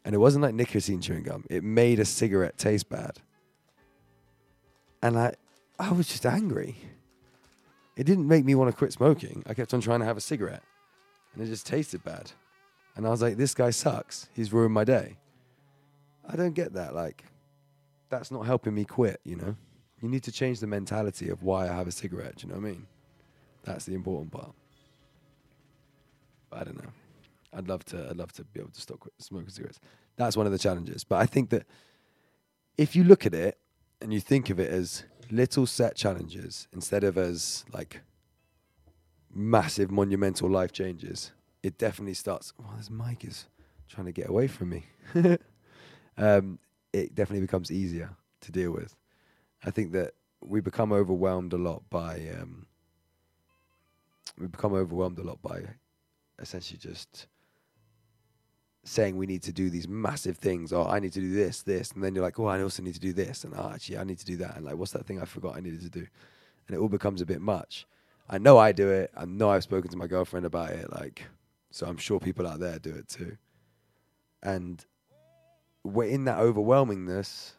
And 0.04 0.16
it 0.16 0.18
wasn't 0.18 0.42
like 0.44 0.56
nicotine 0.56 1.02
chewing 1.02 1.24
gum. 1.24 1.46
It 1.50 1.64
made 1.64 2.00
a 2.00 2.06
cigarette 2.06 2.58
taste 2.58 2.90
bad. 2.90 3.20
And 5.02 5.18
I 5.18 5.36
I 5.80 5.92
was 5.92 6.08
just 6.08 6.26
angry. 6.26 6.76
It 7.96 8.06
didn't 8.06 8.28
make 8.28 8.46
me 8.46 8.56
want 8.56 8.72
to 8.72 8.78
quit 8.78 8.94
smoking. 8.94 9.44
I 9.48 9.54
kept 9.54 9.74
on 9.74 9.82
trying 9.82 10.00
to 10.00 10.06
have 10.06 10.18
a 10.18 10.22
cigarette. 10.22 10.64
And 11.34 11.44
it 11.44 11.48
just 11.48 11.66
tasted 11.66 12.04
bad. 12.04 12.32
And 12.96 13.06
I 13.06 13.10
was 13.10 13.22
like, 13.22 13.38
this 13.38 13.54
guy 13.54 13.70
sucks. 13.70 14.30
He's 14.34 14.54
ruined 14.54 14.74
my 14.74 14.84
day. 14.84 15.18
I 16.28 16.36
don't 16.36 16.54
get 16.54 16.74
that. 16.74 16.94
Like, 16.94 17.24
that's 18.10 18.32
not 18.32 18.46
helping 18.46 18.74
me 18.74 18.86
quit, 18.86 19.22
you 19.24 19.36
know? 19.36 19.56
You 20.02 20.10
need 20.10 20.24
to 20.24 20.32
change 20.32 20.60
the 20.60 20.68
mentality 20.68 21.30
of 21.30 21.44
why 21.44 21.70
I 21.70 21.74
have 21.74 21.88
a 21.88 21.92
cigarette, 21.92 22.38
do 22.38 22.48
you 22.48 22.54
know 22.54 22.60
what 22.60 22.68
I 22.68 22.72
mean? 22.72 22.88
That's 23.64 23.86
the 23.86 23.94
important 23.94 24.32
part. 24.32 24.54
But 26.50 26.60
I 26.60 26.64
don't 26.66 26.78
know. 26.84 26.92
I'd 27.54 27.68
love 27.68 27.84
to 27.86 28.08
I'd 28.10 28.18
love 28.18 28.32
to 28.34 28.44
be 28.44 28.60
able 28.60 28.72
to 28.72 28.82
stop 28.82 29.08
smoking 29.20 29.50
cigarettes. 29.50 29.80
That's 30.16 30.38
one 30.38 30.46
of 30.46 30.52
the 30.52 30.58
challenges. 30.58 31.04
But 31.04 31.18
I 31.18 31.26
think 31.26 31.50
that 31.50 31.66
if 32.78 32.96
you 32.96 33.04
look 33.04 33.26
at 33.26 33.34
it 33.34 33.58
and 34.02 34.14
you 34.14 34.20
think 34.20 34.50
of 34.50 34.60
it 34.60 34.72
as 34.72 35.04
little 35.30 35.66
set 35.66 35.96
challenges 35.96 36.68
instead 36.74 37.04
of 37.04 37.18
as 37.18 37.64
like 37.72 38.02
massive 39.34 39.92
monumental 39.92 40.50
life 40.50 40.72
changes, 40.72 41.32
it 41.64 41.78
definitely 41.78 42.14
starts 42.14 42.54
oh 42.60 42.74
this 42.78 42.90
mic 42.90 43.24
is 43.24 43.48
trying 43.88 44.06
to 44.06 44.12
get 44.12 44.30
away 44.30 44.48
from 44.48 44.70
me. 44.70 44.86
um, 46.18 46.60
it 46.94 47.14
definitely 47.16 47.42
becomes 47.42 47.72
easier 47.72 48.10
to 48.42 48.52
deal 48.52 48.72
with. 48.72 48.96
I 49.64 49.72
think 49.72 49.92
that 49.92 50.14
we 50.42 50.60
become 50.60 50.92
overwhelmed 50.92 51.54
a 51.54 51.58
lot 51.58 51.84
by 51.90 52.30
um, 52.40 52.66
we 54.38 54.48
become 54.48 54.74
overwhelmed 54.74 55.20
a 55.20 55.24
lot 55.24 55.42
by 55.42 55.62
essentially 56.40 56.80
just 56.80 57.28
saying 58.84 59.16
we 59.16 59.28
need 59.28 59.44
to 59.44 59.52
do 59.52 59.70
these 59.70 59.88
massive 59.88 60.38
things. 60.38 60.74
Oh, 60.74 60.86
I 60.86 61.00
need 61.00 61.14
to 61.14 61.20
do 61.20 61.34
this, 61.34 61.62
this, 61.62 61.92
and 61.92 62.04
then 62.04 62.16
you're 62.16 62.24
like, 62.24 62.40
oh, 62.40 62.46
I 62.46 62.62
also 62.62 62.82
need 62.82 62.96
to 62.96 63.00
do 63.00 63.14
this, 63.14 63.44
and 63.44 63.54
oh, 63.56 63.72
actually, 63.74 63.98
I 63.98 64.04
need 64.04 64.20
to 64.20 64.26
do 64.26 64.38
that, 64.38 64.56
and 64.56 64.66
like, 64.66 64.76
what's 64.76 64.92
that 64.92 65.06
thing 65.06 65.22
I 65.22 65.26
forgot 65.26 65.56
I 65.56 65.60
needed 65.60 65.82
to 65.82 65.90
do? 65.90 66.08
And 66.68 66.76
it 66.76 66.80
all 66.80 66.90
becomes 66.90 67.22
a 67.22 67.26
bit 67.26 67.42
much. 67.42 67.86
I 68.30 68.38
know 68.38 68.58
I 68.58 68.72
do 68.72 68.90
it. 68.90 69.12
I 69.16 69.26
know 69.26 69.50
I've 69.50 69.64
spoken 69.64 69.92
to 69.92 69.98
my 69.98 70.08
girlfriend 70.08 70.46
about 70.46 70.70
it. 70.70 70.92
Like, 70.92 71.24
so 71.70 71.86
I'm 71.86 71.98
sure 71.98 72.20
people 72.20 72.48
out 72.48 72.60
there 72.60 72.80
do 72.80 72.92
it 72.92 73.10
too. 73.10 73.38
And 74.42 74.84
we're 75.84 76.08
in 76.08 76.26
that 76.26 76.38
overwhelmingness, 76.40 77.52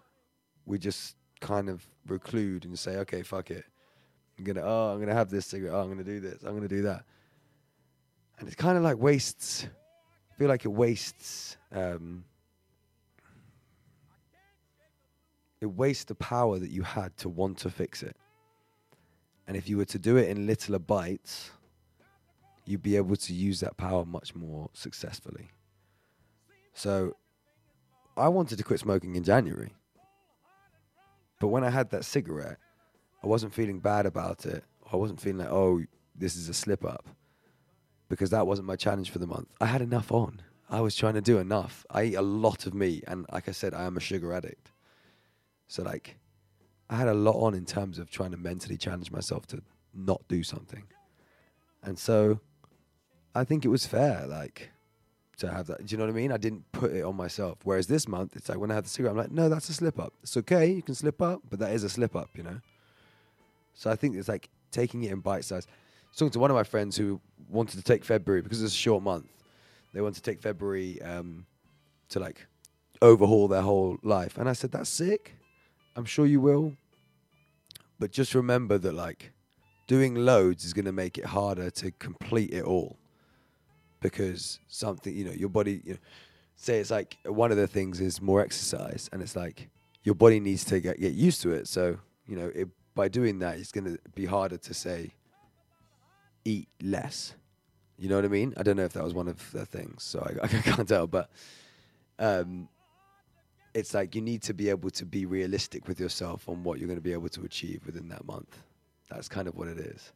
we 0.64 0.78
just 0.78 1.16
kind 1.40 1.68
of 1.68 1.84
reclude 2.06 2.64
and 2.64 2.78
say, 2.78 2.96
okay, 2.98 3.22
fuck 3.22 3.50
it. 3.50 3.64
I'm 4.38 4.44
gonna, 4.44 4.62
oh, 4.62 4.92
I'm 4.92 5.00
gonna 5.00 5.14
have 5.14 5.28
this 5.28 5.46
cigarette. 5.46 5.74
Oh, 5.74 5.80
I'm 5.82 5.88
gonna 5.88 6.04
do 6.04 6.20
this. 6.20 6.42
I'm 6.42 6.54
gonna 6.54 6.68
do 6.68 6.82
that. 6.82 7.04
And 8.38 8.48
it 8.48 8.56
kind 8.56 8.78
of 8.78 8.82
like 8.82 8.96
wastes. 8.96 9.66
Feel 10.42 10.48
like 10.48 10.64
it 10.64 10.72
wastes. 10.72 11.56
Um, 11.70 12.24
it 15.60 15.66
wastes 15.66 16.02
the 16.02 16.16
power 16.16 16.58
that 16.58 16.72
you 16.72 16.82
had 16.82 17.16
to 17.18 17.28
want 17.28 17.58
to 17.58 17.70
fix 17.70 18.02
it. 18.02 18.16
And 19.46 19.56
if 19.56 19.68
you 19.68 19.76
were 19.76 19.84
to 19.84 20.00
do 20.00 20.16
it 20.16 20.28
in 20.28 20.48
littler 20.48 20.80
bites, 20.80 21.52
you'd 22.64 22.82
be 22.82 22.96
able 22.96 23.14
to 23.14 23.32
use 23.32 23.60
that 23.60 23.76
power 23.76 24.04
much 24.04 24.34
more 24.34 24.68
successfully. 24.72 25.48
So 26.72 27.14
I 28.16 28.26
wanted 28.26 28.58
to 28.58 28.64
quit 28.64 28.80
smoking 28.80 29.14
in 29.14 29.22
January. 29.22 29.72
But 31.38 31.48
when 31.48 31.62
I 31.62 31.70
had 31.70 31.88
that 31.90 32.04
cigarette, 32.04 32.58
I 33.22 33.28
wasn't 33.28 33.54
feeling 33.54 33.78
bad 33.78 34.06
about 34.06 34.44
it. 34.44 34.64
I 34.92 34.96
wasn't 34.96 35.20
feeling 35.20 35.38
like, 35.38 35.52
oh, 35.52 35.82
this 36.16 36.34
is 36.34 36.48
a 36.48 36.54
slip 36.54 36.84
up. 36.84 37.06
Because 38.12 38.28
that 38.28 38.46
wasn't 38.46 38.68
my 38.68 38.76
challenge 38.76 39.08
for 39.08 39.18
the 39.18 39.26
month. 39.26 39.48
I 39.58 39.64
had 39.64 39.80
enough 39.80 40.12
on. 40.12 40.42
I 40.68 40.82
was 40.82 40.94
trying 40.94 41.14
to 41.14 41.22
do 41.22 41.38
enough. 41.38 41.86
I 41.90 42.02
eat 42.04 42.14
a 42.14 42.20
lot 42.20 42.66
of 42.66 42.74
meat. 42.74 43.04
And 43.06 43.24
like 43.32 43.48
I 43.48 43.52
said, 43.52 43.72
I 43.72 43.84
am 43.84 43.96
a 43.96 44.00
sugar 44.00 44.34
addict. 44.34 44.70
So, 45.66 45.82
like, 45.82 46.18
I 46.90 46.96
had 46.96 47.08
a 47.08 47.14
lot 47.14 47.40
on 47.40 47.54
in 47.54 47.64
terms 47.64 47.98
of 47.98 48.10
trying 48.10 48.32
to 48.32 48.36
mentally 48.36 48.76
challenge 48.76 49.10
myself 49.10 49.46
to 49.46 49.62
not 49.94 50.20
do 50.28 50.42
something. 50.42 50.84
And 51.82 51.98
so 51.98 52.40
I 53.34 53.44
think 53.44 53.64
it 53.64 53.68
was 53.68 53.86
fair, 53.86 54.26
like, 54.26 54.72
to 55.38 55.50
have 55.50 55.68
that. 55.68 55.86
Do 55.86 55.92
you 55.94 55.96
know 55.96 56.04
what 56.04 56.12
I 56.12 56.14
mean? 56.14 56.32
I 56.32 56.36
didn't 56.36 56.70
put 56.70 56.92
it 56.92 57.04
on 57.04 57.16
myself. 57.16 57.60
Whereas 57.64 57.86
this 57.86 58.06
month, 58.06 58.36
it's 58.36 58.50
like 58.50 58.58
when 58.58 58.70
I 58.70 58.74
had 58.74 58.84
the 58.84 58.90
cigarette, 58.90 59.12
I'm 59.12 59.22
like, 59.22 59.30
no, 59.30 59.48
that's 59.48 59.70
a 59.70 59.72
slip 59.72 59.98
up. 59.98 60.12
It's 60.22 60.36
okay, 60.36 60.70
you 60.70 60.82
can 60.82 60.94
slip 60.94 61.22
up, 61.22 61.40
but 61.48 61.60
that 61.60 61.72
is 61.72 61.82
a 61.82 61.88
slip 61.88 62.14
up, 62.14 62.28
you 62.34 62.42
know? 62.42 62.60
So 63.72 63.90
I 63.90 63.96
think 63.96 64.16
it's 64.16 64.28
like 64.28 64.50
taking 64.70 65.02
it 65.04 65.12
in 65.12 65.20
bite 65.20 65.46
size. 65.46 65.66
Talking 66.16 66.30
to 66.30 66.38
one 66.38 66.50
of 66.50 66.54
my 66.54 66.64
friends 66.64 66.96
who 66.96 67.20
wanted 67.48 67.76
to 67.76 67.82
take 67.82 68.04
February 68.04 68.42
because 68.42 68.62
it's 68.62 68.74
a 68.74 68.76
short 68.76 69.02
month. 69.02 69.26
They 69.94 70.00
wanted 70.00 70.16
to 70.16 70.22
take 70.22 70.40
February 70.40 71.00
um, 71.02 71.46
to 72.10 72.20
like 72.20 72.46
overhaul 73.00 73.48
their 73.48 73.62
whole 73.62 73.98
life. 74.02 74.38
And 74.38 74.48
I 74.48 74.52
said, 74.52 74.72
that's 74.72 74.90
sick. 74.90 75.34
I'm 75.96 76.04
sure 76.04 76.26
you 76.26 76.40
will. 76.40 76.74
But 77.98 78.10
just 78.10 78.34
remember 78.34 78.78
that 78.78 78.94
like 78.94 79.32
doing 79.86 80.14
loads 80.14 80.64
is 80.64 80.72
going 80.72 80.84
to 80.84 80.92
make 80.92 81.18
it 81.18 81.24
harder 81.24 81.70
to 81.70 81.90
complete 81.92 82.52
it 82.52 82.64
all 82.64 82.96
because 84.00 84.58
something 84.68 85.14
you 85.14 85.24
know 85.24 85.32
your 85.32 85.48
body 85.48 85.80
you 85.84 85.92
know, 85.92 85.98
say 86.56 86.78
it's 86.78 86.90
like 86.90 87.16
one 87.24 87.50
of 87.50 87.56
the 87.56 87.66
things 87.66 88.00
is 88.00 88.20
more 88.20 88.40
exercise 88.40 89.08
and 89.12 89.22
it's 89.22 89.36
like 89.36 89.68
your 90.02 90.14
body 90.14 90.40
needs 90.40 90.64
to 90.64 90.80
get, 90.80 90.98
get 90.98 91.12
used 91.12 91.42
to 91.42 91.52
it 91.52 91.68
so 91.68 91.96
you 92.26 92.36
know 92.36 92.50
it, 92.54 92.68
by 92.94 93.08
doing 93.08 93.38
that 93.38 93.58
it's 93.58 93.72
going 93.72 93.84
to 93.84 93.98
be 94.14 94.26
harder 94.26 94.56
to 94.56 94.74
say 94.74 95.12
eat 96.44 96.68
less 96.82 97.34
you 97.98 98.08
know 98.08 98.16
what 98.16 98.24
i 98.24 98.28
mean 98.28 98.52
i 98.56 98.62
don't 98.62 98.76
know 98.76 98.84
if 98.84 98.92
that 98.92 99.04
was 99.04 99.14
one 99.14 99.28
of 99.28 99.50
the 99.52 99.66
things 99.66 100.02
so 100.02 100.20
i, 100.42 100.44
I 100.44 100.48
can't 100.48 100.88
tell 100.88 101.06
but 101.06 101.30
um 102.18 102.68
it's 103.74 103.94
like 103.94 104.14
you 104.14 104.20
need 104.20 104.42
to 104.42 104.54
be 104.54 104.68
able 104.68 104.90
to 104.90 105.06
be 105.06 105.24
realistic 105.24 105.88
with 105.88 105.98
yourself 105.98 106.48
on 106.48 106.62
what 106.62 106.78
you're 106.78 106.88
going 106.88 106.98
to 106.98 107.02
be 107.02 107.14
able 107.14 107.30
to 107.30 107.44
achieve 107.44 107.82
within 107.86 108.08
that 108.08 108.26
month 108.26 108.58
that's 109.10 109.28
kind 109.28 109.48
of 109.48 109.56
what 109.56 109.68
it 109.68 109.78
is 109.78 110.12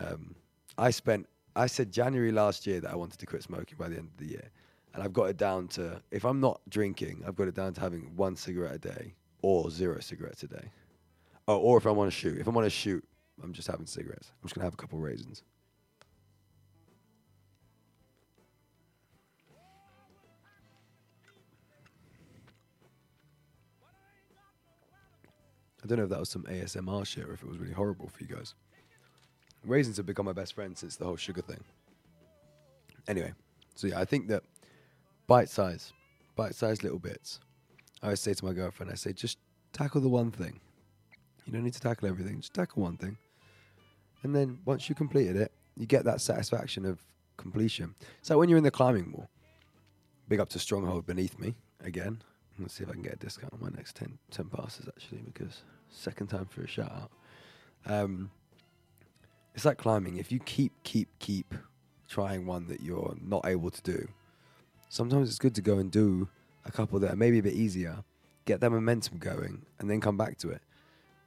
um, 0.00 0.34
i 0.78 0.90
spent 0.90 1.26
I 1.56 1.66
said 1.66 1.92
January 1.92 2.32
last 2.32 2.66
year 2.66 2.80
that 2.80 2.90
I 2.90 2.96
wanted 2.96 3.18
to 3.20 3.26
quit 3.26 3.42
smoking 3.42 3.78
by 3.78 3.88
the 3.88 3.96
end 3.96 4.08
of 4.12 4.16
the 4.18 4.32
year. 4.32 4.50
And 4.92 5.02
I've 5.02 5.12
got 5.12 5.24
it 5.24 5.36
down 5.36 5.68
to, 5.68 6.00
if 6.10 6.24
I'm 6.24 6.40
not 6.40 6.60
drinking, 6.68 7.22
I've 7.26 7.36
got 7.36 7.48
it 7.48 7.54
down 7.54 7.74
to 7.74 7.80
having 7.80 8.12
one 8.16 8.36
cigarette 8.36 8.74
a 8.74 8.78
day 8.78 9.14
or 9.42 9.70
zero 9.70 10.00
cigarettes 10.00 10.42
a 10.42 10.48
day. 10.48 10.70
Oh, 11.46 11.58
or 11.58 11.78
if 11.78 11.86
I 11.86 11.90
want 11.90 12.10
to 12.10 12.16
shoot. 12.16 12.38
If 12.38 12.48
I 12.48 12.50
want 12.50 12.66
to 12.66 12.70
shoot, 12.70 13.04
I'm 13.42 13.52
just 13.52 13.68
having 13.68 13.86
cigarettes. 13.86 14.30
I'm 14.42 14.48
just 14.48 14.54
to 14.54 14.60
have 14.62 14.74
a 14.74 14.76
couple 14.76 14.98
raisins. 14.98 15.42
I 25.82 25.86
don't 25.86 25.98
know 25.98 26.04
if 26.04 26.10
that 26.10 26.20
was 26.20 26.30
some 26.30 26.44
ASMR 26.44 27.06
shit 27.06 27.24
or 27.28 27.34
if 27.34 27.42
it 27.42 27.48
was 27.48 27.58
really 27.58 27.74
horrible 27.74 28.08
for 28.08 28.24
you 28.24 28.34
guys. 28.34 28.54
Raisins 29.66 29.98
have 29.98 30.06
become 30.06 30.24
my 30.24 30.32
best 30.32 30.54
friend 30.54 30.76
since 30.76 30.96
the 30.96 31.04
whole 31.04 31.16
sugar 31.16 31.42
thing. 31.42 31.62
Anyway, 33.06 33.32
so 33.74 33.88
yeah, 33.88 34.00
I 34.00 34.06
think 34.06 34.28
that 34.28 34.44
bite 35.26 35.50
size, 35.50 35.92
bite 36.36 36.54
size 36.54 36.82
little 36.82 36.98
bits. 36.98 37.40
I 38.02 38.06
always 38.06 38.20
say 38.20 38.32
to 38.32 38.44
my 38.44 38.54
girlfriend, 38.54 38.92
I 38.92 38.94
say, 38.94 39.12
just 39.12 39.38
tackle 39.74 40.00
the 40.00 40.08
one 40.08 40.30
thing. 40.30 40.58
You 41.44 41.52
don't 41.52 41.64
need 41.64 41.74
to 41.74 41.80
tackle 41.80 42.08
everything, 42.08 42.40
just 42.40 42.54
tackle 42.54 42.82
one 42.82 42.96
thing. 42.96 43.18
And 44.24 44.34
then 44.34 44.58
once 44.64 44.88
you 44.88 44.94
completed 44.94 45.36
it, 45.36 45.52
you 45.76 45.86
get 45.86 46.04
that 46.04 46.20
satisfaction 46.20 46.84
of 46.84 46.98
completion. 47.36 47.94
So 48.22 48.38
when 48.38 48.48
you're 48.48 48.58
in 48.58 48.64
the 48.64 48.70
climbing 48.70 49.12
wall. 49.12 49.28
Big 50.26 50.40
up 50.40 50.48
to 50.48 50.58
Stronghold 50.58 51.06
beneath 51.06 51.38
me 51.38 51.54
again. 51.84 52.22
Let's 52.58 52.74
see 52.74 52.84
if 52.84 52.88
I 52.88 52.92
can 52.92 53.02
get 53.02 53.14
a 53.14 53.16
discount 53.16 53.52
on 53.52 53.60
my 53.60 53.68
next 53.76 53.96
10, 53.96 54.18
10 54.30 54.46
passes 54.46 54.88
actually, 54.88 55.20
because 55.20 55.62
second 55.90 56.28
time 56.28 56.46
for 56.46 56.62
a 56.62 56.66
shout 56.66 56.90
out. 56.90 57.10
Um, 57.86 58.30
it's 59.54 59.66
like 59.66 59.76
climbing. 59.76 60.16
If 60.16 60.32
you 60.32 60.38
keep, 60.40 60.72
keep, 60.82 61.08
keep 61.18 61.54
trying 62.08 62.46
one 62.46 62.66
that 62.68 62.80
you're 62.80 63.16
not 63.20 63.44
able 63.44 63.70
to 63.70 63.82
do, 63.82 64.08
sometimes 64.88 65.28
it's 65.28 65.38
good 65.38 65.54
to 65.56 65.62
go 65.62 65.78
and 65.78 65.90
do 65.90 66.28
a 66.64 66.72
couple 66.72 66.98
that 67.00 67.12
are 67.12 67.16
maybe 67.16 67.40
a 67.40 67.42
bit 67.42 67.54
easier, 67.54 68.02
get 68.46 68.60
that 68.60 68.70
momentum 68.70 69.18
going, 69.18 69.66
and 69.78 69.90
then 69.90 70.00
come 70.00 70.16
back 70.16 70.38
to 70.38 70.50
it 70.50 70.62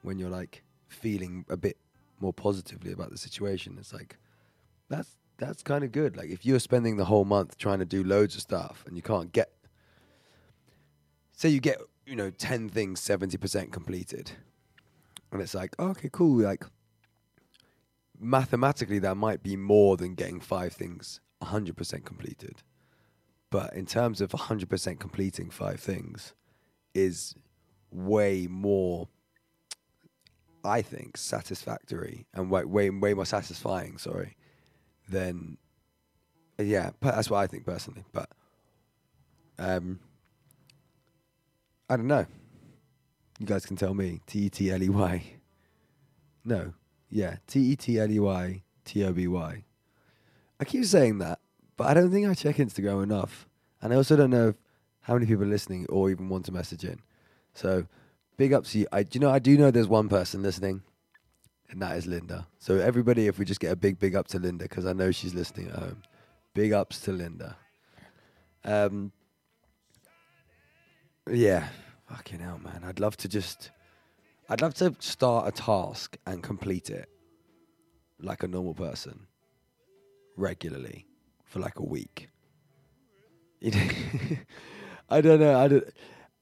when 0.02 0.18
you're 0.18 0.30
like 0.32 0.64
feeling 0.88 1.46
a 1.50 1.58
bit 1.58 1.78
more 2.20 2.34
positively 2.34 2.92
about 2.92 3.12
the 3.12 3.18
situation. 3.18 3.78
It's 3.80 3.94
like 3.94 4.18
that's 4.90 5.18
that's 5.38 5.64
kind 5.64 5.84
of 5.84 5.92
good. 5.92 6.18
Like 6.18 6.30
if 6.30 6.46
you're 6.46 6.60
spending 6.60 6.98
the 6.98 7.06
whole 7.06 7.26
month 7.26 7.58
trying 7.58 7.80
to 7.80 7.86
do 7.86 8.04
loads 8.04 8.36
of 8.36 8.42
stuff 8.42 8.84
and 8.88 8.96
you 8.96 9.04
can't 9.04 9.32
get, 9.32 9.52
say 11.32 11.50
you 11.50 11.60
get 11.60 11.80
you 12.06 12.16
know 12.16 12.30
ten 12.30 12.70
things 12.70 13.00
seventy 13.00 13.38
percent 13.38 13.72
completed, 13.72 14.32
and 15.32 15.42
it's 15.42 15.54
like 15.54 15.76
oh, 15.80 15.90
okay, 15.90 16.10
cool. 16.12 16.42
Like 16.44 16.66
mathematically, 18.20 19.00
that 19.00 19.16
might 19.16 19.44
be 19.44 19.56
more 19.56 19.98
than 19.98 20.16
getting 20.16 20.40
five 20.40 20.74
things 20.74 21.20
hundred 21.42 21.78
percent 21.78 22.06
completed. 22.06 22.64
But 23.50 23.74
in 23.74 23.86
terms 23.86 24.22
of 24.22 24.32
hundred 24.32 24.70
percent 24.70 25.00
completing 25.00 25.50
five 25.50 25.80
things, 25.80 26.34
is 26.94 27.36
way 27.92 28.48
more 28.50 29.08
I 30.64 30.82
think 30.82 31.18
satisfactory 31.18 32.26
and 32.34 32.50
way 32.50 32.66
way, 32.66 32.90
way 32.90 33.14
more 33.14 33.26
satisfying. 33.26 33.98
Sorry, 33.98 34.36
than 35.10 35.58
yeah. 36.58 36.92
That's 37.02 37.30
what 37.30 37.40
I 37.40 37.48
think 37.48 37.66
personally. 37.66 38.04
But 38.12 38.30
um, 39.60 40.00
I 41.90 41.98
don't 41.98 42.08
know. 42.08 42.26
You 43.40 43.46
guys 43.46 43.66
can 43.66 43.78
tell 43.78 43.94
me. 43.94 44.22
T 44.26 44.40
E 44.46 44.50
T 44.50 44.72
L 44.72 44.82
E 44.82 44.90
Y. 44.90 45.24
No, 46.44 46.74
yeah. 47.10 47.38
T 47.48 47.60
E 47.60 47.76
T 47.76 48.00
L 48.00 48.12
E 48.12 48.20
Y 48.20 48.64
T 48.84 49.04
O 49.04 49.14
B 49.14 49.28
Y. 49.28 49.64
I 50.60 50.66
keep 50.66 50.86
saying 50.86 51.20
that, 51.20 51.40
but 51.76 51.88
I 51.88 51.94
don't 51.94 52.12
think 52.12 52.28
I 52.28 52.34
check 52.34 52.56
Instagram 52.56 53.04
enough, 53.04 53.48
and 53.82 53.94
I 53.94 53.96
also 53.96 54.16
don't 54.16 54.32
know 54.32 54.56
how 55.02 55.14
many 55.14 55.26
people 55.26 55.44
are 55.44 55.48
listening 55.48 55.86
or 55.88 56.10
even 56.10 56.30
want 56.30 56.46
to 56.46 56.52
message 56.52 56.84
in. 56.84 57.00
So 57.54 57.86
big 58.38 58.54
up 58.54 58.64
to 58.66 58.80
you. 58.80 58.88
I 58.92 59.04
do 59.04 59.20
you 59.20 59.26
know 59.26 59.32
I 59.32 59.40
do 59.40 59.58
know 59.58 59.72
there's 59.72 59.88
one 59.88 60.10
person 60.10 60.42
listening, 60.42 60.82
and 61.70 61.82
that 61.82 61.98
is 61.98 62.06
Linda. 62.08 62.48
So 62.60 62.78
everybody, 62.78 63.28
if 63.28 63.40
we 63.40 63.46
just 63.46 63.60
get 63.60 63.72
a 63.72 63.76
big 63.76 64.00
big 64.00 64.16
up 64.16 64.28
to 64.30 64.40
Linda, 64.40 64.66
because 64.66 64.86
I 64.86 64.94
know 64.94 65.12
she's 65.12 65.34
listening 65.34 65.68
at 65.68 65.76
home. 65.76 66.04
Big 66.54 66.72
ups 66.72 67.02
to 67.02 67.12
Linda. 67.12 67.58
Um. 68.64 69.12
Yeah, 71.30 71.68
fucking 72.10 72.40
hell, 72.40 72.60
man. 72.64 72.84
I'd 72.86 73.02
love 73.02 73.18
to 73.18 73.28
just, 73.28 73.72
I'd 74.48 74.62
love 74.62 74.74
to 74.76 74.96
start 75.00 75.48
a 75.48 75.52
task 75.52 76.16
and 76.26 76.42
complete 76.42 76.90
it, 76.90 77.10
like 78.22 78.44
a 78.44 78.48
normal 78.48 78.74
person, 78.74 79.28
regularly, 80.38 81.06
for 81.44 81.60
like 81.60 81.80
a 81.80 81.84
week. 81.84 82.30
You 83.60 83.72
know, 83.72 83.90
I 85.10 85.20
don't 85.20 85.40
know. 85.42 85.60
I 85.60 85.68
don't 85.68 85.84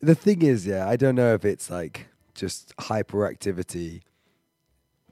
the 0.05 0.15
thing 0.15 0.41
is, 0.43 0.67
yeah, 0.67 0.87
I 0.87 0.95
don't 0.95 1.15
know 1.15 1.33
if 1.33 1.43
it's 1.43 1.69
like 1.69 2.07
just 2.35 2.75
hyperactivity, 2.77 4.01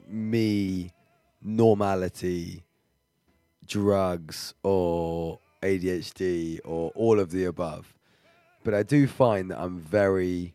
me, 0.07 0.91
normality, 1.41 2.63
drugs, 3.65 4.53
or 4.61 5.39
ADHD, 5.61 6.59
or 6.63 6.91
all 6.95 7.19
of 7.19 7.31
the 7.31 7.45
above. 7.45 7.95
But 8.63 8.73
I 8.73 8.83
do 8.83 9.07
find 9.07 9.49
that 9.51 9.59
I'm 9.59 9.79
very 9.79 10.53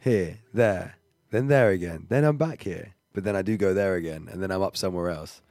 here, 0.00 0.38
there, 0.52 0.96
then 1.30 1.46
there 1.46 1.70
again, 1.70 2.06
then 2.08 2.24
I'm 2.24 2.36
back 2.36 2.62
here, 2.62 2.94
but 3.12 3.24
then 3.24 3.36
I 3.36 3.42
do 3.42 3.56
go 3.56 3.72
there 3.72 3.94
again, 3.94 4.28
and 4.30 4.42
then 4.42 4.50
I'm 4.50 4.62
up 4.62 4.76
somewhere 4.76 5.10
else. 5.10 5.42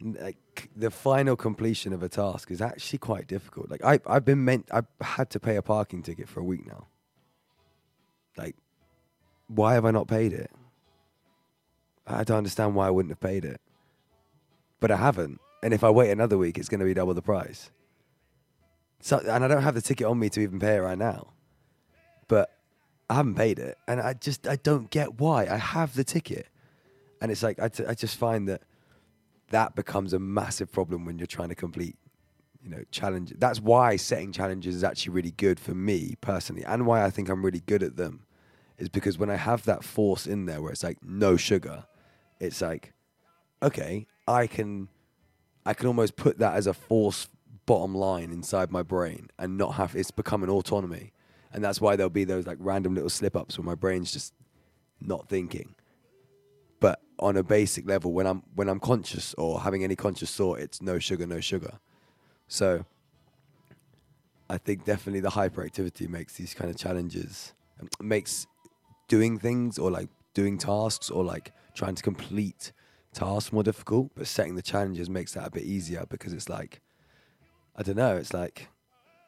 And 0.00 0.18
like 0.20 0.68
the 0.74 0.90
final 0.90 1.36
completion 1.36 1.92
of 1.92 2.02
a 2.02 2.08
task 2.08 2.50
is 2.50 2.60
actually 2.60 2.98
quite 2.98 3.28
difficult. 3.28 3.70
Like 3.70 3.84
I, 3.84 4.00
I've 4.06 4.24
been 4.24 4.44
meant, 4.44 4.68
I've 4.72 4.88
had 5.00 5.30
to 5.30 5.40
pay 5.40 5.56
a 5.56 5.62
parking 5.62 6.02
ticket 6.02 6.28
for 6.28 6.40
a 6.40 6.44
week 6.44 6.66
now. 6.66 6.86
Like, 8.36 8.56
why 9.48 9.74
have 9.74 9.84
I 9.84 9.90
not 9.90 10.08
paid 10.08 10.32
it? 10.32 10.50
I 12.06 12.24
don't 12.24 12.38
understand 12.38 12.74
why 12.74 12.86
I 12.86 12.90
wouldn't 12.90 13.10
have 13.10 13.20
paid 13.20 13.44
it. 13.44 13.60
But 14.80 14.90
I 14.90 14.96
haven't. 14.96 15.40
And 15.62 15.74
if 15.74 15.82
I 15.82 15.90
wait 15.90 16.10
another 16.10 16.38
week, 16.38 16.58
it's 16.58 16.68
going 16.68 16.80
to 16.80 16.86
be 16.86 16.94
double 16.94 17.14
the 17.14 17.22
price. 17.22 17.70
So, 19.00 19.18
and 19.18 19.44
I 19.44 19.48
don't 19.48 19.62
have 19.62 19.74
the 19.74 19.82
ticket 19.82 20.06
on 20.06 20.18
me 20.18 20.28
to 20.30 20.40
even 20.40 20.60
pay 20.60 20.76
it 20.76 20.80
right 20.80 20.98
now. 20.98 21.28
But 22.28 22.52
I 23.08 23.14
haven't 23.14 23.34
paid 23.34 23.58
it. 23.58 23.78
And 23.88 24.00
I 24.00 24.14
just, 24.14 24.46
I 24.46 24.56
don't 24.56 24.90
get 24.90 25.18
why. 25.20 25.46
I 25.46 25.56
have 25.56 25.94
the 25.94 26.04
ticket. 26.04 26.48
And 27.20 27.32
it's 27.32 27.42
like, 27.42 27.58
I, 27.60 27.68
t- 27.68 27.86
I 27.86 27.94
just 27.94 28.16
find 28.16 28.48
that 28.48 28.62
that 29.50 29.74
becomes 29.74 30.12
a 30.12 30.18
massive 30.18 30.70
problem 30.70 31.04
when 31.04 31.18
you're 31.18 31.26
trying 31.26 31.48
to 31.48 31.54
complete 31.54 31.96
you 32.66 32.70
know, 32.70 32.82
challenge. 32.90 33.32
That's 33.38 33.60
why 33.60 33.94
setting 33.96 34.32
challenges 34.32 34.74
is 34.74 34.84
actually 34.84 35.12
really 35.12 35.30
good 35.30 35.60
for 35.60 35.72
me 35.72 36.16
personally, 36.20 36.64
and 36.64 36.84
why 36.84 37.04
I 37.04 37.10
think 37.10 37.28
I'm 37.28 37.44
really 37.44 37.62
good 37.64 37.82
at 37.82 37.96
them, 37.96 38.25
is 38.78 38.88
because 38.88 39.18
when 39.18 39.30
I 39.30 39.36
have 39.36 39.64
that 39.64 39.84
force 39.84 40.26
in 40.26 40.46
there 40.46 40.60
where 40.60 40.72
it's 40.72 40.84
like 40.84 40.98
no 41.02 41.36
sugar, 41.36 41.84
it's 42.40 42.60
like, 42.60 42.92
okay, 43.62 44.06
I 44.28 44.46
can, 44.46 44.88
I 45.64 45.74
can 45.74 45.86
almost 45.86 46.16
put 46.16 46.38
that 46.38 46.54
as 46.54 46.66
a 46.66 46.74
force 46.74 47.28
bottom 47.64 47.94
line 47.94 48.30
inside 48.30 48.70
my 48.70 48.82
brain 48.82 49.28
and 49.38 49.58
not 49.58 49.74
have 49.74 49.96
it's 49.96 50.10
become 50.10 50.42
an 50.42 50.50
autonomy, 50.50 51.12
and 51.52 51.64
that's 51.64 51.80
why 51.80 51.96
there'll 51.96 52.10
be 52.10 52.24
those 52.24 52.46
like 52.46 52.58
random 52.60 52.94
little 52.94 53.10
slip 53.10 53.36
ups 53.36 53.58
where 53.58 53.64
my 53.64 53.74
brain's 53.74 54.12
just 54.12 54.34
not 55.00 55.28
thinking. 55.28 55.74
But 56.78 57.00
on 57.18 57.36
a 57.36 57.42
basic 57.42 57.88
level, 57.88 58.12
when 58.12 58.26
I'm 58.26 58.42
when 58.54 58.68
I'm 58.68 58.80
conscious 58.80 59.34
or 59.34 59.60
having 59.62 59.82
any 59.82 59.96
conscious 59.96 60.34
thought, 60.34 60.60
it's 60.60 60.82
no 60.82 60.98
sugar, 60.98 61.26
no 61.26 61.40
sugar. 61.40 61.78
So 62.46 62.84
I 64.48 64.58
think 64.58 64.84
definitely 64.84 65.20
the 65.20 65.30
hyperactivity 65.30 66.08
makes 66.08 66.34
these 66.34 66.54
kind 66.54 66.70
of 66.70 66.76
challenges 66.76 67.52
makes 68.00 68.46
doing 69.08 69.38
things 69.38 69.78
or 69.78 69.90
like 69.90 70.08
doing 70.34 70.58
tasks 70.58 71.10
or 71.10 71.24
like 71.24 71.52
trying 71.74 71.94
to 71.94 72.02
complete 72.02 72.72
tasks 73.12 73.52
more 73.52 73.62
difficult, 73.62 74.10
but 74.14 74.26
setting 74.26 74.54
the 74.54 74.62
challenges 74.62 75.08
makes 75.08 75.34
that 75.34 75.46
a 75.46 75.50
bit 75.50 75.64
easier 75.64 76.04
because 76.08 76.32
it's 76.32 76.48
like 76.48 76.80
I 77.74 77.82
don't 77.82 77.96
know, 77.96 78.16
it's 78.16 78.32
like 78.32 78.68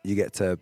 you 0.05 0.15
get 0.15 0.33
to 0.35 0.59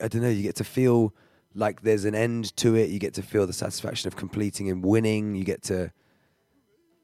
I 0.00 0.08
don't 0.08 0.22
know, 0.22 0.28
you 0.28 0.42
get 0.42 0.56
to 0.56 0.64
feel 0.64 1.14
like 1.54 1.82
there's 1.82 2.04
an 2.04 2.14
end 2.14 2.56
to 2.56 2.74
it, 2.74 2.90
you 2.90 2.98
get 2.98 3.14
to 3.14 3.22
feel 3.22 3.46
the 3.46 3.52
satisfaction 3.52 4.08
of 4.08 4.16
completing 4.16 4.68
and 4.68 4.84
winning, 4.84 5.34
you 5.34 5.44
get 5.44 5.62
to 5.64 5.92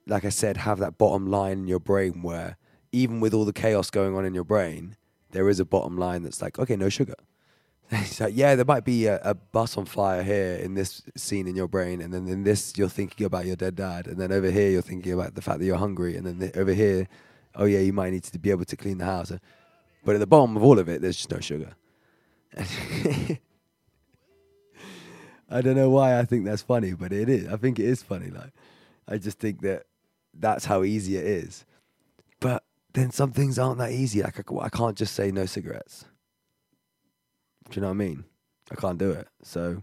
like 0.06 0.24
I 0.24 0.30
said, 0.30 0.56
have 0.56 0.78
that 0.78 0.98
bottom 0.98 1.30
line 1.30 1.58
in 1.58 1.68
your 1.68 1.78
brain 1.78 2.22
where 2.22 2.56
even 2.92 3.20
with 3.20 3.32
all 3.32 3.44
the 3.44 3.52
chaos 3.52 3.90
going 3.90 4.16
on 4.16 4.24
in 4.24 4.34
your 4.34 4.44
brain, 4.44 4.96
there 5.30 5.48
is 5.48 5.60
a 5.60 5.64
bottom 5.64 5.96
line 5.96 6.22
that's 6.22 6.42
like, 6.42 6.58
okay, 6.58 6.76
no 6.76 6.88
sugar. 6.88 7.14
it's 7.92 8.20
like, 8.20 8.36
yeah, 8.36 8.54
there 8.54 8.64
might 8.64 8.84
be 8.84 9.06
a, 9.06 9.20
a 9.22 9.34
bus 9.34 9.76
on 9.76 9.84
fire 9.84 10.22
here 10.22 10.54
in 10.56 10.74
this 10.74 11.02
scene 11.16 11.48
in 11.48 11.56
your 11.56 11.66
brain, 11.66 12.00
and 12.00 12.14
then 12.14 12.28
in 12.28 12.44
this 12.44 12.74
you're 12.76 12.88
thinking 12.88 13.26
about 13.26 13.46
your 13.46 13.56
dead 13.56 13.74
dad, 13.74 14.06
and 14.06 14.16
then 14.16 14.30
over 14.30 14.48
here 14.50 14.70
you're 14.70 14.80
thinking 14.82 15.12
about 15.12 15.34
the 15.34 15.42
fact 15.42 15.58
that 15.58 15.64
you're 15.64 15.76
hungry, 15.76 16.16
and 16.16 16.24
then 16.24 16.38
th- 16.38 16.56
over 16.56 16.72
here, 16.72 17.08
oh 17.56 17.64
yeah, 17.64 17.80
you 17.80 17.92
might 17.92 18.12
need 18.12 18.22
to 18.22 18.38
be 18.38 18.50
able 18.50 18.64
to 18.64 18.76
clean 18.76 18.98
the 18.98 19.04
house. 19.04 19.32
But 20.04 20.14
at 20.14 20.18
the 20.18 20.26
bottom 20.26 20.56
of 20.56 20.62
all 20.62 20.78
of 20.78 20.88
it, 20.88 21.02
there's 21.02 21.16
just 21.16 21.32
no 21.32 21.40
sugar. 21.40 21.74
I 25.50 25.60
don't 25.60 25.74
know 25.74 25.90
why 25.90 26.16
I 26.16 26.24
think 26.24 26.44
that's 26.44 26.62
funny, 26.62 26.92
but 26.92 27.12
it 27.12 27.28
is. 27.28 27.52
I 27.52 27.56
think 27.56 27.80
it 27.80 27.86
is 27.86 28.04
funny. 28.04 28.30
Like, 28.30 28.52
I 29.08 29.18
just 29.18 29.40
think 29.40 29.62
that 29.62 29.86
that's 30.32 30.64
how 30.64 30.84
easy 30.84 31.16
it 31.16 31.24
is. 31.26 31.64
But 32.38 32.62
then 32.92 33.10
some 33.10 33.32
things 33.32 33.58
aren't 33.58 33.78
that 33.78 33.90
easy. 33.90 34.22
Like 34.22 34.38
I 34.38 34.68
can't 34.68 34.96
just 34.96 35.14
say 35.14 35.32
no 35.32 35.46
cigarettes. 35.46 36.04
Do 37.70 37.76
you 37.76 37.82
know 37.82 37.88
what 37.88 37.94
I 37.94 37.98
mean? 37.98 38.24
I 38.70 38.74
can't 38.74 38.98
do 38.98 39.10
it. 39.12 39.28
So, 39.42 39.82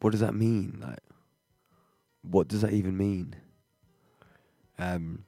what 0.00 0.10
does 0.10 0.20
that 0.20 0.34
mean? 0.34 0.78
Like, 0.80 0.98
what 2.22 2.48
does 2.48 2.62
that 2.62 2.72
even 2.72 2.96
mean? 2.96 3.36
Um. 4.78 5.24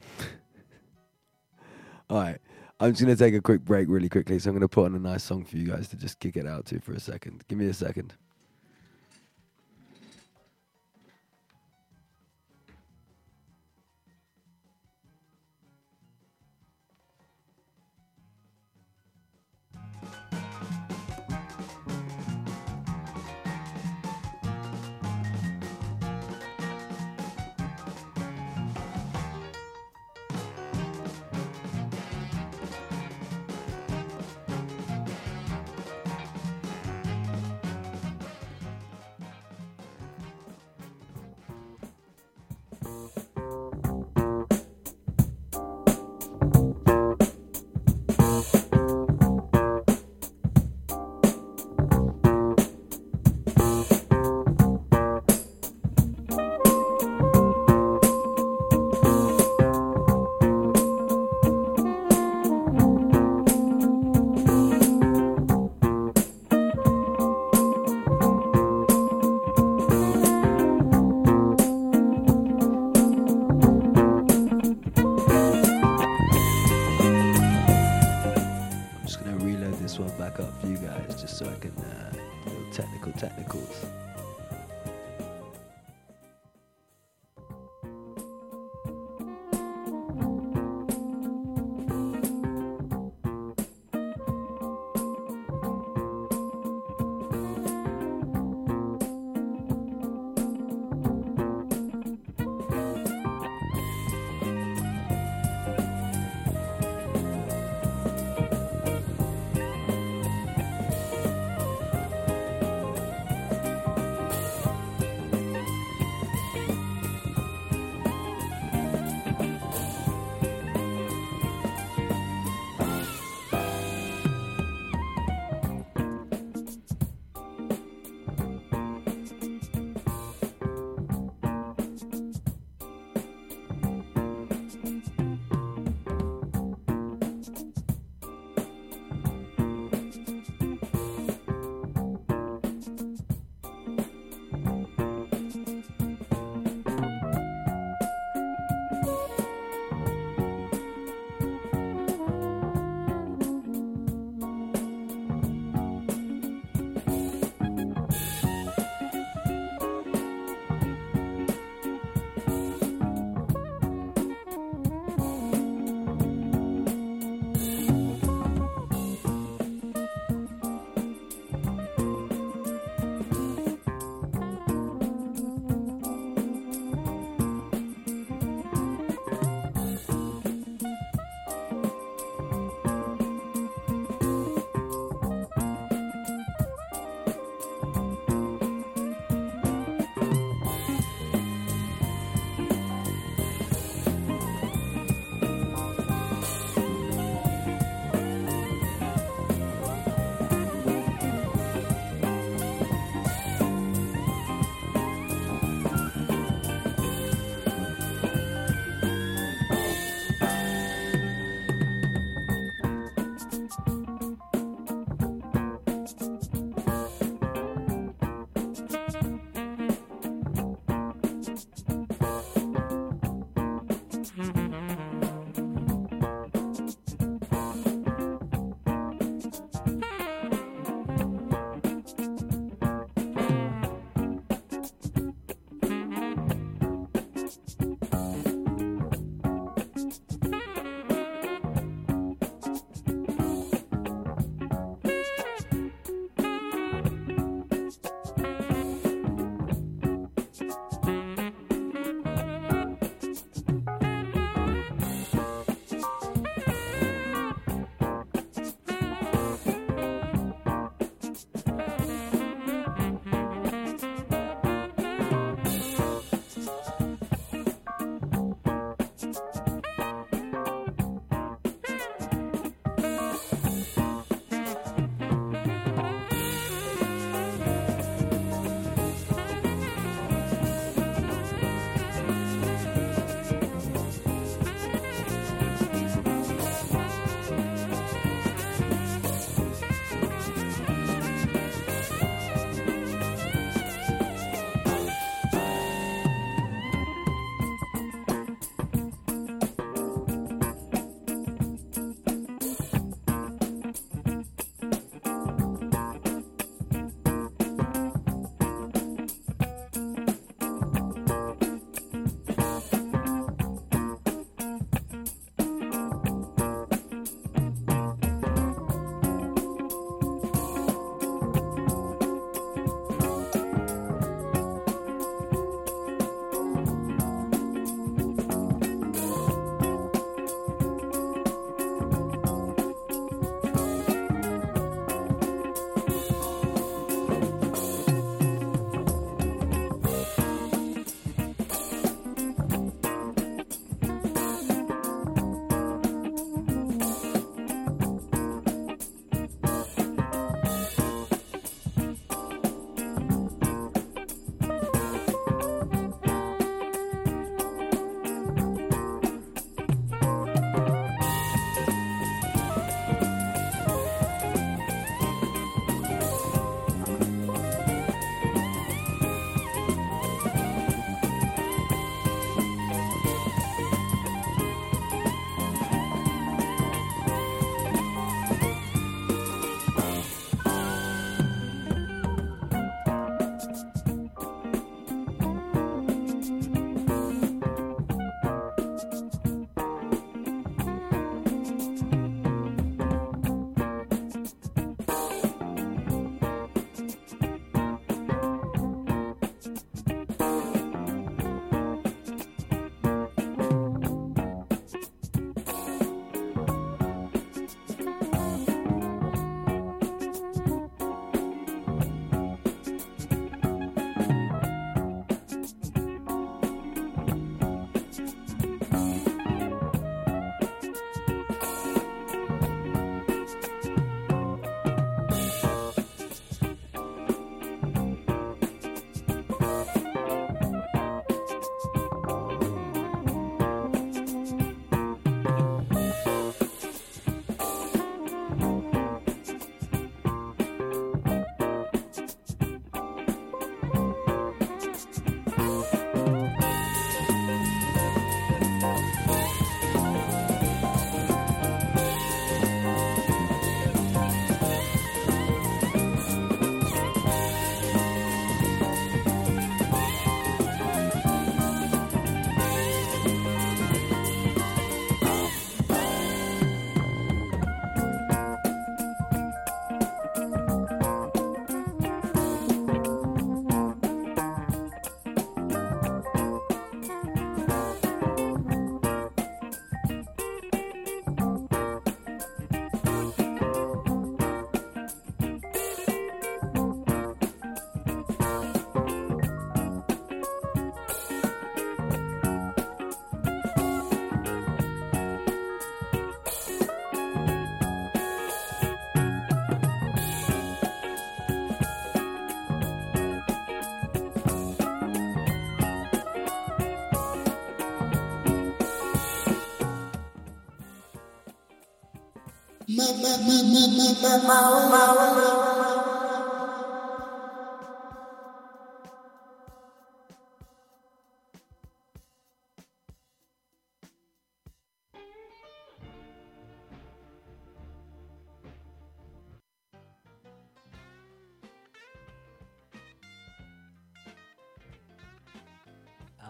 all 2.10 2.18
right, 2.18 2.38
I'm 2.80 2.92
just 2.92 3.02
gonna 3.02 3.16
take 3.16 3.34
a 3.34 3.42
quick 3.42 3.62
break, 3.62 3.88
really 3.88 4.08
quickly. 4.08 4.38
So 4.38 4.48
I'm 4.48 4.56
gonna 4.56 4.68
put 4.68 4.86
on 4.86 4.94
a 4.94 4.98
nice 4.98 5.22
song 5.22 5.44
for 5.44 5.56
you 5.56 5.66
guys 5.66 5.88
to 5.88 5.96
just 5.96 6.18
kick 6.18 6.36
it 6.36 6.46
out 6.46 6.64
to 6.66 6.80
for 6.80 6.92
a 6.92 7.00
second. 7.00 7.44
Give 7.48 7.58
me 7.58 7.66
a 7.66 7.74
second. 7.74 8.14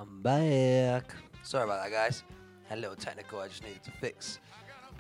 I'm 0.01 0.23
back. 0.23 1.15
Sorry 1.43 1.65
about 1.65 1.83
that, 1.83 1.91
guys. 1.91 2.23
A 2.71 2.77
little 2.77 2.97
technical 2.97 3.41
I 3.41 3.49
just 3.49 3.63
needed 3.63 3.83
to 3.85 3.91
fix. 3.91 4.39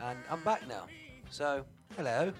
And 0.02 0.18
I'm 0.30 0.42
back 0.42 0.66
now. 0.68 0.86
So, 1.32 1.64
hello. 1.96 2.32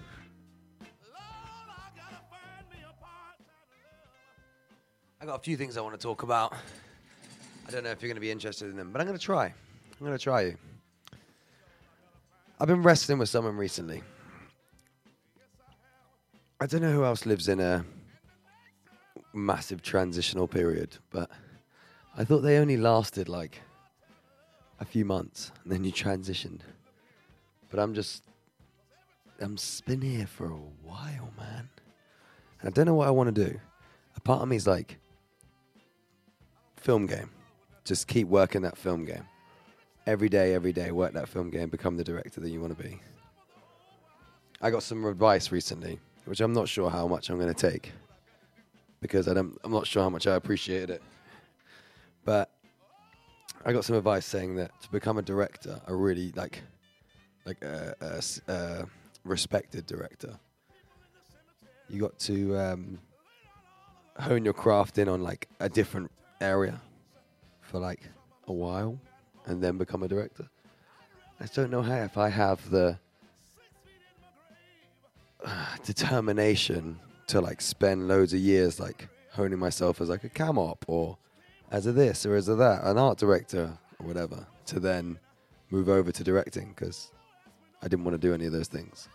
I 5.21 5.25
got 5.25 5.39
a 5.39 5.41
few 5.41 5.55
things 5.55 5.77
I 5.77 5.81
want 5.81 5.97
to 5.97 6.01
talk 6.01 6.23
about. 6.23 6.53
I 7.65 7.71
don't 7.71 7.85
know 7.85 7.91
if 7.91 8.01
you're 8.01 8.09
going 8.09 8.15
to 8.15 8.21
be 8.21 8.31
interested 8.31 8.69
in 8.69 8.75
them, 8.75 8.91
but 8.91 8.99
I'm 8.99 9.07
going 9.07 9.17
to 9.17 9.23
try. 9.23 9.45
I'm 9.45 10.05
going 10.05 10.11
to 10.11 10.21
try 10.21 10.41
you. 10.41 10.57
I've 12.59 12.67
been 12.67 12.83
wrestling 12.83 13.17
with 13.17 13.29
someone 13.29 13.55
recently. 13.55 14.03
I 16.59 16.65
don't 16.65 16.81
know 16.81 16.91
who 16.91 17.05
else 17.05 17.25
lives 17.25 17.47
in 17.47 17.61
a 17.61 17.85
massive 19.33 19.81
transitional 19.81 20.49
period, 20.49 20.97
but 21.11 21.31
I 22.17 22.25
thought 22.25 22.39
they 22.41 22.57
only 22.57 22.75
lasted 22.75 23.29
like 23.29 23.61
a 24.81 24.85
few 24.85 25.05
months 25.05 25.53
and 25.63 25.71
then 25.71 25.85
you 25.85 25.93
transitioned. 25.93 26.59
But 27.69 27.79
I'm 27.79 27.93
just, 27.93 28.23
I'm 29.41 29.57
been 29.85 30.01
here 30.01 30.27
for 30.27 30.45
a 30.45 30.61
while, 30.83 31.31
man. 31.37 31.67
And 32.59 32.67
I 32.67 32.69
don't 32.69 32.85
know 32.85 32.93
what 32.93 33.07
I 33.07 33.11
want 33.11 33.33
to 33.33 33.45
do. 33.49 33.59
A 34.15 34.19
part 34.21 34.41
of 34.41 34.47
me 34.47 34.55
is 34.55 34.67
like, 34.67 34.97
film 36.77 37.07
game. 37.07 37.29
Just 37.83 38.07
keep 38.07 38.27
working 38.27 38.61
that 38.61 38.77
film 38.77 39.03
game. 39.05 39.25
Every 40.05 40.29
day, 40.29 40.53
every 40.53 40.73
day, 40.73 40.91
work 40.91 41.13
that 41.13 41.27
film 41.27 41.49
game, 41.49 41.69
become 41.69 41.97
the 41.97 42.03
director 42.03 42.39
that 42.39 42.49
you 42.49 42.61
want 42.61 42.77
to 42.77 42.83
be. 42.83 42.99
I 44.61 44.69
got 44.69 44.83
some 44.83 45.05
advice 45.05 45.51
recently, 45.51 45.99
which 46.25 46.39
I'm 46.39 46.53
not 46.53 46.69
sure 46.69 46.89
how 46.89 47.07
much 47.07 47.29
I'm 47.29 47.39
going 47.39 47.53
to 47.53 47.69
take 47.71 47.91
because 49.01 49.27
I 49.27 49.33
don't, 49.33 49.57
I'm 49.63 49.71
not 49.71 49.87
sure 49.87 50.03
how 50.03 50.09
much 50.09 50.27
I 50.27 50.35
appreciated 50.35 50.91
it. 50.91 51.03
But 52.23 52.51
I 53.65 53.73
got 53.73 53.85
some 53.85 53.95
advice 53.95 54.25
saying 54.25 54.55
that 54.57 54.79
to 54.83 54.91
become 54.91 55.17
a 55.17 55.23
director, 55.23 55.81
a 55.87 55.95
really 55.95 56.31
like, 56.35 56.61
like 57.45 57.63
a 57.63 57.95
s- 58.17 58.41
a 58.47 58.85
respected 59.23 59.85
director, 59.85 60.39
you 61.89 62.01
got 62.01 62.17
to 62.19 62.57
um, 62.57 62.99
hone 64.19 64.45
your 64.45 64.53
craft 64.53 64.97
in 64.97 65.09
on 65.09 65.21
like 65.21 65.47
a 65.59 65.69
different 65.69 66.11
area 66.39 66.79
for 67.61 67.79
like 67.79 68.01
a 68.47 68.53
while, 68.53 68.99
and 69.45 69.61
then 69.61 69.77
become 69.77 70.03
a 70.03 70.07
director. 70.07 70.49
I 71.39 71.45
don't 71.53 71.71
know 71.71 71.81
how 71.81 71.95
if 71.95 72.17
I 72.17 72.29
have 72.29 72.69
the 72.69 72.97
uh, 75.43 75.65
determination 75.85 76.99
to 77.27 77.41
like 77.41 77.61
spend 77.61 78.07
loads 78.07 78.33
of 78.33 78.39
years 78.39 78.79
like 78.79 79.07
honing 79.31 79.57
myself 79.57 80.01
as 80.01 80.09
like 80.09 80.23
a 80.23 80.29
cam 80.29 80.57
op 80.57 80.83
or 80.87 81.17
as 81.71 81.87
a 81.87 81.91
this 81.91 82.25
or 82.25 82.35
as 82.35 82.49
a 82.49 82.55
that, 82.55 82.83
an 82.83 82.97
art 82.97 83.17
director 83.17 83.77
or 83.99 84.05
whatever, 84.05 84.45
to 84.65 84.79
then 84.79 85.17
move 85.69 85.87
over 85.87 86.11
to 86.11 86.23
directing 86.23 86.73
because 86.75 87.11
I 87.81 87.87
didn't 87.87 88.05
want 88.05 88.19
to 88.19 88.27
do 88.27 88.33
any 88.33 88.45
of 88.45 88.51
those 88.51 88.67
things. 88.67 89.09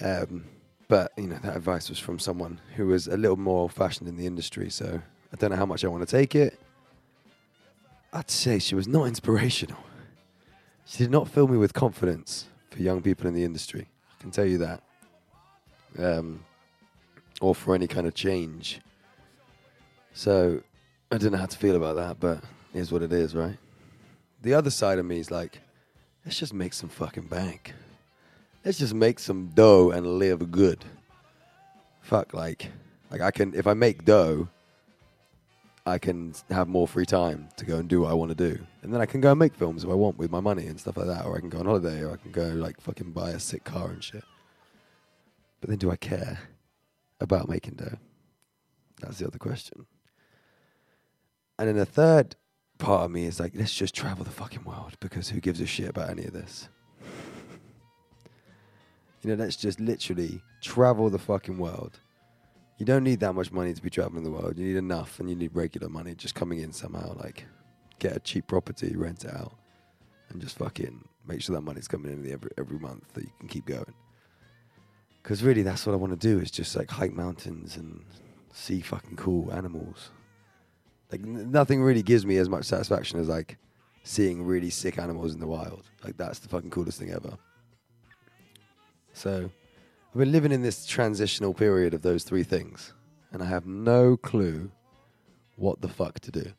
Um, 0.00 0.44
but 0.88 1.12
you 1.16 1.28
know 1.28 1.38
that 1.42 1.56
advice 1.56 1.88
was 1.88 1.98
from 1.98 2.18
someone 2.18 2.60
who 2.74 2.86
was 2.86 3.06
a 3.06 3.16
little 3.16 3.36
more 3.36 3.68
fashioned 3.68 4.08
in 4.08 4.16
the 4.16 4.26
industry, 4.26 4.70
so 4.70 5.00
I 5.32 5.36
don't 5.36 5.50
know 5.50 5.56
how 5.56 5.66
much 5.66 5.84
I 5.84 5.88
want 5.88 6.06
to 6.06 6.10
take 6.10 6.34
it. 6.34 6.58
I'd 8.12 8.30
say 8.30 8.58
she 8.58 8.74
was 8.74 8.88
not 8.88 9.04
inspirational. 9.04 9.78
She 10.84 10.98
did 10.98 11.10
not 11.10 11.28
fill 11.28 11.46
me 11.46 11.56
with 11.56 11.72
confidence 11.72 12.46
for 12.70 12.82
young 12.82 13.02
people 13.02 13.28
in 13.28 13.34
the 13.34 13.44
industry. 13.44 13.86
I 14.18 14.22
can 14.22 14.32
tell 14.32 14.46
you 14.46 14.58
that. 14.58 14.82
Um, 15.98 16.44
or 17.40 17.54
for 17.54 17.74
any 17.74 17.86
kind 17.86 18.06
of 18.06 18.14
change. 18.14 18.80
So 20.12 20.60
I 21.10 21.18
don't 21.18 21.32
know 21.32 21.38
how 21.38 21.46
to 21.46 21.56
feel 21.56 21.76
about 21.76 21.96
that, 21.96 22.20
but 22.20 22.42
here's 22.72 22.92
what 22.92 23.02
it 23.02 23.12
is, 23.12 23.34
right? 23.34 23.56
The 24.42 24.54
other 24.54 24.70
side 24.70 24.98
of 24.98 25.06
me 25.06 25.18
is 25.18 25.30
like, 25.30 25.60
let's 26.24 26.38
just 26.38 26.54
make 26.54 26.72
some 26.72 26.88
fucking 26.88 27.26
bank. 27.26 27.74
Let's 28.64 28.78
just 28.78 28.94
make 28.94 29.18
some 29.18 29.48
dough 29.54 29.90
and 29.90 30.18
live 30.18 30.50
good. 30.50 30.84
Fuck, 32.02 32.34
like, 32.34 32.70
like 33.10 33.20
I 33.20 33.30
can 33.30 33.54
if 33.54 33.66
I 33.66 33.74
make 33.74 34.04
dough, 34.04 34.48
I 35.86 35.98
can 35.98 36.34
have 36.50 36.68
more 36.68 36.86
free 36.86 37.06
time 37.06 37.48
to 37.56 37.64
go 37.64 37.78
and 37.78 37.88
do 37.88 38.02
what 38.02 38.10
I 38.10 38.14
want 38.14 38.30
to 38.30 38.34
do, 38.34 38.58
and 38.82 38.92
then 38.92 39.00
I 39.00 39.06
can 39.06 39.20
go 39.20 39.30
and 39.30 39.38
make 39.38 39.54
films 39.54 39.84
if 39.84 39.90
I 39.90 39.94
want 39.94 40.18
with 40.18 40.30
my 40.30 40.40
money 40.40 40.66
and 40.66 40.78
stuff 40.78 40.96
like 40.96 41.06
that, 41.06 41.24
or 41.24 41.36
I 41.36 41.40
can 41.40 41.48
go 41.48 41.58
on 41.58 41.66
holiday, 41.66 42.02
or 42.02 42.12
I 42.12 42.16
can 42.16 42.32
go 42.32 42.48
like 42.48 42.80
fucking 42.80 43.12
buy 43.12 43.30
a 43.30 43.40
sick 43.40 43.64
car 43.64 43.88
and 43.90 44.02
shit. 44.02 44.24
But 45.60 45.70
then, 45.70 45.78
do 45.78 45.90
I 45.90 45.96
care 45.96 46.38
about 47.20 47.48
making 47.48 47.74
dough? 47.74 47.98
That's 49.00 49.18
the 49.18 49.26
other 49.26 49.38
question. 49.38 49.86
And 51.58 51.68
then 51.68 51.76
the 51.76 51.86
third 51.86 52.36
part 52.80 53.04
of 53.04 53.10
me 53.12 53.26
is 53.26 53.38
like, 53.38 53.52
let's 53.54 53.74
just 53.74 53.94
travel 53.94 54.24
the 54.24 54.30
fucking 54.30 54.64
world 54.64 54.96
because 54.98 55.28
who 55.28 55.40
gives 55.40 55.60
a 55.60 55.66
shit 55.66 55.88
about 55.88 56.10
any 56.10 56.24
of 56.24 56.32
this? 56.32 56.68
you 59.22 59.30
know, 59.30 59.34
let's 59.34 59.56
just 59.56 59.78
literally 59.78 60.40
travel 60.62 61.10
the 61.10 61.18
fucking 61.18 61.58
world. 61.58 62.00
You 62.78 62.86
don't 62.86 63.04
need 63.04 63.20
that 63.20 63.34
much 63.34 63.52
money 63.52 63.74
to 63.74 63.82
be 63.82 63.90
traveling 63.90 64.24
the 64.24 64.30
world. 64.30 64.58
You 64.58 64.66
need 64.66 64.76
enough 64.76 65.20
and 65.20 65.28
you 65.28 65.36
need 65.36 65.54
regular 65.54 65.88
money 65.88 66.14
just 66.14 66.34
coming 66.34 66.60
in 66.60 66.72
somehow. 66.72 67.14
Like, 67.14 67.46
get 67.98 68.16
a 68.16 68.20
cheap 68.20 68.46
property, 68.46 68.96
rent 68.96 69.24
it 69.24 69.34
out, 69.34 69.54
and 70.30 70.40
just 70.40 70.56
fucking 70.56 71.04
make 71.28 71.42
sure 71.42 71.54
that 71.54 71.60
money's 71.60 71.86
coming 71.86 72.10
in 72.10 72.32
every, 72.32 72.50
every 72.56 72.78
month 72.78 73.12
that 73.12 73.24
you 73.24 73.32
can 73.38 73.48
keep 73.48 73.66
going. 73.66 73.92
Because 75.22 75.42
really, 75.42 75.62
that's 75.62 75.84
what 75.84 75.92
I 75.92 75.96
want 75.96 76.18
to 76.18 76.28
do 76.28 76.40
is 76.40 76.50
just 76.50 76.74
like 76.74 76.90
hike 76.90 77.12
mountains 77.12 77.76
and 77.76 78.02
see 78.54 78.80
fucking 78.80 79.16
cool 79.16 79.52
animals. 79.52 80.10
Like 81.10 81.22
n- 81.22 81.50
nothing 81.50 81.82
really 81.82 82.02
gives 82.02 82.24
me 82.24 82.36
as 82.36 82.48
much 82.48 82.64
satisfaction 82.64 83.20
as 83.20 83.28
like 83.28 83.58
seeing 84.04 84.44
really 84.44 84.70
sick 84.70 84.98
animals 84.98 85.34
in 85.34 85.40
the 85.40 85.46
wild. 85.46 85.84
Like 86.04 86.16
that's 86.16 86.38
the 86.38 86.48
fucking 86.48 86.70
coolest 86.70 86.98
thing 86.98 87.10
ever. 87.10 87.36
So 89.12 89.50
I've 90.12 90.18
been 90.18 90.32
living 90.32 90.52
in 90.52 90.62
this 90.62 90.86
transitional 90.86 91.54
period 91.54 91.94
of 91.94 92.02
those 92.02 92.24
three 92.24 92.42
things, 92.42 92.92
and 93.32 93.42
I 93.42 93.46
have 93.46 93.66
no 93.66 94.16
clue 94.16 94.70
what 95.56 95.80
the 95.80 95.88
fuck 95.88 96.20
to 96.20 96.30
do. 96.30 96.52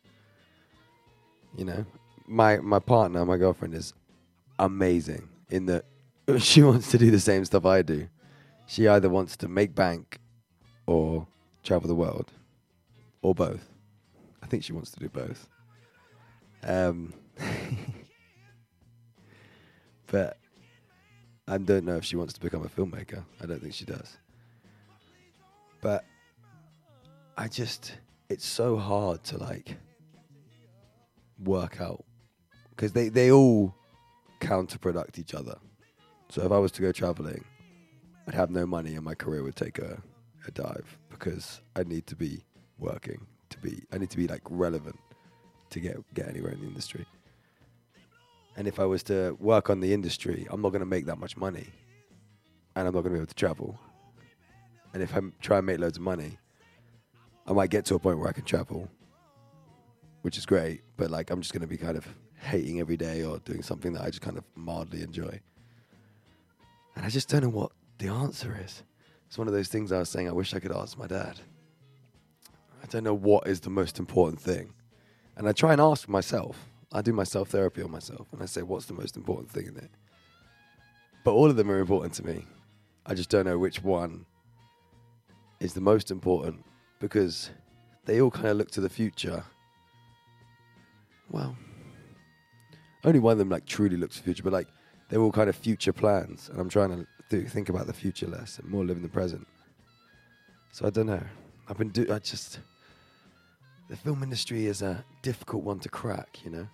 You 1.56 1.64
know, 1.64 1.86
my 2.26 2.58
my 2.58 2.78
partner, 2.78 3.24
my 3.24 3.36
girlfriend, 3.36 3.74
is 3.74 3.94
amazing 4.58 5.28
in 5.50 5.66
that 5.66 5.84
she 6.38 6.62
wants 6.62 6.90
to 6.92 6.98
do 6.98 7.10
the 7.10 7.20
same 7.20 7.44
stuff 7.44 7.66
I 7.66 7.82
do. 7.82 8.08
She 8.66 8.88
either 8.88 9.08
wants 9.08 9.36
to 9.38 9.48
make 9.48 9.74
bank 9.74 10.18
or 10.86 11.26
travel 11.62 11.88
the 11.88 11.94
world, 11.94 12.32
or 13.22 13.34
both. 13.34 13.71
I 14.52 14.54
think 14.54 14.64
she 14.64 14.74
wants 14.74 14.90
to 14.90 15.00
do 15.00 15.08
both. 15.08 15.48
Um, 16.62 17.14
but 20.08 20.36
I 21.48 21.56
don't 21.56 21.86
know 21.86 21.96
if 21.96 22.04
she 22.04 22.16
wants 22.16 22.34
to 22.34 22.40
become 22.40 22.62
a 22.62 22.68
filmmaker. 22.68 23.24
I 23.42 23.46
don't 23.46 23.62
think 23.62 23.72
she 23.72 23.86
does. 23.86 24.18
But 25.80 26.04
I 27.38 27.48
just, 27.48 27.94
it's 28.28 28.44
so 28.44 28.76
hard 28.76 29.24
to 29.24 29.38
like 29.38 29.78
work 31.42 31.80
out 31.80 32.04
because 32.76 32.92
they, 32.92 33.08
they 33.08 33.32
all 33.32 33.74
counterproduct 34.42 35.18
each 35.18 35.32
other. 35.32 35.56
So 36.28 36.44
if 36.44 36.52
I 36.52 36.58
was 36.58 36.72
to 36.72 36.82
go 36.82 36.92
traveling, 36.92 37.42
I'd 38.28 38.34
have 38.34 38.50
no 38.50 38.66
money 38.66 38.96
and 38.96 39.02
my 39.02 39.14
career 39.14 39.44
would 39.44 39.56
take 39.56 39.78
a, 39.78 40.02
a 40.46 40.50
dive 40.50 40.98
because 41.08 41.62
I 41.74 41.84
need 41.84 42.06
to 42.08 42.16
be 42.16 42.44
working 42.78 43.26
to 43.52 43.58
be 43.58 43.82
I 43.92 43.98
need 43.98 44.10
to 44.10 44.16
be 44.16 44.26
like 44.26 44.42
relevant 44.50 44.98
to 45.70 45.80
get 45.80 45.96
get 46.14 46.28
anywhere 46.28 46.52
in 46.52 46.60
the 46.60 46.66
industry. 46.66 47.06
And 48.56 48.68
if 48.68 48.78
I 48.78 48.84
was 48.84 49.02
to 49.04 49.36
work 49.40 49.70
on 49.70 49.80
the 49.80 49.94
industry, 49.94 50.46
I'm 50.50 50.60
not 50.60 50.70
going 50.70 50.80
to 50.80 50.86
make 50.86 51.06
that 51.06 51.18
much 51.18 51.36
money, 51.36 51.68
and 52.76 52.86
I'm 52.86 52.94
not 52.94 53.00
going 53.02 53.04
to 53.04 53.10
be 53.10 53.16
able 53.16 53.26
to 53.26 53.34
travel. 53.34 53.78
And 54.92 55.02
if 55.02 55.16
I 55.16 55.20
try 55.40 55.58
and 55.58 55.66
make 55.66 55.78
loads 55.78 55.96
of 55.96 56.02
money, 56.02 56.36
I 57.46 57.52
might 57.52 57.70
get 57.70 57.86
to 57.86 57.94
a 57.94 57.98
point 57.98 58.18
where 58.18 58.28
I 58.28 58.32
can 58.32 58.44
travel, 58.44 58.90
which 60.20 60.36
is 60.36 60.44
great. 60.44 60.82
But 60.98 61.10
like, 61.10 61.30
I'm 61.30 61.40
just 61.40 61.54
going 61.54 61.62
to 61.62 61.66
be 61.66 61.78
kind 61.78 61.96
of 61.96 62.06
hating 62.36 62.80
every 62.80 62.98
day 62.98 63.24
or 63.24 63.38
doing 63.38 63.62
something 63.62 63.94
that 63.94 64.02
I 64.02 64.08
just 64.08 64.20
kind 64.20 64.36
of 64.36 64.44
mildly 64.54 65.02
enjoy. 65.02 65.40
And 66.94 67.06
I 67.06 67.08
just 67.08 67.28
don't 67.30 67.42
know 67.42 67.48
what 67.48 67.72
the 67.98 68.08
answer 68.08 68.58
is. 68.62 68.82
It's 69.28 69.38
one 69.38 69.48
of 69.48 69.54
those 69.54 69.68
things 69.68 69.92
I 69.92 69.98
was 69.98 70.10
saying. 70.10 70.28
I 70.28 70.32
wish 70.32 70.52
I 70.52 70.60
could 70.60 70.72
ask 70.72 70.98
my 70.98 71.06
dad. 71.06 71.40
I 72.82 72.86
don't 72.86 73.04
know 73.04 73.14
what 73.14 73.46
is 73.46 73.60
the 73.60 73.70
most 73.70 73.98
important 73.98 74.40
thing. 74.40 74.74
And 75.36 75.48
I 75.48 75.52
try 75.52 75.72
and 75.72 75.80
ask 75.80 76.08
myself. 76.08 76.56
I 76.92 77.00
do 77.00 77.12
my 77.12 77.24
self 77.24 77.48
therapy 77.48 77.82
on 77.82 77.90
myself 77.90 78.26
and 78.32 78.42
I 78.42 78.46
say, 78.46 78.62
what's 78.62 78.86
the 78.86 78.94
most 78.94 79.16
important 79.16 79.50
thing 79.50 79.66
in 79.66 79.76
it? 79.76 79.90
but 81.24 81.32
all 81.32 81.48
of 81.48 81.56
them 81.56 81.70
are 81.70 81.78
important 81.78 82.14
to 82.14 82.26
me. 82.26 82.44
I 83.06 83.14
just 83.14 83.30
don't 83.30 83.44
know 83.44 83.58
which 83.58 83.82
one 83.82 84.26
is 85.60 85.72
the 85.72 85.80
most 85.80 86.10
important 86.10 86.64
because 86.98 87.50
they 88.04 88.20
all 88.20 88.30
kind 88.30 88.48
of 88.48 88.56
look 88.56 88.70
to 88.72 88.80
the 88.80 88.88
future. 88.88 89.44
Well, 91.30 91.56
only 93.04 93.20
one 93.20 93.32
of 93.32 93.38
them 93.38 93.48
like 93.48 93.66
truly 93.66 93.96
looks 93.96 94.16
to 94.16 94.22
the 94.22 94.24
future, 94.24 94.42
but 94.42 94.52
like 94.52 94.68
they're 95.08 95.20
all 95.20 95.32
kind 95.32 95.48
of 95.48 95.56
future 95.56 95.92
plans, 95.92 96.48
and 96.48 96.60
I'm 96.60 96.68
trying 96.68 96.90
to 96.90 97.06
do, 97.30 97.46
think 97.46 97.68
about 97.68 97.86
the 97.86 97.92
future 97.92 98.26
less 98.26 98.58
and 98.58 98.68
more 98.68 98.84
live 98.84 98.96
in 98.96 99.02
the 99.02 99.08
present. 99.08 99.46
So 100.72 100.86
I 100.86 100.90
don't 100.90 101.06
know. 101.06 101.22
I've 101.68 101.78
been 101.78 101.90
do. 101.90 102.06
I 102.12 102.18
just 102.18 102.60
the 103.92 103.98
film 103.98 104.22
industry 104.22 104.64
is 104.64 104.80
a 104.80 105.04
difficult 105.20 105.62
one 105.62 105.78
to 105.78 105.88
crack, 105.90 106.38
you 106.42 106.50
know, 106.50 106.66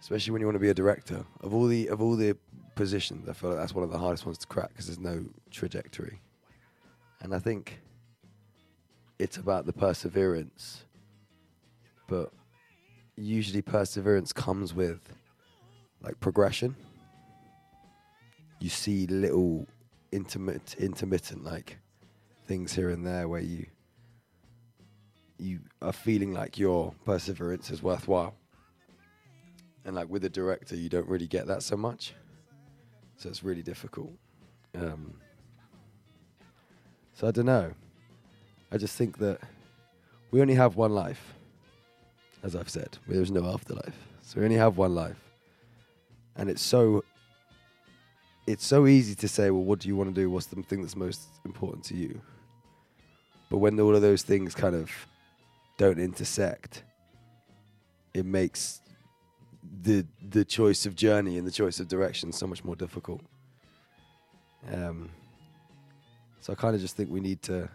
especially 0.00 0.32
when 0.32 0.40
you 0.40 0.48
want 0.48 0.56
to 0.56 0.60
be 0.60 0.70
a 0.70 0.74
director. 0.74 1.24
Of 1.40 1.54
all 1.54 1.68
the 1.68 1.86
of 1.86 2.02
all 2.02 2.16
the 2.16 2.36
positions, 2.74 3.28
I 3.28 3.34
feel 3.34 3.50
like 3.50 3.60
that's 3.60 3.72
one 3.72 3.84
of 3.84 3.92
the 3.92 3.98
hardest 3.98 4.26
ones 4.26 4.36
to 4.38 4.48
crack 4.48 4.70
because 4.70 4.88
there's 4.88 4.98
no 4.98 5.24
trajectory, 5.52 6.20
and 7.20 7.32
I 7.32 7.38
think 7.38 7.78
it's 9.20 9.36
about 9.36 9.66
the 9.66 9.72
perseverance. 9.72 10.84
But 12.08 12.32
usually, 13.14 13.62
perseverance 13.62 14.32
comes 14.32 14.74
with 14.74 14.98
like 16.02 16.18
progression. 16.18 16.74
You 18.58 18.70
see 18.70 19.06
little 19.06 19.68
intermittent, 20.10 20.74
intermittent 20.80 21.44
like 21.44 21.78
things 22.48 22.74
here 22.74 22.90
and 22.90 23.06
there 23.06 23.28
where 23.28 23.40
you 23.40 23.66
you 25.38 25.60
are 25.82 25.92
feeling 25.92 26.32
like 26.32 26.58
your 26.58 26.94
perseverance 27.04 27.70
is 27.70 27.82
worthwhile. 27.82 28.34
And 29.84 29.94
like 29.94 30.08
with 30.08 30.24
a 30.24 30.28
director, 30.28 30.74
you 30.76 30.88
don't 30.88 31.06
really 31.06 31.26
get 31.26 31.46
that 31.46 31.62
so 31.62 31.76
much, 31.76 32.14
so 33.16 33.28
it's 33.28 33.44
really 33.44 33.62
difficult. 33.62 34.12
Um, 34.74 35.14
so 37.14 37.28
I 37.28 37.30
don't 37.30 37.46
know. 37.46 37.72
I 38.72 38.78
just 38.78 38.96
think 38.96 39.18
that 39.18 39.40
we 40.32 40.40
only 40.40 40.54
have 40.54 40.76
one 40.76 40.92
life, 40.92 41.34
as 42.42 42.56
I've 42.56 42.68
said. 42.68 42.98
There's 43.06 43.30
no 43.30 43.46
afterlife, 43.46 43.94
so 44.22 44.40
we 44.40 44.44
only 44.44 44.56
have 44.56 44.76
one 44.76 44.94
life, 44.94 45.22
and 46.36 46.50
it's 46.50 46.62
so. 46.62 47.04
It's 48.48 48.64
so 48.64 48.86
easy 48.86 49.16
to 49.16 49.26
say, 49.26 49.50
well, 49.50 49.64
what 49.64 49.80
do 49.80 49.88
you 49.88 49.96
want 49.96 50.14
to 50.14 50.20
do? 50.20 50.30
What's 50.30 50.46
the 50.46 50.62
thing 50.62 50.80
that's 50.80 50.94
most 50.94 51.20
important 51.44 51.82
to 51.86 51.96
you? 51.96 52.20
But 53.50 53.58
when 53.58 53.78
all 53.80 53.96
of 53.96 54.02
those 54.02 54.22
things 54.22 54.54
kind 54.54 54.76
of 54.76 54.88
don't 55.76 55.98
intersect, 55.98 56.84
it 58.14 58.24
makes 58.24 58.80
the 59.82 60.06
the 60.30 60.44
choice 60.44 60.86
of 60.86 60.94
journey 60.94 61.38
and 61.38 61.46
the 61.46 61.50
choice 61.50 61.80
of 61.80 61.88
direction 61.88 62.32
so 62.32 62.46
much 62.46 62.64
more 62.64 62.76
difficult. 62.76 63.20
Um, 64.72 65.10
so 66.40 66.52
I 66.52 66.56
kind 66.56 66.74
of 66.74 66.80
just 66.80 66.96
think 66.96 67.10
we 67.10 67.20
need 67.20 67.42
to. 67.42 67.68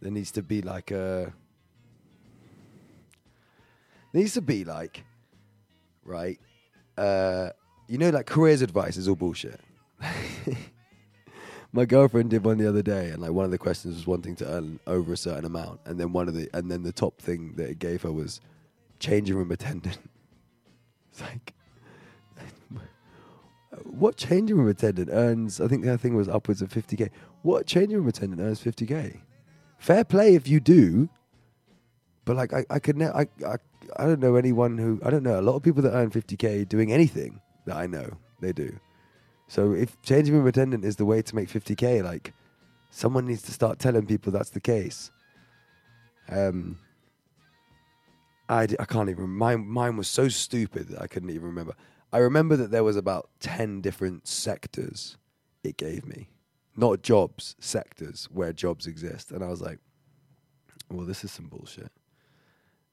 There 0.00 0.12
needs 0.12 0.30
to 0.32 0.42
be 0.42 0.62
like 0.62 0.90
a. 0.90 1.32
Needs 4.12 4.34
to 4.34 4.40
be 4.40 4.64
like, 4.64 5.04
right? 6.04 6.38
Uh, 6.96 7.50
you 7.88 7.98
know, 7.98 8.10
like 8.10 8.26
careers 8.26 8.62
advice 8.62 8.96
is 8.96 9.08
all 9.08 9.16
bullshit. 9.16 9.60
My 11.72 11.84
girlfriend 11.84 12.30
did 12.30 12.44
one 12.44 12.58
the 12.58 12.68
other 12.68 12.82
day, 12.82 13.10
and 13.10 13.20
like 13.20 13.32
one 13.32 13.44
of 13.44 13.50
the 13.50 13.58
questions 13.58 13.96
was 13.96 14.06
wanting 14.06 14.34
to 14.36 14.46
earn 14.48 14.80
over 14.86 15.12
a 15.12 15.16
certain 15.16 15.44
amount, 15.44 15.80
and 15.84 16.00
then 16.00 16.12
one 16.12 16.28
of 16.28 16.34
the 16.34 16.48
and 16.54 16.70
then 16.70 16.82
the 16.82 16.92
top 16.92 17.18
thing 17.20 17.54
that 17.56 17.68
it 17.68 17.78
gave 17.78 18.02
her 18.02 18.12
was 18.12 18.40
changing 19.00 19.36
room 19.36 19.50
attendant. 19.50 19.98
It's 21.10 21.22
like, 21.22 21.54
what 23.82 24.16
changing 24.16 24.56
room 24.56 24.68
attendant 24.68 25.08
earns? 25.10 25.60
I 25.60 25.66
think 25.66 25.84
that 25.84 25.98
thing 25.98 26.14
was 26.14 26.28
upwards 26.28 26.62
of 26.62 26.70
fifty 26.70 26.96
k. 26.96 27.10
What 27.42 27.66
changing 27.66 27.96
room 27.96 28.06
attendant 28.06 28.40
earns 28.40 28.60
fifty 28.60 28.86
k? 28.86 29.20
Fair 29.78 30.04
play 30.04 30.36
if 30.36 30.46
you 30.46 30.60
do, 30.60 31.08
but 32.24 32.36
like 32.36 32.52
I, 32.52 32.64
I 32.70 32.78
could 32.78 32.96
ne- 32.96 33.08
I, 33.08 33.26
I 33.44 33.56
I 33.96 34.04
don't 34.04 34.20
know 34.20 34.36
anyone 34.36 34.78
who 34.78 35.00
I 35.04 35.10
don't 35.10 35.24
know 35.24 35.40
a 35.40 35.42
lot 35.42 35.56
of 35.56 35.62
people 35.62 35.82
that 35.82 35.92
earn 35.92 36.10
fifty 36.10 36.36
k 36.36 36.64
doing 36.64 36.92
anything 36.92 37.40
that 37.66 37.76
I 37.76 37.86
know 37.86 38.10
they 38.40 38.52
do. 38.52 38.78
So 39.48 39.72
if 39.72 40.00
changing 40.02 40.34
room 40.34 40.46
attendant 40.46 40.84
is 40.84 40.96
the 40.96 41.06
way 41.06 41.22
to 41.22 41.34
make 41.34 41.48
50k, 41.48 42.04
like 42.04 42.34
someone 42.90 43.26
needs 43.26 43.42
to 43.42 43.52
start 43.52 43.78
telling 43.78 44.06
people 44.06 44.30
that's 44.30 44.50
the 44.50 44.60
case. 44.60 45.10
Um, 46.30 46.78
I, 48.48 48.66
d- 48.66 48.76
I 48.78 48.84
can't 48.84 49.08
even. 49.08 49.28
Mine 49.30 49.66
mine 49.66 49.96
was 49.96 50.08
so 50.08 50.28
stupid 50.28 50.88
that 50.88 51.02
I 51.02 51.06
couldn't 51.06 51.30
even 51.30 51.46
remember. 51.46 51.74
I 52.12 52.18
remember 52.18 52.56
that 52.56 52.70
there 52.70 52.84
was 52.84 52.96
about 52.96 53.28
ten 53.40 53.80
different 53.80 54.26
sectors 54.28 55.16
it 55.64 55.76
gave 55.76 56.06
me, 56.06 56.28
not 56.76 57.02
jobs, 57.02 57.56
sectors 57.58 58.28
where 58.30 58.52
jobs 58.52 58.86
exist, 58.86 59.32
and 59.32 59.42
I 59.42 59.48
was 59.48 59.60
like, 59.60 59.78
well, 60.90 61.06
this 61.06 61.24
is 61.24 61.32
some 61.32 61.46
bullshit. 61.46 61.90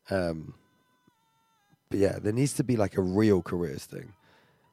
Um, 0.10 0.56
but 1.90 2.00
yeah, 2.00 2.18
there 2.20 2.34
needs 2.34 2.54
to 2.54 2.64
be 2.64 2.76
like 2.76 2.98
a 2.98 3.02
real 3.02 3.42
careers 3.42 3.86
thing, 3.86 4.14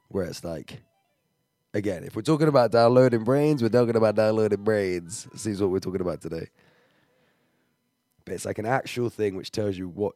where 0.09 0.25
it's 0.25 0.43
like 0.45 0.81
again, 1.75 2.05
if 2.05 2.15
we're 2.15 2.23
talking 2.23 2.49
about 2.49 2.71
downloading 2.71 3.25
brains, 3.25 3.63
we're 3.63 3.69
talking 3.69 3.97
about 3.97 4.15
downloading 4.15 4.63
brains. 4.63 5.27
This 5.33 5.47
is 5.47 5.61
what 5.61 5.71
we're 5.71 5.81
talking 5.81 6.01
about 6.01 6.21
today. 6.21 6.49
But 8.25 8.35
it's 8.35 8.45
like 8.45 8.59
an 8.59 8.67
actual 8.67 9.11
thing 9.11 9.37
which 9.37 9.51
tells 9.51 9.77
you 9.77 9.89
what, 9.89 10.15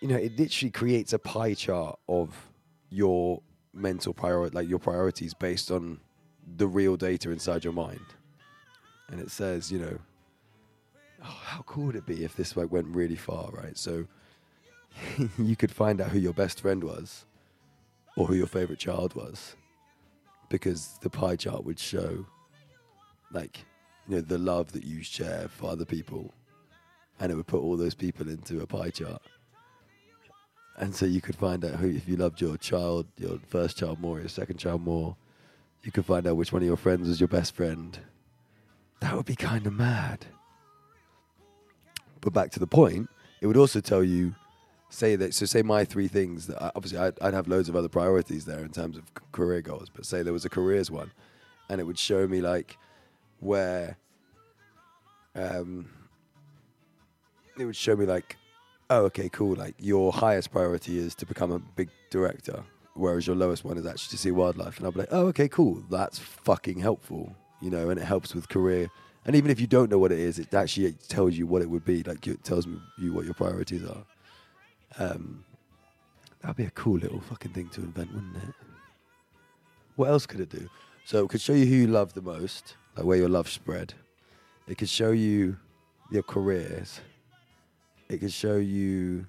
you 0.00 0.08
know, 0.08 0.16
it 0.16 0.38
literally 0.38 0.70
creates 0.70 1.12
a 1.12 1.18
pie 1.18 1.54
chart 1.54 1.98
of 2.08 2.50
your 2.90 3.42
mental 3.72 4.14
priority, 4.14 4.54
like 4.54 4.68
your 4.68 4.78
priorities 4.78 5.34
based 5.34 5.70
on 5.70 6.00
the 6.56 6.66
real 6.66 6.96
data 6.96 7.30
inside 7.30 7.64
your 7.64 7.72
mind. 7.72 8.04
And 9.08 9.20
it 9.20 9.30
says, 9.30 9.72
you 9.72 9.78
know, 9.78 9.98
oh, 11.22 11.40
how 11.44 11.62
cool 11.62 11.86
would 11.86 11.96
it 11.96 12.06
be 12.06 12.24
if 12.24 12.36
this 12.36 12.56
like 12.56 12.70
went 12.70 12.86
really 12.88 13.16
far, 13.16 13.50
right? 13.50 13.76
So 13.76 14.06
you 15.38 15.56
could 15.56 15.72
find 15.72 16.00
out 16.00 16.10
who 16.10 16.18
your 16.18 16.32
best 16.32 16.60
friend 16.60 16.84
was 16.84 17.24
or 18.16 18.26
who 18.26 18.34
your 18.34 18.46
favorite 18.46 18.78
child 18.78 19.14
was 19.14 19.56
because 20.48 20.98
the 21.00 21.10
pie 21.10 21.36
chart 21.36 21.64
would 21.64 21.78
show 21.78 22.26
like 23.32 23.64
you 24.08 24.16
know 24.16 24.20
the 24.20 24.38
love 24.38 24.72
that 24.72 24.84
you 24.84 25.02
share 25.02 25.48
for 25.48 25.70
other 25.70 25.84
people 25.84 26.32
and 27.18 27.32
it 27.32 27.34
would 27.34 27.46
put 27.46 27.60
all 27.60 27.76
those 27.76 27.94
people 27.94 28.28
into 28.28 28.60
a 28.60 28.66
pie 28.66 28.90
chart. 28.90 29.22
And 30.78 30.94
so 30.94 31.06
you 31.06 31.22
could 31.22 31.36
find 31.36 31.64
out 31.64 31.76
who 31.76 31.88
if 31.88 32.06
you 32.06 32.16
loved 32.16 32.40
your 32.40 32.56
child 32.56 33.06
your 33.16 33.38
first 33.48 33.78
child 33.78 33.98
more 34.00 34.20
your 34.20 34.28
second 34.28 34.58
child 34.58 34.82
more 34.82 35.16
you 35.82 35.92
could 35.92 36.04
find 36.04 36.26
out 36.26 36.36
which 36.36 36.52
one 36.52 36.62
of 36.62 36.66
your 36.66 36.76
friends 36.76 37.08
was 37.08 37.20
your 37.20 37.28
best 37.28 37.54
friend. 37.54 37.98
That 39.00 39.14
would 39.14 39.26
be 39.26 39.36
kind 39.36 39.66
of 39.66 39.72
mad. 39.72 40.26
But 42.20 42.32
back 42.32 42.50
to 42.52 42.60
the 42.60 42.66
point 42.66 43.08
it 43.40 43.46
would 43.46 43.56
also 43.56 43.80
tell 43.80 44.04
you 44.04 44.34
say 44.96 45.14
that 45.14 45.34
so 45.34 45.44
say 45.44 45.62
my 45.62 45.84
three 45.84 46.08
things 46.08 46.46
that 46.46 46.60
I, 46.62 46.72
obviously 46.74 46.98
I'd, 46.98 47.20
I'd 47.20 47.34
have 47.34 47.48
loads 47.48 47.68
of 47.68 47.76
other 47.76 47.88
priorities 47.88 48.46
there 48.46 48.60
in 48.60 48.70
terms 48.70 48.96
of 48.96 49.04
career 49.30 49.60
goals 49.60 49.90
but 49.94 50.06
say 50.06 50.22
there 50.22 50.32
was 50.32 50.46
a 50.46 50.48
careers 50.48 50.90
one 50.90 51.12
and 51.68 51.80
it 51.80 51.84
would 51.84 51.98
show 51.98 52.26
me 52.26 52.40
like 52.40 52.78
where 53.40 53.98
um 55.34 55.90
it 57.58 57.66
would 57.66 57.76
show 57.76 57.94
me 57.94 58.06
like 58.06 58.38
oh 58.88 59.04
okay 59.04 59.28
cool 59.28 59.54
like 59.54 59.74
your 59.78 60.12
highest 60.12 60.50
priority 60.50 60.98
is 60.98 61.14
to 61.16 61.26
become 61.26 61.52
a 61.52 61.58
big 61.58 61.90
director 62.08 62.64
whereas 62.94 63.26
your 63.26 63.36
lowest 63.36 63.66
one 63.66 63.76
is 63.76 63.84
actually 63.84 64.10
to 64.10 64.18
see 64.18 64.30
wildlife. 64.30 64.78
And 64.78 64.86
i'll 64.86 64.92
be 64.92 65.00
like 65.00 65.12
oh 65.12 65.26
okay 65.26 65.48
cool 65.48 65.84
that's 65.90 66.18
fucking 66.18 66.78
helpful 66.78 67.36
you 67.60 67.68
know 67.68 67.90
and 67.90 68.00
it 68.00 68.04
helps 68.04 68.34
with 68.34 68.48
career. 68.48 68.88
And 69.26 69.34
even 69.34 69.50
if 69.50 69.58
you 69.58 69.66
don't 69.66 69.90
know 69.90 69.98
what 69.98 70.12
it 70.12 70.20
is 70.20 70.38
it 70.38 70.54
actually 70.54 70.92
tells 71.08 71.34
you 71.34 71.46
what 71.46 71.60
it 71.60 71.68
would 71.68 71.84
be 71.84 72.02
like 72.02 72.26
it 72.26 72.42
tells 72.44 72.66
you 72.98 73.12
what 73.12 73.26
your 73.26 73.34
priorities 73.34 73.84
are 73.84 74.04
um, 74.98 75.44
that'd 76.40 76.56
be 76.56 76.64
a 76.64 76.70
cool 76.70 76.98
little 76.98 77.20
fucking 77.20 77.52
thing 77.52 77.68
to 77.70 77.80
invent, 77.82 78.12
wouldn't 78.14 78.36
it? 78.36 78.54
What 79.96 80.10
else 80.10 80.26
could 80.26 80.40
it 80.40 80.50
do? 80.50 80.68
So 81.04 81.24
it 81.24 81.28
could 81.30 81.40
show 81.40 81.52
you 81.52 81.66
who 81.66 81.74
you 81.74 81.86
love 81.86 82.14
the 82.14 82.22
most, 82.22 82.76
like 82.96 83.06
where 83.06 83.16
your 83.16 83.28
love 83.28 83.48
spread. 83.48 83.94
It 84.66 84.76
could 84.78 84.88
show 84.88 85.10
you 85.12 85.56
your 86.10 86.22
careers. 86.22 87.00
It 88.08 88.18
could 88.18 88.32
show 88.32 88.56
you. 88.56 89.26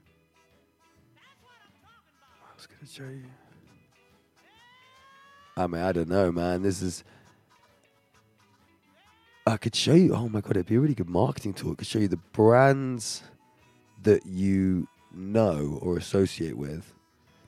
What 2.41 2.51
else 2.53 2.67
could 2.67 2.81
it 2.81 2.89
show 2.89 3.03
you? 3.03 3.23
I 5.55 5.67
mean, 5.67 5.81
I 5.81 5.91
don't 5.91 6.09
know, 6.09 6.31
man. 6.31 6.61
This 6.61 6.81
is. 6.81 7.03
I 9.45 9.57
could 9.57 9.75
show 9.75 9.93
you. 9.93 10.13
Oh 10.13 10.27
my 10.27 10.41
god, 10.41 10.51
it'd 10.51 10.67
be 10.67 10.75
a 10.75 10.79
really 10.79 10.93
good 10.93 11.09
marketing 11.09 11.53
tool. 11.53 11.71
It 11.71 11.77
could 11.79 11.87
show 11.87 11.99
you 11.99 12.07
the 12.07 12.17
brands 12.17 13.23
that 14.03 14.25
you 14.25 14.87
know 15.17 15.79
or 15.81 15.97
associate 15.97 16.57
with. 16.57 16.93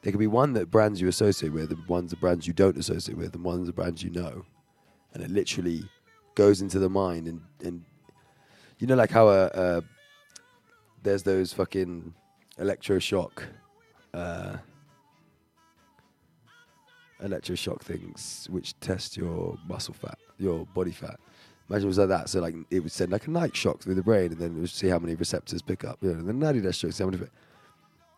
There 0.02 0.12
could 0.12 0.20
be 0.20 0.28
one 0.28 0.54
that 0.54 0.72
brands 0.72 1.02
you 1.02 1.08
associate 1.08 1.52
with, 1.52 1.72
and 1.72 1.86
one's 1.88 2.12
the 2.12 2.18
brands 2.18 2.48
you 2.48 2.54
don't 2.54 2.78
associate 2.78 3.18
with, 3.18 3.36
and 3.36 3.44
one's 3.44 3.68
the 3.68 3.74
brands 3.74 4.02
you 4.02 4.10
know. 4.10 4.46
And 5.14 5.24
it 5.24 5.30
literally 5.30 5.84
goes 6.36 6.62
into 6.62 6.80
the 6.80 6.90
mind, 6.90 7.28
and, 7.28 7.41
and 7.64 7.84
you 8.78 8.88
know, 8.88 8.96
like 8.96 9.12
how 9.12 9.28
uh, 9.28 9.50
uh, 9.54 9.82
there's 11.04 11.24
those 11.24 11.52
fucking 11.54 12.14
electroshock. 12.58 13.44
Uh, 14.14 14.58
electroshock 17.24 17.82
things 17.82 18.48
which 18.50 18.80
test 18.80 19.18
your 19.18 19.58
muscle 19.68 19.94
fat, 19.94 20.18
your 20.38 20.66
body 20.68 20.91
fat. 20.91 21.20
Imagine 21.70 21.86
it 21.86 21.88
was 21.88 21.98
like 22.00 22.08
that. 22.08 22.30
So 22.30 22.40
like 22.40 22.56
it 22.72 22.80
would 22.80 22.91
send 22.91 23.12
like 23.12 23.28
a 23.28 23.32
night 23.32 23.56
shock 23.56 23.82
through 23.82 23.96
the 23.96 24.04
brain, 24.04 24.32
and 24.32 24.40
then 24.40 24.56
it 24.56 24.60
would 24.60 24.70
see 24.70 24.88
how 24.88 25.00
many 25.00 25.16
receptors 25.16 25.62
pick 25.62 25.84
up. 25.84 26.00
You 26.02 26.14
know, 26.14 26.20
and 26.20 26.41
then 26.41 26.74
see 26.74 26.90
how 27.04 27.10
many. 27.10 27.20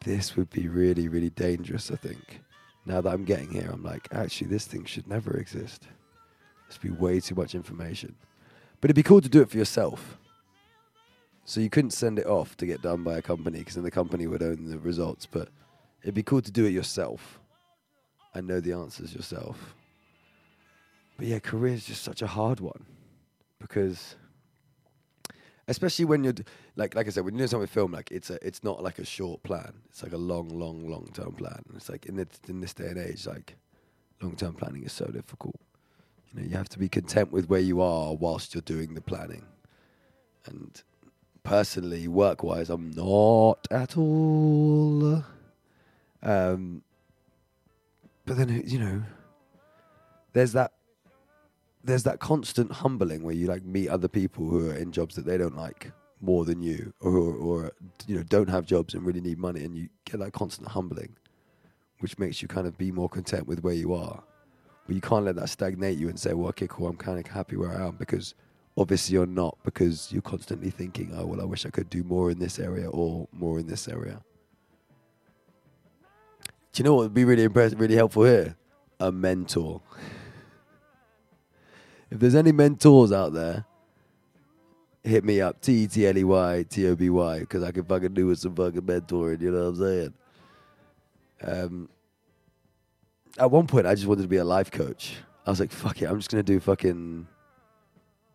This 0.03 0.35
would 0.35 0.49
be 0.49 0.67
really, 0.67 1.07
really 1.07 1.29
dangerous. 1.29 1.91
I 1.91 1.95
think. 1.95 2.41
Now 2.85 3.01
that 3.01 3.13
I'm 3.13 3.25
getting 3.25 3.51
here, 3.51 3.69
I'm 3.71 3.83
like, 3.83 4.07
actually, 4.11 4.47
this 4.47 4.65
thing 4.65 4.85
should 4.85 5.07
never 5.07 5.37
exist. 5.37 5.83
This 6.67 6.81
would 6.81 6.97
be 6.97 7.03
way 7.03 7.19
too 7.19 7.35
much 7.35 7.53
information. 7.53 8.15
But 8.79 8.89
it'd 8.89 8.95
be 8.95 9.03
cool 9.03 9.21
to 9.21 9.29
do 9.29 9.41
it 9.41 9.49
for 9.49 9.57
yourself. 9.57 10.17
So 11.45 11.59
you 11.59 11.69
couldn't 11.69 11.91
send 11.91 12.17
it 12.17 12.25
off 12.25 12.57
to 12.57 12.65
get 12.65 12.81
done 12.81 13.03
by 13.03 13.17
a 13.17 13.21
company 13.21 13.59
because 13.59 13.75
then 13.75 13.83
the 13.83 13.91
company 13.91 14.25
would 14.25 14.41
own 14.41 14.65
the 14.65 14.79
results. 14.79 15.27
But 15.27 15.49
it'd 16.01 16.15
be 16.15 16.23
cool 16.23 16.41
to 16.41 16.51
do 16.51 16.65
it 16.65 16.71
yourself 16.71 17.39
and 18.33 18.47
know 18.47 18.59
the 18.59 18.73
answers 18.73 19.13
yourself. 19.13 19.75
But 21.17 21.27
yeah, 21.27 21.39
career 21.39 21.73
is 21.73 21.85
just 21.85 22.03
such 22.03 22.21
a 22.21 22.27
hard 22.27 22.59
one 22.59 22.85
because, 23.59 24.15
especially 25.71 26.05
when 26.05 26.23
you're 26.23 26.35
like, 26.75 26.95
like 26.95 27.07
I 27.07 27.09
said, 27.09 27.23
when 27.23 27.33
you're 27.33 27.39
doing 27.39 27.47
something 27.47 27.61
with 27.61 27.71
film, 27.71 27.91
like 27.93 28.11
it's 28.11 28.29
a, 28.29 28.45
it's 28.45 28.63
not 28.63 28.83
like 28.83 28.99
a 28.99 29.05
short 29.05 29.41
plan. 29.41 29.73
It's 29.89 30.03
like 30.03 30.11
a 30.11 30.17
long, 30.17 30.49
long, 30.49 30.87
long 30.87 31.09
term 31.13 31.31
plan. 31.31 31.63
It's 31.75 31.89
like 31.89 32.05
in 32.05 32.17
this, 32.17 32.27
in 32.47 32.59
this 32.61 32.73
day 32.73 32.87
and 32.87 32.97
age, 32.97 33.25
like 33.25 33.55
long 34.21 34.35
term 34.35 34.53
planning 34.53 34.83
is 34.83 34.91
so 34.91 35.05
difficult. 35.05 35.55
You 36.33 36.41
know, 36.41 36.47
you 36.47 36.57
have 36.57 36.69
to 36.69 36.79
be 36.79 36.89
content 36.89 37.31
with 37.31 37.49
where 37.49 37.61
you 37.61 37.81
are 37.81 38.13
whilst 38.13 38.53
you're 38.53 38.61
doing 38.61 38.93
the 38.93 39.01
planning. 39.01 39.45
And 40.45 40.81
personally, 41.43 42.07
work 42.07 42.43
wise, 42.43 42.69
I'm 42.69 42.91
not 42.91 43.67
at 43.71 43.97
all. 43.97 45.23
Um, 46.21 46.83
but 48.25 48.37
then 48.37 48.63
you 48.65 48.79
know, 48.79 49.03
there's 50.33 50.51
that 50.51 50.73
there's 51.83 52.03
that 52.03 52.19
constant 52.19 52.71
humbling 52.71 53.23
where 53.23 53.35
you 53.35 53.47
like 53.47 53.63
meet 53.63 53.89
other 53.89 54.07
people 54.07 54.47
who 54.47 54.69
are 54.69 54.75
in 54.75 54.91
jobs 54.91 55.15
that 55.15 55.25
they 55.25 55.37
don't 55.37 55.55
like 55.55 55.91
more 56.21 56.45
than 56.45 56.61
you, 56.61 56.93
or 56.99 57.11
or 57.11 57.71
you 58.07 58.15
know 58.15 58.23
don't 58.23 58.49
have 58.49 58.65
jobs 58.65 58.93
and 58.93 59.05
really 59.05 59.21
need 59.21 59.39
money, 59.39 59.63
and 59.63 59.75
you 59.75 59.89
get 60.05 60.19
that 60.19 60.33
constant 60.33 60.69
humbling, 60.69 61.15
which 61.99 62.19
makes 62.19 62.41
you 62.41 62.47
kind 62.47 62.67
of 62.67 62.77
be 62.77 62.91
more 62.91 63.09
content 63.09 63.47
with 63.47 63.63
where 63.63 63.73
you 63.73 63.93
are. 63.93 64.23
But 64.85 64.95
you 64.95 65.01
can't 65.01 65.25
let 65.25 65.35
that 65.35 65.49
stagnate 65.49 65.97
you 65.97 66.09
and 66.09 66.19
say, 66.19 66.33
well, 66.33 66.49
okay, 66.49 66.67
cool, 66.67 66.87
I'm 66.87 66.97
kind 66.97 67.19
of 67.19 67.27
happy 67.27 67.55
where 67.55 67.71
I 67.71 67.87
am 67.87 67.95
because 67.95 68.35
obviously 68.77 69.13
you're 69.13 69.25
not 69.25 69.57
because 69.63 70.11
you're 70.11 70.21
constantly 70.21 70.69
thinking, 70.69 71.11
oh, 71.15 71.25
well, 71.25 71.41
I 71.41 71.45
wish 71.45 71.65
I 71.65 71.69
could 71.69 71.89
do 71.89 72.03
more 72.03 72.31
in 72.31 72.39
this 72.39 72.59
area 72.59 72.89
or 72.89 73.27
more 73.31 73.59
in 73.59 73.67
this 73.67 73.87
area. 73.87 74.21
Do 76.73 76.81
you 76.81 76.83
know 76.85 76.95
what 76.95 77.03
would 77.03 77.13
be 77.13 77.25
really 77.25 77.43
impressive, 77.43 77.79
really 77.79 77.95
helpful 77.95 78.23
here? 78.23 78.55
A 78.99 79.11
mentor. 79.11 79.81
If 82.11 82.19
there's 82.19 82.35
any 82.35 82.51
mentors 82.51 83.11
out 83.11 83.33
there, 83.33 83.65
hit 85.03 85.23
me 85.23 85.41
up. 85.41 85.61
T 85.61 85.83
E 85.83 85.87
T 85.87 86.05
L 86.05 86.17
E 86.17 86.23
Y 86.23 86.65
T 86.69 86.87
O 86.87 86.95
B 86.95 87.09
Y, 87.09 87.39
because 87.39 87.63
I 87.63 87.71
can 87.71 87.85
fucking 87.85 88.13
do 88.13 88.27
with 88.27 88.39
some 88.39 88.55
fucking 88.55 88.81
mentoring, 88.81 89.41
you 89.41 89.51
know 89.51 89.63
what 89.63 89.67
I'm 89.69 89.77
saying? 89.77 90.13
Um, 91.43 91.89
at 93.39 93.49
one 93.49 93.65
point, 93.65 93.87
I 93.87 93.95
just 93.95 94.07
wanted 94.07 94.23
to 94.23 94.27
be 94.27 94.37
a 94.37 94.43
life 94.43 94.69
coach. 94.69 95.15
I 95.45 95.49
was 95.49 95.59
like, 95.59 95.71
fuck 95.71 96.01
it, 96.01 96.05
I'm 96.05 96.19
just 96.19 96.29
going 96.29 96.43
to 96.43 96.53
do 96.53 96.59
fucking, 96.59 97.27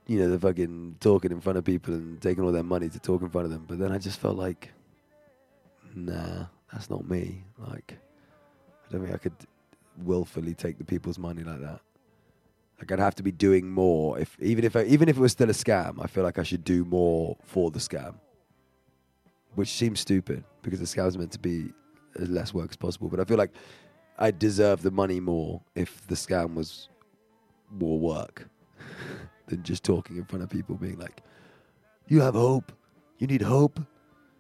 you 0.07 0.19
know, 0.19 0.31
the 0.31 0.41
fucking 0.41 0.97
talking 0.99 1.31
in 1.31 1.41
front 1.41 1.59
of 1.59 1.65
people 1.65 1.95
and 1.95 2.21
taking 2.21 2.43
all 2.43 2.51
their 2.51 2.65
money 2.65 2.89
to 2.89 2.99
talk 2.99 3.23
in 3.23 3.29
front 3.29 3.45
of 3.45 3.51
them. 3.53 3.65
But 3.69 3.79
then 3.79 3.93
I 3.93 3.99
just 3.99 4.19
felt 4.19 4.37
like, 4.37 4.73
nah, 5.95 6.47
that's 6.73 6.91
not 6.91 7.09
me. 7.09 7.45
Like, 7.59 7.97
I 8.89 8.93
don't 8.93 9.03
think 9.03 9.15
I 9.15 9.19
could 9.19 9.37
willfully 10.03 10.55
take 10.55 10.79
the 10.79 10.85
people's 10.85 11.19
money 11.19 11.45
like 11.45 11.61
that. 11.61 11.81
Like 12.79 12.93
I'd 12.93 12.99
have 12.99 13.15
to 13.17 13.23
be 13.23 13.33
doing 13.33 13.71
more 13.71 14.19
if 14.19 14.37
even 14.41 14.65
if 14.65 14.77
I, 14.77 14.83
even 14.85 15.09
if 15.09 15.17
it 15.17 15.21
was 15.21 15.33
still 15.33 15.49
a 15.49 15.55
scam, 15.55 15.97
I 16.03 16.07
feel 16.07 16.25
like 16.25 16.39
I 16.39 16.43
should 16.43 16.65
do 16.65 16.85
more 16.85 17.37
for 17.45 17.71
the 17.71 17.79
scam. 17.79 18.15
Which 19.55 19.69
seems 19.69 20.01
stupid 20.01 20.45
because 20.63 20.81
the 20.81 20.87
scam's 20.87 21.17
meant 21.17 21.33
to 21.33 21.39
be 21.39 21.73
as 22.19 22.29
less 22.29 22.53
work 22.53 22.71
as 22.71 22.77
possible. 22.77 23.09
But 23.09 23.21
I 23.21 23.25
feel 23.25 23.39
like 23.39 23.53
I 24.19 24.31
deserve 24.31 24.83
the 24.83 24.91
money 24.91 25.21
more 25.21 25.63
if 25.75 26.07
the 26.07 26.15
scam 26.15 26.55
was 26.55 26.91
more 27.71 27.99
work 27.99 28.49
than 29.47 29.63
just 29.63 29.83
talking 29.83 30.19
in 30.19 30.25
front 30.25 30.43
of 30.43 30.51
people 30.51 30.77
being 30.77 30.99
like, 30.99 31.23
You 32.09 32.21
have 32.21 32.35
hope. 32.35 32.73
You 33.19 33.27
need 33.27 33.43
hope. 33.43 33.81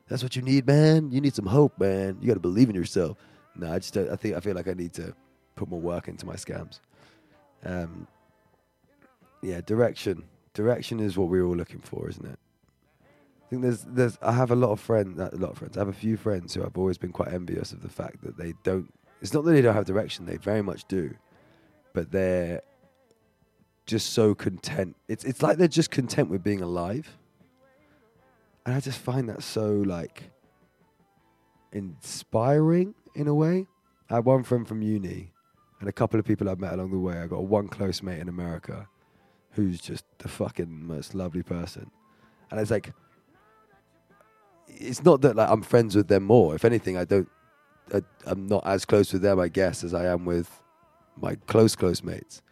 That's 0.08 0.22
what 0.22 0.36
you 0.36 0.42
need, 0.42 0.66
man. 0.66 1.10
You 1.10 1.20
need 1.22 1.34
some 1.34 1.46
hope, 1.46 1.78
man. 1.80 2.18
You 2.20 2.28
gotta 2.28 2.40
believe 2.40 2.68
in 2.68 2.76
yourself. 2.76 3.16
No, 3.56 3.72
I 3.72 3.78
just 3.78 3.96
I 3.96 4.16
think 4.16 4.36
I 4.36 4.40
feel 4.40 4.54
like 4.54 4.68
I 4.68 4.74
need 4.74 4.92
to 4.94 5.14
put 5.54 5.68
more 5.68 5.80
work 5.80 6.08
into 6.08 6.26
my 6.26 6.34
scams. 6.34 6.80
Um, 7.64 8.06
yeah, 9.42 9.60
direction. 9.60 10.24
Direction 10.54 11.00
is 11.00 11.16
what 11.16 11.28
we're 11.28 11.44
all 11.44 11.56
looking 11.56 11.80
for, 11.80 12.08
isn't 12.08 12.24
it? 12.24 12.38
I 13.46 13.48
think 13.48 13.62
there's 13.62 13.82
there's 13.82 14.18
I 14.22 14.32
have 14.32 14.50
a 14.50 14.56
lot 14.56 14.70
of 14.70 14.80
friends, 14.80 15.18
a 15.18 15.36
lot 15.36 15.52
of 15.52 15.58
friends. 15.58 15.76
I 15.76 15.80
have 15.80 15.88
a 15.88 15.92
few 15.92 16.16
friends 16.16 16.54
who 16.54 16.64
I've 16.64 16.76
always 16.76 16.98
been 16.98 17.12
quite 17.12 17.32
envious 17.32 17.72
of 17.72 17.82
the 17.82 17.88
fact 17.88 18.22
that 18.24 18.36
they 18.36 18.54
don't. 18.64 18.92
It's 19.22 19.32
not 19.32 19.44
that 19.44 19.52
they 19.52 19.62
don't 19.62 19.74
have 19.74 19.84
direction; 19.84 20.26
they 20.26 20.36
very 20.36 20.62
much 20.62 20.84
do, 20.86 21.14
but 21.92 22.10
they're 22.10 22.62
just 23.86 24.14
so 24.14 24.34
content. 24.34 24.96
It's 25.08 25.24
it's 25.24 25.42
like 25.42 25.58
they're 25.58 25.68
just 25.68 25.92
content 25.92 26.28
with 26.28 26.42
being 26.42 26.60
alive, 26.60 27.16
and 28.64 28.74
I 28.74 28.80
just 28.80 28.98
find 28.98 29.28
that 29.28 29.42
so 29.42 29.70
like 29.70 30.24
inspiring 31.72 32.94
in 33.14 33.28
a 33.28 33.34
way. 33.34 33.68
I 34.10 34.16
had 34.16 34.24
one 34.24 34.42
friend 34.42 34.66
from 34.66 34.82
uni 34.82 35.32
and 35.80 35.88
a 35.88 35.92
couple 35.92 36.18
of 36.18 36.26
people 36.26 36.48
I've 36.48 36.60
met 36.60 36.72
along 36.72 36.90
the 36.90 36.98
way. 36.98 37.18
I 37.18 37.26
got 37.26 37.44
one 37.44 37.68
close 37.68 38.02
mate 38.02 38.18
in 38.18 38.28
America 38.28 38.88
who's 39.56 39.80
just 39.80 40.04
the 40.18 40.28
fucking 40.28 40.86
most 40.86 41.14
lovely 41.14 41.42
person. 41.42 41.90
And 42.50 42.60
it's 42.60 42.70
like, 42.70 42.92
it's 44.68 45.02
not 45.02 45.22
that 45.22 45.34
like 45.34 45.48
I'm 45.48 45.62
friends 45.62 45.96
with 45.96 46.08
them 46.08 46.24
more. 46.24 46.54
If 46.54 46.64
anything, 46.64 46.98
I 46.98 47.06
don't, 47.06 47.28
I, 47.92 48.02
I'm 48.26 48.46
not 48.46 48.66
as 48.66 48.84
close 48.84 49.12
with 49.12 49.22
them, 49.22 49.40
I 49.40 49.48
guess, 49.48 49.82
as 49.82 49.94
I 49.94 50.04
am 50.06 50.26
with 50.26 50.50
my 51.16 51.36
close, 51.46 51.74
close 51.74 52.04
mates. 52.04 52.42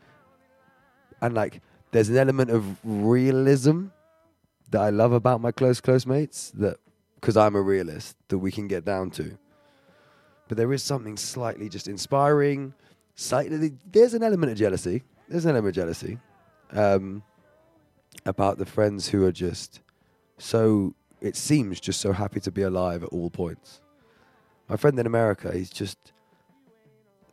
And 1.20 1.34
like, 1.34 1.60
there's 1.92 2.08
an 2.08 2.16
element 2.16 2.50
of 2.50 2.78
realism 2.82 3.88
that 4.70 4.80
I 4.80 4.88
love 4.88 5.12
about 5.12 5.42
my 5.42 5.52
close, 5.52 5.80
close 5.80 6.06
mates 6.06 6.52
that, 6.56 6.78
because 7.16 7.36
I'm 7.36 7.54
a 7.54 7.60
realist, 7.60 8.16
that 8.28 8.38
we 8.38 8.50
can 8.50 8.66
get 8.66 8.86
down 8.86 9.10
to. 9.12 9.36
But 10.48 10.56
there 10.56 10.72
is 10.72 10.82
something 10.82 11.18
slightly 11.18 11.68
just 11.68 11.86
inspiring. 11.86 12.72
Slightly, 13.14 13.72
there's 13.92 14.14
an 14.14 14.22
element 14.22 14.52
of 14.52 14.58
jealousy. 14.58 15.02
There's 15.28 15.44
an 15.44 15.50
element 15.50 15.68
of 15.68 15.74
jealousy 15.74 16.18
um, 16.74 17.22
about 18.26 18.58
the 18.58 18.66
friends 18.66 19.08
who 19.08 19.24
are 19.24 19.32
just 19.32 19.80
so. 20.38 20.94
It 21.20 21.36
seems 21.36 21.80
just 21.80 22.00
so 22.00 22.12
happy 22.12 22.40
to 22.40 22.50
be 22.50 22.60
alive 22.62 23.02
at 23.02 23.08
all 23.08 23.30
points. 23.30 23.80
My 24.68 24.76
friend 24.76 24.98
in 24.98 25.06
America, 25.06 25.52
he's 25.52 25.70
just 25.70 26.12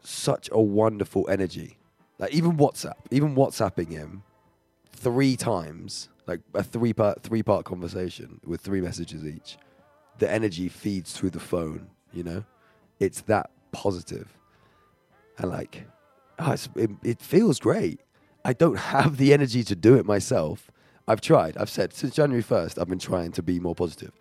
such 0.01 0.49
a 0.51 0.61
wonderful 0.61 1.29
energy. 1.29 1.77
Like 2.17 2.33
even 2.33 2.57
WhatsApp, 2.57 2.95
even 3.09 3.35
WhatsApping 3.35 3.89
him 3.89 4.23
three 4.91 5.35
times, 5.35 6.09
like 6.27 6.39
a 6.53 6.63
three 6.63 6.93
part 6.93 7.23
three 7.23 7.43
part 7.43 7.65
conversation 7.65 8.39
with 8.45 8.61
three 8.61 8.81
messages 8.81 9.25
each. 9.25 9.57
The 10.19 10.29
energy 10.31 10.69
feeds 10.69 11.13
through 11.13 11.31
the 11.31 11.39
phone. 11.39 11.87
You 12.13 12.23
know, 12.23 12.43
it's 12.99 13.21
that 13.21 13.49
positive, 13.71 14.37
and 15.37 15.49
like, 15.49 15.85
oh, 16.39 16.55
it, 16.75 16.91
it 17.03 17.21
feels 17.21 17.59
great. 17.59 18.01
I 18.43 18.53
don't 18.53 18.77
have 18.77 19.17
the 19.17 19.33
energy 19.33 19.63
to 19.63 19.75
do 19.75 19.95
it 19.95 20.05
myself. 20.05 20.71
I've 21.07 21.21
tried. 21.21 21.57
I've 21.57 21.69
said 21.69 21.93
since 21.93 22.15
January 22.15 22.43
1st, 22.43 22.79
I've 22.79 22.87
been 22.87 22.99
trying 22.99 23.31
to 23.33 23.43
be 23.43 23.59
more 23.59 23.75
positive. 23.75 24.11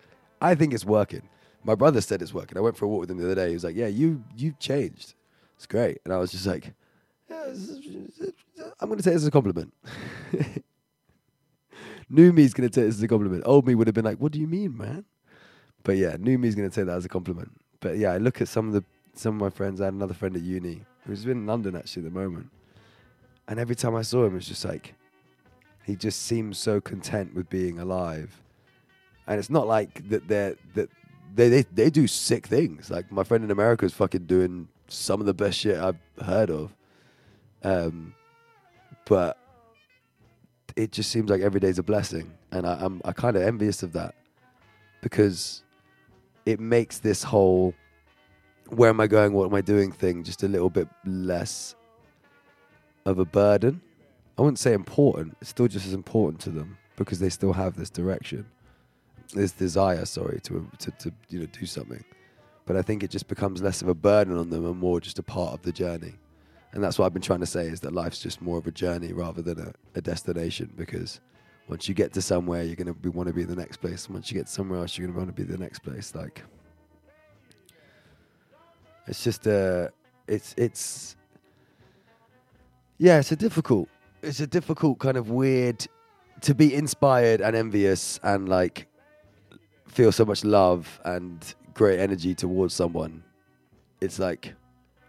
I 0.41 0.55
think 0.55 0.73
it's 0.73 0.85
working. 0.85 1.29
My 1.63 1.75
brother 1.75 2.01
said 2.01 2.21
it's 2.21 2.33
working. 2.33 2.57
I 2.57 2.61
went 2.61 2.75
for 2.75 2.85
a 2.85 2.87
walk 2.87 3.01
with 3.01 3.11
him 3.11 3.17
the 3.17 3.25
other 3.25 3.35
day. 3.35 3.49
He 3.49 3.53
was 3.53 3.63
like, 3.63 3.75
"Yeah, 3.75 3.87
you 3.87 4.23
you've 4.35 4.57
changed. 4.57 5.13
It's 5.55 5.67
great." 5.67 5.99
And 6.03 6.13
I 6.13 6.17
was 6.17 6.31
just 6.31 6.47
like, 6.47 6.73
yeah, 7.29 7.53
"I'm 8.79 8.89
going 8.89 8.97
to 8.97 9.03
take 9.03 9.13
this 9.13 9.21
as 9.21 9.27
a 9.27 9.31
compliment." 9.31 9.73
new 12.09 12.33
me's 12.33 12.53
going 12.53 12.67
to 12.67 12.73
take 12.73 12.87
this 12.87 12.95
as 12.95 13.03
a 13.03 13.07
compliment. 13.07 13.43
Old 13.45 13.67
me 13.67 13.75
would 13.75 13.87
have 13.87 13.93
been 13.93 14.05
like, 14.05 14.17
"What 14.17 14.31
do 14.31 14.39
you 14.39 14.47
mean, 14.47 14.75
man?" 14.75 15.05
But 15.83 15.97
yeah, 15.97 16.15
new 16.19 16.37
me's 16.39 16.55
going 16.55 16.69
to 16.69 16.75
take 16.75 16.87
that 16.87 16.97
as 16.97 17.05
a 17.05 17.09
compliment. 17.09 17.51
But 17.79 17.97
yeah, 17.97 18.11
I 18.11 18.17
look 18.17 18.41
at 18.41 18.47
some 18.47 18.67
of 18.67 18.73
the 18.73 18.83
some 19.13 19.35
of 19.35 19.41
my 19.41 19.49
friends. 19.51 19.81
I 19.81 19.85
had 19.85 19.93
another 19.93 20.15
friend 20.15 20.35
at 20.35 20.41
uni 20.41 20.81
who's 21.05 21.25
in 21.25 21.45
London 21.45 21.75
actually 21.75 22.05
at 22.05 22.13
the 22.13 22.19
moment, 22.19 22.49
and 23.51 23.59
every 23.59 23.75
time 23.75 23.97
I 23.97 24.01
saw 24.01 24.25
him, 24.25 24.37
it's 24.37 24.47
just 24.47 24.63
like 24.63 24.95
he 25.83 25.97
just 25.97 26.21
seems 26.21 26.57
so 26.57 26.79
content 26.79 27.35
with 27.35 27.49
being 27.49 27.79
alive. 27.79 28.41
And 29.27 29.39
it's 29.39 29.49
not 29.49 29.67
like 29.67 30.07
that 30.07 30.25
they're 30.29 30.55
that 30.73 30.89
they, 31.35 31.49
they 31.49 31.63
they 31.63 31.89
do 31.89 32.07
sick 32.07 32.47
things. 32.47 32.89
Like 32.89 33.11
my 33.11 33.25
friend 33.25 33.43
in 33.43 33.51
America 33.51 33.83
is 33.85 33.91
fucking 33.93 34.25
doing 34.25 34.69
some 34.87 35.19
of 35.19 35.25
the 35.25 35.33
best 35.33 35.59
shit 35.59 35.77
I've 35.77 35.97
heard 36.23 36.49
of. 36.49 36.73
Um, 37.61 38.15
but 39.03 39.37
it 40.77 40.93
just 40.93 41.11
seems 41.11 41.29
like 41.29 41.41
every 41.41 41.59
day's 41.59 41.77
a 41.77 41.83
blessing, 41.83 42.31
and 42.53 42.65
I, 42.65 42.77
I'm 42.79 43.01
I 43.03 43.11
kind 43.11 43.35
of 43.35 43.43
envious 43.43 43.83
of 43.83 43.91
that 43.91 44.15
because 45.01 45.63
it 46.45 46.61
makes 46.61 46.99
this 46.99 47.21
whole 47.21 47.73
where 48.69 48.89
am 48.89 49.01
I 49.01 49.07
going, 49.07 49.33
what 49.33 49.47
am 49.47 49.53
I 49.55 49.59
doing 49.59 49.91
thing 49.91 50.23
just 50.23 50.41
a 50.43 50.47
little 50.47 50.69
bit 50.69 50.87
less 51.05 51.75
of 53.05 53.19
a 53.19 53.25
burden. 53.25 53.81
I 54.37 54.41
wouldn't 54.41 54.59
say 54.59 54.73
important. 54.73 55.37
It's 55.41 55.49
still 55.49 55.67
just 55.67 55.85
as 55.85 55.93
important 55.93 56.41
to 56.41 56.49
them 56.49 56.77
because 56.95 57.19
they 57.19 57.29
still 57.29 57.53
have 57.53 57.75
this 57.75 57.89
direction, 57.89 58.45
this 59.33 59.51
desire. 59.51 60.05
Sorry 60.05 60.39
to 60.43 60.67
to, 60.79 60.91
to 60.91 61.11
you 61.29 61.39
know 61.39 61.45
do 61.47 61.65
something, 61.65 62.03
but 62.65 62.75
I 62.75 62.81
think 62.81 63.03
it 63.03 63.11
just 63.11 63.27
becomes 63.27 63.61
less 63.61 63.81
of 63.81 63.87
a 63.87 63.93
burden 63.93 64.37
on 64.37 64.49
them 64.49 64.65
and 64.65 64.77
more 64.77 64.99
just 64.99 65.19
a 65.19 65.23
part 65.23 65.53
of 65.53 65.61
the 65.61 65.71
journey. 65.71 66.13
And 66.73 66.83
that's 66.83 66.97
what 66.97 67.05
I've 67.05 67.13
been 67.13 67.21
trying 67.21 67.41
to 67.41 67.45
say 67.45 67.65
is 67.65 67.81
that 67.81 67.93
life's 67.93 68.19
just 68.19 68.41
more 68.41 68.57
of 68.57 68.65
a 68.65 68.71
journey 68.71 69.11
rather 69.11 69.41
than 69.41 69.59
a, 69.59 69.73
a 69.95 70.01
destination 70.01 70.71
because 70.77 71.19
once 71.67 71.89
you 71.89 71.93
get 71.93 72.13
to 72.13 72.21
somewhere, 72.21 72.63
you're 72.63 72.77
going 72.77 72.93
to 72.93 73.09
want 73.09 73.27
to 73.27 73.33
be 73.33 73.41
in 73.41 73.49
the 73.49 73.55
next 73.55 73.77
place. 73.77 74.05
And 74.05 74.15
Once 74.15 74.31
you 74.31 74.37
get 74.37 74.47
somewhere 74.47 74.79
else, 74.79 74.97
you're 74.97 75.07
going 75.07 75.13
to 75.13 75.19
want 75.19 75.35
to 75.35 75.45
be 75.45 75.49
the 75.49 75.57
next 75.57 75.79
place. 75.79 76.15
Like, 76.15 76.43
it's 79.07 79.23
just 79.23 79.47
uh 79.47 79.89
it's 80.27 80.53
it's 80.57 81.15
yeah, 83.01 83.17
it's 83.17 83.31
a 83.31 83.35
difficult, 83.35 83.89
it's 84.21 84.41
a 84.41 84.47
difficult 84.47 84.99
kind 84.99 85.17
of 85.17 85.31
weird 85.31 85.87
to 86.41 86.53
be 86.53 86.71
inspired 86.75 87.41
and 87.41 87.55
envious 87.55 88.19
and 88.21 88.47
like 88.47 88.85
feel 89.87 90.11
so 90.11 90.23
much 90.23 90.45
love 90.45 91.01
and 91.03 91.55
great 91.73 91.99
energy 91.99 92.35
towards 92.35 92.75
someone. 92.75 93.23
It's 94.01 94.19
like 94.19 94.53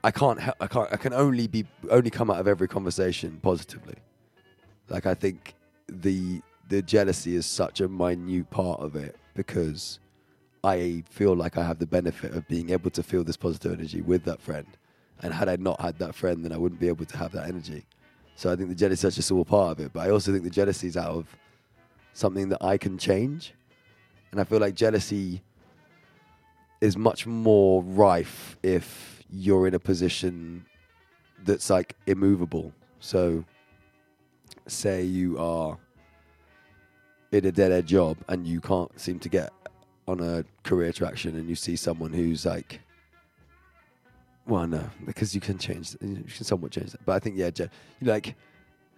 I 0.03 0.11
can't, 0.11 0.41
hel- 0.41 0.57
I 0.59 0.69
can't, 0.69 0.89
I 0.91 0.97
can 0.97 1.13
only 1.13 1.47
be 1.47 1.67
only 1.91 2.09
come 2.09 2.31
out 2.31 2.41
of 2.41 2.49
every 2.49 2.67
conversation 2.67 3.39
positively. 3.43 3.97
Like 4.89 5.05
I 5.05 5.13
think 5.13 5.55
the 5.87 6.41
the 6.71 6.81
jealousy 6.81 7.37
is 7.37 7.45
such 7.45 7.83
a 7.83 7.89
minute 7.89 8.49
part 8.49 8.81
of 8.81 8.97
it 8.97 9.17
because 9.35 10.01
I 10.65 11.05
feel 11.11 11.37
like 11.37 11.59
I 11.59 11.63
have 11.63 11.79
the 11.79 11.87
benefit 11.87 12.33
of 12.33 12.49
being 12.49 12.71
able 12.71 12.91
to 12.91 13.03
feel 13.03 13.23
this 13.23 13.37
positive 13.37 13.79
energy 13.79 14.01
with 14.01 14.25
that 14.25 14.41
friend. 14.41 14.67
And 15.23 15.33
had 15.33 15.49
I 15.49 15.57
not 15.57 15.81
had 15.81 15.99
that 15.99 16.15
friend, 16.15 16.45
then 16.45 16.53
I 16.53 16.57
wouldn't 16.57 16.81
be 16.81 16.89
able 16.89 17.05
to 17.07 17.17
have 17.17 17.33
that 17.33 17.49
energy. 17.49 17.85
So 18.35 18.51
I 18.51 18.57
think 18.57 18.69
the 18.69 18.75
jealousy 18.75 19.07
is 19.07 19.15
just 19.15 19.31
all 19.31 19.45
part 19.45 19.79
of 19.79 19.87
it. 19.87 19.93
But 19.93 20.01
I 20.01 20.11
also 20.11 20.33
think 20.33 20.45
the 20.45 20.51
jealousy 20.51 20.89
is 20.89 20.97
out 20.97 21.11
of 21.11 21.37
something 22.13 22.49
that 22.49 22.63
I 22.63 22.77
can 22.77 22.99
change. 22.99 23.55
And 24.33 24.41
I 24.41 24.45
feel 24.45 24.59
like 24.59 24.75
jealousy 24.75 25.43
is 26.81 26.97
much 26.97 27.27
more 27.27 27.83
rife 27.85 28.59
if 28.63 29.23
you're 29.31 29.69
in 29.69 29.75
a 29.75 29.79
position 29.79 30.67
that's 31.45 31.71
like 31.71 31.95
immovable. 32.07 32.73
So 33.01 33.45
say 34.67 35.05
you 35.05 35.39
are 35.39 35.79
in 37.31 37.47
a 37.47 37.53
dead 37.53 37.73
end 37.73 37.87
job 37.87 38.17
and 38.29 38.47
you 38.47 38.61
can't 38.61 38.99
seem 39.01 39.19
to 39.21 39.29
get 39.29 39.53
on 40.07 40.21
a 40.21 40.45
career 40.65 40.93
traction 40.93 41.37
and 41.37 41.49
you 41.49 41.55
see 41.55 41.77
someone 41.77 42.13
who's 42.13 42.45
like 42.45 42.81
well 44.47 44.67
no 44.67 44.85
because 45.07 45.35
you 45.35 45.41
can 45.41 45.59
change 45.59 45.97
you 46.01 46.25
can 46.37 46.45
somewhat 46.45 46.71
change 46.73 46.91
that. 46.93 47.05
But 47.05 47.13
i 47.13 47.19
think 47.19 47.37
yeah 47.37 47.51
je- 47.51 47.69
you 48.01 48.07
like 48.09 48.35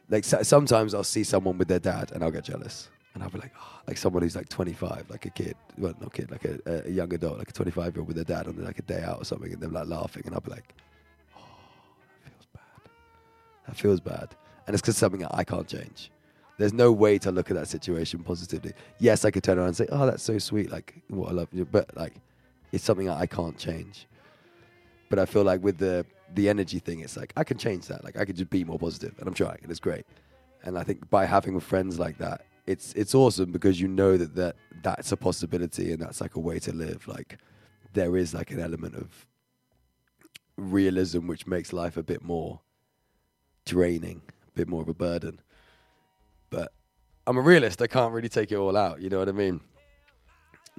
like 0.09 0.25
so- 0.25 0.43
sometimes 0.43 0.95
i'll 0.95 1.05
see 1.05 1.25
someone 1.25 1.59
with 1.59 1.69
their 1.69 1.79
dad 1.81 2.12
and 2.12 2.23
i'll 2.25 2.31
get 2.31 2.45
jealous. 2.45 2.89
And 3.15 3.23
i'll 3.23 3.31
be 3.31 3.39
like 3.39 3.53
oh, 3.61 3.81
like 3.87 3.97
someone 3.97 4.23
who's 4.23 4.35
like 4.35 4.49
25 4.49 5.11
like 5.11 5.25
a 5.27 5.31
kid 5.31 5.57
well 5.79 5.95
not 6.01 6.12
kid 6.12 6.31
like 6.31 6.45
a, 6.45 6.85
a 6.87 6.91
young 6.91 7.12
adult 7.15 7.39
like 7.39 7.51
a 7.51 7.53
25 7.53 7.95
year 7.95 8.01
old 8.01 8.09
with 8.09 8.16
their 8.16 8.25
dad 8.25 8.49
on 8.49 8.57
like 8.65 8.79
a 8.79 8.83
day 8.83 9.03
out 9.03 9.19
or 9.21 9.25
something 9.25 9.53
and 9.53 9.62
they're 9.62 9.71
like 9.71 9.87
laughing 9.87 10.23
and 10.27 10.35
i'll 10.35 10.41
be 10.41 10.51
like 10.51 10.75
oh 11.37 11.41
that 12.25 12.33
feels 12.33 12.47
bad. 12.53 12.91
That 13.66 13.77
feels 13.77 14.01
bad. 14.01 14.29
And 14.66 14.75
it's 14.75 14.81
because 14.81 14.97
something 14.97 15.21
that 15.21 15.35
i 15.35 15.45
can't 15.45 15.69
change. 15.69 16.11
There's 16.59 16.73
no 16.73 16.91
way 16.93 17.19
to 17.19 17.33
look 17.33 17.51
at 17.51 17.57
that 17.57 17.69
situation 17.69 18.23
positively. 18.23 18.73
Yes, 18.99 19.25
I 19.25 19.31
could 19.33 19.43
turn 19.43 19.59
around 19.59 19.69
and 19.69 19.77
say, 19.77 19.89
"Oh, 19.91 20.07
that's 20.07 20.23
so 20.23 20.39
sweet," 20.39 20.71
like 20.71 20.95
what 21.09 21.31
I 21.31 21.33
love 21.33 21.49
you, 21.53 21.65
but 21.65 21.97
like 21.97 22.15
it's 22.71 22.85
something 22.85 23.07
that 23.09 23.16
I 23.19 23.27
can't 23.27 23.59
change. 23.59 24.07
But 25.15 25.23
I 25.23 25.27
feel 25.27 25.45
like 25.45 25.62
with 25.62 25.78
the 25.78 26.05
the 26.35 26.49
energy 26.49 26.81
thing, 26.81 27.01
it's 27.01 27.16
like 27.16 27.32
I 27.36 27.45
can 27.45 27.57
change 27.57 27.86
that. 27.86 28.03
Like 28.03 28.16
I 28.16 28.24
could 28.24 28.36
just 28.36 28.51
be 28.51 28.65
more 28.65 28.81
positive, 28.81 29.15
and 29.20 29.28
I'm 29.28 29.35
trying, 29.35 29.61
and 29.62 29.70
it's 29.70 29.78
great. 29.78 30.05
And 30.65 30.77
I 30.77 30.82
think 30.82 31.09
by 31.09 31.24
having 31.24 31.61
friends 31.61 32.01
like 32.01 32.19
that, 32.19 32.45
it's 32.66 32.93
it's 32.95 33.15
awesome 33.15 33.53
because 33.53 33.81
you 33.81 33.86
know 33.86 34.16
that 34.16 34.35
that 34.35 34.57
that's 34.82 35.12
a 35.12 35.16
possibility, 35.16 35.93
and 35.93 36.03
that's 36.03 36.20
like 36.20 36.35
a 36.35 36.41
way 36.41 36.59
to 36.59 36.73
live. 36.73 37.07
Like 37.07 37.39
there 37.93 38.16
is 38.16 38.35
like 38.35 38.51
an 38.51 38.59
element 38.59 38.97
of 38.97 39.27
realism 40.57 41.28
which 41.28 41.47
makes 41.47 41.73
life 41.73 41.97
a 41.97 42.03
bit 42.03 42.23
more 42.23 42.61
draining, 43.65 44.23
a 44.49 44.51
bit 44.53 44.69
more 44.69 44.82
of 44.82 44.89
a 44.89 44.95
burden 44.95 45.41
but 46.51 46.73
I'm 47.27 47.36
a 47.36 47.41
realist. 47.41 47.82
I 47.82 47.86
can't 47.86 48.12
really 48.12 48.28
take 48.28 48.53
it 48.53 48.57
all 48.57 48.77
out. 48.77 49.01
You 49.01 49.11
know 49.11 49.19
what 49.19 49.28
I 49.28 49.32
mean? 49.32 49.61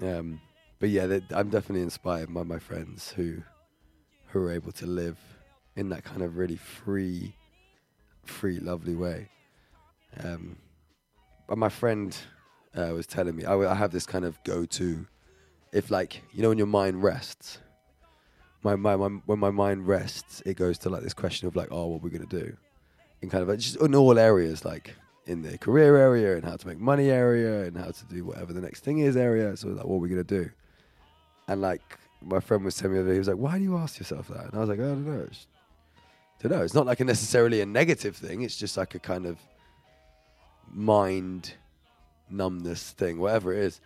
Um, 0.02 0.41
but 0.80 0.90
yeah, 0.90 1.20
I'm 1.32 1.49
definitely 1.49 1.82
inspired 1.82 2.34
by 2.34 2.44
my 2.44 2.60
friends 2.60 3.12
who 3.12 3.44
who 4.36 4.44
are 4.44 4.52
able 4.52 4.74
to 4.74 4.86
live 4.86 5.18
in 5.78 5.88
that 5.88 6.03
kind 6.03 6.22
of 6.22 6.36
really 6.36 6.57
free, 6.57 7.34
free, 8.26 8.60
lovely 8.60 8.94
way. 8.94 9.30
Um, 10.22 10.57
but 11.48 11.57
my 11.57 11.70
friend 11.70 12.16
uh, 12.76 12.91
was 12.94 13.07
telling 13.07 13.34
me 13.34 13.45
I, 13.45 13.56
I 13.56 13.74
have 13.76 13.91
this 13.91 14.06
kind 14.06 14.26
of 14.26 14.38
go-to. 14.44 15.07
If 15.72 15.90
like 15.90 16.22
you 16.34 16.41
know 16.41 16.49
when 16.49 16.57
your 16.57 16.68
mind 16.68 17.02
rests, 17.02 17.60
my, 18.62 18.76
my, 18.76 18.98
my 18.98 19.07
when 19.26 19.40
my 19.40 19.52
mind 19.52 19.88
rests, 19.88 20.44
it 20.45 20.57
goes 20.57 20.78
to 20.80 20.90
like 20.90 21.02
this 21.02 21.14
question 21.14 21.48
of 21.48 21.56
like, 21.56 21.70
oh, 21.72 21.86
what 21.86 22.03
we're 22.03 22.10
gonna 22.10 22.26
do, 22.26 22.57
in 23.22 23.30
kind 23.30 23.41
of 23.41 23.48
like, 23.48 23.60
just 23.60 23.78
in 23.78 23.95
all 23.95 24.20
areas, 24.20 24.66
like 24.66 24.95
in 25.28 25.44
the 25.44 25.57
career 25.60 25.95
area 25.95 26.36
and 26.36 26.44
how 26.44 26.57
to 26.57 26.68
make 26.68 26.78
money 26.78 27.10
area 27.10 27.64
and 27.64 27.78
how 27.78 27.90
to 27.90 28.06
do 28.10 28.26
whatever 28.26 28.52
the 28.52 28.60
next 28.60 28.82
thing 28.82 28.99
is 28.99 29.16
area. 29.16 29.56
So 29.56 29.70
like, 29.70 29.86
what 29.86 29.95
are 29.95 29.99
we 29.99 30.10
gonna 30.10 30.26
do? 30.26 30.49
And 31.48 31.62
like 31.62 31.99
my 32.22 32.40
friend 32.40 32.64
was 32.64 32.76
telling 32.76 32.94
me, 32.94 32.98
the 32.98 33.02
other 33.02 33.10
day, 33.10 33.16
he 33.16 33.20
was 33.20 33.28
like, 33.28 33.38
why 33.38 33.58
do 33.58 33.64
you 33.64 33.78
ask 33.78 34.00
yourself 34.00 34.28
that? 34.30 34.46
And 34.46 34.56
I 34.56 34.60
was 34.60 34.70
like, 34.70 34.80
I 34.80 34.84
don't 34.84 35.06
know. 35.06 35.26
It's, 35.30 35.48
don't 36.40 36.52
know. 36.52 36.64
It's 36.64 36.74
not 36.74 36.86
like 36.86 37.00
a 37.00 37.06
necessarily 37.06 37.62
a 37.62 37.66
negative 37.66 38.16
thing. 38.16 38.42
It's 38.42 38.56
just 38.58 38.78
like 38.78 38.96
a 38.96 39.00
kind 39.00 39.26
of 39.26 39.38
mind 40.72 41.54
numbness 42.30 42.92
thing, 42.92 43.20
whatever 43.20 43.54
it 43.54 43.60
is. 43.60 43.82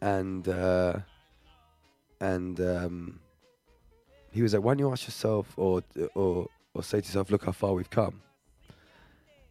And 0.00 0.48
uh, 0.48 0.98
and 2.20 2.60
um, 2.60 3.20
he 4.32 4.42
was 4.42 4.52
like, 4.52 4.62
why 4.62 4.72
don't 4.72 4.80
you 4.80 4.90
ask 4.90 5.06
yourself 5.06 5.52
or 5.56 5.82
or 6.14 6.48
or 6.74 6.82
say 6.82 7.00
to 7.00 7.06
yourself, 7.06 7.30
look 7.30 7.44
how 7.44 7.52
far 7.52 7.72
we've 7.72 7.90
come. 7.90 8.20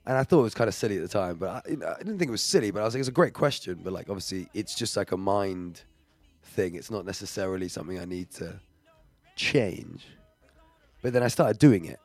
And 0.05 0.17
I 0.17 0.23
thought 0.23 0.41
it 0.41 0.43
was 0.43 0.53
kind 0.53 0.67
of 0.67 0.75
silly 0.75 0.97
at 0.97 1.01
the 1.01 1.07
time, 1.07 1.37
but 1.37 1.49
I, 1.49 1.61
I 1.67 1.97
didn't 1.97 2.19
think 2.19 2.29
it 2.29 2.31
was 2.31 2.43
silly. 2.43 2.69
But 2.69 2.81
I 2.81 2.85
was 2.85 2.93
like, 2.93 2.99
it's 2.99 3.09
a 3.09 3.13
great 3.13 3.33
question, 3.33 3.79
but 3.83 3.93
like 3.93 4.09
obviously 4.09 4.47
it's 4.53 4.75
just 4.75 4.95
like 4.97 5.11
a 5.11 5.17
mind 5.17 5.81
thing. 6.45 6.75
It's 6.75 6.91
not 6.91 7.05
necessarily 7.05 7.67
something 7.67 7.99
I 7.99 8.05
need 8.05 8.31
to 8.31 8.59
change. 9.35 10.05
But 11.01 11.13
then 11.13 11.23
I 11.23 11.27
started 11.27 11.59
doing 11.59 11.85
it. 11.85 11.99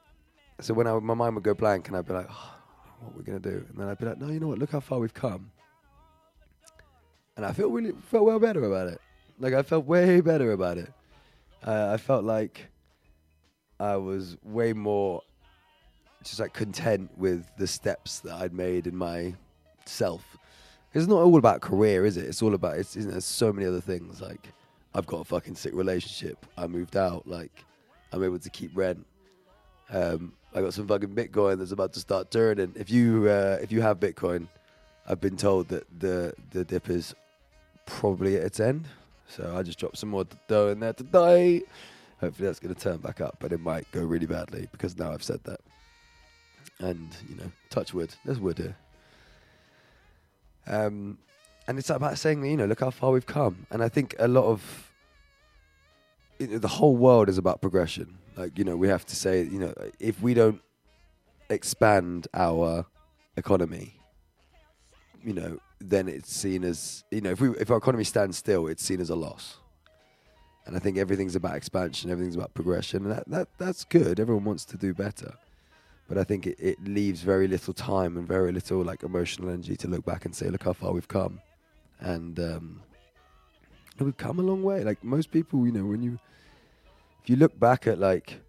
So 0.60 0.74
when 0.74 0.86
I, 0.86 0.98
my 0.98 1.14
mind 1.14 1.34
would 1.36 1.44
go 1.44 1.54
blank, 1.54 1.88
and 1.88 1.96
I'd 1.96 2.06
be 2.06 2.12
like, 2.12 2.26
oh, 2.28 2.54
what 3.00 3.14
are 3.14 3.18
we 3.18 3.24
gonna 3.24 3.38
do? 3.38 3.64
And 3.68 3.78
then 3.78 3.88
I'd 3.88 3.98
be 3.98 4.06
like, 4.06 4.18
no, 4.18 4.28
you 4.28 4.40
know 4.40 4.48
what? 4.48 4.58
Look 4.58 4.72
how 4.72 4.80
far 4.80 4.98
we've 4.98 5.14
come. 5.14 5.50
And 7.36 7.46
I 7.46 7.52
felt 7.52 7.72
really 7.72 7.92
felt 8.10 8.24
well 8.24 8.38
better 8.38 8.64
about 8.64 8.88
it. 8.88 9.00
Like 9.38 9.54
I 9.54 9.62
felt 9.62 9.86
way 9.86 10.20
better 10.20 10.52
about 10.52 10.76
it. 10.76 10.92
Uh, 11.66 11.90
I 11.92 11.96
felt 11.96 12.24
like 12.24 12.68
I 13.78 13.96
was 13.96 14.36
way 14.42 14.74
more 14.74 15.22
just 16.22 16.40
like 16.40 16.52
content 16.52 17.10
with 17.16 17.46
the 17.56 17.66
steps 17.66 18.20
that 18.20 18.34
I'd 18.34 18.52
made 18.52 18.86
in 18.86 18.96
myself. 18.96 20.36
It's 20.92 21.06
not 21.06 21.22
all 21.22 21.36
about 21.36 21.60
career, 21.60 22.04
is 22.04 22.16
it? 22.16 22.24
It's 22.26 22.42
all 22.42 22.54
about 22.54 22.76
it's, 22.76 22.94
there's 22.94 23.24
so 23.24 23.52
many 23.52 23.66
other 23.66 23.80
things. 23.80 24.20
Like 24.20 24.48
I've 24.94 25.06
got 25.06 25.20
a 25.20 25.24
fucking 25.24 25.54
sick 25.54 25.74
relationship. 25.74 26.46
I 26.56 26.66
moved 26.66 26.96
out. 26.96 27.26
Like 27.26 27.64
I'm 28.12 28.24
able 28.24 28.38
to 28.38 28.50
keep 28.50 28.72
rent. 28.74 29.06
Um, 29.90 30.32
I 30.54 30.60
got 30.60 30.74
some 30.74 30.88
fucking 30.88 31.10
Bitcoin 31.10 31.58
that's 31.58 31.72
about 31.72 31.92
to 31.92 32.00
start 32.00 32.30
turning. 32.30 32.72
If 32.76 32.90
you 32.90 33.28
uh, 33.28 33.58
if 33.62 33.70
you 33.70 33.82
have 33.82 34.00
Bitcoin, 34.00 34.48
I've 35.08 35.20
been 35.20 35.36
told 35.36 35.68
that 35.68 35.86
the 36.00 36.34
the 36.50 36.64
dip 36.64 36.90
is 36.90 37.14
probably 37.86 38.36
at 38.36 38.42
its 38.42 38.60
end. 38.60 38.86
So 39.28 39.54
I 39.56 39.62
just 39.62 39.78
dropped 39.78 39.98
some 39.98 40.08
more 40.08 40.26
dough 40.48 40.68
in 40.68 40.80
there 40.80 40.92
today. 40.92 41.62
Hopefully 42.20 42.46
that's 42.46 42.58
going 42.58 42.74
to 42.74 42.80
turn 42.80 42.98
back 42.98 43.20
up, 43.20 43.36
but 43.38 43.52
it 43.52 43.60
might 43.60 43.90
go 43.92 44.02
really 44.02 44.26
badly 44.26 44.68
because 44.72 44.98
now 44.98 45.12
I've 45.12 45.22
said 45.22 45.42
that. 45.44 45.60
And 46.80 47.08
you 47.28 47.36
know, 47.36 47.50
touch 47.70 47.94
wood. 47.94 48.12
There's 48.24 48.40
wood 48.40 48.58
here. 48.58 48.76
Um, 50.70 51.18
and 51.66 51.78
it's 51.78 51.90
about 51.90 52.16
saying, 52.16 52.44
you 52.44 52.56
know, 52.56 52.64
look 52.64 52.80
how 52.80 52.90
far 52.90 53.10
we've 53.10 53.26
come. 53.26 53.66
And 53.70 53.82
I 53.82 53.88
think 53.88 54.14
a 54.18 54.28
lot 54.28 54.44
of 54.44 54.92
the 56.38 56.68
whole 56.68 56.97
world 56.97 57.28
is 57.28 57.38
about 57.38 57.60
progression. 57.60 58.16
Like, 58.36 58.56
you 58.56 58.64
know, 58.64 58.76
we 58.76 58.88
have 58.88 59.05
to 59.06 59.16
say, 59.16 59.42
you 59.42 59.59
know, 59.59 59.74
if 59.98 60.22
we 60.22 60.32
don't 60.32 60.62
expand 61.51 62.28
our 62.32 62.86
economy, 63.36 63.94
you 65.22 65.34
know, 65.34 65.59
then 65.80 66.09
it's 66.09 66.32
seen 66.32 66.64
as, 66.64 67.05
you 67.10 67.20
know, 67.20 67.30
if 67.30 67.40
we 67.40 67.51
if 67.56 67.70
our 67.70 67.76
economy 67.76 68.05
stands 68.05 68.38
still, 68.38 68.68
it's 68.68 68.82
seen 68.82 69.01
as 69.01 69.10
a 69.10 69.16
loss. 69.16 69.59
And 70.66 70.76
I 70.76 70.78
think 70.78 70.98
everything's 70.98 71.34
about 71.34 71.56
expansion, 71.56 72.10
everything's 72.10 72.36
about 72.36 72.55
progression, 72.55 73.05
and 73.05 73.12
that, 73.12 73.28
that 73.28 73.48
that's 73.59 73.84
good. 73.84 74.20
Everyone 74.20 74.44
wants 74.44 74.64
to 74.66 74.76
do 74.76 74.94
better. 74.94 75.34
But 76.11 76.19
I 76.19 76.24
think 76.24 76.49
it, 76.49 76.57
it 76.59 76.85
leaves 76.85 77.23
very 77.23 77.47
little 77.47 77.73
time 77.73 78.16
and 78.16 78.27
very 78.27 78.51
little 78.51 78.82
like 78.82 79.05
emotional 79.05 79.49
energy 79.49 79.77
to 79.77 79.87
look 79.87 80.05
back 80.05 80.24
and 80.24 80.35
say, 80.35 80.51
look 80.51 80.65
how 80.65 80.73
far 80.73 80.93
we've 80.93 81.07
come. 81.07 81.41
And 82.01 82.37
um, 82.41 82.82
we've 84.01 84.16
come 84.16 84.41
a 84.41 84.43
long 84.43 84.65
way. 84.65 84.82
Like 84.82 85.05
most 85.05 85.31
people, 85.31 85.65
you 85.65 85.70
know, 85.70 85.85
when 85.85 86.03
you 86.03 86.19
if 87.23 87.31
you 87.31 87.37
look 87.37 87.59
back 87.61 87.87
at 87.87 88.01
like 88.01 88.41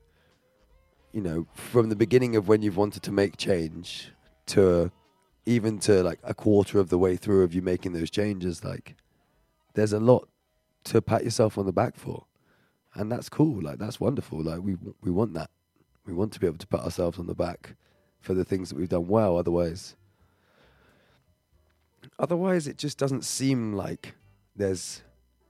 you 1.14 1.22
know, 1.22 1.46
from 1.54 1.90
the 1.90 1.96
beginning 1.96 2.36
of 2.36 2.48
when 2.48 2.64
you've 2.64 2.78
wanted 2.78 3.04
to 3.04 3.12
make 3.12 3.38
change 3.38 4.12
to 4.48 4.92
even 5.46 5.78
to 5.80 6.02
like 6.02 6.20
a 6.24 6.34
quarter 6.34 6.80
of 6.80 6.90
the 6.90 6.98
way 6.98 7.16
through 7.16 7.44
of 7.44 7.54
you 7.54 7.62
making 7.62 7.94
those 7.94 8.10
changes, 8.10 8.64
like 8.64 8.96
there's 9.76 9.94
a 9.94 10.00
lot 10.00 10.28
to 10.86 11.00
pat 11.00 11.24
yourself 11.24 11.60
on 11.60 11.68
the 11.68 11.74
back 11.74 11.96
for, 11.96 12.26
and 12.96 13.12
that's 13.12 13.30
cool. 13.30 13.62
Like 13.62 13.78
that's 13.78 14.00
wonderful. 14.00 14.42
Like 14.42 14.62
we 14.62 14.78
we 15.04 15.12
want 15.12 15.36
that. 15.36 15.52
We 16.06 16.14
want 16.14 16.34
to 16.34 16.40
be 16.40 16.48
able 16.48 16.58
to 16.58 16.68
pat 16.68 16.82
ourselves 16.82 17.20
on 17.20 17.28
the 17.28 17.36
back 17.36 17.76
for 18.20 18.34
the 18.34 18.46
things 18.46 18.70
that 18.70 18.78
we've 18.78 18.90
done 18.90 19.08
well. 19.08 19.38
Otherwise, 19.38 19.96
otherwise 22.20 22.68
it 22.68 22.78
just 22.78 22.98
doesn't 22.98 23.24
seem 23.24 23.74
like 23.74 24.16
there's 24.56 25.02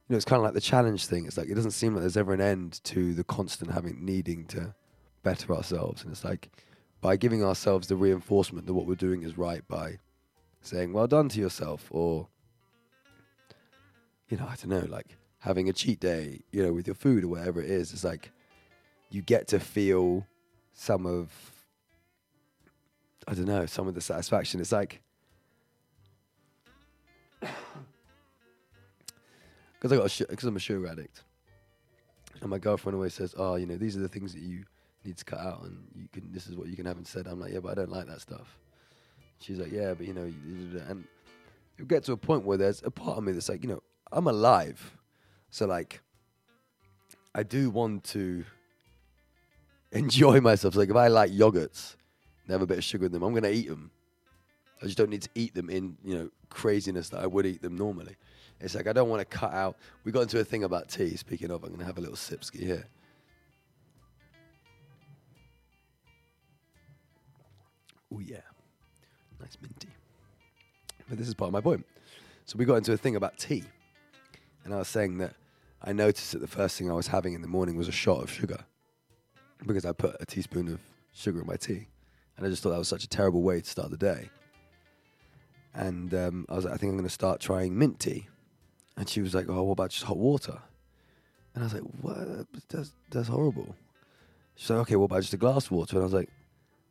you 0.07 0.13
know 0.13 0.17
it's 0.17 0.25
kind 0.25 0.39
of 0.39 0.43
like 0.43 0.53
the 0.53 0.61
challenge 0.61 1.05
thing 1.05 1.25
it's 1.25 1.37
like 1.37 1.49
it 1.49 1.55
doesn't 1.55 1.71
seem 1.71 1.93
like 1.93 2.01
there's 2.01 2.17
ever 2.17 2.33
an 2.33 2.41
end 2.41 2.79
to 2.83 3.13
the 3.13 3.23
constant 3.23 3.71
having 3.71 4.03
needing 4.03 4.45
to 4.45 4.73
better 5.23 5.53
ourselves 5.53 6.03
and 6.03 6.11
it's 6.11 6.23
like 6.23 6.49
by 6.99 7.15
giving 7.15 7.43
ourselves 7.43 7.87
the 7.87 7.95
reinforcement 7.95 8.65
that 8.67 8.73
what 8.73 8.85
we're 8.85 8.95
doing 8.95 9.23
is 9.23 9.37
right 9.37 9.67
by 9.67 9.97
saying 10.61 10.93
well 10.93 11.07
done 11.07 11.29
to 11.29 11.39
yourself 11.39 11.87
or 11.89 12.27
you 14.29 14.37
know 14.37 14.45
i 14.45 14.55
don't 14.55 14.69
know 14.69 14.85
like 14.89 15.17
having 15.39 15.69
a 15.69 15.73
cheat 15.73 15.99
day 15.99 16.41
you 16.51 16.63
know 16.63 16.73
with 16.73 16.87
your 16.87 16.95
food 16.95 17.23
or 17.23 17.27
whatever 17.27 17.61
it 17.61 17.69
is 17.69 17.91
it's 17.93 18.03
like 18.03 18.31
you 19.09 19.21
get 19.21 19.47
to 19.47 19.59
feel 19.59 20.25
some 20.73 21.05
of 21.05 21.31
i 23.27 23.33
don't 23.33 23.45
know 23.45 23.65
some 23.65 23.87
of 23.87 23.95
the 23.95 24.01
satisfaction 24.01 24.59
it's 24.59 24.71
like 24.71 25.01
because 29.81 29.91
I 29.91 29.95
got 29.97 30.29
because 30.29 30.45
I'm 30.45 30.55
a 30.55 30.59
sugar 30.59 30.87
addict, 30.87 31.23
and 32.41 32.49
my 32.49 32.59
girlfriend 32.59 32.95
always 32.95 33.13
says, 33.13 33.33
"Oh, 33.37 33.55
you 33.55 33.65
know, 33.65 33.77
these 33.77 33.97
are 33.97 33.99
the 33.99 34.07
things 34.07 34.33
that 34.33 34.41
you 34.41 34.63
need 35.03 35.17
to 35.17 35.25
cut 35.25 35.39
out, 35.39 35.63
and 35.63 35.77
you 35.95 36.07
can. 36.11 36.31
This 36.31 36.47
is 36.47 36.55
what 36.55 36.67
you 36.67 36.75
can 36.75 36.85
have 36.85 36.97
instead." 36.97 37.27
I'm 37.27 37.39
like, 37.39 37.53
"Yeah, 37.53 37.59
but 37.59 37.71
I 37.71 37.75
don't 37.75 37.91
like 37.91 38.07
that 38.07 38.21
stuff." 38.21 38.57
She's 39.39 39.57
like, 39.57 39.71
"Yeah, 39.71 39.93
but 39.93 40.05
you 40.05 40.13
know," 40.13 40.31
and 40.87 41.05
you 41.77 41.85
get 41.85 42.03
to 42.05 42.11
a 42.13 42.17
point 42.17 42.45
where 42.45 42.57
there's 42.57 42.83
a 42.83 42.91
part 42.91 43.17
of 43.17 43.23
me 43.23 43.31
that's 43.31 43.49
like, 43.49 43.63
you 43.63 43.69
know, 43.69 43.81
I'm 44.11 44.27
alive, 44.27 44.97
so 45.49 45.65
like, 45.65 46.01
I 47.33 47.43
do 47.43 47.69
want 47.71 48.03
to 48.05 48.45
enjoy 49.91 50.41
myself. 50.41 50.73
So 50.73 50.79
like, 50.79 50.89
if 50.89 50.95
I 50.95 51.07
like 51.07 51.31
yogurts, 51.31 51.95
they 52.47 52.53
have 52.53 52.61
a 52.61 52.67
bit 52.67 52.77
of 52.77 52.83
sugar 52.83 53.05
in 53.05 53.11
them, 53.11 53.23
I'm 53.23 53.33
gonna 53.33 53.49
eat 53.49 53.67
them. 53.67 53.91
I 54.81 54.85
just 54.85 54.97
don't 54.97 55.09
need 55.09 55.21
to 55.21 55.29
eat 55.35 55.53
them 55.53 55.69
in, 55.69 55.97
you 56.03 56.15
know, 56.15 56.29
craziness 56.49 57.09
that 57.09 57.19
I 57.19 57.27
would 57.27 57.45
eat 57.45 57.61
them 57.61 57.77
normally. 57.77 58.15
It's 58.59 58.75
like 58.75 58.87
I 58.87 58.93
don't 58.93 59.09
want 59.09 59.19
to 59.19 59.25
cut 59.25 59.53
out. 59.53 59.77
We 60.03 60.11
got 60.11 60.21
into 60.21 60.39
a 60.39 60.43
thing 60.43 60.63
about 60.63 60.89
tea. 60.89 61.15
Speaking 61.15 61.51
of, 61.51 61.63
I'm 61.63 61.69
going 61.69 61.79
to 61.79 61.85
have 61.85 61.97
a 61.97 62.01
little 62.01 62.15
sipski 62.15 62.59
here. 62.59 62.87
Oh 68.13 68.19
yeah, 68.19 68.41
nice 69.39 69.57
minty. 69.61 69.87
But 71.07 71.17
this 71.17 71.27
is 71.27 71.33
part 71.33 71.47
of 71.47 71.53
my 71.53 71.61
point. 71.61 71.85
So 72.45 72.57
we 72.57 72.65
got 72.65 72.75
into 72.75 72.91
a 72.91 72.97
thing 72.97 73.15
about 73.15 73.37
tea, 73.37 73.63
and 74.65 74.73
I 74.73 74.77
was 74.77 74.89
saying 74.89 75.19
that 75.19 75.35
I 75.81 75.93
noticed 75.93 76.33
that 76.33 76.39
the 76.39 76.47
first 76.47 76.77
thing 76.77 76.91
I 76.91 76.93
was 76.93 77.07
having 77.07 77.33
in 77.33 77.41
the 77.41 77.47
morning 77.47 77.77
was 77.77 77.87
a 77.87 77.93
shot 77.93 78.21
of 78.21 78.29
sugar 78.29 78.65
because 79.65 79.85
I 79.85 79.91
put 79.91 80.15
a 80.19 80.25
teaspoon 80.25 80.67
of 80.67 80.79
sugar 81.13 81.41
in 81.41 81.47
my 81.47 81.55
tea, 81.55 81.87
and 82.37 82.45
I 82.45 82.49
just 82.49 82.63
thought 82.63 82.71
that 82.71 82.77
was 82.77 82.87
such 82.87 83.03
a 83.03 83.09
terrible 83.09 83.41
way 83.41 83.61
to 83.61 83.69
start 83.69 83.91
the 83.91 83.97
day 83.97 84.29
and 85.73 86.13
um, 86.13 86.45
I 86.49 86.55
was 86.55 86.65
like, 86.65 86.73
I 86.73 86.77
think 86.77 86.91
I'm 86.91 86.97
going 86.97 87.07
to 87.07 87.13
start 87.13 87.39
trying 87.39 87.77
mint 87.77 87.99
tea. 87.99 88.27
And 88.97 89.07
she 89.07 89.21
was 89.21 89.33
like, 89.33 89.47
Oh, 89.49 89.63
what 89.63 89.73
about 89.73 89.91
just 89.91 90.03
hot 90.03 90.17
water? 90.17 90.59
And 91.53 91.63
I 91.63 91.65
was 91.65 91.73
like, 91.73 91.83
What? 92.01 92.47
That's 92.69 92.93
that's 93.09 93.29
horrible. 93.29 93.75
She's 94.55 94.69
like, 94.69 94.79
Okay, 94.79 94.95
what 94.95 95.05
about 95.05 95.21
just 95.21 95.33
a 95.33 95.37
glass 95.37 95.65
of 95.65 95.71
water? 95.71 95.95
And 95.95 96.01
I 96.01 96.05
was 96.05 96.13
like, 96.13 96.29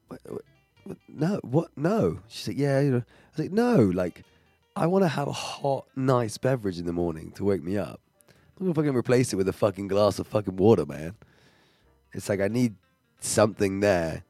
what, 0.08 0.20
what, 0.28 0.42
what, 0.84 0.96
No, 1.08 1.40
what? 1.42 1.70
No. 1.76 2.20
She's 2.28 2.48
like, 2.48 2.58
Yeah, 2.58 2.80
you 2.80 2.90
know. 2.90 2.96
I 2.98 3.30
was 3.36 3.38
like, 3.38 3.52
No, 3.52 3.84
like, 3.84 4.22
I 4.74 4.86
want 4.86 5.04
to 5.04 5.08
have 5.08 5.28
a 5.28 5.32
hot, 5.32 5.86
nice 5.94 6.38
beverage 6.38 6.78
in 6.78 6.86
the 6.86 6.92
morning 6.92 7.32
to 7.32 7.44
wake 7.44 7.62
me 7.62 7.76
up. 7.76 8.00
I'm 8.58 8.66
gonna 8.66 8.74
fucking 8.74 8.96
replace 8.96 9.32
it 9.32 9.36
with 9.36 9.48
a 9.48 9.52
fucking 9.52 9.88
glass 9.88 10.18
of 10.18 10.26
fucking 10.26 10.56
water, 10.56 10.86
man. 10.86 11.14
It's 12.12 12.28
like 12.28 12.40
I 12.40 12.48
need 12.48 12.74
something 13.20 13.80
there 13.80 14.24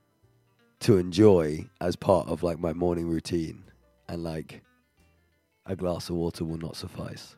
to 0.81 0.99
enjoy 0.99 1.69
as 1.81 1.97
part 1.97 2.29
of 2.29 2.43
like 2.43 2.59
my 2.59 2.73
morning 2.73 3.09
routine 3.09 3.65
and 4.09 4.25
like 4.25 4.63
a 5.67 5.77
glass 5.77 6.09
of 6.09 6.17
water 6.17 6.45
will 6.45 6.59
not 6.59 6.77
suffice. 6.77 7.37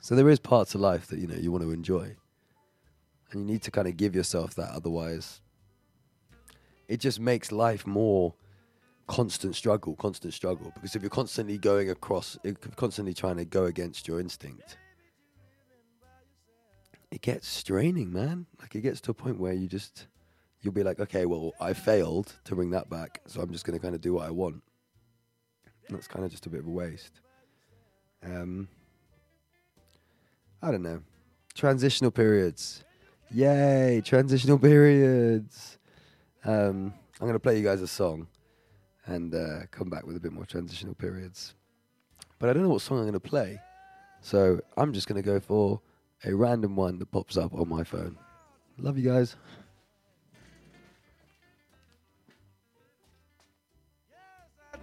So 0.00 0.14
there 0.14 0.28
is 0.28 0.38
parts 0.38 0.74
of 0.74 0.80
life 0.80 1.06
that 1.08 1.18
you 1.18 1.26
know 1.26 1.36
you 1.36 1.50
want 1.50 1.64
to 1.64 1.70
enjoy. 1.70 2.16
And 3.30 3.40
you 3.40 3.46
need 3.46 3.62
to 3.62 3.70
kind 3.70 3.88
of 3.88 3.96
give 3.96 4.14
yourself 4.14 4.54
that 4.56 4.70
otherwise 4.70 5.40
it 6.88 7.00
just 7.00 7.18
makes 7.18 7.50
life 7.50 7.86
more 7.86 8.34
constant 9.06 9.56
struggle, 9.56 9.96
constant 9.96 10.34
struggle 10.34 10.72
because 10.74 10.94
if 10.94 11.02
you're 11.02 11.10
constantly 11.10 11.58
going 11.58 11.90
across 11.90 12.38
constantly 12.76 13.14
trying 13.14 13.36
to 13.36 13.44
go 13.44 13.64
against 13.64 14.06
your 14.06 14.20
instinct 14.20 14.76
it 17.12 17.20
gets 17.20 17.46
straining, 17.46 18.10
man. 18.10 18.46
Like 18.58 18.74
it 18.74 18.80
gets 18.80 19.00
to 19.02 19.10
a 19.10 19.14
point 19.14 19.38
where 19.38 19.52
you 19.52 19.68
just 19.68 20.06
you'll 20.62 20.72
be 20.72 20.82
like, 20.82 20.98
okay, 20.98 21.26
well, 21.26 21.52
I 21.60 21.74
failed 21.74 22.32
to 22.44 22.54
bring 22.54 22.70
that 22.70 22.88
back, 22.88 23.20
so 23.26 23.40
I'm 23.42 23.52
just 23.52 23.66
going 23.66 23.78
to 23.78 23.82
kind 23.82 23.94
of 23.94 24.00
do 24.00 24.14
what 24.14 24.26
I 24.26 24.30
want. 24.30 24.62
And 25.86 25.96
that's 25.96 26.08
kind 26.08 26.24
of 26.24 26.30
just 26.30 26.46
a 26.46 26.50
bit 26.50 26.60
of 26.60 26.66
a 26.66 26.70
waste. 26.70 27.20
Um, 28.24 28.68
I 30.62 30.70
don't 30.70 30.82
know. 30.82 31.02
Transitional 31.54 32.10
periods. 32.10 32.82
Yay, 33.30 34.00
transitional 34.04 34.58
periods. 34.58 35.78
Um, 36.44 36.94
I'm 37.20 37.26
going 37.26 37.34
to 37.34 37.40
play 37.40 37.58
you 37.58 37.64
guys 37.64 37.82
a 37.82 37.88
song 37.88 38.26
and 39.06 39.34
uh, 39.34 39.66
come 39.70 39.90
back 39.90 40.06
with 40.06 40.16
a 40.16 40.20
bit 40.20 40.32
more 40.32 40.46
transitional 40.46 40.94
periods. 40.94 41.54
But 42.38 42.48
I 42.48 42.52
don't 42.54 42.62
know 42.62 42.70
what 42.70 42.80
song 42.80 42.98
I'm 42.98 43.04
going 43.04 43.12
to 43.14 43.20
play. 43.20 43.60
So 44.22 44.60
I'm 44.76 44.92
just 44.92 45.08
going 45.08 45.20
to 45.20 45.26
go 45.26 45.40
for 45.40 45.80
a 46.24 46.34
random 46.34 46.76
one 46.76 46.98
that 46.98 47.10
pops 47.10 47.36
up 47.36 47.52
on 47.54 47.68
my 47.68 47.84
phone. 47.84 48.16
Love 48.78 48.98
you 48.98 49.10
guys. 49.10 49.36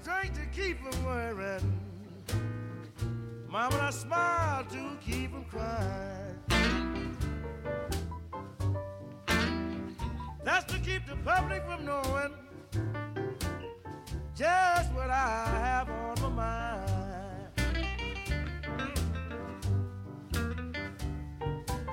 Drink 0.04 0.34
to 0.34 0.46
keep 0.54 0.80
from 0.80 1.06
worrying. 1.06 1.80
Mama, 3.50 3.76
I 3.76 3.90
smile 3.90 4.64
to 4.66 4.98
keep 5.02 5.32
from 5.32 5.44
crying. 5.46 7.18
That's 10.44 10.72
to 10.74 10.80
keep 10.80 11.06
the 11.06 11.16
public 11.26 11.64
from 11.66 11.86
knowing 11.86 12.34
just 14.36 14.94
what 14.94 15.10
I 15.10 15.46
have 15.64 15.79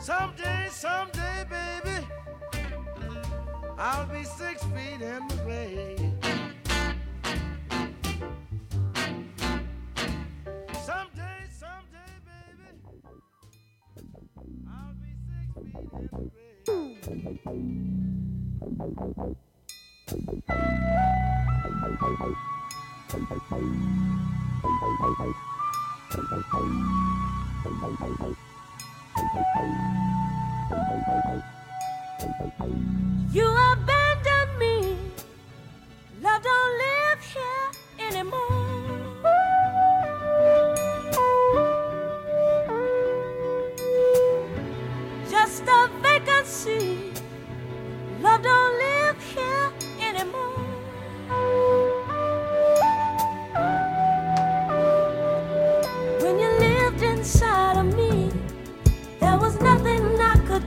Someday, 0.06 0.68
someday, 0.70 1.44
baby, 1.50 2.06
I'll 3.76 4.06
be 4.06 4.22
six 4.22 4.62
feet 4.62 5.02
in 5.02 5.26
the 5.26 5.34
grave. 5.42 5.98
Someday, 10.84 11.42
someday, 11.58 12.12
baby, 12.22 12.70
I'll 14.70 14.94
be 14.94 15.10
six 15.26 15.44
feet 15.58 15.88
in 17.08 17.18
the 17.24 17.32
grave. 28.22 28.45
You 33.32 33.46
abandoned 33.72 34.58
me. 34.58 34.96
Love 36.22 36.42
don't 36.42 36.78
live 36.78 37.20
here 37.34 37.70
anymore. 38.08 38.65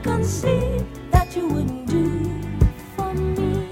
Conceive 0.02 0.84
that 1.10 1.34
you 1.36 1.46
wouldn't 1.48 1.86
do 1.86 2.08
for 2.96 3.12
me. 3.14 3.68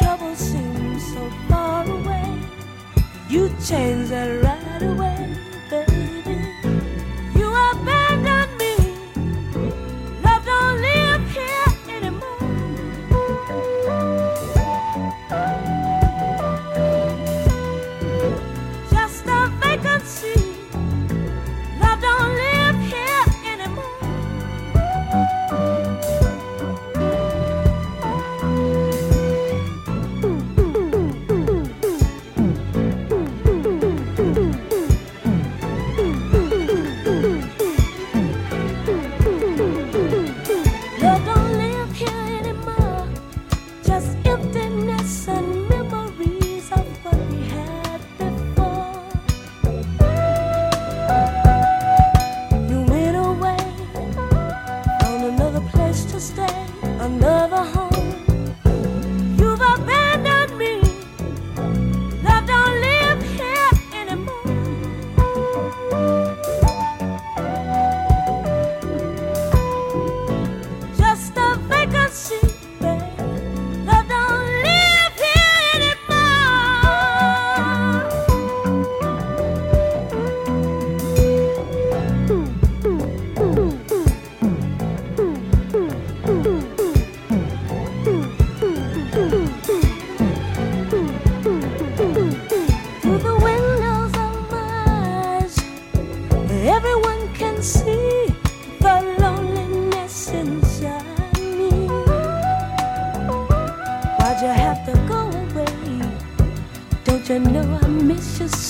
Trouble 0.00 0.34
seems 0.34 1.02
so 1.12 1.30
far 1.48 1.84
away. 1.88 2.40
You 3.28 3.48
changed 3.64 4.10
that 4.10 4.45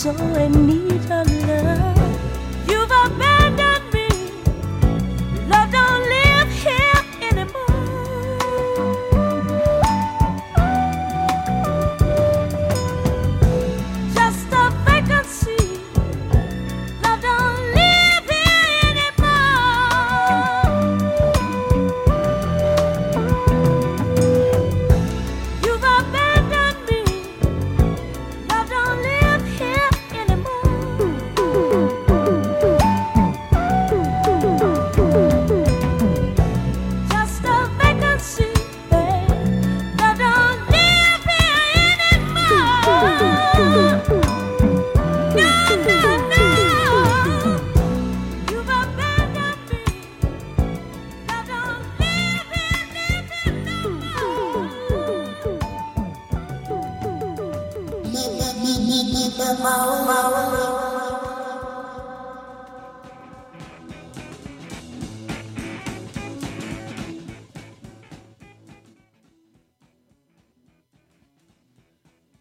so 0.06 0.12
and 0.36 0.75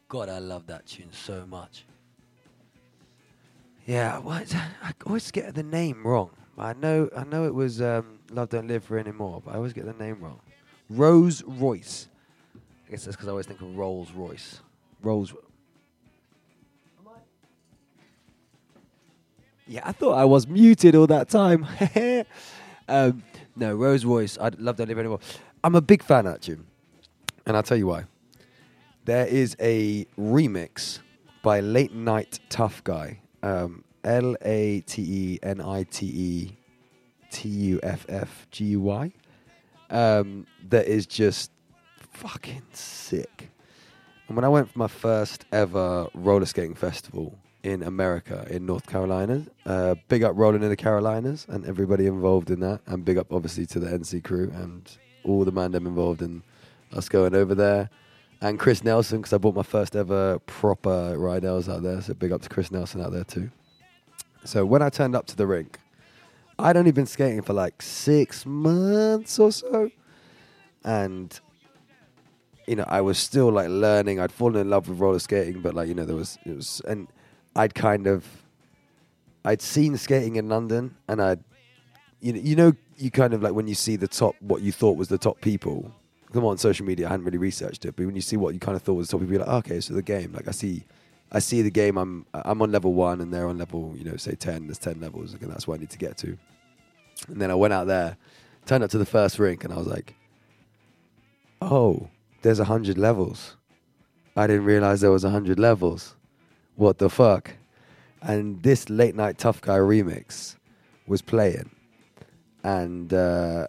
God, 0.07 0.29
I 0.29 0.39
love 0.39 0.65
that 0.67 0.85
tune 0.87 1.11
so 1.11 1.45
much. 1.45 1.85
Yeah, 3.85 4.19
I 4.25 4.93
always 5.05 5.29
get 5.29 5.53
the 5.53 5.61
name 5.61 6.07
wrong. 6.07 6.31
I 6.57 6.73
know, 6.73 7.09
I 7.15 7.23
know 7.25 7.43
it 7.45 7.53
was 7.53 7.81
um, 7.81 8.19
"Love 8.31 8.49
Don't 8.49 8.67
Live 8.67 8.83
for 8.83 8.97
Anymore," 8.97 9.43
but 9.45 9.51
I 9.51 9.57
always 9.57 9.73
get 9.73 9.85
the 9.85 9.93
name 9.93 10.21
wrong. 10.21 10.39
Rose 10.89 11.43
Royce. 11.43 12.07
I 12.87 12.91
guess 12.91 13.05
that's 13.05 13.15
because 13.15 13.27
I 13.27 13.31
always 13.31 13.45
think 13.45 13.61
of 13.61 13.77
Rolls 13.77 14.11
Royce. 14.11 14.61
Rolls. 15.01 15.33
Yeah, 19.67 19.81
I 19.83 19.91
thought 19.91 20.13
I 20.13 20.25
was 20.25 20.47
muted 20.47 20.95
all 20.95 21.07
that 21.07 21.29
time. 21.29 21.65
um, 22.87 23.23
no, 23.55 23.75
Rolls 23.75 24.05
Royce. 24.05 24.37
I 24.37 24.49
love 24.59 24.77
Don't 24.77 24.87
Live 24.87 24.99
Anymore. 24.99 25.19
I'm 25.63 25.75
a 25.75 25.81
big 25.81 26.03
fan 26.03 26.25
tune, 26.39 26.67
and 27.45 27.57
I'll 27.57 27.63
tell 27.63 27.77
you 27.77 27.87
why. 27.87 28.05
There 29.05 29.25
is 29.25 29.55
a 29.59 30.05
remix 30.19 30.99
by 31.41 31.61
Late 31.61 31.93
Nite 31.93 32.39
Tuff 32.49 32.83
Guy. 32.83 33.19
Um, 33.41 33.83
L 34.03 34.35
A 34.43 34.81
T 34.81 35.01
E 35.01 35.39
N 35.41 35.61
I 35.61 35.83
T 35.83 36.05
E 36.05 36.57
T 37.31 37.49
U 37.49 37.79
F 37.81 38.05
F 38.07 38.47
G 38.51 38.65
U 38.65 38.81
Y. 38.81 39.11
Um, 39.89 40.45
that 40.69 40.85
is 40.87 41.07
just 41.07 41.51
fucking 42.13 42.63
sick. 42.71 43.49
And 44.27 44.37
when 44.37 44.43
I 44.43 44.49
went 44.49 44.71
for 44.71 44.79
my 44.79 44.87
first 44.87 45.45
ever 45.51 46.07
roller 46.13 46.45
skating 46.45 46.75
festival 46.75 47.37
in 47.65 47.81
America, 47.81 48.45
in 48.51 48.63
North 48.63 48.85
Carolina, 48.85 49.43
uh, 49.65 49.95
big 50.07 50.21
up 50.21 50.33
Rolling 50.35 50.61
in 50.61 50.69
the 50.69 50.75
Carolinas 50.75 51.47
and 51.49 51.65
everybody 51.65 52.05
involved 52.05 52.51
in 52.51 52.59
that, 52.59 52.79
and 52.85 53.03
big 53.03 53.17
up 53.17 53.33
obviously 53.33 53.65
to 53.65 53.79
the 53.79 53.87
NC 53.87 54.23
crew 54.23 54.51
and 54.53 54.97
all 55.23 55.43
the 55.43 55.51
man 55.51 55.71
them 55.71 55.87
involved 55.87 56.21
in 56.21 56.43
us 56.93 57.09
going 57.09 57.33
over 57.33 57.55
there. 57.55 57.89
And 58.39 58.59
Chris 58.59 58.83
Nelson, 58.83 59.17
because 59.17 59.33
I 59.33 59.39
bought 59.39 59.55
my 59.55 59.63
first 59.63 59.95
ever 59.95 60.37
proper 60.45 61.17
Riedell's 61.17 61.67
out 61.67 61.81
there, 61.81 61.99
so 62.01 62.13
big 62.13 62.31
up 62.31 62.43
to 62.43 62.49
Chris 62.49 62.69
Nelson 62.69 63.01
out 63.01 63.11
there 63.11 63.23
too. 63.23 63.49
So 64.43 64.63
when 64.63 64.83
I 64.83 64.89
turned 64.89 65.15
up 65.15 65.25
to 65.27 65.35
the 65.35 65.47
rink, 65.47 65.79
I'd 66.59 66.77
only 66.77 66.91
been 66.91 67.07
skating 67.07 67.41
for 67.41 67.53
like 67.53 67.81
six 67.81 68.45
months 68.45 69.39
or 69.39 69.51
so. 69.51 69.89
And 70.83 71.37
you 72.67 72.75
know, 72.75 72.85
I 72.87 73.01
was 73.01 73.17
still 73.17 73.51
like 73.51 73.69
learning. 73.69 74.19
I'd 74.19 74.31
fallen 74.31 74.61
in 74.61 74.69
love 74.69 74.87
with 74.87 74.99
roller 74.99 75.17
skating, 75.17 75.61
but 75.61 75.73
like, 75.73 75.87
you 75.87 75.95
know, 75.95 76.05
there 76.05 76.15
was 76.15 76.37
it 76.45 76.55
was 76.55 76.79
and 76.87 77.07
I'd 77.55 77.73
kind 77.73 78.07
of 78.07 78.25
I'd 79.43 79.61
seen 79.61 79.95
skating 79.97 80.35
in 80.35 80.49
London 80.49 80.95
and 81.07 81.21
I'd 81.21 81.43
you 82.19 82.33
know 82.33 82.39
you 82.39 82.55
know 82.55 82.73
you 82.97 83.11
kind 83.11 83.33
of 83.33 83.43
like 83.43 83.53
when 83.53 83.67
you 83.67 83.75
see 83.75 83.95
the 83.95 84.07
top 84.07 84.35
what 84.39 84.61
you 84.61 84.71
thought 84.71 84.97
was 84.97 85.07
the 85.07 85.17
top 85.17 85.41
people. 85.41 85.91
Come 86.33 86.43
on 86.43 86.57
social 86.57 86.85
media, 86.85 87.07
I 87.07 87.11
hadn't 87.11 87.25
really 87.25 87.37
researched 87.37 87.85
it, 87.85 87.95
but 87.95 88.05
when 88.05 88.15
you 88.15 88.21
see 88.21 88.35
what 88.35 88.53
you 88.53 88.59
kind 88.59 88.75
of 88.75 88.81
thought 88.81 88.95
was 88.95 89.07
the 89.07 89.11
top 89.11 89.21
people, 89.21 89.33
you're 89.35 89.45
like, 89.45 89.53
oh, 89.53 89.57
okay, 89.57 89.79
so 89.79 89.93
the 89.93 90.01
game. 90.01 90.33
Like 90.33 90.47
I 90.47 90.51
see 90.51 90.83
I 91.31 91.39
see 91.39 91.61
the 91.61 91.71
game. 91.71 91.97
I'm 91.97 92.25
I'm 92.33 92.61
on 92.61 92.71
level 92.71 92.93
one, 92.93 93.21
and 93.21 93.33
they're 93.33 93.47
on 93.47 93.57
level, 93.57 93.93
you 93.97 94.03
know, 94.03 94.15
say 94.15 94.35
ten. 94.35 94.67
There's 94.67 94.77
ten 94.77 94.99
levels, 94.99 95.33
and 95.33 95.51
that's 95.51 95.67
what 95.67 95.75
I 95.75 95.77
need 95.79 95.89
to 95.91 95.97
get 95.97 96.17
to. 96.19 96.37
And 97.27 97.41
then 97.41 97.51
I 97.51 97.55
went 97.55 97.73
out 97.73 97.87
there, 97.87 98.17
turned 98.65 98.83
up 98.83 98.89
to 98.91 98.97
the 98.97 99.05
first 99.05 99.39
rink, 99.39 99.63
and 99.63 99.73
I 99.73 99.77
was 99.77 99.87
like, 99.87 100.15
"Oh, 101.61 102.09
there's 102.41 102.59
a 102.59 102.65
hundred 102.65 102.97
levels. 102.97 103.55
I 104.37 104.47
didn't 104.47 104.65
realize 104.65 105.01
there 105.01 105.11
was 105.11 105.23
a 105.23 105.29
hundred 105.29 105.59
levels. 105.59 106.14
What 106.75 106.97
the 106.97 107.09
fuck?" 107.09 107.53
And 108.21 108.63
this 108.63 108.89
Late 108.89 109.15
Nite 109.15 109.37
Tuff 109.37 109.61
Guy 109.61 109.77
remix 109.77 110.55
was 111.07 111.21
playing, 111.21 111.69
and 112.63 113.13
uh, 113.13 113.67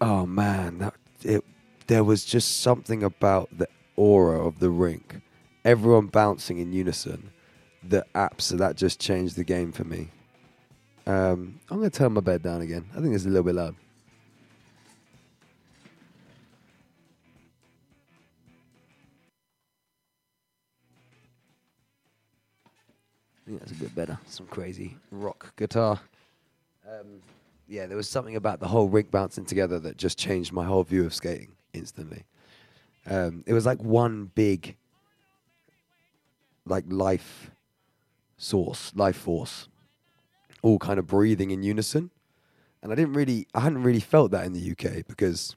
oh 0.00 0.26
man, 0.26 0.78
that 0.78 0.94
it 1.22 1.44
there 1.86 2.04
was 2.04 2.24
just 2.24 2.60
something 2.60 3.02
about 3.02 3.48
the 3.56 3.68
aura 3.96 4.46
of 4.46 4.58
the 4.60 4.70
rink 4.70 5.20
everyone 5.64 6.06
bouncing 6.06 6.58
in 6.58 6.72
unison, 6.72 7.30
the 7.82 8.04
apps 8.14 8.42
so 8.42 8.56
that 8.56 8.76
just 8.76 9.00
changed 9.00 9.36
the 9.36 9.44
game 9.44 9.72
for 9.72 9.84
me. 9.84 10.08
Um, 11.06 11.60
I'm 11.70 11.78
gonna 11.78 11.90
turn 11.90 12.12
my 12.12 12.20
bed 12.20 12.42
down 12.42 12.60
again. 12.60 12.88
I 12.96 13.00
think 13.00 13.14
it's 13.14 13.24
a 13.24 13.28
little 13.28 13.42
bit 13.42 13.54
loud. 13.54 13.74
Think 23.50 23.60
that's 23.60 23.72
a 23.72 23.82
bit 23.82 23.94
better. 23.94 24.18
Some 24.26 24.46
crazy 24.46 24.96
rock 25.10 25.56
guitar. 25.56 26.00
Um, 26.88 27.20
yeah, 27.66 27.86
there 27.86 27.96
was 27.96 28.08
something 28.08 28.36
about 28.36 28.60
the 28.60 28.68
whole 28.68 28.88
rig 28.88 29.10
bouncing 29.10 29.44
together 29.44 29.78
that 29.80 29.96
just 29.96 30.18
changed 30.18 30.52
my 30.52 30.64
whole 30.64 30.84
view 30.84 31.04
of 31.04 31.12
skating 31.12 31.52
instantly. 31.72 32.24
Um, 33.06 33.42
it 33.46 33.52
was 33.52 33.66
like 33.66 33.82
one 33.82 34.30
big 34.34 34.76
like 36.64 36.84
life 36.88 37.50
source, 38.36 38.92
life 38.94 39.16
force, 39.16 39.68
all 40.62 40.78
kind 40.78 40.98
of 40.98 41.06
breathing 41.06 41.50
in 41.50 41.62
unison. 41.62 42.10
And 42.82 42.92
I 42.92 42.94
didn't 42.94 43.14
really, 43.14 43.48
I 43.52 43.60
hadn't 43.60 43.82
really 43.82 44.00
felt 44.00 44.30
that 44.30 44.46
in 44.46 44.52
the 44.52 44.70
UK 44.70 45.06
because 45.08 45.56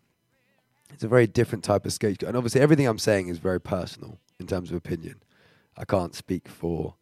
it's 0.92 1.04
a 1.04 1.08
very 1.08 1.28
different 1.28 1.64
type 1.64 1.86
of 1.86 1.94
skate. 1.94 2.24
And 2.24 2.36
obviously, 2.36 2.62
everything 2.62 2.88
I'm 2.88 2.98
saying 2.98 3.28
is 3.28 3.38
very 3.38 3.62
personal 3.62 4.18
in 4.40 4.48
terms 4.48 4.72
of 4.72 4.78
opinion. 4.78 5.22
I 5.78 5.86
can't 5.86 6.16
speak 6.16 6.48
for, 6.48 6.96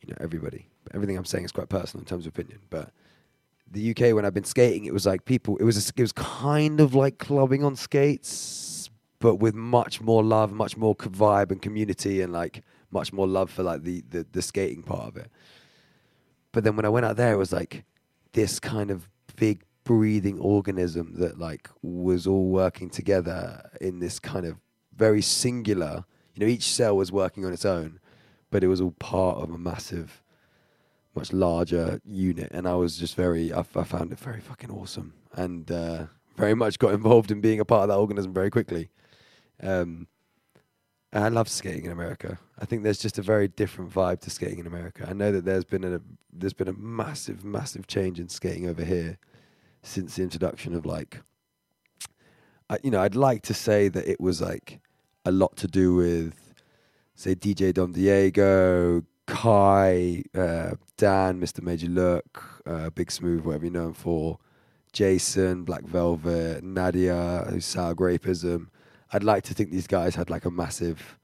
you 0.00 0.08
know, 0.08 0.16
everybody. 0.20 0.66
Everything 0.94 1.16
I'm 1.16 1.24
saying 1.24 1.44
is 1.44 1.52
quite 1.52 1.68
personal 1.68 2.02
in 2.02 2.06
terms 2.06 2.26
of 2.26 2.30
opinion. 2.30 2.60
But 2.70 2.92
the 3.70 3.90
UK, 3.90 4.14
when 4.14 4.24
I've 4.24 4.34
been 4.34 4.44
skating, 4.44 4.84
it 4.84 4.92
was 4.92 5.06
like 5.06 5.24
people. 5.24 5.56
It 5.58 5.64
was 5.64 5.90
a, 5.90 5.92
it 5.96 6.02
was 6.02 6.12
kind 6.12 6.80
of 6.80 6.94
like 6.94 7.18
clubbing 7.18 7.64
on 7.64 7.76
skates, 7.76 8.90
but 9.18 9.36
with 9.36 9.54
much 9.54 10.00
more 10.00 10.22
love, 10.22 10.52
much 10.52 10.76
more 10.76 10.94
vibe 10.94 11.50
and 11.50 11.60
community, 11.60 12.20
and 12.20 12.32
like 12.32 12.62
much 12.90 13.12
more 13.12 13.26
love 13.26 13.50
for 13.50 13.62
like 13.62 13.82
the, 13.82 14.02
the 14.08 14.26
the 14.32 14.42
skating 14.42 14.82
part 14.82 15.08
of 15.08 15.16
it. 15.16 15.30
But 16.52 16.64
then 16.64 16.76
when 16.76 16.84
I 16.84 16.88
went 16.88 17.06
out 17.06 17.16
there, 17.16 17.34
it 17.34 17.38
was 17.38 17.52
like 17.52 17.84
this 18.32 18.58
kind 18.58 18.90
of 18.90 19.08
big 19.36 19.62
breathing 19.84 20.38
organism 20.38 21.14
that 21.18 21.38
like 21.38 21.70
was 21.82 22.26
all 22.26 22.48
working 22.48 22.90
together 22.90 23.70
in 23.80 24.00
this 24.00 24.18
kind 24.18 24.46
of 24.46 24.56
very 24.94 25.22
singular. 25.22 26.04
You 26.34 26.44
know, 26.44 26.50
each 26.50 26.64
cell 26.64 26.96
was 26.96 27.10
working 27.10 27.44
on 27.44 27.52
its 27.52 27.64
own, 27.64 28.00
but 28.50 28.64
it 28.64 28.68
was 28.68 28.80
all 28.80 28.92
part 28.92 29.38
of 29.38 29.50
a 29.50 29.58
massive, 29.58 30.22
much 31.14 31.32
larger 31.32 32.00
unit. 32.04 32.50
And 32.52 32.66
I 32.66 32.74
was 32.74 32.96
just 32.96 33.14
very, 33.14 33.52
I, 33.52 33.62
found 33.62 34.12
it 34.12 34.18
very 34.18 34.40
fucking 34.40 34.70
awesome, 34.70 35.14
and 35.34 35.70
uh, 35.70 36.06
very 36.36 36.54
much 36.54 36.78
got 36.78 36.94
involved 36.94 37.30
in 37.30 37.40
being 37.40 37.60
a 37.60 37.64
part 37.64 37.82
of 37.82 37.88
that 37.88 37.98
organism 37.98 38.32
very 38.32 38.50
quickly. 38.50 38.88
Um, 39.62 40.06
I 41.12 41.28
love 41.28 41.48
skating 41.48 41.86
in 41.86 41.90
America. 41.90 42.38
I 42.58 42.66
think 42.66 42.82
there's 42.82 42.98
just 42.98 43.18
a 43.18 43.22
very 43.22 43.48
different 43.48 43.90
vibe 43.90 44.20
to 44.20 44.30
skating 44.30 44.58
in 44.58 44.66
America. 44.66 45.06
I 45.08 45.14
know 45.14 45.32
that 45.32 45.44
there's 45.44 45.64
been 45.64 45.84
a 45.84 46.00
there's 46.30 46.52
been 46.52 46.68
a 46.68 46.74
massive, 46.74 47.44
massive 47.44 47.86
change 47.86 48.20
in 48.20 48.28
skating 48.28 48.68
over 48.68 48.84
here 48.84 49.18
since 49.82 50.16
the 50.16 50.22
introduction 50.22 50.74
of 50.74 50.84
like, 50.84 51.22
I, 52.68 52.78
you 52.82 52.90
know, 52.90 53.00
I'd 53.00 53.14
like 53.14 53.42
to 53.42 53.54
say 53.54 53.88
that 53.88 54.06
it 54.06 54.20
was 54.20 54.40
like 54.42 54.80
a 55.24 55.32
lot 55.32 55.56
to 55.56 55.66
do 55.66 55.94
with, 55.94 56.47
say, 57.18 57.34
DJ 57.34 57.74
Don 57.74 57.90
Diego, 57.90 59.02
Kai, 59.26 60.22
uh, 60.36 60.70
Dan, 60.96 61.40
Mr. 61.40 61.62
Major 61.62 61.88
Look, 61.88 62.62
uh, 62.64 62.90
Big 62.90 63.10
Smooth, 63.10 63.44
whatever 63.44 63.64
you 63.64 63.72
know 63.72 63.88
him 63.88 63.92
for, 63.92 64.38
Jason, 64.92 65.64
Black 65.64 65.82
Velvet, 65.82 66.62
Nadia, 66.62 67.44
who's 67.50 67.64
Sour 67.64 67.96
Grapeism. 67.96 68.68
I'd 69.12 69.24
like 69.24 69.42
to 69.44 69.54
think 69.54 69.70
these 69.70 69.88
guys 69.88 70.14
had 70.14 70.30
like 70.30 70.44
a 70.44 70.50
massive 70.50 71.18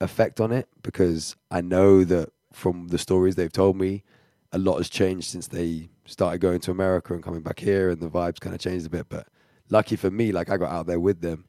effect 0.00 0.40
on 0.40 0.50
it 0.50 0.68
because 0.82 1.36
I 1.50 1.60
know 1.60 2.02
that 2.02 2.30
from 2.52 2.88
the 2.88 2.98
stories 2.98 3.36
they've 3.36 3.52
told 3.52 3.76
me, 3.76 4.02
a 4.50 4.58
lot 4.58 4.78
has 4.78 4.88
changed 4.88 5.30
since 5.30 5.46
they 5.46 5.90
started 6.06 6.40
going 6.40 6.60
to 6.60 6.72
America 6.72 7.14
and 7.14 7.22
coming 7.22 7.42
back 7.42 7.60
here, 7.60 7.88
and 7.88 8.00
the 8.00 8.10
vibes 8.10 8.40
kind 8.40 8.54
of 8.54 8.60
changed 8.60 8.86
a 8.86 8.90
bit. 8.90 9.06
But 9.08 9.28
lucky 9.70 9.94
for 9.94 10.10
me, 10.10 10.32
like 10.32 10.50
I 10.50 10.56
got 10.56 10.72
out 10.72 10.86
there 10.86 11.00
with 11.00 11.20
them, 11.20 11.44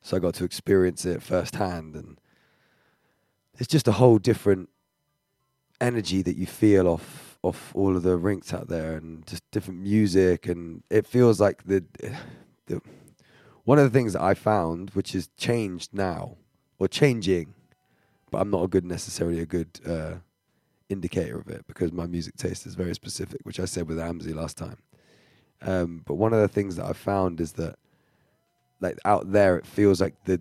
so 0.00 0.16
I 0.16 0.20
got 0.20 0.34
to 0.34 0.44
experience 0.44 1.04
it 1.04 1.22
firsthand, 1.22 1.94
and 1.94 2.18
it's 3.58 3.68
just 3.68 3.88
a 3.88 3.92
whole 3.92 4.18
different 4.18 4.68
energy 5.80 6.22
that 6.22 6.36
you 6.36 6.46
feel 6.46 6.88
off 6.88 7.38
off 7.42 7.70
all 7.76 7.96
of 7.96 8.02
the 8.02 8.16
rinks 8.16 8.52
out 8.52 8.68
there, 8.68 8.96
and 8.96 9.26
just 9.26 9.48
different 9.50 9.80
music, 9.80 10.46
and 10.46 10.82
it 10.90 11.06
feels 11.06 11.40
like 11.40 11.64
the 11.64 11.84
the 12.66 12.80
one 13.64 13.78
of 13.78 13.84
the 13.84 13.90
things 13.90 14.12
that 14.12 14.22
I 14.22 14.34
found, 14.34 14.90
which 14.90 15.12
has 15.12 15.28
changed 15.36 15.92
now 15.92 16.36
or 16.78 16.88
changing, 16.88 17.54
but 18.30 18.38
I'm 18.38 18.50
not 18.50 18.62
a 18.62 18.68
good 18.68 18.84
necessarily 18.84 19.40
a 19.40 19.46
good 19.46 19.80
uh, 19.86 20.14
indicator 20.88 21.38
of 21.38 21.48
it 21.48 21.66
because 21.66 21.92
my 21.92 22.06
music 22.06 22.36
taste 22.36 22.66
is 22.66 22.74
very 22.74 22.94
specific, 22.94 23.40
which 23.42 23.60
I 23.60 23.64
said 23.64 23.88
with 23.88 23.98
Amzi 23.98 24.34
last 24.34 24.56
time. 24.56 24.78
Um, 25.62 26.02
but 26.06 26.14
one 26.14 26.32
of 26.32 26.40
the 26.40 26.48
things 26.48 26.76
that 26.76 26.86
I 26.86 26.92
found 26.92 27.40
is 27.40 27.52
that, 27.52 27.76
like 28.80 28.98
out 29.04 29.32
there, 29.32 29.56
it 29.56 29.66
feels 29.66 30.00
like 30.00 30.14
the 30.24 30.40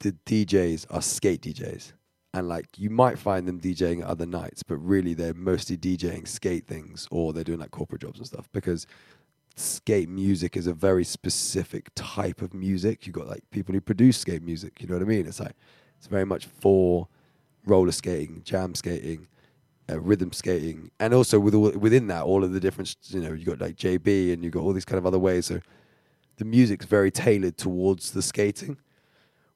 the 0.00 0.12
DJs 0.26 0.86
are 0.90 1.00
skate 1.02 1.42
DJs, 1.42 1.92
and 2.34 2.48
like 2.48 2.66
you 2.76 2.90
might 2.90 3.16
find 3.16 3.46
them 3.46 3.60
DJing 3.60 4.00
at 4.02 4.08
other 4.08 4.26
nights, 4.26 4.64
but 4.64 4.76
really 4.78 5.14
they're 5.14 5.34
mostly 5.34 5.78
DJing 5.78 6.26
skate 6.26 6.66
things 6.66 7.06
or 7.12 7.32
they're 7.32 7.44
doing 7.44 7.60
like 7.60 7.70
corporate 7.70 8.02
jobs 8.02 8.18
and 8.18 8.26
stuff 8.26 8.48
because 8.52 8.88
skate 9.54 10.08
music 10.08 10.56
is 10.56 10.66
a 10.66 10.74
very 10.74 11.04
specific 11.04 11.90
type 11.94 12.42
of 12.42 12.52
music. 12.52 13.06
You've 13.06 13.14
got 13.14 13.28
like 13.28 13.48
people 13.52 13.72
who 13.72 13.80
produce 13.80 14.18
skate 14.18 14.42
music. 14.42 14.82
You 14.82 14.88
know 14.88 14.94
what 14.94 15.02
I 15.02 15.06
mean? 15.06 15.26
It's 15.26 15.38
like 15.38 15.54
it's 15.96 16.08
very 16.08 16.26
much 16.26 16.46
for 16.46 17.06
roller 17.64 17.92
skating, 17.92 18.42
jam 18.44 18.74
skating, 18.74 19.28
uh, 19.88 20.00
rhythm 20.00 20.32
skating, 20.32 20.90
and 20.98 21.14
also 21.14 21.38
with 21.38 21.54
all, 21.54 21.70
within 21.70 22.08
that, 22.08 22.24
all 22.24 22.42
of 22.42 22.52
the 22.52 22.58
different. 22.58 22.96
You 23.10 23.20
know, 23.20 23.32
you've 23.32 23.46
got 23.46 23.60
like 23.60 23.76
JB, 23.76 24.32
and 24.32 24.42
you've 24.42 24.52
got 24.52 24.64
all 24.64 24.72
these 24.72 24.84
kind 24.84 24.98
of 24.98 25.06
other 25.06 25.20
ways. 25.20 25.46
So 25.46 25.60
the 26.38 26.44
music's 26.44 26.84
very 26.84 27.12
tailored 27.12 27.56
towards 27.56 28.10
the 28.10 28.22
skating. 28.22 28.78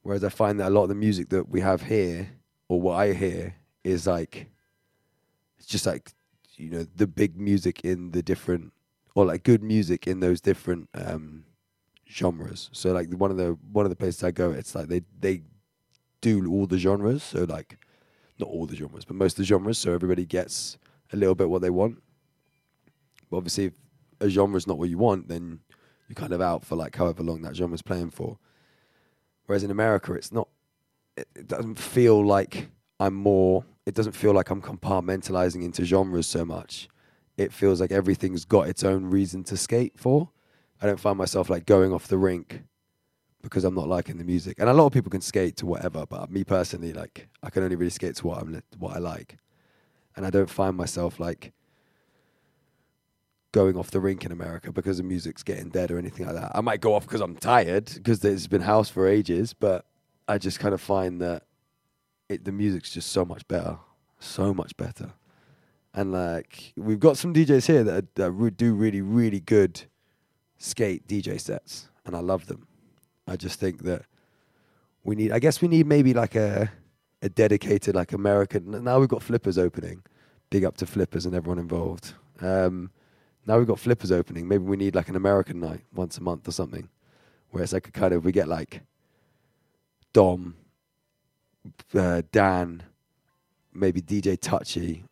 Whereas 0.02 0.22
I 0.22 0.28
find 0.28 0.60
that 0.60 0.68
a 0.68 0.70
lot 0.70 0.84
of 0.84 0.90
the 0.90 0.94
music 0.94 1.28
that 1.30 1.48
we 1.48 1.60
have 1.60 1.82
here, 1.82 2.37
or 2.68 2.80
what 2.80 2.94
I 2.94 3.12
hear, 3.12 3.54
is 3.84 4.06
like 4.06 4.50
it's 5.58 5.66
just 5.66 5.86
like 5.86 6.12
you 6.56 6.70
know 6.70 6.86
the 6.96 7.06
big 7.06 7.38
music 7.38 7.84
in 7.84 8.10
the 8.12 8.22
different 8.22 8.72
or 9.14 9.24
like 9.24 9.42
good 9.42 9.62
music 9.62 10.06
in 10.06 10.20
those 10.20 10.40
different 10.40 10.88
um, 10.94 11.44
genres. 12.08 12.70
So 12.72 12.92
like 12.92 13.12
one 13.12 13.30
of 13.30 13.36
the 13.36 13.58
one 13.72 13.84
of 13.84 13.90
the 13.90 13.96
places 13.96 14.22
I 14.22 14.30
go, 14.30 14.50
it's 14.50 14.74
like 14.74 14.88
they 14.88 15.02
they 15.18 15.42
do 16.20 16.50
all 16.50 16.66
the 16.66 16.78
genres. 16.78 17.22
So 17.22 17.44
like 17.44 17.78
not 18.38 18.48
all 18.48 18.66
the 18.66 18.76
genres, 18.76 19.04
but 19.04 19.16
most 19.16 19.32
of 19.32 19.38
the 19.38 19.44
genres. 19.44 19.78
So 19.78 19.92
everybody 19.92 20.24
gets 20.24 20.78
a 21.12 21.16
little 21.16 21.34
bit 21.34 21.50
what 21.50 21.62
they 21.62 21.70
want. 21.70 22.02
But 23.30 23.38
obviously, 23.38 23.66
if 23.66 23.72
a 24.20 24.28
genre 24.28 24.56
is 24.56 24.66
not 24.66 24.78
what 24.78 24.88
you 24.88 24.98
want, 24.98 25.28
then 25.28 25.60
you're 26.08 26.14
kind 26.14 26.32
of 26.32 26.40
out 26.40 26.64
for 26.64 26.76
like 26.76 26.96
however 26.96 27.22
long 27.22 27.42
that 27.42 27.56
genre's 27.56 27.82
playing 27.82 28.10
for. 28.10 28.38
Whereas 29.46 29.64
in 29.64 29.70
America, 29.70 30.12
it's 30.14 30.32
not. 30.32 30.48
It, 31.34 31.48
doesn't 31.48 31.78
feel 31.78 32.24
like 32.24 32.68
I'm 33.00 33.14
more. 33.14 33.64
It 33.86 33.94
doesn't 33.94 34.12
feel 34.12 34.32
like 34.32 34.50
I'm 34.50 34.62
compartmentalizing 34.62 35.62
into 35.62 35.84
genres 35.84 36.26
so 36.26 36.44
much 36.44 36.88
it 37.38 37.52
feels 37.52 37.80
like 37.80 37.92
everything's 37.92 38.44
got 38.44 38.68
its 38.68 38.84
own 38.84 39.06
reason 39.06 39.44
to 39.44 39.56
skate 39.56 39.94
for. 39.96 40.28
I 40.82 40.86
don't 40.86 41.00
find 41.00 41.16
myself 41.16 41.48
like 41.48 41.64
going 41.64 41.92
off 41.92 42.08
the 42.08 42.18
rink 42.18 42.64
because 43.42 43.64
I'm 43.64 43.76
not 43.76 43.88
liking 43.88 44.18
the 44.18 44.24
music. 44.24 44.58
And 44.58 44.68
a 44.68 44.72
lot 44.72 44.86
of 44.86 44.92
people 44.92 45.10
can 45.10 45.20
skate 45.20 45.56
to 45.58 45.66
whatever, 45.66 46.04
but 46.04 46.30
me 46.30 46.42
personally, 46.42 46.92
like 46.92 47.28
I 47.42 47.50
can 47.50 47.62
only 47.62 47.76
really 47.76 47.90
skate 47.90 48.16
to 48.16 48.26
what 48.26 48.42
I'm 48.42 48.60
what 48.78 48.96
I 48.96 48.98
like. 48.98 49.38
And 50.16 50.26
I 50.26 50.30
don't 50.30 50.50
find 50.50 50.76
myself 50.76 51.20
like 51.20 51.52
going 53.52 53.76
off 53.76 53.92
the 53.92 54.00
rink 54.00 54.24
in 54.24 54.32
America 54.32 54.72
because 54.72 54.98
the 54.98 55.04
music's 55.04 55.44
getting 55.44 55.68
dead 55.68 55.92
or 55.92 55.98
anything 55.98 56.26
like 56.26 56.34
that. 56.34 56.50
I 56.54 56.60
might 56.60 56.80
go 56.80 56.94
off 56.94 57.06
because 57.06 57.20
I'm 57.20 57.36
tired 57.36 57.86
because 57.94 58.24
it's 58.24 58.48
been 58.48 58.62
house 58.62 58.88
for 58.88 59.06
ages, 59.06 59.54
but 59.54 59.86
I 60.28 60.38
just 60.38 60.60
kind 60.60 60.74
of 60.74 60.80
find 60.80 61.20
that 61.20 61.44
it, 62.28 62.44
the 62.44 62.52
music's 62.52 62.92
just 62.92 63.10
so 63.10 63.24
much 63.24 63.48
better, 63.48 63.78
so 64.18 64.52
much 64.54 64.76
better 64.76 65.12
and 65.94 66.12
like 66.12 66.72
we've 66.76 67.00
got 67.00 67.16
some 67.16 67.34
DJs 67.34 67.66
here 67.66 67.82
that, 67.82 68.14
do 68.56 68.74
really 68.74 69.00
really 69.00 69.40
good 69.40 69.82
skate 70.58 71.06
DJ 71.08 71.40
sets, 71.40 71.88
and 72.04 72.14
I 72.14 72.20
love 72.20 72.46
them. 72.46 72.66
I 73.26 73.36
just 73.36 73.58
think 73.58 73.82
that 73.82 74.02
we 75.02 75.16
need. 75.16 75.32
I 75.32 75.38
guess 75.38 75.60
we 75.60 75.68
need 75.68 75.86
maybe 75.86 76.14
like 76.14 76.34
a 76.34 76.70
a 77.20 77.28
dedicated 77.28 77.96
like 77.96 78.12
American. 78.12 78.84
Now 78.84 79.00
we've 79.00 79.08
got 79.08 79.22
Flippers 79.22 79.58
opening. 79.58 80.02
Big 80.50 80.64
up 80.64 80.76
to 80.78 80.86
Flippers 80.86 81.26
and 81.26 81.34
everyone 81.34 81.58
involved. 81.58 82.14
Um, 82.40 82.90
now 83.44 83.58
we've 83.58 83.66
got 83.66 83.80
Flippers 83.80 84.12
opening. 84.12 84.46
Maybe 84.46 84.62
we 84.62 84.76
need 84.76 84.94
like 84.94 85.08
an 85.08 85.16
American 85.16 85.58
night 85.58 85.80
once 85.92 86.16
a 86.16 86.22
month 86.22 86.46
or 86.46 86.52
something, 86.52 86.88
where 87.50 87.64
it's 87.64 87.72
like 87.72 87.88
a 87.88 87.92
kind 87.92 88.14
of 88.14 88.24
we 88.24 88.30
get 88.30 88.46
like 88.46 88.82
Dom, 90.12 90.54
uh, 91.94 92.22
Dan, 92.32 92.82
maybe 93.72 94.00
DJ 94.00 94.38
Touchy. 94.40 95.04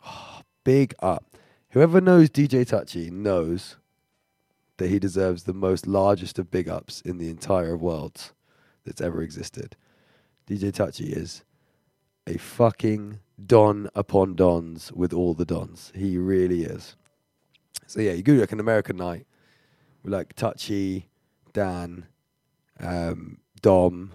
big 0.65 0.95
up. 1.01 1.37
Whoever 1.71 2.01
knows 2.01 2.31
DJ 2.31 2.67
Touchy 2.67 3.11
knows 3.11 3.77
that 4.79 4.89
he 4.89 4.99
deserves 4.99 5.45
the 5.45 5.55
most 5.55 5.87
largest 5.87 6.39
of 6.39 6.51
big 6.51 6.69
ups 6.69 7.01
in 7.01 7.19
the 7.19 7.29
entire 7.29 7.77
world 7.77 8.33
that's 8.85 9.01
ever 9.01 9.23
existed. 9.23 9.77
DJ 10.49 10.73
Touchy 10.73 11.13
is 11.13 11.45
a 12.27 12.39
fucking 12.39 13.21
don 13.45 13.89
upon 13.95 14.35
dons 14.35 14.93
with 14.93 15.13
all 15.13 15.35
the 15.35 15.45
dons. 15.45 15.93
He 15.95 16.17
really 16.19 16.63
is. 16.65 16.97
So 17.87 18.01
yeah, 18.01 18.13
you 18.13 18.23
go 18.23 18.33
like 18.33 18.53
an 18.53 18.61
American 18.61 18.97
night 18.97 19.27
with 20.03 20.13
like 20.13 20.35
Touchy, 20.35 21.09
Dan, 21.53 22.07
um, 22.81 23.39
Dom, 23.63 24.13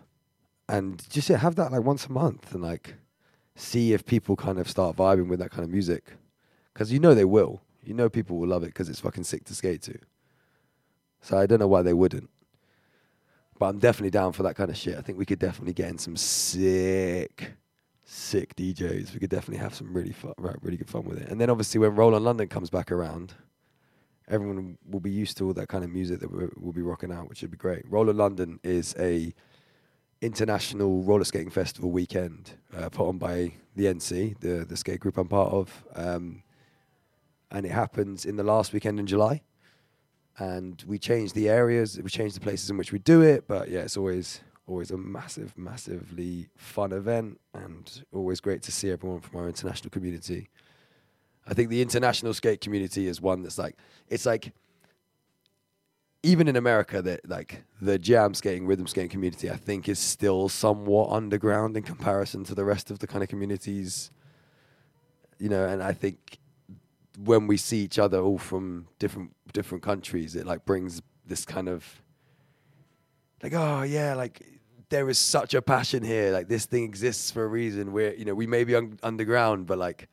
and 0.71 1.07
just 1.09 1.29
yeah, 1.29 1.37
have 1.37 1.55
that 1.55 1.71
like 1.73 1.83
once 1.83 2.05
a 2.05 2.11
month 2.11 2.53
and 2.53 2.63
like 2.63 2.95
see 3.55 3.91
if 3.91 4.05
people 4.05 4.37
kind 4.37 4.57
of 4.57 4.69
start 4.69 4.95
vibing 4.95 5.27
with 5.27 5.39
that 5.39 5.51
kind 5.51 5.65
of 5.65 5.69
music 5.69 6.13
because 6.73 6.93
you 6.93 6.99
know 6.99 7.13
they 7.13 7.25
will. 7.25 7.61
You 7.83 7.93
know 7.93 8.09
people 8.09 8.37
will 8.37 8.47
love 8.47 8.63
it 8.63 8.67
because 8.67 8.87
it's 8.87 9.01
fucking 9.01 9.25
sick 9.25 9.43
to 9.45 9.53
skate 9.53 9.81
to. 9.83 9.99
So 11.19 11.37
I 11.37 11.45
don't 11.45 11.59
know 11.59 11.67
why 11.67 11.81
they 11.81 11.93
wouldn't. 11.93 12.29
But 13.59 13.65
I'm 13.65 13.79
definitely 13.79 14.11
down 14.11 14.31
for 14.31 14.43
that 14.43 14.55
kind 14.55 14.69
of 14.69 14.77
shit. 14.77 14.97
I 14.97 15.01
think 15.01 15.17
we 15.17 15.25
could 15.25 15.39
definitely 15.39 15.73
get 15.73 15.89
in 15.89 15.97
some 15.97 16.15
sick, 16.15 17.51
sick 18.05 18.55
DJs. 18.55 19.13
We 19.13 19.19
could 19.19 19.29
definitely 19.29 19.61
have 19.61 19.75
some 19.75 19.93
really 19.93 20.13
fun, 20.13 20.33
really 20.61 20.77
good 20.77 20.89
fun 20.89 21.03
with 21.03 21.19
it. 21.19 21.27
And 21.27 21.39
then 21.39 21.49
obviously 21.49 21.79
when 21.79 21.95
Roll 21.95 22.15
on 22.15 22.23
London 22.23 22.47
comes 22.47 22.69
back 22.69 22.93
around, 22.93 23.33
everyone 24.29 24.77
will 24.89 25.01
be 25.01 25.11
used 25.11 25.37
to 25.39 25.47
all 25.47 25.53
that 25.53 25.67
kind 25.67 25.83
of 25.83 25.91
music 25.91 26.21
that 26.21 26.31
we'll 26.31 26.71
be 26.71 26.81
rocking 26.81 27.11
out, 27.11 27.27
which 27.27 27.41
would 27.41 27.51
be 27.51 27.57
great. 27.57 27.83
Roll 27.89 28.09
on 28.09 28.15
London 28.15 28.59
is 28.63 28.95
a 28.97 29.33
international 30.21 31.03
roller 31.03 31.23
skating 31.23 31.49
festival 31.49 31.91
weekend 31.91 32.51
uh, 32.77 32.89
put 32.89 33.07
on 33.07 33.17
by 33.17 33.53
the 33.75 33.85
NC, 33.85 34.39
the 34.39 34.65
the 34.65 34.77
skate 34.77 34.99
group 34.99 35.17
I'm 35.17 35.27
part 35.27 35.51
of. 35.51 35.83
Um, 35.95 36.43
and 37.51 37.65
it 37.65 37.71
happens 37.71 38.25
in 38.25 38.37
the 38.37 38.43
last 38.43 38.71
weekend 38.71 38.99
in 38.99 39.07
July. 39.07 39.41
And 40.37 40.81
we 40.87 40.97
change 40.97 41.33
the 41.33 41.49
areas, 41.49 41.99
we 42.01 42.09
change 42.09 42.33
the 42.33 42.39
places 42.39 42.69
in 42.69 42.77
which 42.77 42.91
we 42.93 42.99
do 42.99 43.21
it, 43.21 43.47
but 43.47 43.69
yeah, 43.69 43.81
it's 43.81 43.97
always 43.97 44.41
always 44.67 44.91
a 44.91 44.97
massive, 44.97 45.57
massively 45.57 46.47
fun 46.55 46.93
event, 46.93 47.39
and 47.53 48.03
always 48.13 48.39
great 48.39 48.61
to 48.63 48.71
see 48.71 48.89
everyone 48.89 49.19
from 49.19 49.41
our 49.41 49.47
international 49.47 49.89
community. 49.89 50.49
I 51.45 51.53
think 51.53 51.69
the 51.69 51.81
international 51.81 52.33
skate 52.33 52.61
community 52.61 53.07
is 53.07 53.19
one 53.19 53.41
that's 53.41 53.57
like 53.57 53.75
it's 54.07 54.25
like 54.25 54.53
even 56.23 56.47
in 56.47 56.55
America 56.55 57.01
that 57.01 57.27
like 57.27 57.63
the 57.81 57.97
jam 57.97 58.33
skating, 58.33 58.67
rhythm 58.67 58.87
skating 58.87 59.09
community, 59.09 59.49
I 59.49 59.55
think 59.55 59.89
is 59.89 59.99
still 59.99 60.49
somewhat 60.49 61.11
underground 61.11 61.75
in 61.75 61.83
comparison 61.83 62.43
to 62.45 62.55
the 62.55 62.63
rest 62.63 62.91
of 62.91 62.99
the 62.99 63.07
kind 63.07 63.23
of 63.23 63.29
communities. 63.29 64.11
You 65.39 65.49
know, 65.49 65.65
and 65.65 65.81
I 65.81 65.93
think 65.93 66.37
when 67.17 67.47
we 67.47 67.57
see 67.57 67.79
each 67.79 67.97
other 67.97 68.19
all 68.19 68.37
from 68.37 68.87
different 68.99 69.31
different 69.53 69.83
countries, 69.83 70.35
it 70.35 70.45
like 70.45 70.65
brings 70.65 71.01
this 71.25 71.45
kind 71.45 71.67
of 71.67 72.01
like 73.41 73.53
oh 73.53 73.81
yeah, 73.81 74.13
like 74.13 74.45
there 74.89 75.09
is 75.09 75.17
such 75.17 75.53
a 75.55 75.61
passion 75.61 76.03
here. 76.03 76.31
Like 76.31 76.47
this 76.47 76.65
thing 76.65 76.83
exists 76.83 77.31
for 77.31 77.43
a 77.43 77.47
reason. 77.47 77.91
We're 77.91 78.13
you 78.13 78.25
know 78.25 78.35
we 78.35 78.45
may 78.45 78.63
be 78.63 78.75
un- 78.75 78.99
underground, 79.01 79.65
but 79.65 79.79
like 79.79 80.07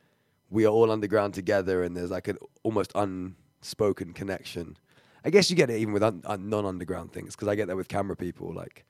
we 0.49 0.65
are 0.65 0.69
all 0.69 0.89
underground 0.89 1.35
together, 1.35 1.83
and 1.83 1.95
there's 1.95 2.09
like 2.09 2.27
an 2.27 2.37
almost 2.63 2.91
unspoken 2.95 4.13
connection. 4.13 4.77
I 5.23 5.29
guess 5.29 5.49
you 5.49 5.55
get 5.55 5.69
it 5.69 5.79
even 5.79 5.93
with 5.93 6.03
un- 6.03 6.21
un- 6.25 6.49
non-underground 6.49 7.11
things 7.11 7.35
because 7.35 7.47
I 7.47 7.55
get 7.55 7.67
that 7.67 7.75
with 7.75 7.87
camera 7.87 8.15
people. 8.15 8.53
Like 8.53 8.85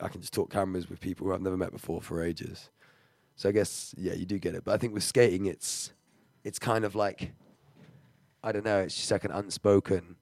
I 0.00 0.08
can 0.08 0.20
just 0.20 0.32
talk 0.32 0.50
cameras 0.50 0.88
with 0.88 1.00
people 1.00 1.26
who 1.26 1.34
I've 1.34 1.40
never 1.40 1.56
met 1.56 1.72
before 1.72 2.00
for 2.02 2.22
ages. 2.22 2.70
So 3.36 3.48
I 3.48 3.52
guess 3.52 3.94
yeah, 3.96 4.12
you 4.14 4.26
do 4.26 4.38
get 4.38 4.54
it. 4.54 4.64
But 4.64 4.74
I 4.74 4.76
think 4.76 4.94
with 4.94 5.04
skating, 5.04 5.46
it's 5.46 5.92
it's 6.44 6.58
kind 6.58 6.84
of 6.84 6.94
like 6.94 7.32
I 8.44 8.52
don't 8.52 8.64
know. 8.64 8.80
It's 8.80 8.96
just 8.96 9.10
like 9.10 9.24
an 9.24 9.30
unspoken. 9.30 10.16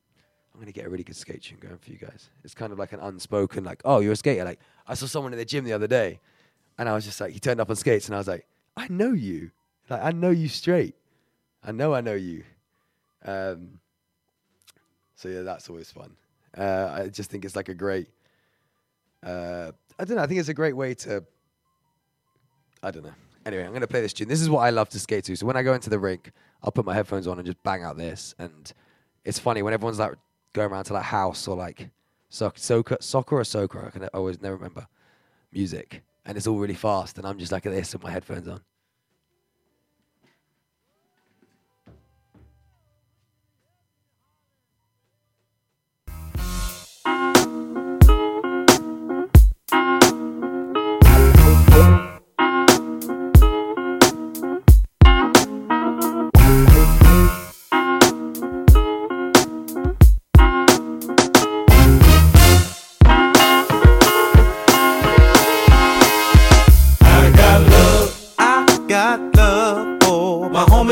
I'm 0.52 0.60
gonna 0.60 0.72
get 0.72 0.86
a 0.86 0.90
really 0.90 1.04
good 1.04 1.16
skate 1.16 1.42
tune 1.42 1.58
going 1.58 1.78
for 1.78 1.90
you 1.90 1.98
guys. 1.98 2.30
It's 2.44 2.54
kind 2.54 2.72
of 2.72 2.78
like 2.78 2.92
an 2.92 3.00
unspoken, 3.00 3.64
like, 3.64 3.80
oh, 3.84 4.00
you're 4.00 4.12
a 4.12 4.16
skater. 4.16 4.44
Like 4.44 4.60
I 4.86 4.94
saw 4.94 5.06
someone 5.06 5.32
in 5.32 5.38
the 5.38 5.44
gym 5.44 5.64
the 5.64 5.72
other 5.72 5.86
day, 5.86 6.20
and 6.78 6.88
I 6.88 6.92
was 6.92 7.04
just 7.04 7.20
like, 7.20 7.32
he 7.32 7.40
turned 7.40 7.60
up 7.60 7.70
on 7.70 7.76
skates, 7.76 8.06
and 8.06 8.14
I 8.14 8.18
was 8.18 8.28
like, 8.28 8.46
I 8.76 8.86
know 8.88 9.12
you. 9.12 9.50
Like 9.88 10.02
I 10.02 10.12
know 10.12 10.30
you 10.30 10.48
straight. 10.48 10.94
I 11.64 11.72
know 11.72 11.94
I 11.94 12.00
know 12.00 12.14
you. 12.14 12.44
Um, 13.24 13.79
so 15.20 15.28
yeah, 15.28 15.42
that's 15.42 15.68
always 15.68 15.90
fun. 15.90 16.16
Uh, 16.56 16.88
I 17.02 17.08
just 17.08 17.30
think 17.30 17.44
it's 17.44 17.54
like 17.54 17.68
a 17.68 17.74
great. 17.74 18.08
Uh, 19.22 19.72
I 19.98 20.04
don't 20.06 20.16
know. 20.16 20.22
I 20.22 20.26
think 20.26 20.40
it's 20.40 20.48
a 20.48 20.54
great 20.54 20.74
way 20.74 20.94
to. 20.94 21.22
I 22.82 22.90
don't 22.90 23.04
know. 23.04 23.12
Anyway, 23.44 23.62
I'm 23.62 23.74
gonna 23.74 23.86
play 23.86 24.00
this 24.00 24.14
tune. 24.14 24.28
This 24.28 24.40
is 24.40 24.48
what 24.48 24.60
I 24.60 24.70
love 24.70 24.88
to 24.90 24.98
skate 24.98 25.24
to. 25.24 25.36
So 25.36 25.44
when 25.44 25.58
I 25.58 25.62
go 25.62 25.74
into 25.74 25.90
the 25.90 25.98
rink, 25.98 26.32
I'll 26.62 26.72
put 26.72 26.86
my 26.86 26.94
headphones 26.94 27.26
on 27.26 27.38
and 27.38 27.44
just 27.44 27.62
bang 27.62 27.84
out 27.84 27.98
this. 27.98 28.34
And 28.38 28.72
it's 29.26 29.38
funny 29.38 29.60
when 29.60 29.74
everyone's 29.74 29.98
like 29.98 30.14
going 30.54 30.70
around 30.70 30.84
to 30.84 30.94
like 30.94 31.04
house 31.04 31.46
or 31.46 31.54
like 31.54 31.90
soc- 32.30 32.56
soca, 32.56 32.96
soca 33.00 33.32
or 33.32 33.42
soca. 33.42 33.88
I 33.88 33.90
can 33.90 34.04
always 34.14 34.40
never 34.40 34.56
remember 34.56 34.86
music, 35.52 36.02
and 36.24 36.38
it's 36.38 36.46
all 36.46 36.56
really 36.56 36.72
fast. 36.72 37.18
And 37.18 37.26
I'm 37.26 37.38
just 37.38 37.52
like 37.52 37.64
this 37.64 37.92
with 37.92 38.02
my 38.02 38.10
headphones 38.10 38.48
on. 38.48 38.62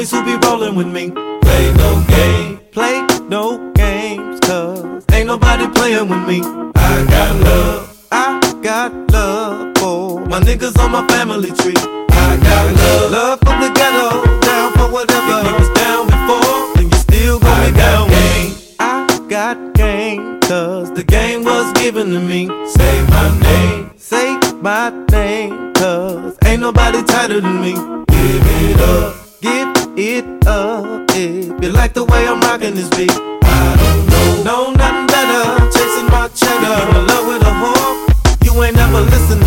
Homies 0.09 0.11
who 0.11 0.25
be 0.25 0.47
rolling 0.47 0.75
with 0.75 0.87
me. 0.87 1.11
Play 1.11 1.73
no 1.75 2.05
game, 2.09 2.61
play 2.73 3.07
no 3.29 3.73
games, 3.73 4.41
cause 4.41 5.05
ain't 5.13 5.27
nobody 5.27 5.67
playing 5.69 6.09
with 6.09 6.27
me. 6.27 6.41
I 6.75 7.05
got 7.09 7.37
love, 7.41 8.07
I 8.11 8.41
got 8.63 9.13
love 9.13 9.79
for 9.79 10.21
my 10.27 10.41
niggas 10.41 10.79
on 10.79 10.93
my 10.93 11.07
family 11.09 11.51
tree. 11.51 11.75
I 12.11 12.37
got 12.43 12.77
love, 12.77 13.11
love 13.11 13.39
from 13.41 13.61
the 13.61 13.71
ghetto, 13.75 14.41
down 14.41 14.73
for 14.73 14.93
whatever. 14.93 15.41
If 15.41 15.47
you 15.47 15.55
was 15.55 15.71
down 15.75 16.07
before, 16.07 16.75
then 16.77 16.91
you 16.91 16.99
still 16.99 17.39
gonna 17.39 17.67
be 17.67 17.77
down 17.77 18.09
with 18.09 18.37
me. 18.37 18.75
I 18.81 19.27
got 19.29 19.75
game, 19.75 20.41
cause 20.41 20.93
the 20.93 21.05
game 21.05 21.45
was 21.45 21.73
given 21.75 22.11
to 22.11 22.21
me. 22.21 22.49
Say 22.67 23.07
my 23.09 23.39
name, 23.41 23.91
say 23.97 24.39
my 24.61 24.91
name, 25.11 25.73
cause 25.75 26.37
ain't 26.45 26.61
nobody 26.61 27.03
tighter 27.05 27.41
than 27.41 27.61
me. 27.61 27.73
Give 27.73 28.47
it 28.63 28.81
up, 28.81 29.15
give 29.41 29.69
it 29.97 30.47
up. 30.47 31.11
If 31.11 31.63
you 31.63 31.71
like 31.71 31.95
the 31.95 32.05
way 32.05 32.27
I'm 32.27 32.41
rocking 32.41 32.75
this 32.75 32.89
beat, 32.91 33.11
I 33.11 33.77
don't 33.81 34.07
know, 34.11 34.43
know 34.43 34.73
nothing 34.73 35.07
better. 35.07 35.71
Chasing 35.71 36.07
my 36.07 36.29
cheddar, 36.35 36.99
in 36.99 37.07
love 37.07 37.27
with 37.27 37.43
a 37.43 37.53
whore. 37.61 38.45
You 38.45 38.63
ain't 38.63 38.77
never 38.77 39.01
listen 39.01 39.39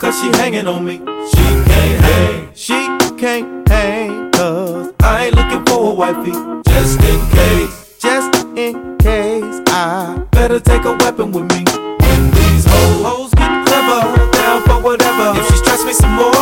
cause 0.00 0.18
she 0.18 0.28
hanging 0.38 0.66
on 0.66 0.84
me. 0.84 0.96
She 0.96 1.44
can't 1.70 2.00
hang, 2.04 2.50
she 2.54 2.80
can't 3.18 3.68
hang, 3.68 4.30
cause 4.32 4.92
I 5.00 5.26
ain't 5.26 5.36
looking 5.36 5.64
for 5.66 5.92
a 5.92 5.94
wifey. 5.94 6.32
Just 6.70 7.00
in 7.02 7.20
case, 7.30 7.98
just 7.98 8.34
in 8.56 8.96
case, 8.96 9.60
I 9.66 10.24
better 10.32 10.58
take 10.58 10.84
a 10.86 10.96
weapon 10.96 11.32
with 11.32 11.44
me. 11.52 11.64
When 12.00 12.30
these 12.30 12.64
hoes, 12.64 13.04
hoes 13.04 13.34
get 13.34 13.66
clever, 13.66 14.30
down 14.32 14.62
for 14.62 14.80
whatever. 14.82 15.38
If 15.38 15.46
she 15.48 15.56
stress 15.58 15.84
me 15.84 15.92
some 15.92 16.14
more, 16.14 16.32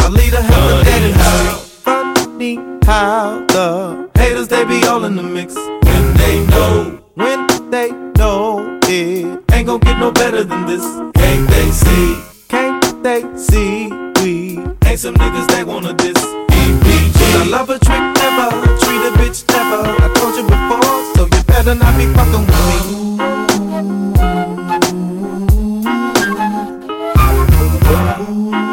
I'll 0.00 0.10
lead 0.10 0.34
her 0.34 0.42
hell 0.42 0.84
dead 0.84 1.02
and 1.02 1.14
how. 1.14 1.54
Funny 1.86 2.56
how 2.84 3.46
the 3.46 4.10
haters 4.14 4.48
they 4.48 4.64
be 4.64 4.84
all 4.86 5.04
in 5.04 5.16
the 5.16 5.22
mix 5.22 5.54
when 5.56 6.14
they 6.18 6.46
know, 6.46 7.02
when 7.14 7.46
they 7.70 7.90
know 8.18 8.78
it 8.84 9.42
ain't 9.52 9.66
gon' 9.66 9.80
get 9.80 9.98
no 9.98 10.12
better 10.12 10.44
than 10.44 10.66
this. 10.66 10.84
Can't 11.14 11.48
they 11.48 11.70
see? 11.70 12.22
Can't 12.48 12.85
they 13.06 13.22
see? 13.36 13.88
We 14.20 14.58
ain't 14.84 14.98
some 14.98 15.14
niggas 15.14 15.46
they 15.54 15.62
wanna 15.62 15.92
diss. 15.94 16.18
EPG. 16.60 17.20
I 17.40 17.44
love 17.48 17.70
a 17.70 17.78
trick 17.78 18.04
never, 18.22 18.50
treat 18.82 19.02
a 19.08 19.12
bitch 19.18 19.46
never. 19.54 19.80
I 20.04 20.08
told 20.18 20.34
you 20.34 20.42
before, 20.42 21.14
so 21.14 21.22
you 21.32 21.42
better 21.44 21.76
not 21.76 21.96
be 21.96 22.06
fucking 22.16 22.44
with 22.50 22.66
me. 22.68 22.80
Platinum 27.14 28.65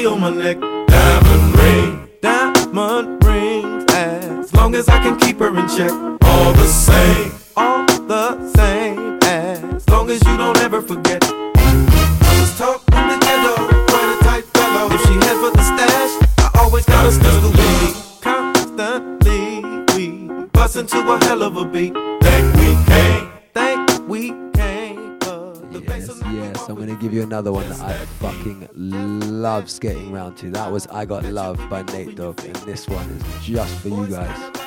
you 0.00 0.10
on 0.10 0.20
my 0.20 0.30
neck. 0.30 0.58
Diamond 0.88 1.58
ring, 1.58 2.08
diamond 2.20 3.24
rings. 3.24 3.84
As 3.92 4.52
long 4.54 4.74
as 4.74 4.88
I 4.88 4.98
can 4.98 5.16
keep 5.18 5.38
her 5.38 5.48
in 5.48 5.68
check, 5.68 5.90
all 6.22 6.52
the 6.52 6.66
same, 6.66 7.32
all 7.56 7.84
the 7.86 8.52
same. 8.56 9.18
As 9.22 9.88
long 9.88 10.10
as 10.10 10.22
you 10.26 10.36
don't 10.36 10.58
ever 10.58 10.82
forget. 10.82 11.22
I 11.24 12.40
was 12.40 12.58
taught 12.58 12.82
in 12.92 13.08
the 13.08 13.18
ghetto, 13.24 13.54
quite 13.86 14.18
a 14.20 14.24
tight 14.24 14.44
fellow. 14.56 14.94
If 14.94 15.00
she 15.06 15.14
head 15.14 15.36
for 15.42 15.50
the 15.56 15.62
stash, 15.62 16.28
I 16.38 16.50
always 16.62 16.84
got 16.84 17.06
a 17.06 17.12
still 17.12 17.40
lead. 17.58 17.94
Constantly, 18.20 19.62
we 19.94 20.46
bust 20.52 20.76
into 20.76 20.98
a 20.98 21.24
hell 21.24 21.42
of 21.42 21.56
a 21.56 21.64
beat. 21.64 21.95
Another 27.36 27.52
one 27.52 27.68
that 27.68 27.80
I 27.82 27.92
fucking 27.92 28.66
love 28.74 29.70
skating 29.70 30.10
round 30.10 30.38
to. 30.38 30.50
That 30.52 30.72
was 30.72 30.86
I 30.86 31.04
Got 31.04 31.24
Love 31.24 31.58
by 31.68 31.82
Nate 31.82 32.16
Dogg, 32.16 32.42
and 32.42 32.56
this 32.56 32.88
one 32.88 33.06
is 33.10 33.44
just 33.44 33.78
for 33.80 33.88
you 33.88 34.06
guys. 34.06 34.65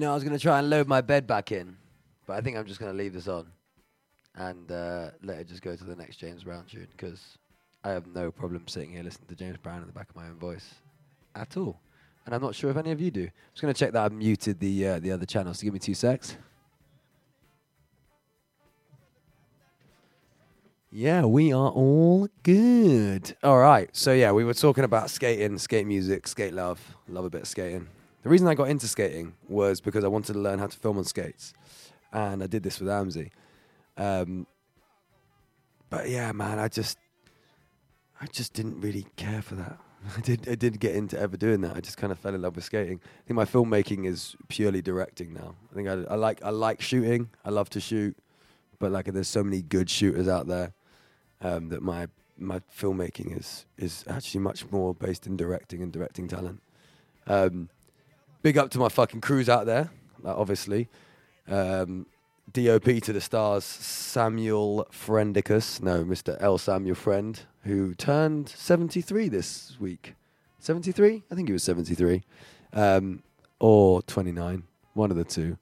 You 0.00 0.06
know, 0.06 0.12
I 0.12 0.14
was 0.14 0.24
going 0.24 0.34
to 0.34 0.42
try 0.42 0.58
and 0.58 0.70
load 0.70 0.88
my 0.88 1.02
bed 1.02 1.26
back 1.26 1.52
in, 1.52 1.76
but 2.26 2.34
I 2.34 2.40
think 2.40 2.56
I'm 2.56 2.64
just 2.64 2.80
going 2.80 2.90
to 2.90 2.96
leave 2.96 3.12
this 3.12 3.28
on 3.28 3.46
and 4.34 4.72
uh, 4.72 5.10
let 5.22 5.40
it 5.40 5.46
just 5.46 5.60
go 5.60 5.76
to 5.76 5.84
the 5.84 5.94
next 5.94 6.16
James 6.16 6.42
Brown 6.42 6.64
tune 6.64 6.88
because 6.92 7.36
I 7.84 7.90
have 7.90 8.06
no 8.06 8.32
problem 8.32 8.66
sitting 8.66 8.92
here 8.92 9.02
listening 9.02 9.28
to 9.28 9.34
James 9.34 9.58
Brown 9.58 9.82
in 9.82 9.86
the 9.86 9.92
back 9.92 10.08
of 10.08 10.16
my 10.16 10.26
own 10.26 10.38
voice 10.38 10.76
at 11.34 11.54
all. 11.58 11.78
And 12.24 12.34
I'm 12.34 12.40
not 12.40 12.54
sure 12.54 12.70
if 12.70 12.78
any 12.78 12.92
of 12.92 12.98
you 13.02 13.10
do. 13.10 13.24
I'm 13.24 13.30
just 13.52 13.60
going 13.60 13.74
to 13.74 13.78
check 13.78 13.92
that 13.92 14.02
I've 14.02 14.12
muted 14.12 14.58
the, 14.58 14.86
uh, 14.86 15.00
the 15.00 15.12
other 15.12 15.26
channels. 15.26 15.58
So 15.58 15.64
give 15.64 15.74
me 15.74 15.80
two 15.80 15.92
secs. 15.92 16.34
Yeah, 20.90 21.26
we 21.26 21.52
are 21.52 21.68
all 21.68 22.26
good. 22.42 23.36
All 23.42 23.58
right. 23.58 23.94
So, 23.94 24.14
yeah, 24.14 24.32
we 24.32 24.44
were 24.44 24.54
talking 24.54 24.84
about 24.84 25.10
skating, 25.10 25.58
skate 25.58 25.86
music, 25.86 26.26
skate 26.26 26.54
love. 26.54 26.80
Love 27.06 27.26
a 27.26 27.30
bit 27.30 27.42
of 27.42 27.48
skating. 27.48 27.86
The 28.22 28.28
reason 28.28 28.46
I 28.48 28.54
got 28.54 28.68
into 28.68 28.86
skating 28.86 29.34
was 29.48 29.80
because 29.80 30.04
I 30.04 30.08
wanted 30.08 30.34
to 30.34 30.38
learn 30.38 30.58
how 30.58 30.66
to 30.66 30.76
film 30.76 30.98
on 30.98 31.04
skates. 31.04 31.54
And 32.12 32.42
I 32.42 32.46
did 32.46 32.62
this 32.62 32.80
with 32.80 32.88
Amzi. 32.88 33.30
Um, 33.96 34.46
but 35.88 36.08
yeah, 36.08 36.32
man, 36.32 36.58
I 36.58 36.68
just, 36.68 36.98
I 38.20 38.26
just 38.26 38.52
didn't 38.52 38.80
really 38.80 39.06
care 39.16 39.42
for 39.42 39.54
that. 39.56 39.78
I 40.16 40.20
did, 40.20 40.48
I 40.48 40.54
did 40.54 40.80
get 40.80 40.94
into 40.94 41.18
ever 41.18 41.36
doing 41.36 41.60
that. 41.62 41.76
I 41.76 41.80
just 41.80 41.96
kind 41.96 42.12
of 42.12 42.18
fell 42.18 42.34
in 42.34 42.42
love 42.42 42.56
with 42.56 42.64
skating. 42.64 43.00
I 43.04 43.26
think 43.26 43.36
my 43.36 43.44
filmmaking 43.44 44.06
is 44.06 44.36
purely 44.48 44.82
directing 44.82 45.32
now. 45.32 45.54
I 45.70 45.74
think 45.74 45.88
I, 45.88 45.92
I 45.92 46.14
like, 46.14 46.42
I 46.42 46.50
like 46.50 46.80
shooting. 46.80 47.30
I 47.44 47.50
love 47.50 47.70
to 47.70 47.80
shoot, 47.80 48.16
but 48.78 48.92
like, 48.92 49.06
there's 49.06 49.28
so 49.28 49.44
many 49.44 49.62
good 49.62 49.88
shooters 49.88 50.28
out 50.28 50.46
there 50.46 50.72
um, 51.40 51.68
that 51.70 51.82
my 51.82 52.08
my 52.40 52.60
filmmaking 52.74 53.38
is 53.38 53.66
is 53.76 54.04
actually 54.08 54.40
much 54.40 54.70
more 54.70 54.94
based 54.94 55.26
in 55.26 55.36
directing 55.36 55.82
and 55.82 55.92
directing 55.92 56.26
talent. 56.26 56.62
Um, 57.26 57.68
big 58.42 58.56
up 58.56 58.70
to 58.70 58.78
my 58.78 58.88
fucking 58.88 59.20
crews 59.20 59.48
out 59.48 59.66
there, 59.66 59.90
obviously. 60.24 60.88
Um, 61.48 62.06
DOP 62.52 62.84
to 63.02 63.12
the 63.12 63.20
stars, 63.20 63.64
Samuel 63.64 64.86
Friendicus, 64.90 65.80
no, 65.80 66.04
Mr. 66.04 66.36
L. 66.40 66.58
Samuel 66.58 66.96
Friend, 66.96 67.40
who 67.64 67.94
turned 67.94 68.48
73 68.48 69.28
this 69.28 69.76
week. 69.78 70.14
73? 70.58 71.22
I 71.30 71.34
think 71.34 71.48
he 71.48 71.52
was 71.52 71.62
73. 71.62 72.22
Um, 72.72 73.22
or 73.60 74.02
29, 74.02 74.64
one 74.94 75.10
of 75.10 75.16
the 75.16 75.24
two. 75.24 75.58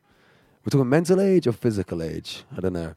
We're 0.64 0.70
talking 0.70 0.88
mental 0.88 1.20
age 1.20 1.46
or 1.46 1.52
physical 1.52 2.02
age? 2.02 2.44
I 2.56 2.60
don't 2.60 2.72
know. 2.72 2.94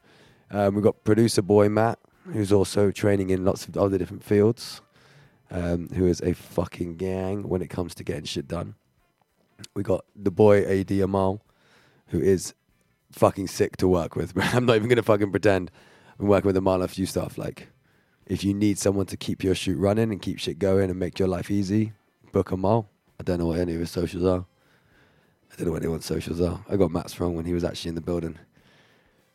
Um, 0.50 0.74
we've 0.74 0.84
got 0.84 1.02
producer 1.04 1.42
boy 1.42 1.68
Matt, 1.68 1.98
who's 2.32 2.52
also 2.52 2.90
training 2.90 3.30
in 3.30 3.44
lots 3.44 3.66
of 3.66 3.76
other 3.76 3.98
different 3.98 4.22
fields, 4.22 4.80
um, 5.50 5.88
who 5.94 6.06
is 6.06 6.20
a 6.22 6.34
fucking 6.34 6.96
gang 6.96 7.48
when 7.48 7.62
it 7.62 7.68
comes 7.68 7.94
to 7.96 8.04
getting 8.04 8.24
shit 8.24 8.48
done. 8.48 8.74
We 9.74 9.82
got 9.82 10.04
the 10.14 10.30
boy 10.30 10.64
AD 10.64 10.90
Amal, 10.92 11.42
who 12.08 12.20
is 12.20 12.54
fucking 13.12 13.48
sick 13.48 13.76
to 13.78 13.88
work 13.88 14.16
with. 14.16 14.32
I'm 14.54 14.66
not 14.66 14.76
even 14.76 14.88
gonna 14.88 15.02
fucking 15.02 15.30
pretend. 15.30 15.70
I'm 16.18 16.26
working 16.26 16.46
with 16.46 16.56
Amal 16.56 16.82
a 16.82 16.88
few 16.88 17.06
stuff. 17.06 17.38
Like, 17.38 17.68
if 18.26 18.44
you 18.44 18.54
need 18.54 18.78
someone 18.78 19.06
to 19.06 19.16
keep 19.16 19.42
your 19.42 19.54
shoot 19.54 19.78
running 19.78 20.10
and 20.10 20.20
keep 20.20 20.38
shit 20.38 20.58
going 20.58 20.90
and 20.90 20.98
make 20.98 21.18
your 21.18 21.28
life 21.28 21.50
easy, 21.50 21.92
book 22.32 22.50
Amal. 22.50 22.88
I 23.20 23.22
don't 23.22 23.38
know 23.38 23.46
what 23.46 23.58
any 23.58 23.74
of 23.74 23.80
his 23.80 23.90
socials 23.90 24.24
are. 24.24 24.44
I 25.52 25.56
don't 25.56 25.66
know 25.66 25.72
what 25.72 25.82
anyone's 25.82 26.06
socials 26.06 26.40
are. 26.40 26.64
I 26.68 26.76
got 26.76 26.90
Matt's 26.90 27.20
wrong 27.20 27.36
when 27.36 27.44
he 27.44 27.52
was 27.52 27.62
actually 27.62 27.90
in 27.90 27.94
the 27.94 28.00
building. 28.00 28.38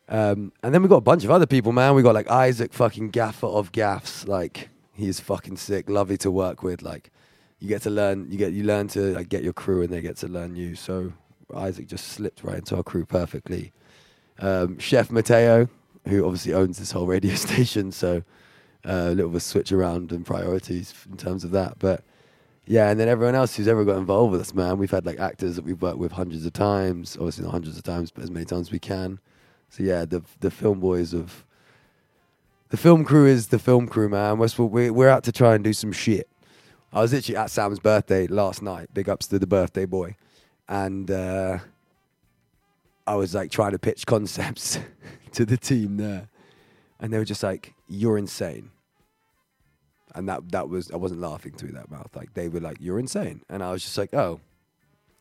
Um, 0.08 0.52
and 0.62 0.74
then 0.74 0.82
we 0.82 0.88
got 0.88 0.96
a 0.96 1.02
bunch 1.02 1.24
of 1.24 1.30
other 1.30 1.46
people, 1.46 1.72
man. 1.72 1.94
We 1.94 2.02
got 2.02 2.14
like 2.14 2.30
Isaac, 2.30 2.72
fucking 2.72 3.10
gaffer 3.10 3.46
of 3.46 3.72
gaffs. 3.72 4.26
Like 4.26 4.70
he's 4.92 5.20
fucking 5.20 5.58
sick, 5.58 5.88
lovely 5.88 6.16
to 6.18 6.30
work 6.30 6.62
with. 6.62 6.82
Like 6.82 7.10
you 7.58 7.68
get 7.68 7.82
to 7.82 7.90
learn, 7.90 8.30
you 8.30 8.38
get 8.38 8.52
you 8.52 8.64
learn 8.64 8.88
to 8.88 9.14
like, 9.14 9.28
get 9.28 9.42
your 9.42 9.52
crew, 9.52 9.82
and 9.82 9.92
they 9.92 10.00
get 10.00 10.16
to 10.18 10.28
learn 10.28 10.56
you. 10.56 10.74
So 10.74 11.12
Isaac 11.54 11.88
just 11.88 12.08
slipped 12.08 12.44
right 12.44 12.58
into 12.58 12.76
our 12.76 12.82
crew 12.82 13.04
perfectly. 13.04 13.72
Um, 14.38 14.78
Chef 14.78 15.10
Mateo, 15.10 15.68
who 16.06 16.24
obviously 16.24 16.54
owns 16.54 16.78
this 16.78 16.92
whole 16.92 17.06
radio 17.06 17.34
station, 17.46 17.90
so 17.92 18.22
uh, 18.86 18.92
a 18.92 19.10
little 19.10 19.16
bit 19.16 19.24
of 19.26 19.34
a 19.36 19.40
switch 19.40 19.72
around 19.72 20.12
in 20.12 20.24
priorities 20.24 20.94
in 21.10 21.16
terms 21.16 21.44
of 21.44 21.50
that. 21.50 21.78
But 21.78 22.04
yeah, 22.66 22.90
and 22.90 23.00
then 23.00 23.08
everyone 23.08 23.34
else 23.34 23.56
who's 23.56 23.66
ever 23.66 23.84
got 23.84 23.96
involved 23.96 24.32
with 24.32 24.40
us, 24.42 24.54
man. 24.54 24.78
We've 24.78 24.90
had 24.90 25.06
like 25.06 25.18
actors 25.18 25.56
that 25.56 25.64
we've 25.64 25.80
worked 25.80 25.98
with 25.98 26.12
hundreds 26.12 26.46
of 26.46 26.52
times, 26.52 27.16
obviously 27.16 27.44
not 27.44 27.52
hundreds 27.52 27.76
of 27.76 27.82
times, 27.82 28.10
but 28.10 28.22
as 28.22 28.30
many 28.30 28.44
times 28.44 28.68
as 28.68 28.72
we 28.72 28.78
can. 28.78 29.18
So 29.70 29.82
yeah, 29.82 30.04
the 30.04 30.22
the 30.40 30.50
film 30.50 30.78
boys 30.80 31.12
of 31.12 31.44
the 32.70 32.76
film 32.76 33.04
crew 33.04 33.26
is 33.26 33.48
the 33.48 33.58
film 33.58 33.88
crew, 33.88 34.08
man. 34.08 34.38
We're, 34.38 34.92
we're 34.92 35.08
out 35.08 35.24
to 35.24 35.32
try 35.32 35.54
and 35.54 35.64
do 35.64 35.72
some 35.72 35.92
shit. 35.92 36.28
I 36.92 37.02
was 37.02 37.12
literally 37.12 37.36
at 37.36 37.50
Sam's 37.50 37.80
birthday 37.80 38.26
last 38.26 38.62
night. 38.62 38.88
Big 38.94 39.08
ups 39.08 39.26
to 39.28 39.38
the 39.38 39.46
birthday 39.46 39.84
boy, 39.84 40.16
and 40.68 41.10
uh, 41.10 41.58
I 43.06 43.14
was 43.14 43.34
like 43.34 43.50
trying 43.50 43.72
to 43.72 43.78
pitch 43.78 44.06
concepts 44.06 44.78
to 45.32 45.44
the 45.44 45.56
team 45.56 45.98
there, 45.98 46.28
and 46.98 47.12
they 47.12 47.18
were 47.18 47.24
just 47.24 47.42
like, 47.42 47.74
"You're 47.88 48.18
insane." 48.18 48.70
And 50.14 50.28
that 50.28 50.50
that 50.52 50.68
was 50.68 50.90
I 50.90 50.96
wasn't 50.96 51.20
laughing 51.20 51.52
through 51.52 51.72
that 51.72 51.90
mouth. 51.90 52.14
Like 52.16 52.34
they 52.34 52.48
were 52.48 52.60
like, 52.60 52.78
"You're 52.80 52.98
insane," 52.98 53.42
and 53.48 53.62
I 53.62 53.72
was 53.72 53.82
just 53.82 53.98
like, 53.98 54.14
"Oh, 54.14 54.40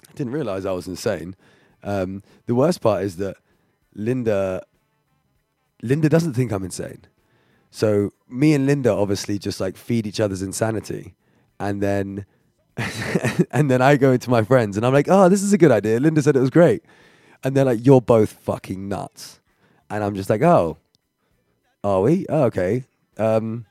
I 0.09 0.13
didn't 0.13 0.33
realize 0.33 0.65
I 0.65 0.71
was 0.71 0.87
insane." 0.87 1.35
Um, 1.83 2.23
the 2.45 2.55
worst 2.55 2.81
part 2.81 3.03
is 3.03 3.17
that 3.17 3.37
Linda 3.93 4.63
Linda 5.81 6.07
doesn't 6.07 6.33
think 6.33 6.51
I'm 6.51 6.63
insane. 6.63 7.01
So 7.69 8.13
me 8.29 8.53
and 8.53 8.65
Linda 8.65 8.91
obviously 8.91 9.37
just 9.37 9.59
like 9.59 9.75
feed 9.75 10.07
each 10.07 10.21
other's 10.21 10.41
insanity. 10.41 11.15
And 11.59 11.81
then 11.81 12.25
and 13.51 13.69
then 13.69 13.81
I 13.81 13.97
go 13.97 14.11
into 14.11 14.29
my 14.29 14.43
friends 14.43 14.77
and 14.77 14.85
I'm 14.85 14.93
like, 14.93 15.07
oh, 15.09 15.29
this 15.29 15.41
is 15.41 15.53
a 15.53 15.57
good 15.57 15.71
idea. 15.71 15.99
Linda 15.99 16.21
said 16.21 16.35
it 16.35 16.41
was 16.41 16.49
great. 16.49 16.83
And 17.43 17.55
they're 17.55 17.65
like, 17.65 17.85
you're 17.85 18.01
both 18.01 18.33
fucking 18.33 18.87
nuts. 18.87 19.39
And 19.89 20.03
I'm 20.03 20.15
just 20.15 20.29
like, 20.29 20.41
oh, 20.41 20.77
are 21.83 22.01
we? 22.01 22.25
Oh, 22.29 22.43
okay. 22.43 22.83
Um, 23.17 23.65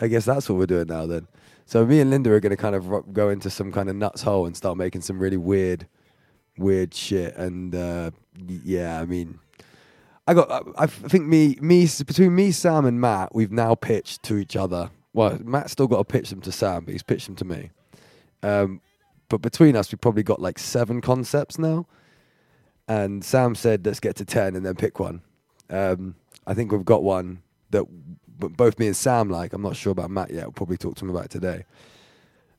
I 0.00 0.08
guess 0.08 0.24
that's 0.24 0.48
what 0.48 0.58
we're 0.58 0.66
doing 0.66 0.88
now 0.88 1.06
then. 1.06 1.26
So 1.66 1.86
me 1.86 2.00
and 2.00 2.10
Linda 2.10 2.32
are 2.32 2.40
going 2.40 2.50
to 2.50 2.56
kind 2.56 2.74
of 2.74 3.12
go 3.12 3.28
into 3.28 3.48
some 3.48 3.70
kind 3.70 3.88
of 3.88 3.96
nuts 3.96 4.22
hole 4.22 4.46
and 4.46 4.56
start 4.56 4.76
making 4.76 5.02
some 5.02 5.18
really 5.18 5.36
weird, 5.36 5.86
weird 6.58 6.92
shit. 6.92 7.36
And 7.36 7.74
uh, 7.74 8.10
yeah, 8.64 9.00
I 9.00 9.06
mean, 9.06 9.38
I 10.26 10.34
got. 10.34 10.50
I, 10.50 10.82
I 10.82 10.86
think 10.86 11.26
me, 11.26 11.56
me 11.60 11.88
between 12.06 12.34
me, 12.34 12.50
Sam, 12.50 12.86
and 12.86 13.00
Matt, 13.00 13.34
we've 13.34 13.52
now 13.52 13.74
pitched 13.74 14.22
to 14.24 14.36
each 14.36 14.56
other. 14.56 14.90
Well, 15.12 15.38
Matt's 15.42 15.72
still 15.72 15.88
got 15.88 15.98
to 15.98 16.04
pitch 16.04 16.30
them 16.30 16.40
to 16.42 16.52
Sam, 16.52 16.84
but 16.84 16.92
he's 16.92 17.02
pitched 17.02 17.26
them 17.26 17.36
to 17.36 17.44
me. 17.44 17.70
Um, 18.42 18.80
but 19.28 19.42
between 19.42 19.76
us, 19.76 19.90
we've 19.90 20.00
probably 20.00 20.22
got 20.22 20.40
like 20.40 20.58
seven 20.58 21.00
concepts 21.00 21.58
now. 21.58 21.86
And 22.88 23.24
Sam 23.24 23.54
said, 23.54 23.86
"Let's 23.86 24.00
get 24.00 24.16
to 24.16 24.24
ten 24.24 24.56
and 24.56 24.64
then 24.64 24.74
pick 24.74 24.98
one." 24.98 25.22
Um, 25.68 26.16
I 26.46 26.54
think 26.54 26.72
we've 26.72 26.84
got 26.84 27.02
one 27.02 27.42
that 27.70 27.84
both 28.38 28.78
me 28.78 28.86
and 28.86 28.96
Sam 28.96 29.28
like. 29.28 29.52
I'm 29.52 29.62
not 29.62 29.76
sure 29.76 29.92
about 29.92 30.10
Matt 30.10 30.30
yet. 30.30 30.44
We'll 30.44 30.52
probably 30.52 30.76
talk 30.76 30.96
to 30.96 31.04
him 31.04 31.10
about 31.10 31.30
today. 31.30 31.64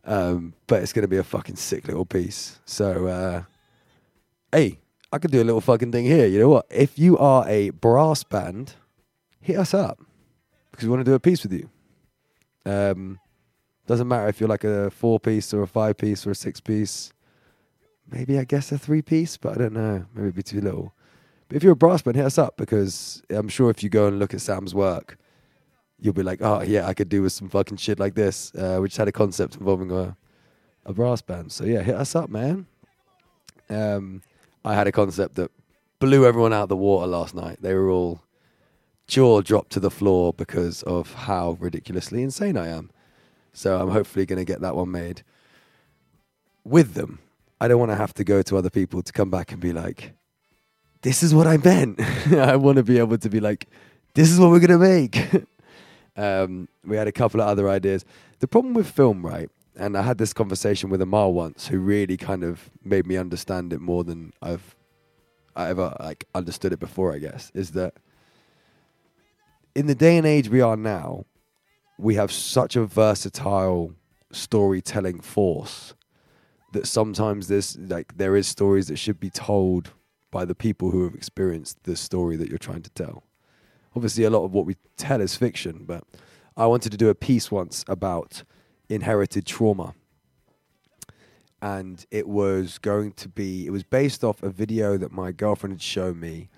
Um, 0.05 0.53
but 0.67 0.81
it's 0.81 0.93
going 0.93 1.03
to 1.03 1.07
be 1.09 1.17
a 1.17 1.23
fucking 1.23 1.57
sick 1.57 1.87
little 1.87 2.05
piece. 2.05 2.59
So, 2.65 3.07
uh, 3.07 3.43
hey, 4.51 4.79
I 5.11 5.17
could 5.17 5.31
do 5.31 5.41
a 5.41 5.43
little 5.43 5.61
fucking 5.61 5.91
thing 5.91 6.05
here. 6.05 6.25
You 6.25 6.39
know 6.39 6.49
what? 6.49 6.65
If 6.69 6.97
you 6.97 7.17
are 7.17 7.47
a 7.47 7.71
brass 7.71 8.23
band, 8.23 8.75
hit 9.41 9.57
us 9.57 9.73
up 9.73 9.99
because 10.71 10.85
we 10.85 10.91
want 10.91 11.01
to 11.01 11.11
do 11.11 11.15
a 11.15 11.19
piece 11.19 11.43
with 11.43 11.53
you. 11.53 11.69
Um, 12.65 13.19
doesn't 13.88 14.07
matter 14.07 14.27
if 14.27 14.39
you're 14.39 14.49
like 14.49 14.63
a 14.63 14.89
four 14.91 15.19
piece 15.19 15.53
or 15.53 15.63
a 15.63 15.67
five 15.67 15.97
piece 15.97 16.25
or 16.25 16.31
a 16.31 16.35
six 16.35 16.59
piece. 16.59 17.11
Maybe 18.09 18.38
I 18.38 18.43
guess 18.43 18.71
a 18.71 18.77
three 18.77 19.01
piece, 19.01 19.38
but 19.38 19.53
I 19.53 19.55
don't 19.55 19.73
know. 19.73 20.05
Maybe 20.13 20.27
it'd 20.27 20.35
be 20.35 20.43
too 20.43 20.61
little. 20.61 20.93
But 21.47 21.57
if 21.57 21.63
you're 21.63 21.73
a 21.73 21.77
brass 21.77 22.01
band, 22.01 22.15
hit 22.15 22.25
us 22.25 22.38
up 22.38 22.57
because 22.57 23.21
I'm 23.29 23.49
sure 23.49 23.69
if 23.69 23.83
you 23.83 23.89
go 23.89 24.07
and 24.07 24.19
look 24.19 24.33
at 24.33 24.41
Sam's 24.41 24.75
work, 24.75 25.17
you'll 25.99 26.13
be 26.13 26.23
like, 26.23 26.41
oh 26.41 26.61
yeah, 26.61 26.88
I 26.88 26.93
could 26.93 27.09
do 27.09 27.21
with 27.21 27.33
some 27.33 27.49
fucking 27.49 27.77
shit 27.77 27.99
like 27.99 28.15
this. 28.15 28.53
Uh, 28.55 28.79
we 28.81 28.88
just 28.88 28.97
had 28.97 29.07
a 29.07 29.11
concept 29.11 29.55
involving 29.55 29.91
a 29.91 30.15
a 30.85 30.93
brass 30.93 31.21
band. 31.21 31.51
So 31.51 31.65
yeah, 31.65 31.81
hit 31.81 31.95
us 31.95 32.15
up, 32.15 32.29
man. 32.29 32.65
Um, 33.69 34.21
I 34.65 34.73
had 34.73 34.88
a 34.88 34.91
concept 34.91 35.35
that 35.35 35.51
blew 35.99 36.25
everyone 36.25 36.53
out 36.53 36.63
of 36.63 36.69
the 36.69 36.75
water 36.75 37.07
last 37.07 37.35
night. 37.35 37.57
They 37.61 37.73
were 37.73 37.89
all 37.89 38.21
jaw 39.11 39.41
dropped 39.41 39.73
to 39.73 39.79
the 39.81 39.91
floor 39.91 40.31
because 40.31 40.83
of 40.83 41.13
how 41.13 41.57
ridiculously 41.59 42.23
insane 42.23 42.55
I 42.55 42.69
am. 42.69 42.89
So 43.51 43.77
I'm 43.77 43.89
hopefully 43.89 44.25
going 44.25 44.39
to 44.39 44.45
get 44.45 44.61
that 44.61 44.73
one 44.73 44.89
made 44.89 45.23
with 46.63 46.93
them. 46.93 47.19
I 47.59 47.67
don't 47.67 47.77
want 47.77 47.91
to 47.91 47.97
have 47.97 48.13
to 48.15 48.23
go 48.23 48.41
to 48.41 48.55
other 48.55 48.69
people 48.69 49.03
to 49.03 49.11
come 49.11 49.29
back 49.29 49.51
and 49.51 49.59
be 49.59 49.73
like, 49.73 50.13
this 51.01 51.21
is 51.23 51.35
what 51.35 51.45
I 51.45 51.57
meant. 51.57 51.99
I 52.31 52.55
want 52.55 52.77
to 52.77 52.83
be 52.83 52.99
able 52.99 53.17
to 53.17 53.29
be 53.29 53.41
like, 53.41 53.67
this 54.13 54.31
is 54.31 54.39
what 54.39 54.49
we're 54.49 54.65
going 54.65 54.79
to 54.79 54.88
make. 54.88 55.45
um, 56.15 56.69
we 56.85 56.95
had 56.95 57.09
a 57.09 57.11
couple 57.11 57.41
of 57.41 57.47
other 57.49 57.69
ideas. 57.69 58.05
The 58.39 58.47
problem 58.47 58.73
with 58.73 58.89
film, 58.89 59.25
right? 59.25 59.49
And 59.75 59.97
I 59.97 60.03
had 60.03 60.19
this 60.19 60.31
conversation 60.31 60.89
with 60.89 61.01
Amal 61.01 61.33
once, 61.33 61.67
who 61.67 61.79
really 61.79 62.15
kind 62.15 62.45
of 62.45 62.69
made 62.81 63.05
me 63.05 63.17
understand 63.17 63.73
it 63.73 63.81
more 63.81 64.05
than 64.05 64.31
I've 64.41 64.75
I 65.53 65.67
ever 65.67 65.97
like 65.99 66.25
understood 66.33 66.71
it 66.71 66.79
before. 66.79 67.13
I 67.13 67.17
guess 67.17 67.51
is 67.53 67.71
that 67.71 67.95
in 69.76 69.88
the 69.88 69.95
day 69.95 70.18
and 70.18 70.27
age 70.27 70.49
we 70.49 70.61
are 70.61 70.77
now, 70.77 71.26
we 71.98 72.15
have 72.15 72.31
such 72.31 72.76
a 72.76 72.85
versatile 72.85 73.93
storytelling 74.31 75.19
force 75.22 75.93
that 76.73 76.88
sometimes 76.88 77.48
there's 77.48 77.77
like 77.77 78.18
there 78.18 78.35
is 78.35 78.48
stories 78.48 78.88
that 78.88 78.98
should 78.98 79.19
be 79.19 79.30
told 79.30 79.91
by 80.31 80.45
the 80.45 80.56
people 80.56 80.91
who 80.91 81.03
have 81.03 81.14
experienced 81.14 81.84
the 81.84 81.95
story 81.95 82.38
that 82.38 82.49
you're 82.49 82.57
trying 82.57 82.81
to 82.81 82.89
tell. 82.91 83.23
Obviously, 83.95 84.23
a 84.23 84.30
lot 84.30 84.45
of 84.45 84.53
what 84.53 84.65
we 84.65 84.77
tell 84.95 85.19
is 85.19 85.35
fiction, 85.35 85.84
but 85.85 86.03
I 86.56 86.65
wanted 86.65 86.91
to 86.91 86.98
do 86.98 87.10
a 87.10 87.15
piece 87.15 87.52
once 87.52 87.84
about 87.88 88.43
inherited 88.88 89.45
trauma. 89.45 89.93
And 91.61 92.06
it 92.10 92.27
was 92.27 92.77
going 92.80 93.11
to 93.14 93.30
be, 93.30 93.68
it 93.68 93.69
was 93.69 93.84
based 93.84 94.23
off 94.23 94.41
a 94.41 94.49
video 94.49 94.98
that 94.98 95.11
my 95.11 95.31
girlfriend 95.31 95.73
had 95.73 95.81
shown 95.81 96.19
me 96.19 96.49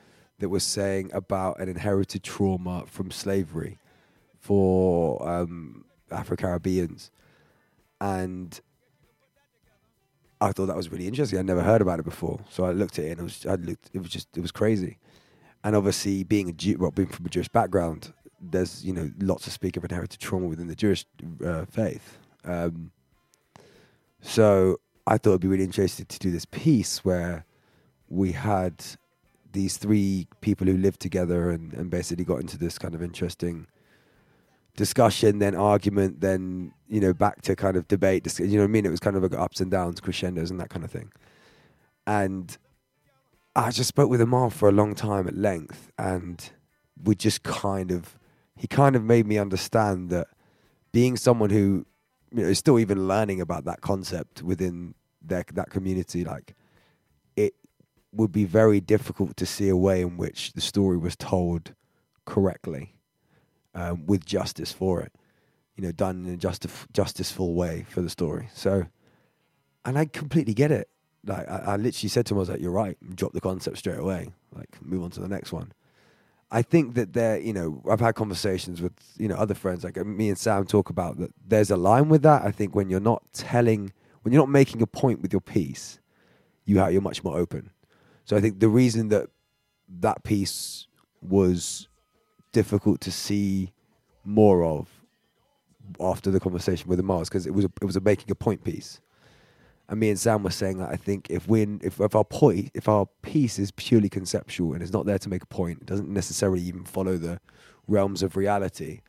that 0.43 0.49
was 0.49 0.65
saying 0.65 1.09
about 1.13 1.57
an 1.61 1.69
inherited 1.69 2.21
trauma 2.21 2.83
from 2.85 3.11
slavery 3.11 3.77
for 4.41 5.25
um, 5.25 5.85
Afro 6.11 6.35
Caribbeans. 6.35 7.11
And 8.01 8.59
I 10.41 10.51
thought 10.51 10.65
that 10.65 10.75
was 10.75 10.91
really 10.91 11.07
interesting. 11.07 11.39
I'd 11.39 11.45
never 11.45 11.63
heard 11.63 11.81
about 11.81 11.99
it 11.99 12.03
before, 12.03 12.41
so 12.49 12.65
I 12.65 12.71
looked 12.71 12.99
at 12.99 13.05
it 13.05 13.11
and 13.11 13.21
it 13.21 13.23
was 13.23 13.45
I 13.45 13.55
looked, 13.55 13.89
it 13.93 13.99
was 13.99 14.09
just 14.09 14.27
it 14.35 14.41
was 14.41 14.51
crazy. 14.51 14.97
And 15.63 15.77
obviously, 15.77 16.25
being 16.25 16.49
a 16.49 16.51
Jew, 16.51 16.75
well, 16.77 16.91
being 16.91 17.07
from 17.07 17.25
a 17.25 17.29
Jewish 17.29 17.47
background, 17.47 18.11
there's 18.41 18.83
you 18.83 18.91
know 18.91 19.09
lots 19.19 19.47
of 19.47 19.53
speak 19.53 19.77
of 19.77 19.85
inherited 19.85 20.19
trauma 20.19 20.47
within 20.47 20.67
the 20.67 20.75
Jewish 20.75 21.05
uh, 21.45 21.63
faith. 21.63 22.17
Um, 22.43 22.91
so 24.19 24.81
I 25.07 25.17
thought 25.17 25.29
it'd 25.29 25.41
be 25.41 25.47
really 25.47 25.63
interesting 25.63 26.05
to 26.05 26.19
do 26.19 26.31
this 26.31 26.43
piece 26.43 27.05
where 27.05 27.45
we 28.09 28.33
had 28.33 28.83
these 29.53 29.77
three 29.77 30.27
people 30.41 30.67
who 30.67 30.77
lived 30.77 30.99
together 30.99 31.49
and, 31.49 31.73
and 31.73 31.89
basically 31.89 32.25
got 32.25 32.41
into 32.41 32.57
this 32.57 32.77
kind 32.77 32.93
of 32.93 33.01
interesting 33.01 33.67
discussion, 34.75 35.39
then 35.39 35.55
argument, 35.55 36.19
then 36.21 36.73
you 36.87 36.99
know 36.99 37.13
back 37.13 37.41
to 37.43 37.55
kind 37.55 37.77
of 37.77 37.87
debate. 37.87 38.39
You 38.39 38.47
know 38.47 38.57
what 38.59 38.63
I 38.65 38.67
mean? 38.67 38.85
It 38.85 38.89
was 38.89 38.99
kind 38.99 39.15
of 39.15 39.23
like 39.23 39.33
ups 39.33 39.61
and 39.61 39.71
downs, 39.71 40.01
crescendos, 40.01 40.51
and 40.51 40.59
that 40.59 40.69
kind 40.69 40.83
of 40.83 40.91
thing. 40.91 41.11
And 42.05 42.57
I 43.55 43.71
just 43.71 43.87
spoke 43.87 44.09
with 44.09 44.19
Amal 44.21 44.49
for 44.49 44.67
a 44.67 44.71
long 44.71 44.95
time 44.95 45.27
at 45.27 45.37
length, 45.37 45.91
and 45.97 46.49
we 47.01 47.15
just 47.15 47.43
kind 47.43 47.91
of 47.91 48.17
he 48.55 48.67
kind 48.67 48.95
of 48.95 49.03
made 49.03 49.27
me 49.27 49.37
understand 49.37 50.09
that 50.09 50.27
being 50.91 51.15
someone 51.15 51.49
who 51.49 51.85
you 52.31 52.43
know 52.43 52.49
is 52.49 52.57
still 52.57 52.79
even 52.79 53.07
learning 53.07 53.39
about 53.41 53.65
that 53.65 53.81
concept 53.81 54.41
within 54.41 54.95
their 55.21 55.45
that 55.53 55.69
community, 55.69 56.23
like 56.25 56.55
would 58.13 58.31
be 58.31 58.45
very 58.45 58.79
difficult 58.79 59.35
to 59.37 59.45
see 59.45 59.69
a 59.69 59.75
way 59.75 60.01
in 60.01 60.17
which 60.17 60.53
the 60.53 60.61
story 60.61 60.97
was 60.97 61.15
told 61.15 61.73
correctly 62.25 62.95
um, 63.75 64.05
with 64.05 64.25
justice 64.25 64.71
for 64.71 65.01
it. 65.01 65.11
You 65.75 65.83
know, 65.83 65.91
done 65.91 66.25
in 66.25 66.33
a 66.35 66.37
justif- 66.37 66.87
justiceful 66.93 67.55
way 67.55 67.85
for 67.89 68.01
the 68.01 68.09
story. 68.09 68.49
So, 68.53 68.85
and 69.85 69.97
I 69.97 70.05
completely 70.05 70.53
get 70.53 70.71
it. 70.71 70.87
Like, 71.25 71.49
I, 71.49 71.57
I 71.57 71.75
literally 71.77 72.09
said 72.09 72.27
to 72.27 72.33
him, 72.33 72.37
I 72.37 72.41
was 72.41 72.49
like, 72.49 72.61
"You're 72.61 72.71
right." 72.71 72.95
Drop 73.15 73.33
the 73.33 73.41
concept 73.41 73.79
straight 73.79 73.97
away. 73.97 74.29
Like, 74.53 74.69
move 74.81 75.03
on 75.03 75.09
to 75.11 75.19
the 75.19 75.27
next 75.27 75.51
one. 75.51 75.73
I 76.51 76.61
think 76.61 76.93
that 76.93 77.13
there, 77.13 77.39
you 77.39 77.51
know, 77.51 77.81
I've 77.89 77.99
had 77.99 78.13
conversations 78.13 78.79
with 78.79 78.93
you 79.17 79.27
know 79.27 79.35
other 79.35 79.55
friends, 79.55 79.83
like 79.83 79.97
uh, 79.97 80.03
me 80.03 80.29
and 80.29 80.37
Sam 80.37 80.65
talk 80.65 80.91
about 80.91 81.17
that. 81.17 81.31
There's 81.45 81.71
a 81.71 81.77
line 81.77 82.09
with 82.09 82.21
that. 82.21 82.43
I 82.43 82.51
think 82.51 82.75
when 82.75 82.91
you're 82.91 82.99
not 82.99 83.23
telling, 83.33 83.91
when 84.21 84.31
you're 84.31 84.43
not 84.43 84.49
making 84.49 84.83
a 84.83 84.87
point 84.87 85.23
with 85.23 85.33
your 85.33 85.41
piece, 85.41 85.99
you 86.65 86.79
ha- 86.79 86.89
you're 86.89 87.01
much 87.01 87.23
more 87.23 87.35
open. 87.35 87.71
So 88.25 88.37
I 88.37 88.41
think 88.41 88.59
the 88.59 88.69
reason 88.69 89.09
that 89.09 89.29
that 89.99 90.23
piece 90.23 90.87
was 91.21 91.87
difficult 92.51 93.01
to 93.01 93.11
see 93.11 93.71
more 94.23 94.63
of 94.63 94.87
after 95.99 96.31
the 96.31 96.39
conversation 96.39 96.87
with 96.87 96.97
the 96.97 97.03
Mars 97.03 97.29
because 97.29 97.45
it 97.45 97.53
was 97.53 97.65
a, 97.65 97.71
it 97.81 97.85
was 97.85 97.95
a 97.95 98.01
making 98.01 98.31
a 98.31 98.35
point 98.35 98.63
piece. 98.63 99.01
And 99.89 99.99
me 99.99 100.09
and 100.09 100.19
Sam 100.19 100.43
were 100.43 100.49
saying 100.49 100.77
that 100.77 100.89
I 100.89 100.95
think 100.95 101.29
if 101.29 101.47
we 101.47 101.63
if, 101.81 101.99
if 101.99 102.15
our 102.15 102.23
point 102.23 102.71
if 102.73 102.87
our 102.87 103.07
piece 103.21 103.59
is 103.59 103.71
purely 103.71 104.09
conceptual 104.09 104.73
and 104.73 104.81
it's 104.81 104.93
not 104.93 105.05
there 105.05 105.19
to 105.19 105.29
make 105.29 105.43
a 105.43 105.47
point, 105.47 105.79
it 105.81 105.85
doesn't 105.87 106.09
necessarily 106.09 106.61
even 106.61 106.85
follow 106.85 107.17
the 107.17 107.39
realms 107.87 108.23
of 108.23 108.37
reality 108.37 109.01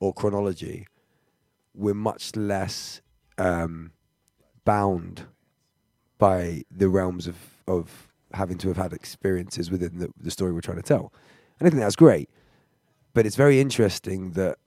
or 0.00 0.14
chronology, 0.14 0.86
we're 1.74 1.94
much 1.94 2.34
less 2.36 3.02
um, 3.36 3.92
bound 4.64 5.26
by 6.16 6.64
the 6.70 6.88
realms 6.88 7.26
of 7.26 7.36
of 7.68 8.08
having 8.34 8.58
to 8.58 8.68
have 8.68 8.76
had 8.76 8.92
experiences 8.92 9.70
within 9.70 9.98
the, 9.98 10.10
the 10.20 10.30
story 10.30 10.52
we're 10.52 10.60
trying 10.60 10.76
to 10.76 10.82
tell. 10.82 11.12
And 11.58 11.66
I 11.66 11.70
think 11.70 11.80
that's 11.80 11.96
great. 11.96 12.28
But 13.12 13.26
it's 13.26 13.36
very 13.36 13.60
interesting 13.60 14.32
that 14.32 14.58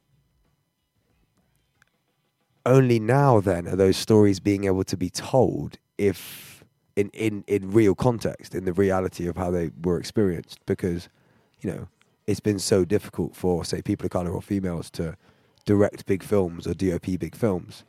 only 2.65 2.99
now 2.99 3.39
then 3.39 3.67
are 3.67 3.75
those 3.75 3.97
stories 3.97 4.39
being 4.39 4.65
able 4.65 4.83
to 4.83 4.97
be 4.97 5.09
told 5.09 5.77
if 5.97 6.63
in, 6.95 7.09
in, 7.09 7.43
in 7.47 7.71
real 7.71 7.95
context, 7.95 8.55
in 8.55 8.65
the 8.65 8.73
reality 8.73 9.27
of 9.27 9.37
how 9.37 9.51
they 9.51 9.71
were 9.83 9.99
experienced, 9.99 10.59
because, 10.65 11.09
you 11.61 11.71
know, 11.71 11.87
it's 12.25 12.39
been 12.39 12.59
so 12.59 12.83
difficult 12.83 13.35
for, 13.35 13.63
say, 13.63 13.81
people 13.81 14.05
of 14.05 14.11
color 14.11 14.31
or 14.31 14.41
females 14.41 14.89
to 14.91 15.15
direct 15.65 16.05
big 16.05 16.23
films 16.23 16.65
or 16.65 16.73
DOP 16.73 17.05
big 17.19 17.35
films 17.35 17.83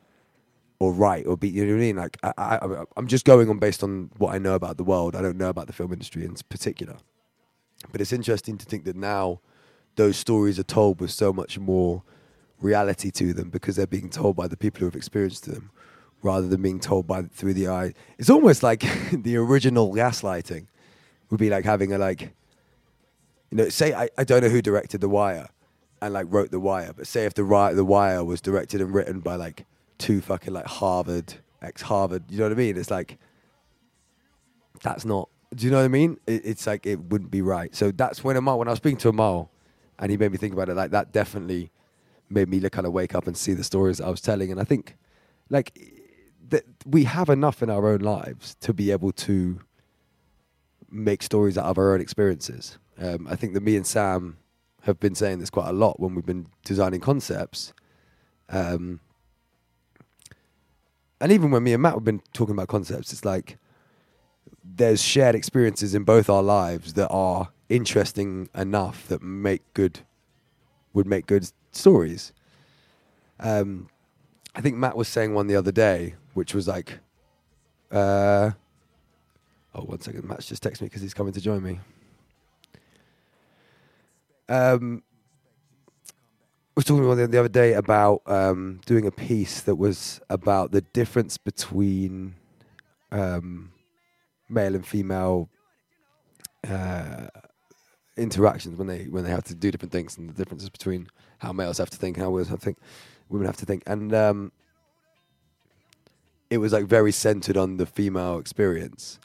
or 0.79 0.93
write 0.93 1.27
or 1.27 1.35
be, 1.35 1.49
you 1.49 1.65
know 1.65 1.73
what 1.73 1.77
I 1.77 1.81
mean? 1.81 1.95
Like, 1.97 2.17
I, 2.23 2.33
I, 2.37 2.83
I'm 2.95 3.07
just 3.07 3.25
going 3.25 3.49
on 3.49 3.59
based 3.59 3.83
on 3.83 4.09
what 4.17 4.33
I 4.33 4.37
know 4.37 4.55
about 4.55 4.77
the 4.77 4.83
world. 4.83 5.15
I 5.15 5.21
don't 5.21 5.37
know 5.37 5.49
about 5.49 5.67
the 5.67 5.73
film 5.73 5.91
industry 5.91 6.23
in 6.23 6.35
particular. 6.47 6.97
But 7.91 8.01
it's 8.01 8.13
interesting 8.13 8.57
to 8.57 8.65
think 8.65 8.85
that 8.85 8.95
now 8.95 9.41
those 9.95 10.17
stories 10.17 10.57
are 10.57 10.63
told 10.63 11.01
with 11.01 11.11
so 11.11 11.33
much 11.33 11.59
more 11.59 12.03
reality 12.61 13.11
to 13.11 13.33
them 13.33 13.49
because 13.49 13.75
they're 13.75 13.87
being 13.87 14.09
told 14.09 14.35
by 14.35 14.47
the 14.47 14.57
people 14.57 14.79
who 14.79 14.85
have 14.85 14.95
experienced 14.95 15.45
them 15.45 15.71
rather 16.21 16.47
than 16.47 16.61
being 16.61 16.79
told 16.79 17.07
by 17.07 17.23
through 17.23 17.53
the 17.53 17.67
eye. 17.67 17.93
It's 18.17 18.29
almost 18.29 18.63
like 18.63 18.81
the 19.13 19.37
original 19.37 19.93
gaslighting 19.93 20.67
would 21.29 21.39
be 21.39 21.49
like 21.49 21.65
having 21.65 21.93
a 21.93 21.97
like, 21.97 22.21
you 23.51 23.57
know, 23.57 23.69
say 23.69 23.93
I, 23.93 24.09
I 24.17 24.23
don't 24.23 24.41
know 24.41 24.49
who 24.49 24.61
directed 24.61 25.01
The 25.01 25.09
Wire 25.09 25.49
and 26.01 26.13
like 26.13 26.27
wrote 26.29 26.51
The 26.51 26.59
Wire, 26.59 26.93
but 26.95 27.07
say 27.07 27.25
if 27.25 27.33
the 27.33 27.43
ri- 27.43 27.73
The 27.73 27.85
Wire 27.85 28.23
was 28.23 28.41
directed 28.41 28.81
and 28.81 28.93
written 28.93 29.19
by 29.19 29.35
like 29.35 29.65
two 29.99 30.21
fucking 30.21 30.53
like 30.53 30.65
Harvard 30.65 31.35
ex 31.61 31.83
Harvard, 31.83 32.23
you 32.29 32.39
know 32.39 32.45
what 32.45 32.53
I 32.53 32.55
mean? 32.55 32.77
It's 32.77 32.89
like 32.89 33.19
that's 34.81 35.05
not. 35.05 35.29
Do 35.53 35.65
you 35.65 35.71
know 35.71 35.77
what 35.77 35.85
I 35.85 35.89
mean? 35.89 36.17
It, 36.25 36.45
it's 36.45 36.65
like 36.65 36.85
it 36.85 36.99
wouldn't 36.99 37.31
be 37.31 37.41
right. 37.41 37.75
So 37.75 37.91
that's 37.91 38.23
when 38.23 38.35
Amal, 38.35 38.57
when 38.57 38.67
I 38.67 38.71
was 38.71 38.77
speaking 38.77 38.97
to 38.99 39.09
Amal, 39.09 39.51
and 39.99 40.09
he 40.09 40.17
made 40.17 40.31
me 40.31 40.37
think 40.37 40.53
about 40.53 40.69
it. 40.69 40.75
Like 40.75 40.91
that 40.91 41.11
definitely 41.11 41.71
made 42.29 42.47
me 42.49 42.61
kind 42.69 42.85
of 42.85 42.93
wake 42.93 43.15
up 43.15 43.27
and 43.27 43.35
see 43.35 43.53
the 43.53 43.63
stories 43.63 43.99
I 43.99 44.09
was 44.09 44.21
telling. 44.21 44.51
And 44.51 44.59
I 44.59 44.63
think, 44.63 44.95
like, 45.49 45.77
that 46.49 46.63
we 46.85 47.03
have 47.05 47.29
enough 47.29 47.61
in 47.61 47.69
our 47.69 47.87
own 47.87 47.99
lives 47.99 48.55
to 48.61 48.73
be 48.73 48.91
able 48.91 49.11
to 49.13 49.59
make 50.89 51.23
stories 51.23 51.57
out 51.57 51.65
of 51.65 51.77
our 51.77 51.93
own 51.93 52.01
experiences. 52.01 52.77
Um, 52.99 53.27
I 53.29 53.35
think 53.35 53.53
that 53.53 53.63
me 53.63 53.75
and 53.75 53.85
Sam 53.85 54.37
have 54.83 54.99
been 54.99 55.15
saying 55.15 55.39
this 55.39 55.49
quite 55.49 55.69
a 55.69 55.73
lot 55.73 55.99
when 55.99 56.15
we've 56.15 56.25
been 56.25 56.47
designing 56.63 56.99
concepts. 56.99 57.73
Um, 58.49 58.99
and 61.21 61.31
even 61.31 61.51
when 61.51 61.63
me 61.63 61.73
and 61.73 61.81
Matt 61.81 61.93
have 61.93 62.03
been 62.03 62.21
talking 62.33 62.53
about 62.53 62.67
concepts, 62.67 63.11
it's 63.11 63.25
like 63.25 63.57
there's 64.63 65.01
shared 65.01 65.35
experiences 65.35 65.93
in 65.93 66.03
both 66.03 66.29
our 66.29 66.43
lives 66.43 66.93
that 66.93 67.09
are 67.09 67.49
interesting 67.67 68.49
enough 68.55 69.07
that 69.07 69.21
make 69.21 69.61
good 69.73 69.99
would 70.93 71.05
make 71.05 71.27
good 71.27 71.49
stories. 71.71 72.33
Um, 73.39 73.89
I 74.55 74.61
think 74.61 74.75
Matt 74.75 74.97
was 74.97 75.07
saying 75.07 75.33
one 75.33 75.47
the 75.47 75.55
other 75.55 75.71
day, 75.71 76.15
which 76.33 76.53
was 76.53 76.67
like, 76.67 76.99
uh, 77.91 78.51
oh, 79.75 79.81
one 79.81 80.01
second, 80.01 80.25
Matt's 80.25 80.47
just 80.47 80.63
texted 80.63 80.81
me 80.81 80.87
because 80.87 81.01
he's 81.01 81.13
coming 81.13 81.33
to 81.33 81.41
join 81.41 81.61
me. 81.61 81.79
Um, 84.47 85.03
Was 86.79 86.85
talking 86.85 87.03
about 87.03 87.29
the 87.29 87.37
other 87.37 87.49
day 87.49 87.73
about 87.73 88.21
um, 88.25 88.79
doing 88.85 89.05
a 89.05 89.11
piece 89.11 89.59
that 89.59 89.75
was 89.75 90.21
about 90.29 90.71
the 90.71 90.79
difference 90.79 91.37
between 91.37 92.35
um, 93.11 93.73
male 94.47 94.75
and 94.75 94.87
female 94.87 95.49
uh, 96.65 97.27
interactions 98.15 98.77
when 98.77 98.87
they 98.87 99.07
when 99.09 99.25
they 99.25 99.29
have 99.29 99.43
to 99.43 99.55
do 99.55 99.71
different 99.71 99.91
things 99.91 100.17
and 100.17 100.29
the 100.29 100.33
differences 100.33 100.69
between 100.69 101.09
how 101.39 101.51
males 101.51 101.79
have 101.79 101.89
to 101.89 101.97
think 101.97 102.15
and 102.15 102.23
how 102.23 102.29
women 102.29 102.47
have 102.47 102.59
to 102.59 102.63
think 102.63 102.77
women 103.27 103.45
have 103.45 103.57
to 103.57 103.65
think. 103.65 103.83
And 103.85 104.15
um, 104.15 104.53
it 106.49 106.59
was 106.59 106.71
like 106.71 106.85
very 106.85 107.11
centered 107.11 107.57
on 107.57 107.75
the 107.75 107.85
female 107.85 108.39
experience. 108.39 109.19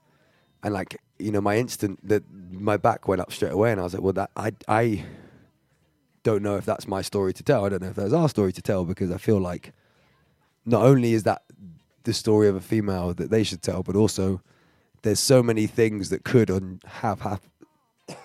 And 0.64 0.74
like 0.74 1.00
you 1.20 1.30
know 1.30 1.40
my 1.40 1.56
instant 1.56 2.00
that 2.02 2.24
my 2.50 2.78
back 2.78 3.06
went 3.06 3.20
up 3.20 3.30
straight 3.30 3.52
away 3.52 3.70
and 3.70 3.80
I 3.80 3.84
was 3.84 3.94
like 3.94 4.02
well 4.02 4.12
that 4.14 4.30
I 4.34 4.54
I 4.66 5.04
don't 6.24 6.42
know 6.42 6.56
if 6.56 6.64
that's 6.64 6.88
my 6.88 7.02
story 7.02 7.32
to 7.32 7.42
tell. 7.44 7.64
I 7.64 7.68
don't 7.68 7.82
know 7.82 7.90
if 7.90 7.94
that's 7.94 8.12
our 8.12 8.28
story 8.28 8.52
to 8.52 8.62
tell 8.62 8.84
because 8.84 9.12
I 9.12 9.18
feel 9.18 9.38
like 9.38 9.72
not 10.66 10.82
only 10.82 11.12
is 11.12 11.22
that 11.22 11.42
the 12.02 12.12
story 12.12 12.48
of 12.48 12.56
a 12.56 12.60
female 12.60 13.14
that 13.14 13.30
they 13.30 13.44
should 13.44 13.62
tell 13.62 13.82
but 13.82 13.94
also 13.94 14.42
there's 15.02 15.20
so 15.20 15.42
many 15.42 15.66
things 15.66 16.10
that 16.10 16.24
could 16.24 16.50
and 16.50 16.82
have 16.84 17.20
happened 17.20 17.50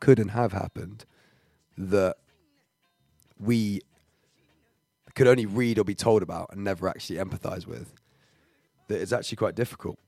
could 0.00 0.18
and 0.18 0.30
have 0.30 0.52
happened 0.52 1.04
that 1.76 2.16
we 3.38 3.80
could 5.14 5.26
only 5.26 5.46
read 5.46 5.78
or 5.78 5.84
be 5.84 5.94
told 5.94 6.22
about 6.22 6.48
and 6.52 6.62
never 6.62 6.88
actually 6.88 7.16
empathize 7.16 7.66
with 7.66 7.92
that 8.88 9.00
it's 9.00 9.12
actually 9.12 9.36
quite 9.36 9.54
difficult 9.54 9.98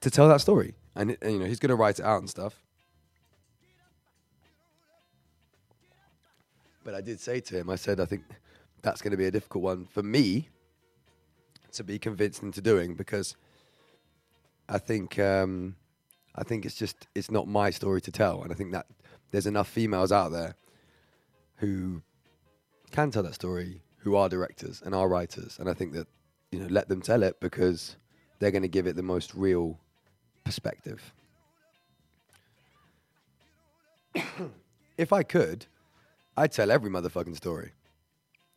to 0.00 0.10
tell 0.10 0.28
that 0.28 0.40
story. 0.40 0.74
And, 0.94 1.16
and 1.22 1.32
you 1.32 1.38
know 1.38 1.46
he's 1.46 1.58
going 1.58 1.70
to 1.70 1.76
write 1.76 1.98
it 1.98 2.04
out 2.04 2.20
and 2.20 2.28
stuff 2.28 2.62
but 6.84 6.94
i 6.94 7.00
did 7.00 7.20
say 7.20 7.40
to 7.40 7.58
him 7.58 7.70
i 7.70 7.76
said 7.76 8.00
i 8.00 8.04
think 8.04 8.22
that's 8.82 9.00
going 9.00 9.12
to 9.12 9.16
be 9.16 9.26
a 9.26 9.30
difficult 9.30 9.62
one 9.62 9.86
for 9.86 10.02
me 10.02 10.48
to 11.72 11.84
be 11.84 11.98
convinced 11.98 12.42
into 12.42 12.60
doing 12.60 12.94
because 12.94 13.36
I 14.68 14.78
think 14.78 15.18
um, 15.18 15.76
I 16.34 16.44
think 16.44 16.64
it's 16.64 16.74
just 16.74 17.06
it's 17.14 17.30
not 17.30 17.46
my 17.48 17.70
story 17.70 18.00
to 18.02 18.10
tell, 18.10 18.42
and 18.42 18.52
I 18.52 18.54
think 18.54 18.72
that 18.72 18.86
there's 19.30 19.46
enough 19.46 19.68
females 19.68 20.12
out 20.12 20.32
there 20.32 20.54
who 21.56 22.02
can 22.90 23.10
tell 23.10 23.22
that 23.22 23.34
story, 23.34 23.82
who 23.98 24.16
are 24.16 24.28
directors 24.28 24.82
and 24.84 24.94
are 24.94 25.08
writers, 25.08 25.58
and 25.58 25.68
I 25.68 25.74
think 25.74 25.92
that 25.92 26.06
you 26.50 26.60
know 26.60 26.68
let 26.70 26.88
them 26.88 27.02
tell 27.02 27.22
it 27.22 27.40
because 27.40 27.96
they're 28.38 28.50
going 28.50 28.62
to 28.62 28.68
give 28.68 28.86
it 28.86 28.96
the 28.96 29.02
most 29.02 29.34
real 29.34 29.78
perspective. 30.44 31.12
if 34.98 35.12
I 35.12 35.22
could, 35.22 35.66
I'd 36.36 36.52
tell 36.52 36.70
every 36.70 36.90
motherfucking 36.90 37.36
story. 37.36 37.72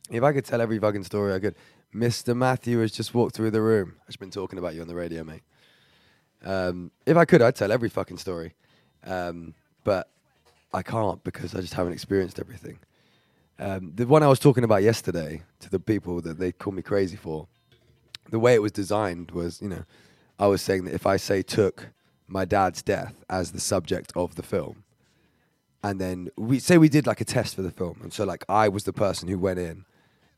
If 0.10 0.24
I 0.24 0.34
could 0.34 0.46
tell 0.46 0.62
every 0.62 0.80
fucking 0.80 1.04
story, 1.04 1.34
I 1.34 1.40
could. 1.40 1.56
Mr. 1.94 2.36
Matthew 2.36 2.80
has 2.80 2.92
just 2.92 3.14
walked 3.14 3.36
through 3.36 3.52
the 3.52 3.62
room. 3.62 3.96
I've 4.08 4.20
been 4.20 4.32
talking 4.32 4.60
about 4.60 4.76
you 4.76 4.82
on 4.82 4.88
the 4.88 4.96
radio, 4.96 5.24
mate. 5.24 5.44
Um, 6.44 6.92
if 7.06 7.18
I 7.18 7.26
could, 7.26 7.42
I'd 7.42 7.56
tell 7.56 7.72
every 7.72 7.90
fucking 7.90 8.18
story. 8.18 8.54
Um, 9.04 9.54
but 9.84 10.10
I 10.74 10.82
can't 10.82 11.24
because 11.24 11.56
I 11.56 11.62
just 11.62 11.74
haven't 11.74 11.94
experienced 11.94 12.40
everything. 12.40 12.80
Um, 13.58 13.94
the 13.96 14.06
one 14.06 14.24
I 14.24 14.28
was 14.28 14.40
talking 14.40 14.64
about 14.64 14.84
yesterday 14.84 15.44
to 15.62 15.70
the 15.70 15.80
people 15.80 16.22
that 16.22 16.38
they 16.38 16.52
call 16.52 16.74
me 16.74 16.82
crazy 16.82 17.16
for, 17.16 17.48
the 18.30 18.40
way 18.40 18.54
it 18.54 18.62
was 18.62 18.72
designed 18.72 19.32
was, 19.32 19.62
you 19.62 19.70
know, 19.70 19.84
I 20.38 20.48
was 20.48 20.62
saying 20.62 20.86
that 20.86 20.94
if 20.94 21.06
I 21.06 21.18
say 21.18 21.42
took 21.42 21.88
my 22.28 22.44
dad's 22.44 22.82
death 22.82 23.24
as 23.30 23.52
the 23.52 23.60
subject 23.60 24.12
of 24.16 24.36
the 24.36 24.44
film, 24.44 24.84
and 25.86 26.02
then 26.02 26.30
we 26.36 26.58
say 26.58 26.80
we 26.80 26.90
did 26.90 27.06
like 27.06 27.22
a 27.22 27.26
test 27.26 27.54
for 27.54 27.62
the 27.62 27.70
film, 27.70 28.00
and 28.02 28.12
so 28.12 28.26
like 28.26 28.44
I 28.50 28.70
was 28.70 28.86
the 28.86 28.92
person 28.92 29.30
who 29.30 29.38
went 29.38 29.60
in 29.60 29.86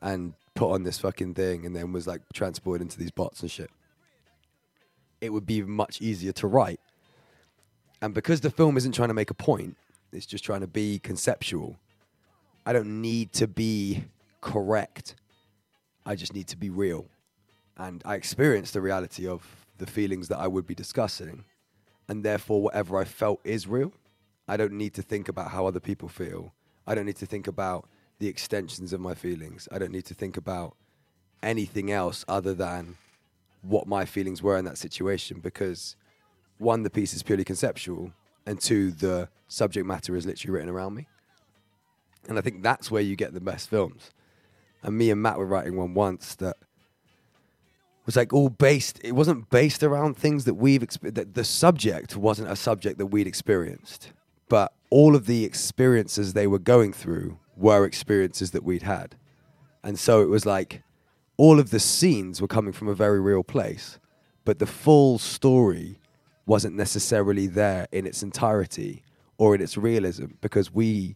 and 0.02 0.34
put 0.56 0.74
on 0.74 0.84
this 0.84 1.00
fucking 1.00 1.36
thing, 1.36 1.66
and 1.66 1.74
then 1.74 1.94
was 1.94 2.06
like 2.06 2.22
transported 2.34 2.82
into 2.82 3.00
these 3.00 3.12
bots 3.12 3.42
and 3.42 3.50
shit. 3.50 3.70
It 5.22 5.32
would 5.32 5.46
be 5.46 5.62
much 5.62 6.02
easier 6.02 6.34
to 6.34 6.48
write, 6.48 6.82
and 8.02 8.14
because 8.14 8.42
the 8.42 8.50
film 8.50 8.76
isn't 8.76 8.92
trying 8.92 9.08
to 9.08 9.14
make 9.14 9.30
a 9.30 9.34
point, 9.34 9.78
it's 10.12 10.26
just 10.26 10.44
trying 10.44 10.60
to 10.62 10.68
be 10.68 11.00
conceptual. 11.00 11.78
I 12.66 12.74
don't 12.74 13.02
need 13.02 13.32
to 13.34 13.48
be 13.48 14.04
correct. 14.42 15.16
I 16.06 16.16
just 16.16 16.34
need 16.34 16.50
to 16.50 16.58
be 16.58 16.70
real, 16.70 17.06
and 17.78 18.02
I 18.04 18.16
experienced 18.16 18.74
the 18.74 18.82
reality 18.82 19.26
of 19.26 19.66
the 19.78 19.88
feelings 19.88 20.28
that 20.28 20.40
I 20.40 20.48
would 20.48 20.68
be 20.68 20.76
discussing, 20.76 21.46
and 22.10 22.26
therefore 22.26 22.62
whatever 22.64 23.00
I 23.00 23.06
felt 23.06 23.40
is 23.46 23.66
real. 23.66 23.94
I 24.48 24.58
don't 24.58 24.74
need 24.74 24.94
to 24.96 25.02
think 25.02 25.28
about 25.28 25.52
how 25.52 25.68
other 25.68 25.80
people 25.80 26.08
feel. 26.08 26.54
I 26.86 26.96
don't 26.96 27.06
need 27.06 27.18
to 27.18 27.26
think 27.26 27.48
about 27.48 27.88
the 28.20 28.28
extensions 28.28 28.94
of 28.94 29.00
my 29.00 29.14
feelings. 29.14 29.68
I 29.72 29.78
don't 29.78 29.92
need 29.92 30.06
to 30.06 30.14
think 30.14 30.38
about 30.38 30.76
anything 31.44 31.92
else 31.92 32.26
other 32.28 32.54
than 32.54 32.98
what 33.62 33.88
my 33.88 34.06
feelings 34.06 34.42
were 34.42 34.58
in 34.58 34.66
that 34.66 34.78
situation 34.78 35.40
because 35.40 35.96
one, 36.58 36.84
the 36.84 36.90
piece 36.90 37.14
is 37.14 37.24
purely 37.24 37.44
conceptual, 37.44 38.12
and 38.46 38.60
two, 38.60 38.92
the 38.92 39.30
subject 39.48 39.86
matter 39.86 40.16
is 40.16 40.26
literally 40.26 40.54
written 40.54 40.70
around 40.70 40.96
me. 40.96 41.08
And 42.28 42.38
I 42.38 42.42
think 42.42 42.64
that's 42.64 42.90
where 42.90 43.02
you 43.02 43.16
get 43.16 43.34
the 43.34 43.42
best 43.42 43.70
films. 43.70 44.12
And 44.82 44.98
me 44.98 45.12
and 45.12 45.22
Matt 45.22 45.38
were 45.38 45.46
writing 45.46 45.78
one 45.78 45.94
once 45.94 46.36
that 46.36 46.58
was 48.06 48.16
like 48.16 48.34
all 48.34 48.50
based. 48.50 49.00
It 49.04 49.14
wasn't 49.14 49.50
based 49.50 49.84
around 49.84 50.18
things 50.18 50.46
that 50.46 50.56
we've 50.56 50.82
experienced. 50.82 51.16
The, 51.16 51.26
the 51.26 51.44
subject 51.44 52.16
wasn't 52.16 52.50
a 52.50 52.56
subject 52.56 52.98
that 52.98 53.08
we'd 53.08 53.28
experienced, 53.28 54.12
but 54.50 54.74
all 54.90 55.16
of 55.16 55.26
the 55.26 55.44
experiences 55.44 56.34
they 56.34 56.48
were 56.48 56.60
going 56.60 56.94
through 56.94 57.40
were 57.56 57.86
experiences 57.86 58.52
that 58.52 58.64
we'd 58.64 58.84
had, 58.84 59.16
and 59.84 59.98
so 59.98 60.22
it 60.22 60.30
was 60.30 60.46
like 60.46 60.84
all 61.38 61.60
of 61.60 61.70
the 61.70 61.80
scenes 61.80 62.42
were 62.42 62.48
coming 62.48 62.74
from 62.74 62.88
a 62.88 62.96
very 62.96 63.22
real 63.22 63.44
place, 63.44 64.00
but 64.44 64.60
the 64.60 64.66
full 64.66 65.20
story 65.20 66.00
wasn't 66.46 66.76
necessarily 66.76 67.46
there 67.46 67.88
in 67.92 68.08
its 68.08 68.24
entirety 68.24 69.04
or 69.38 69.54
in 69.54 69.62
its 69.62 69.78
realism 69.78 70.26
because 70.42 70.74
we 70.74 71.16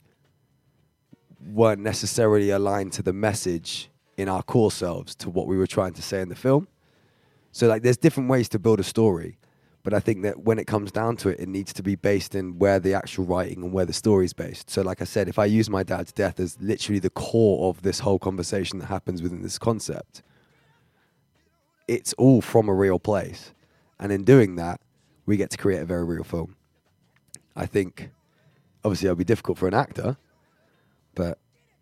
weren't 1.44 1.82
necessarily 1.82 2.52
aligned 2.52 2.94
to 2.94 3.02
the 3.02 3.14
message 3.14 3.90
in 4.18 4.30
our 4.30 4.44
core 4.44 4.72
selves 4.72 5.16
to 5.16 5.30
what 5.30 5.48
we 5.48 5.58
were 5.58 5.66
trying 5.66 5.94
to 5.94 6.02
say 6.02 6.22
in 6.22 6.30
the 6.30 6.36
film. 6.36 6.68
So 7.52 7.68
like 7.68 7.82
there's 7.82 7.98
different 7.98 8.30
ways 8.30 8.48
to 8.50 8.60
build 8.60 8.80
a 8.80 8.84
story, 8.84 9.38
but 9.84 9.94
I 9.94 10.00
think 10.00 10.22
that 10.24 10.44
when 10.44 10.60
it 10.60 10.68
comes 10.68 10.92
down 10.92 11.18
to 11.18 11.30
it, 11.30 11.40
it 11.40 11.50
needs 11.50 11.74
to 11.74 11.84
be 11.84 11.96
based 11.96 12.36
in 12.36 12.60
where 12.60 12.80
the 12.80 12.94
actual 12.94 13.26
writing 13.26 13.64
and 13.64 13.74
where 13.74 13.86
the 13.86 13.94
story 13.94 14.26
is 14.26 14.34
based. 14.34 14.70
So 14.70 14.82
like 14.82 15.02
I 15.02 15.06
said, 15.06 15.28
if 15.28 15.40
I 15.40 15.46
use 15.46 15.70
my 15.70 15.84
dad's 15.84 16.12
death 16.12 16.40
as 16.40 16.58
literally 16.62 17.00
the 17.00 17.10
core 17.10 17.70
of 17.70 17.82
this 17.82 18.00
whole 18.00 18.20
conversation 18.20 18.80
that 18.80 18.86
happens 18.86 19.22
within 19.22 19.42
this 19.42 19.58
concept, 19.58 20.22
it's 21.88 22.14
all 22.14 22.42
from 22.42 22.70
a 22.70 22.74
real 22.74 23.00
place. 23.00 23.54
And 24.00 24.12
in 24.12 24.24
doing 24.24 24.56
that, 24.58 24.82
we 25.26 25.38
get 25.38 25.50
to 25.52 25.58
create 25.58 25.82
a 25.82 25.86
very 25.86 26.04
real 26.04 26.24
film. 26.24 26.56
I 27.56 27.66
think 27.66 28.12
obviously 28.84 29.08
it'll 29.08 29.16
be 29.16 29.24
difficult 29.24 29.58
for 29.58 29.68
an 29.68 29.74
actor, 29.74 30.18
but 31.16 31.40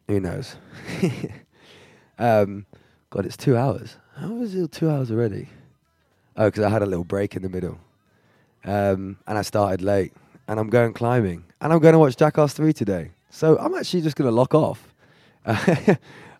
who 0.07 0.19
knows? 0.19 0.55
um, 2.19 2.65
God, 3.09 3.25
it's 3.25 3.37
two 3.37 3.57
hours. 3.57 3.97
How 4.15 4.41
is 4.41 4.55
it 4.55 4.71
two 4.71 4.89
hours 4.89 5.11
already? 5.11 5.49
Oh, 6.35 6.45
because 6.45 6.63
I 6.63 6.69
had 6.69 6.81
a 6.81 6.85
little 6.85 7.03
break 7.03 7.35
in 7.35 7.41
the 7.41 7.49
middle. 7.49 7.79
Um, 8.65 9.17
and 9.27 9.37
I 9.37 9.41
started 9.41 9.81
late. 9.81 10.13
And 10.47 10.59
I'm 10.59 10.69
going 10.69 10.93
climbing. 10.93 11.43
And 11.61 11.71
I'm 11.71 11.79
going 11.79 11.93
to 11.93 11.99
watch 11.99 12.17
Jackass 12.17 12.53
3 12.53 12.73
today. 12.73 13.11
So 13.29 13.57
I'm 13.59 13.75
actually 13.75 14.01
just 14.01 14.15
going 14.15 14.29
to 14.29 14.35
lock 14.35 14.55
off. 14.55 14.93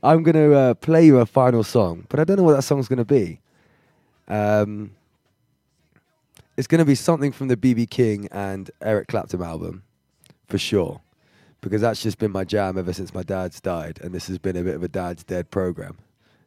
I'm 0.01 0.23
going 0.23 0.35
to 0.35 0.55
uh, 0.55 0.73
play 0.75 1.05
you 1.05 1.19
a 1.19 1.25
final 1.25 1.63
song, 1.63 2.05
but 2.09 2.19
I 2.19 2.23
don't 2.23 2.37
know 2.37 2.43
what 2.43 2.55
that 2.55 2.61
song's 2.61 2.87
going 2.87 2.97
to 2.97 3.05
be. 3.05 3.41
Um, 4.27 4.91
it's 6.55 6.67
going 6.67 6.79
to 6.79 6.85
be 6.85 6.95
something 6.95 7.31
from 7.31 7.47
the 7.47 7.57
BB 7.57 7.89
King 7.89 8.27
and 8.31 8.69
Eric 8.81 9.07
Clapton 9.07 9.41
album, 9.41 9.83
for 10.47 10.57
sure, 10.57 11.01
because 11.61 11.81
that's 11.81 12.01
just 12.01 12.17
been 12.17 12.31
my 12.31 12.43
jam 12.43 12.77
ever 12.77 12.93
since 12.93 13.13
my 13.13 13.23
dad's 13.23 13.59
died, 13.59 13.99
and 14.01 14.13
this 14.13 14.27
has 14.27 14.37
been 14.37 14.55
a 14.55 14.63
bit 14.63 14.75
of 14.75 14.83
a 14.83 14.87
dad's 14.87 15.23
dead 15.23 15.51
program. 15.51 15.97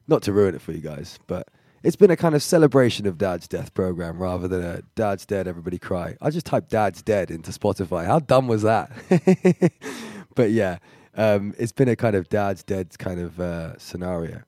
Not 0.09 0.23
to 0.23 0.33
ruin 0.33 0.55
it 0.55 0.63
for 0.63 0.73
you 0.73 0.81
guys, 0.81 1.19
but 1.27 1.49
it's 1.83 1.97
been 1.97 2.11
a 2.11 2.17
kind 2.17 2.35
of 2.35 2.43
celebration 2.43 3.07
of 3.07 3.19
dad's 3.19 3.49
death 3.49 3.75
program 3.75 4.19
rather 4.19 4.47
than 4.47 4.63
a 4.63 4.83
dad's 4.95 5.27
dead, 5.27 5.49
everybody 5.49 5.79
cry. 5.79 6.17
I 6.21 6.31
just 6.31 6.47
typed 6.47 6.71
dad's 6.71 7.03
dead 7.03 7.31
into 7.31 7.51
Spotify. 7.51 8.07
How 8.07 8.21
dumb 8.21 8.47
was 8.47 8.63
that? 8.63 8.91
but 10.35 10.51
yeah, 10.51 10.79
um, 11.17 11.55
it's 11.59 11.73
been 11.73 11.89
a 11.89 11.97
kind 11.97 12.15
of 12.15 12.29
dad's 12.29 12.63
dead 12.63 12.97
kind 12.99 13.21
of 13.21 13.41
uh, 13.41 13.79
scenario. 13.79 14.43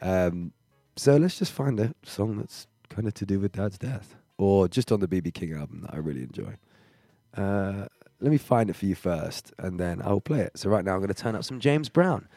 Um, 0.00 0.52
so 0.96 1.16
let's 1.16 1.38
just 1.38 1.52
find 1.52 1.78
a 1.78 1.94
song 2.02 2.38
that's 2.38 2.66
kind 2.88 3.06
of 3.06 3.14
to 3.14 3.26
do 3.26 3.40
with 3.40 3.52
dad's 3.52 3.78
death 3.78 4.16
or 4.36 4.68
just 4.68 4.90
on 4.90 5.00
the 5.00 5.08
BB 5.08 5.32
King 5.34 5.54
album 5.54 5.82
that 5.82 5.94
I 5.94 5.98
really 5.98 6.22
enjoy. 6.22 6.56
Uh, 7.36 7.86
let 8.20 8.30
me 8.30 8.38
find 8.38 8.68
it 8.70 8.76
for 8.76 8.86
you 8.86 8.94
first 8.94 9.52
and 9.58 9.78
then 9.78 10.02
I'll 10.04 10.20
play 10.20 10.40
it. 10.40 10.58
So 10.58 10.68
right 10.68 10.84
now 10.84 10.94
I'm 10.94 10.98
going 10.98 11.08
to 11.08 11.14
turn 11.14 11.34
up 11.34 11.44
some 11.44 11.60
James 11.60 11.88
Brown. 11.88 12.28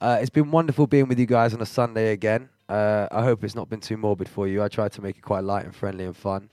Uh, 0.00 0.18
it's 0.20 0.30
been 0.30 0.50
wonderful 0.50 0.86
being 0.86 1.08
with 1.08 1.18
you 1.18 1.26
guys 1.26 1.54
on 1.54 1.62
a 1.62 1.66
Sunday 1.66 2.12
again. 2.12 2.50
Uh, 2.68 3.08
I 3.10 3.22
hope 3.22 3.44
it's 3.44 3.54
not 3.54 3.68
been 3.68 3.80
too 3.80 3.96
morbid 3.96 4.28
for 4.28 4.48
you. 4.48 4.62
I 4.62 4.68
tried 4.68 4.92
to 4.92 5.02
make 5.02 5.18
it 5.18 5.22
quite 5.22 5.44
light 5.44 5.64
and 5.64 5.74
friendly 5.74 6.04
and 6.04 6.16
fun. 6.16 6.48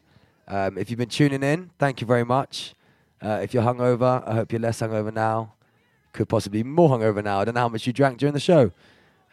Um, 0.48 0.78
if 0.78 0.90
you've 0.90 1.00
been 1.00 1.10
tuning 1.10 1.44
in, 1.44 1.70
thank 1.80 2.02
you 2.02 2.08
very 2.08 2.26
much. 2.26 2.76
Uh, 3.22 3.40
if 3.42 3.54
you're 3.54 3.64
hungover, 3.64 4.28
I 4.28 4.34
hope 4.34 4.52
you're 4.52 4.60
less 4.60 4.82
hungover 4.82 5.14
now. 5.14 5.54
Could 6.12 6.28
possibly 6.28 6.64
be 6.64 6.70
more 6.70 6.90
hungover 6.90 7.24
now. 7.24 7.40
I 7.40 7.46
don't 7.46 7.54
know 7.54 7.62
how 7.62 7.70
much 7.70 7.88
you 7.88 7.94
drank 7.94 8.18
during 8.18 8.34
the 8.34 8.40
show. 8.40 8.72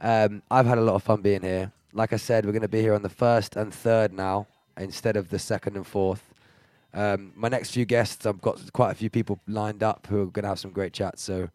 Um, 0.00 0.42
I've 0.50 0.66
had 0.66 0.78
a 0.78 0.82
lot 0.82 0.94
of 0.94 1.02
fun 1.02 1.22
being 1.22 1.42
here. 1.42 1.72
Like 1.92 2.12
I 2.12 2.16
said, 2.16 2.44
we're 2.44 2.52
going 2.52 2.62
to 2.62 2.68
be 2.68 2.80
here 2.80 2.94
on 2.94 3.02
the 3.02 3.08
first 3.08 3.56
and 3.56 3.74
third 3.74 4.12
now 4.12 4.46
instead 4.76 5.16
of 5.16 5.30
the 5.30 5.38
second 5.38 5.76
and 5.76 5.86
fourth. 5.86 6.22
Um, 6.94 7.32
my 7.34 7.48
next 7.48 7.72
few 7.72 7.84
guests, 7.84 8.24
I've 8.26 8.40
got 8.40 8.72
quite 8.72 8.92
a 8.92 8.94
few 8.94 9.10
people 9.10 9.40
lined 9.48 9.82
up 9.82 10.06
who 10.08 10.22
are 10.22 10.26
going 10.26 10.44
to 10.44 10.48
have 10.48 10.60
some 10.60 10.70
great 10.70 10.92
chats. 10.92 11.22
So 11.22 11.48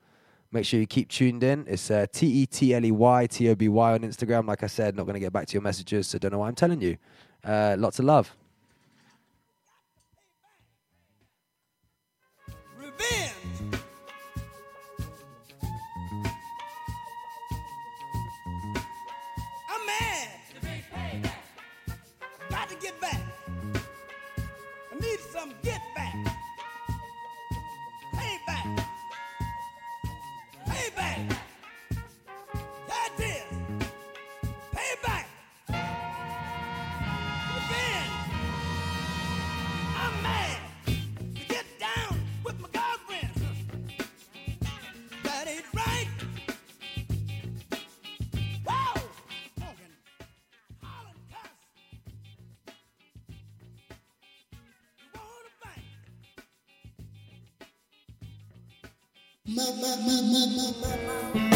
make 0.54 0.66
sure 0.66 0.80
you 0.80 0.86
keep 0.88 1.10
tuned 1.10 1.44
in. 1.44 1.66
It's 1.68 1.90
uh, 1.90 2.06
T 2.12 2.28
E 2.28 2.46
T 2.46 2.74
L 2.74 2.86
E 2.86 2.92
Y 2.92 3.28
T 3.28 3.50
O 3.50 3.56
B 3.56 3.68
Y 3.68 3.94
on 3.94 4.00
Instagram. 4.00 4.48
Like 4.48 4.64
I 4.64 4.68
said, 4.68 4.96
not 4.96 5.04
going 5.04 5.16
to 5.16 5.20
get 5.20 5.34
back 5.34 5.48
to 5.48 5.54
your 5.54 5.62
messages, 5.62 6.08
so 6.08 6.18
don't 6.20 6.32
know 6.32 6.40
why 6.40 6.48
I'm 6.48 6.56
telling 6.56 6.82
you. 6.82 6.98
Uh, 7.44 7.76
lots 7.78 8.00
of 8.00 8.06
love. 8.06 8.36
Thank 59.86 61.53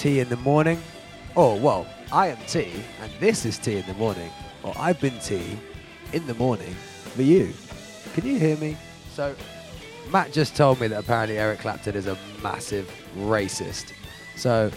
have 0.00 0.04
been 0.04 0.12
T 0.14 0.20
in 0.20 0.28
the 0.28 0.36
morning. 0.36 0.80
Oh, 1.36 1.56
well, 1.56 1.86
I 2.12 2.28
am 2.28 2.38
Tea, 2.46 2.72
and 3.02 3.12
this 3.20 3.44
is 3.44 3.58
Tea 3.58 3.78
in 3.78 3.86
the 3.86 3.94
morning. 3.94 4.30
Or 4.62 4.72
I've 4.76 5.00
been 5.00 5.18
Tea 5.20 5.58
in 6.12 6.26
the 6.26 6.34
morning 6.34 6.74
for 7.14 7.22
you. 7.22 7.52
Can 8.14 8.26
you 8.26 8.38
hear 8.38 8.56
me? 8.56 8.76
So, 9.12 9.34
Matt 10.10 10.32
just 10.32 10.56
told 10.56 10.80
me 10.80 10.88
that 10.88 10.98
apparently 10.98 11.38
Eric 11.38 11.60
Clapton 11.60 11.94
is 11.94 12.06
a 12.06 12.16
massive 12.42 12.90
racist. 13.18 13.92
So, 14.36 14.70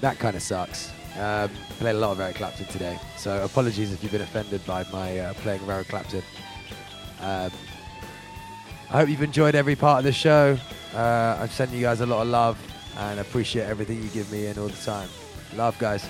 that 0.00 0.18
kind 0.18 0.36
of 0.36 0.42
sucks. 0.42 0.90
Um, 1.18 1.50
played 1.78 1.96
a 1.96 1.98
lot 1.98 2.12
of 2.12 2.20
Eric 2.20 2.36
Clapton 2.36 2.66
today. 2.66 2.98
So, 3.16 3.44
apologies 3.44 3.92
if 3.92 4.02
you've 4.02 4.12
been 4.12 4.22
offended 4.22 4.64
by 4.66 4.84
my 4.92 5.18
uh, 5.18 5.34
playing 5.34 5.60
Eric 5.68 5.88
Clapton. 5.88 6.22
Um, 7.20 7.50
I 8.90 8.98
hope 8.98 9.08
you've 9.08 9.22
enjoyed 9.22 9.54
every 9.54 9.76
part 9.76 9.98
of 9.98 10.04
the 10.04 10.12
show. 10.12 10.58
Uh, 10.94 11.38
I've 11.40 11.52
sent 11.52 11.70
you 11.70 11.80
guys 11.80 12.00
a 12.00 12.06
lot 12.06 12.22
of 12.22 12.28
love 12.28 12.69
and 13.00 13.20
appreciate 13.20 13.64
everything 13.64 14.02
you 14.02 14.08
give 14.10 14.30
me 14.30 14.46
and 14.46 14.58
all 14.58 14.68
the 14.68 14.84
time. 14.84 15.08
Love, 15.56 15.78
guys. 15.78 16.06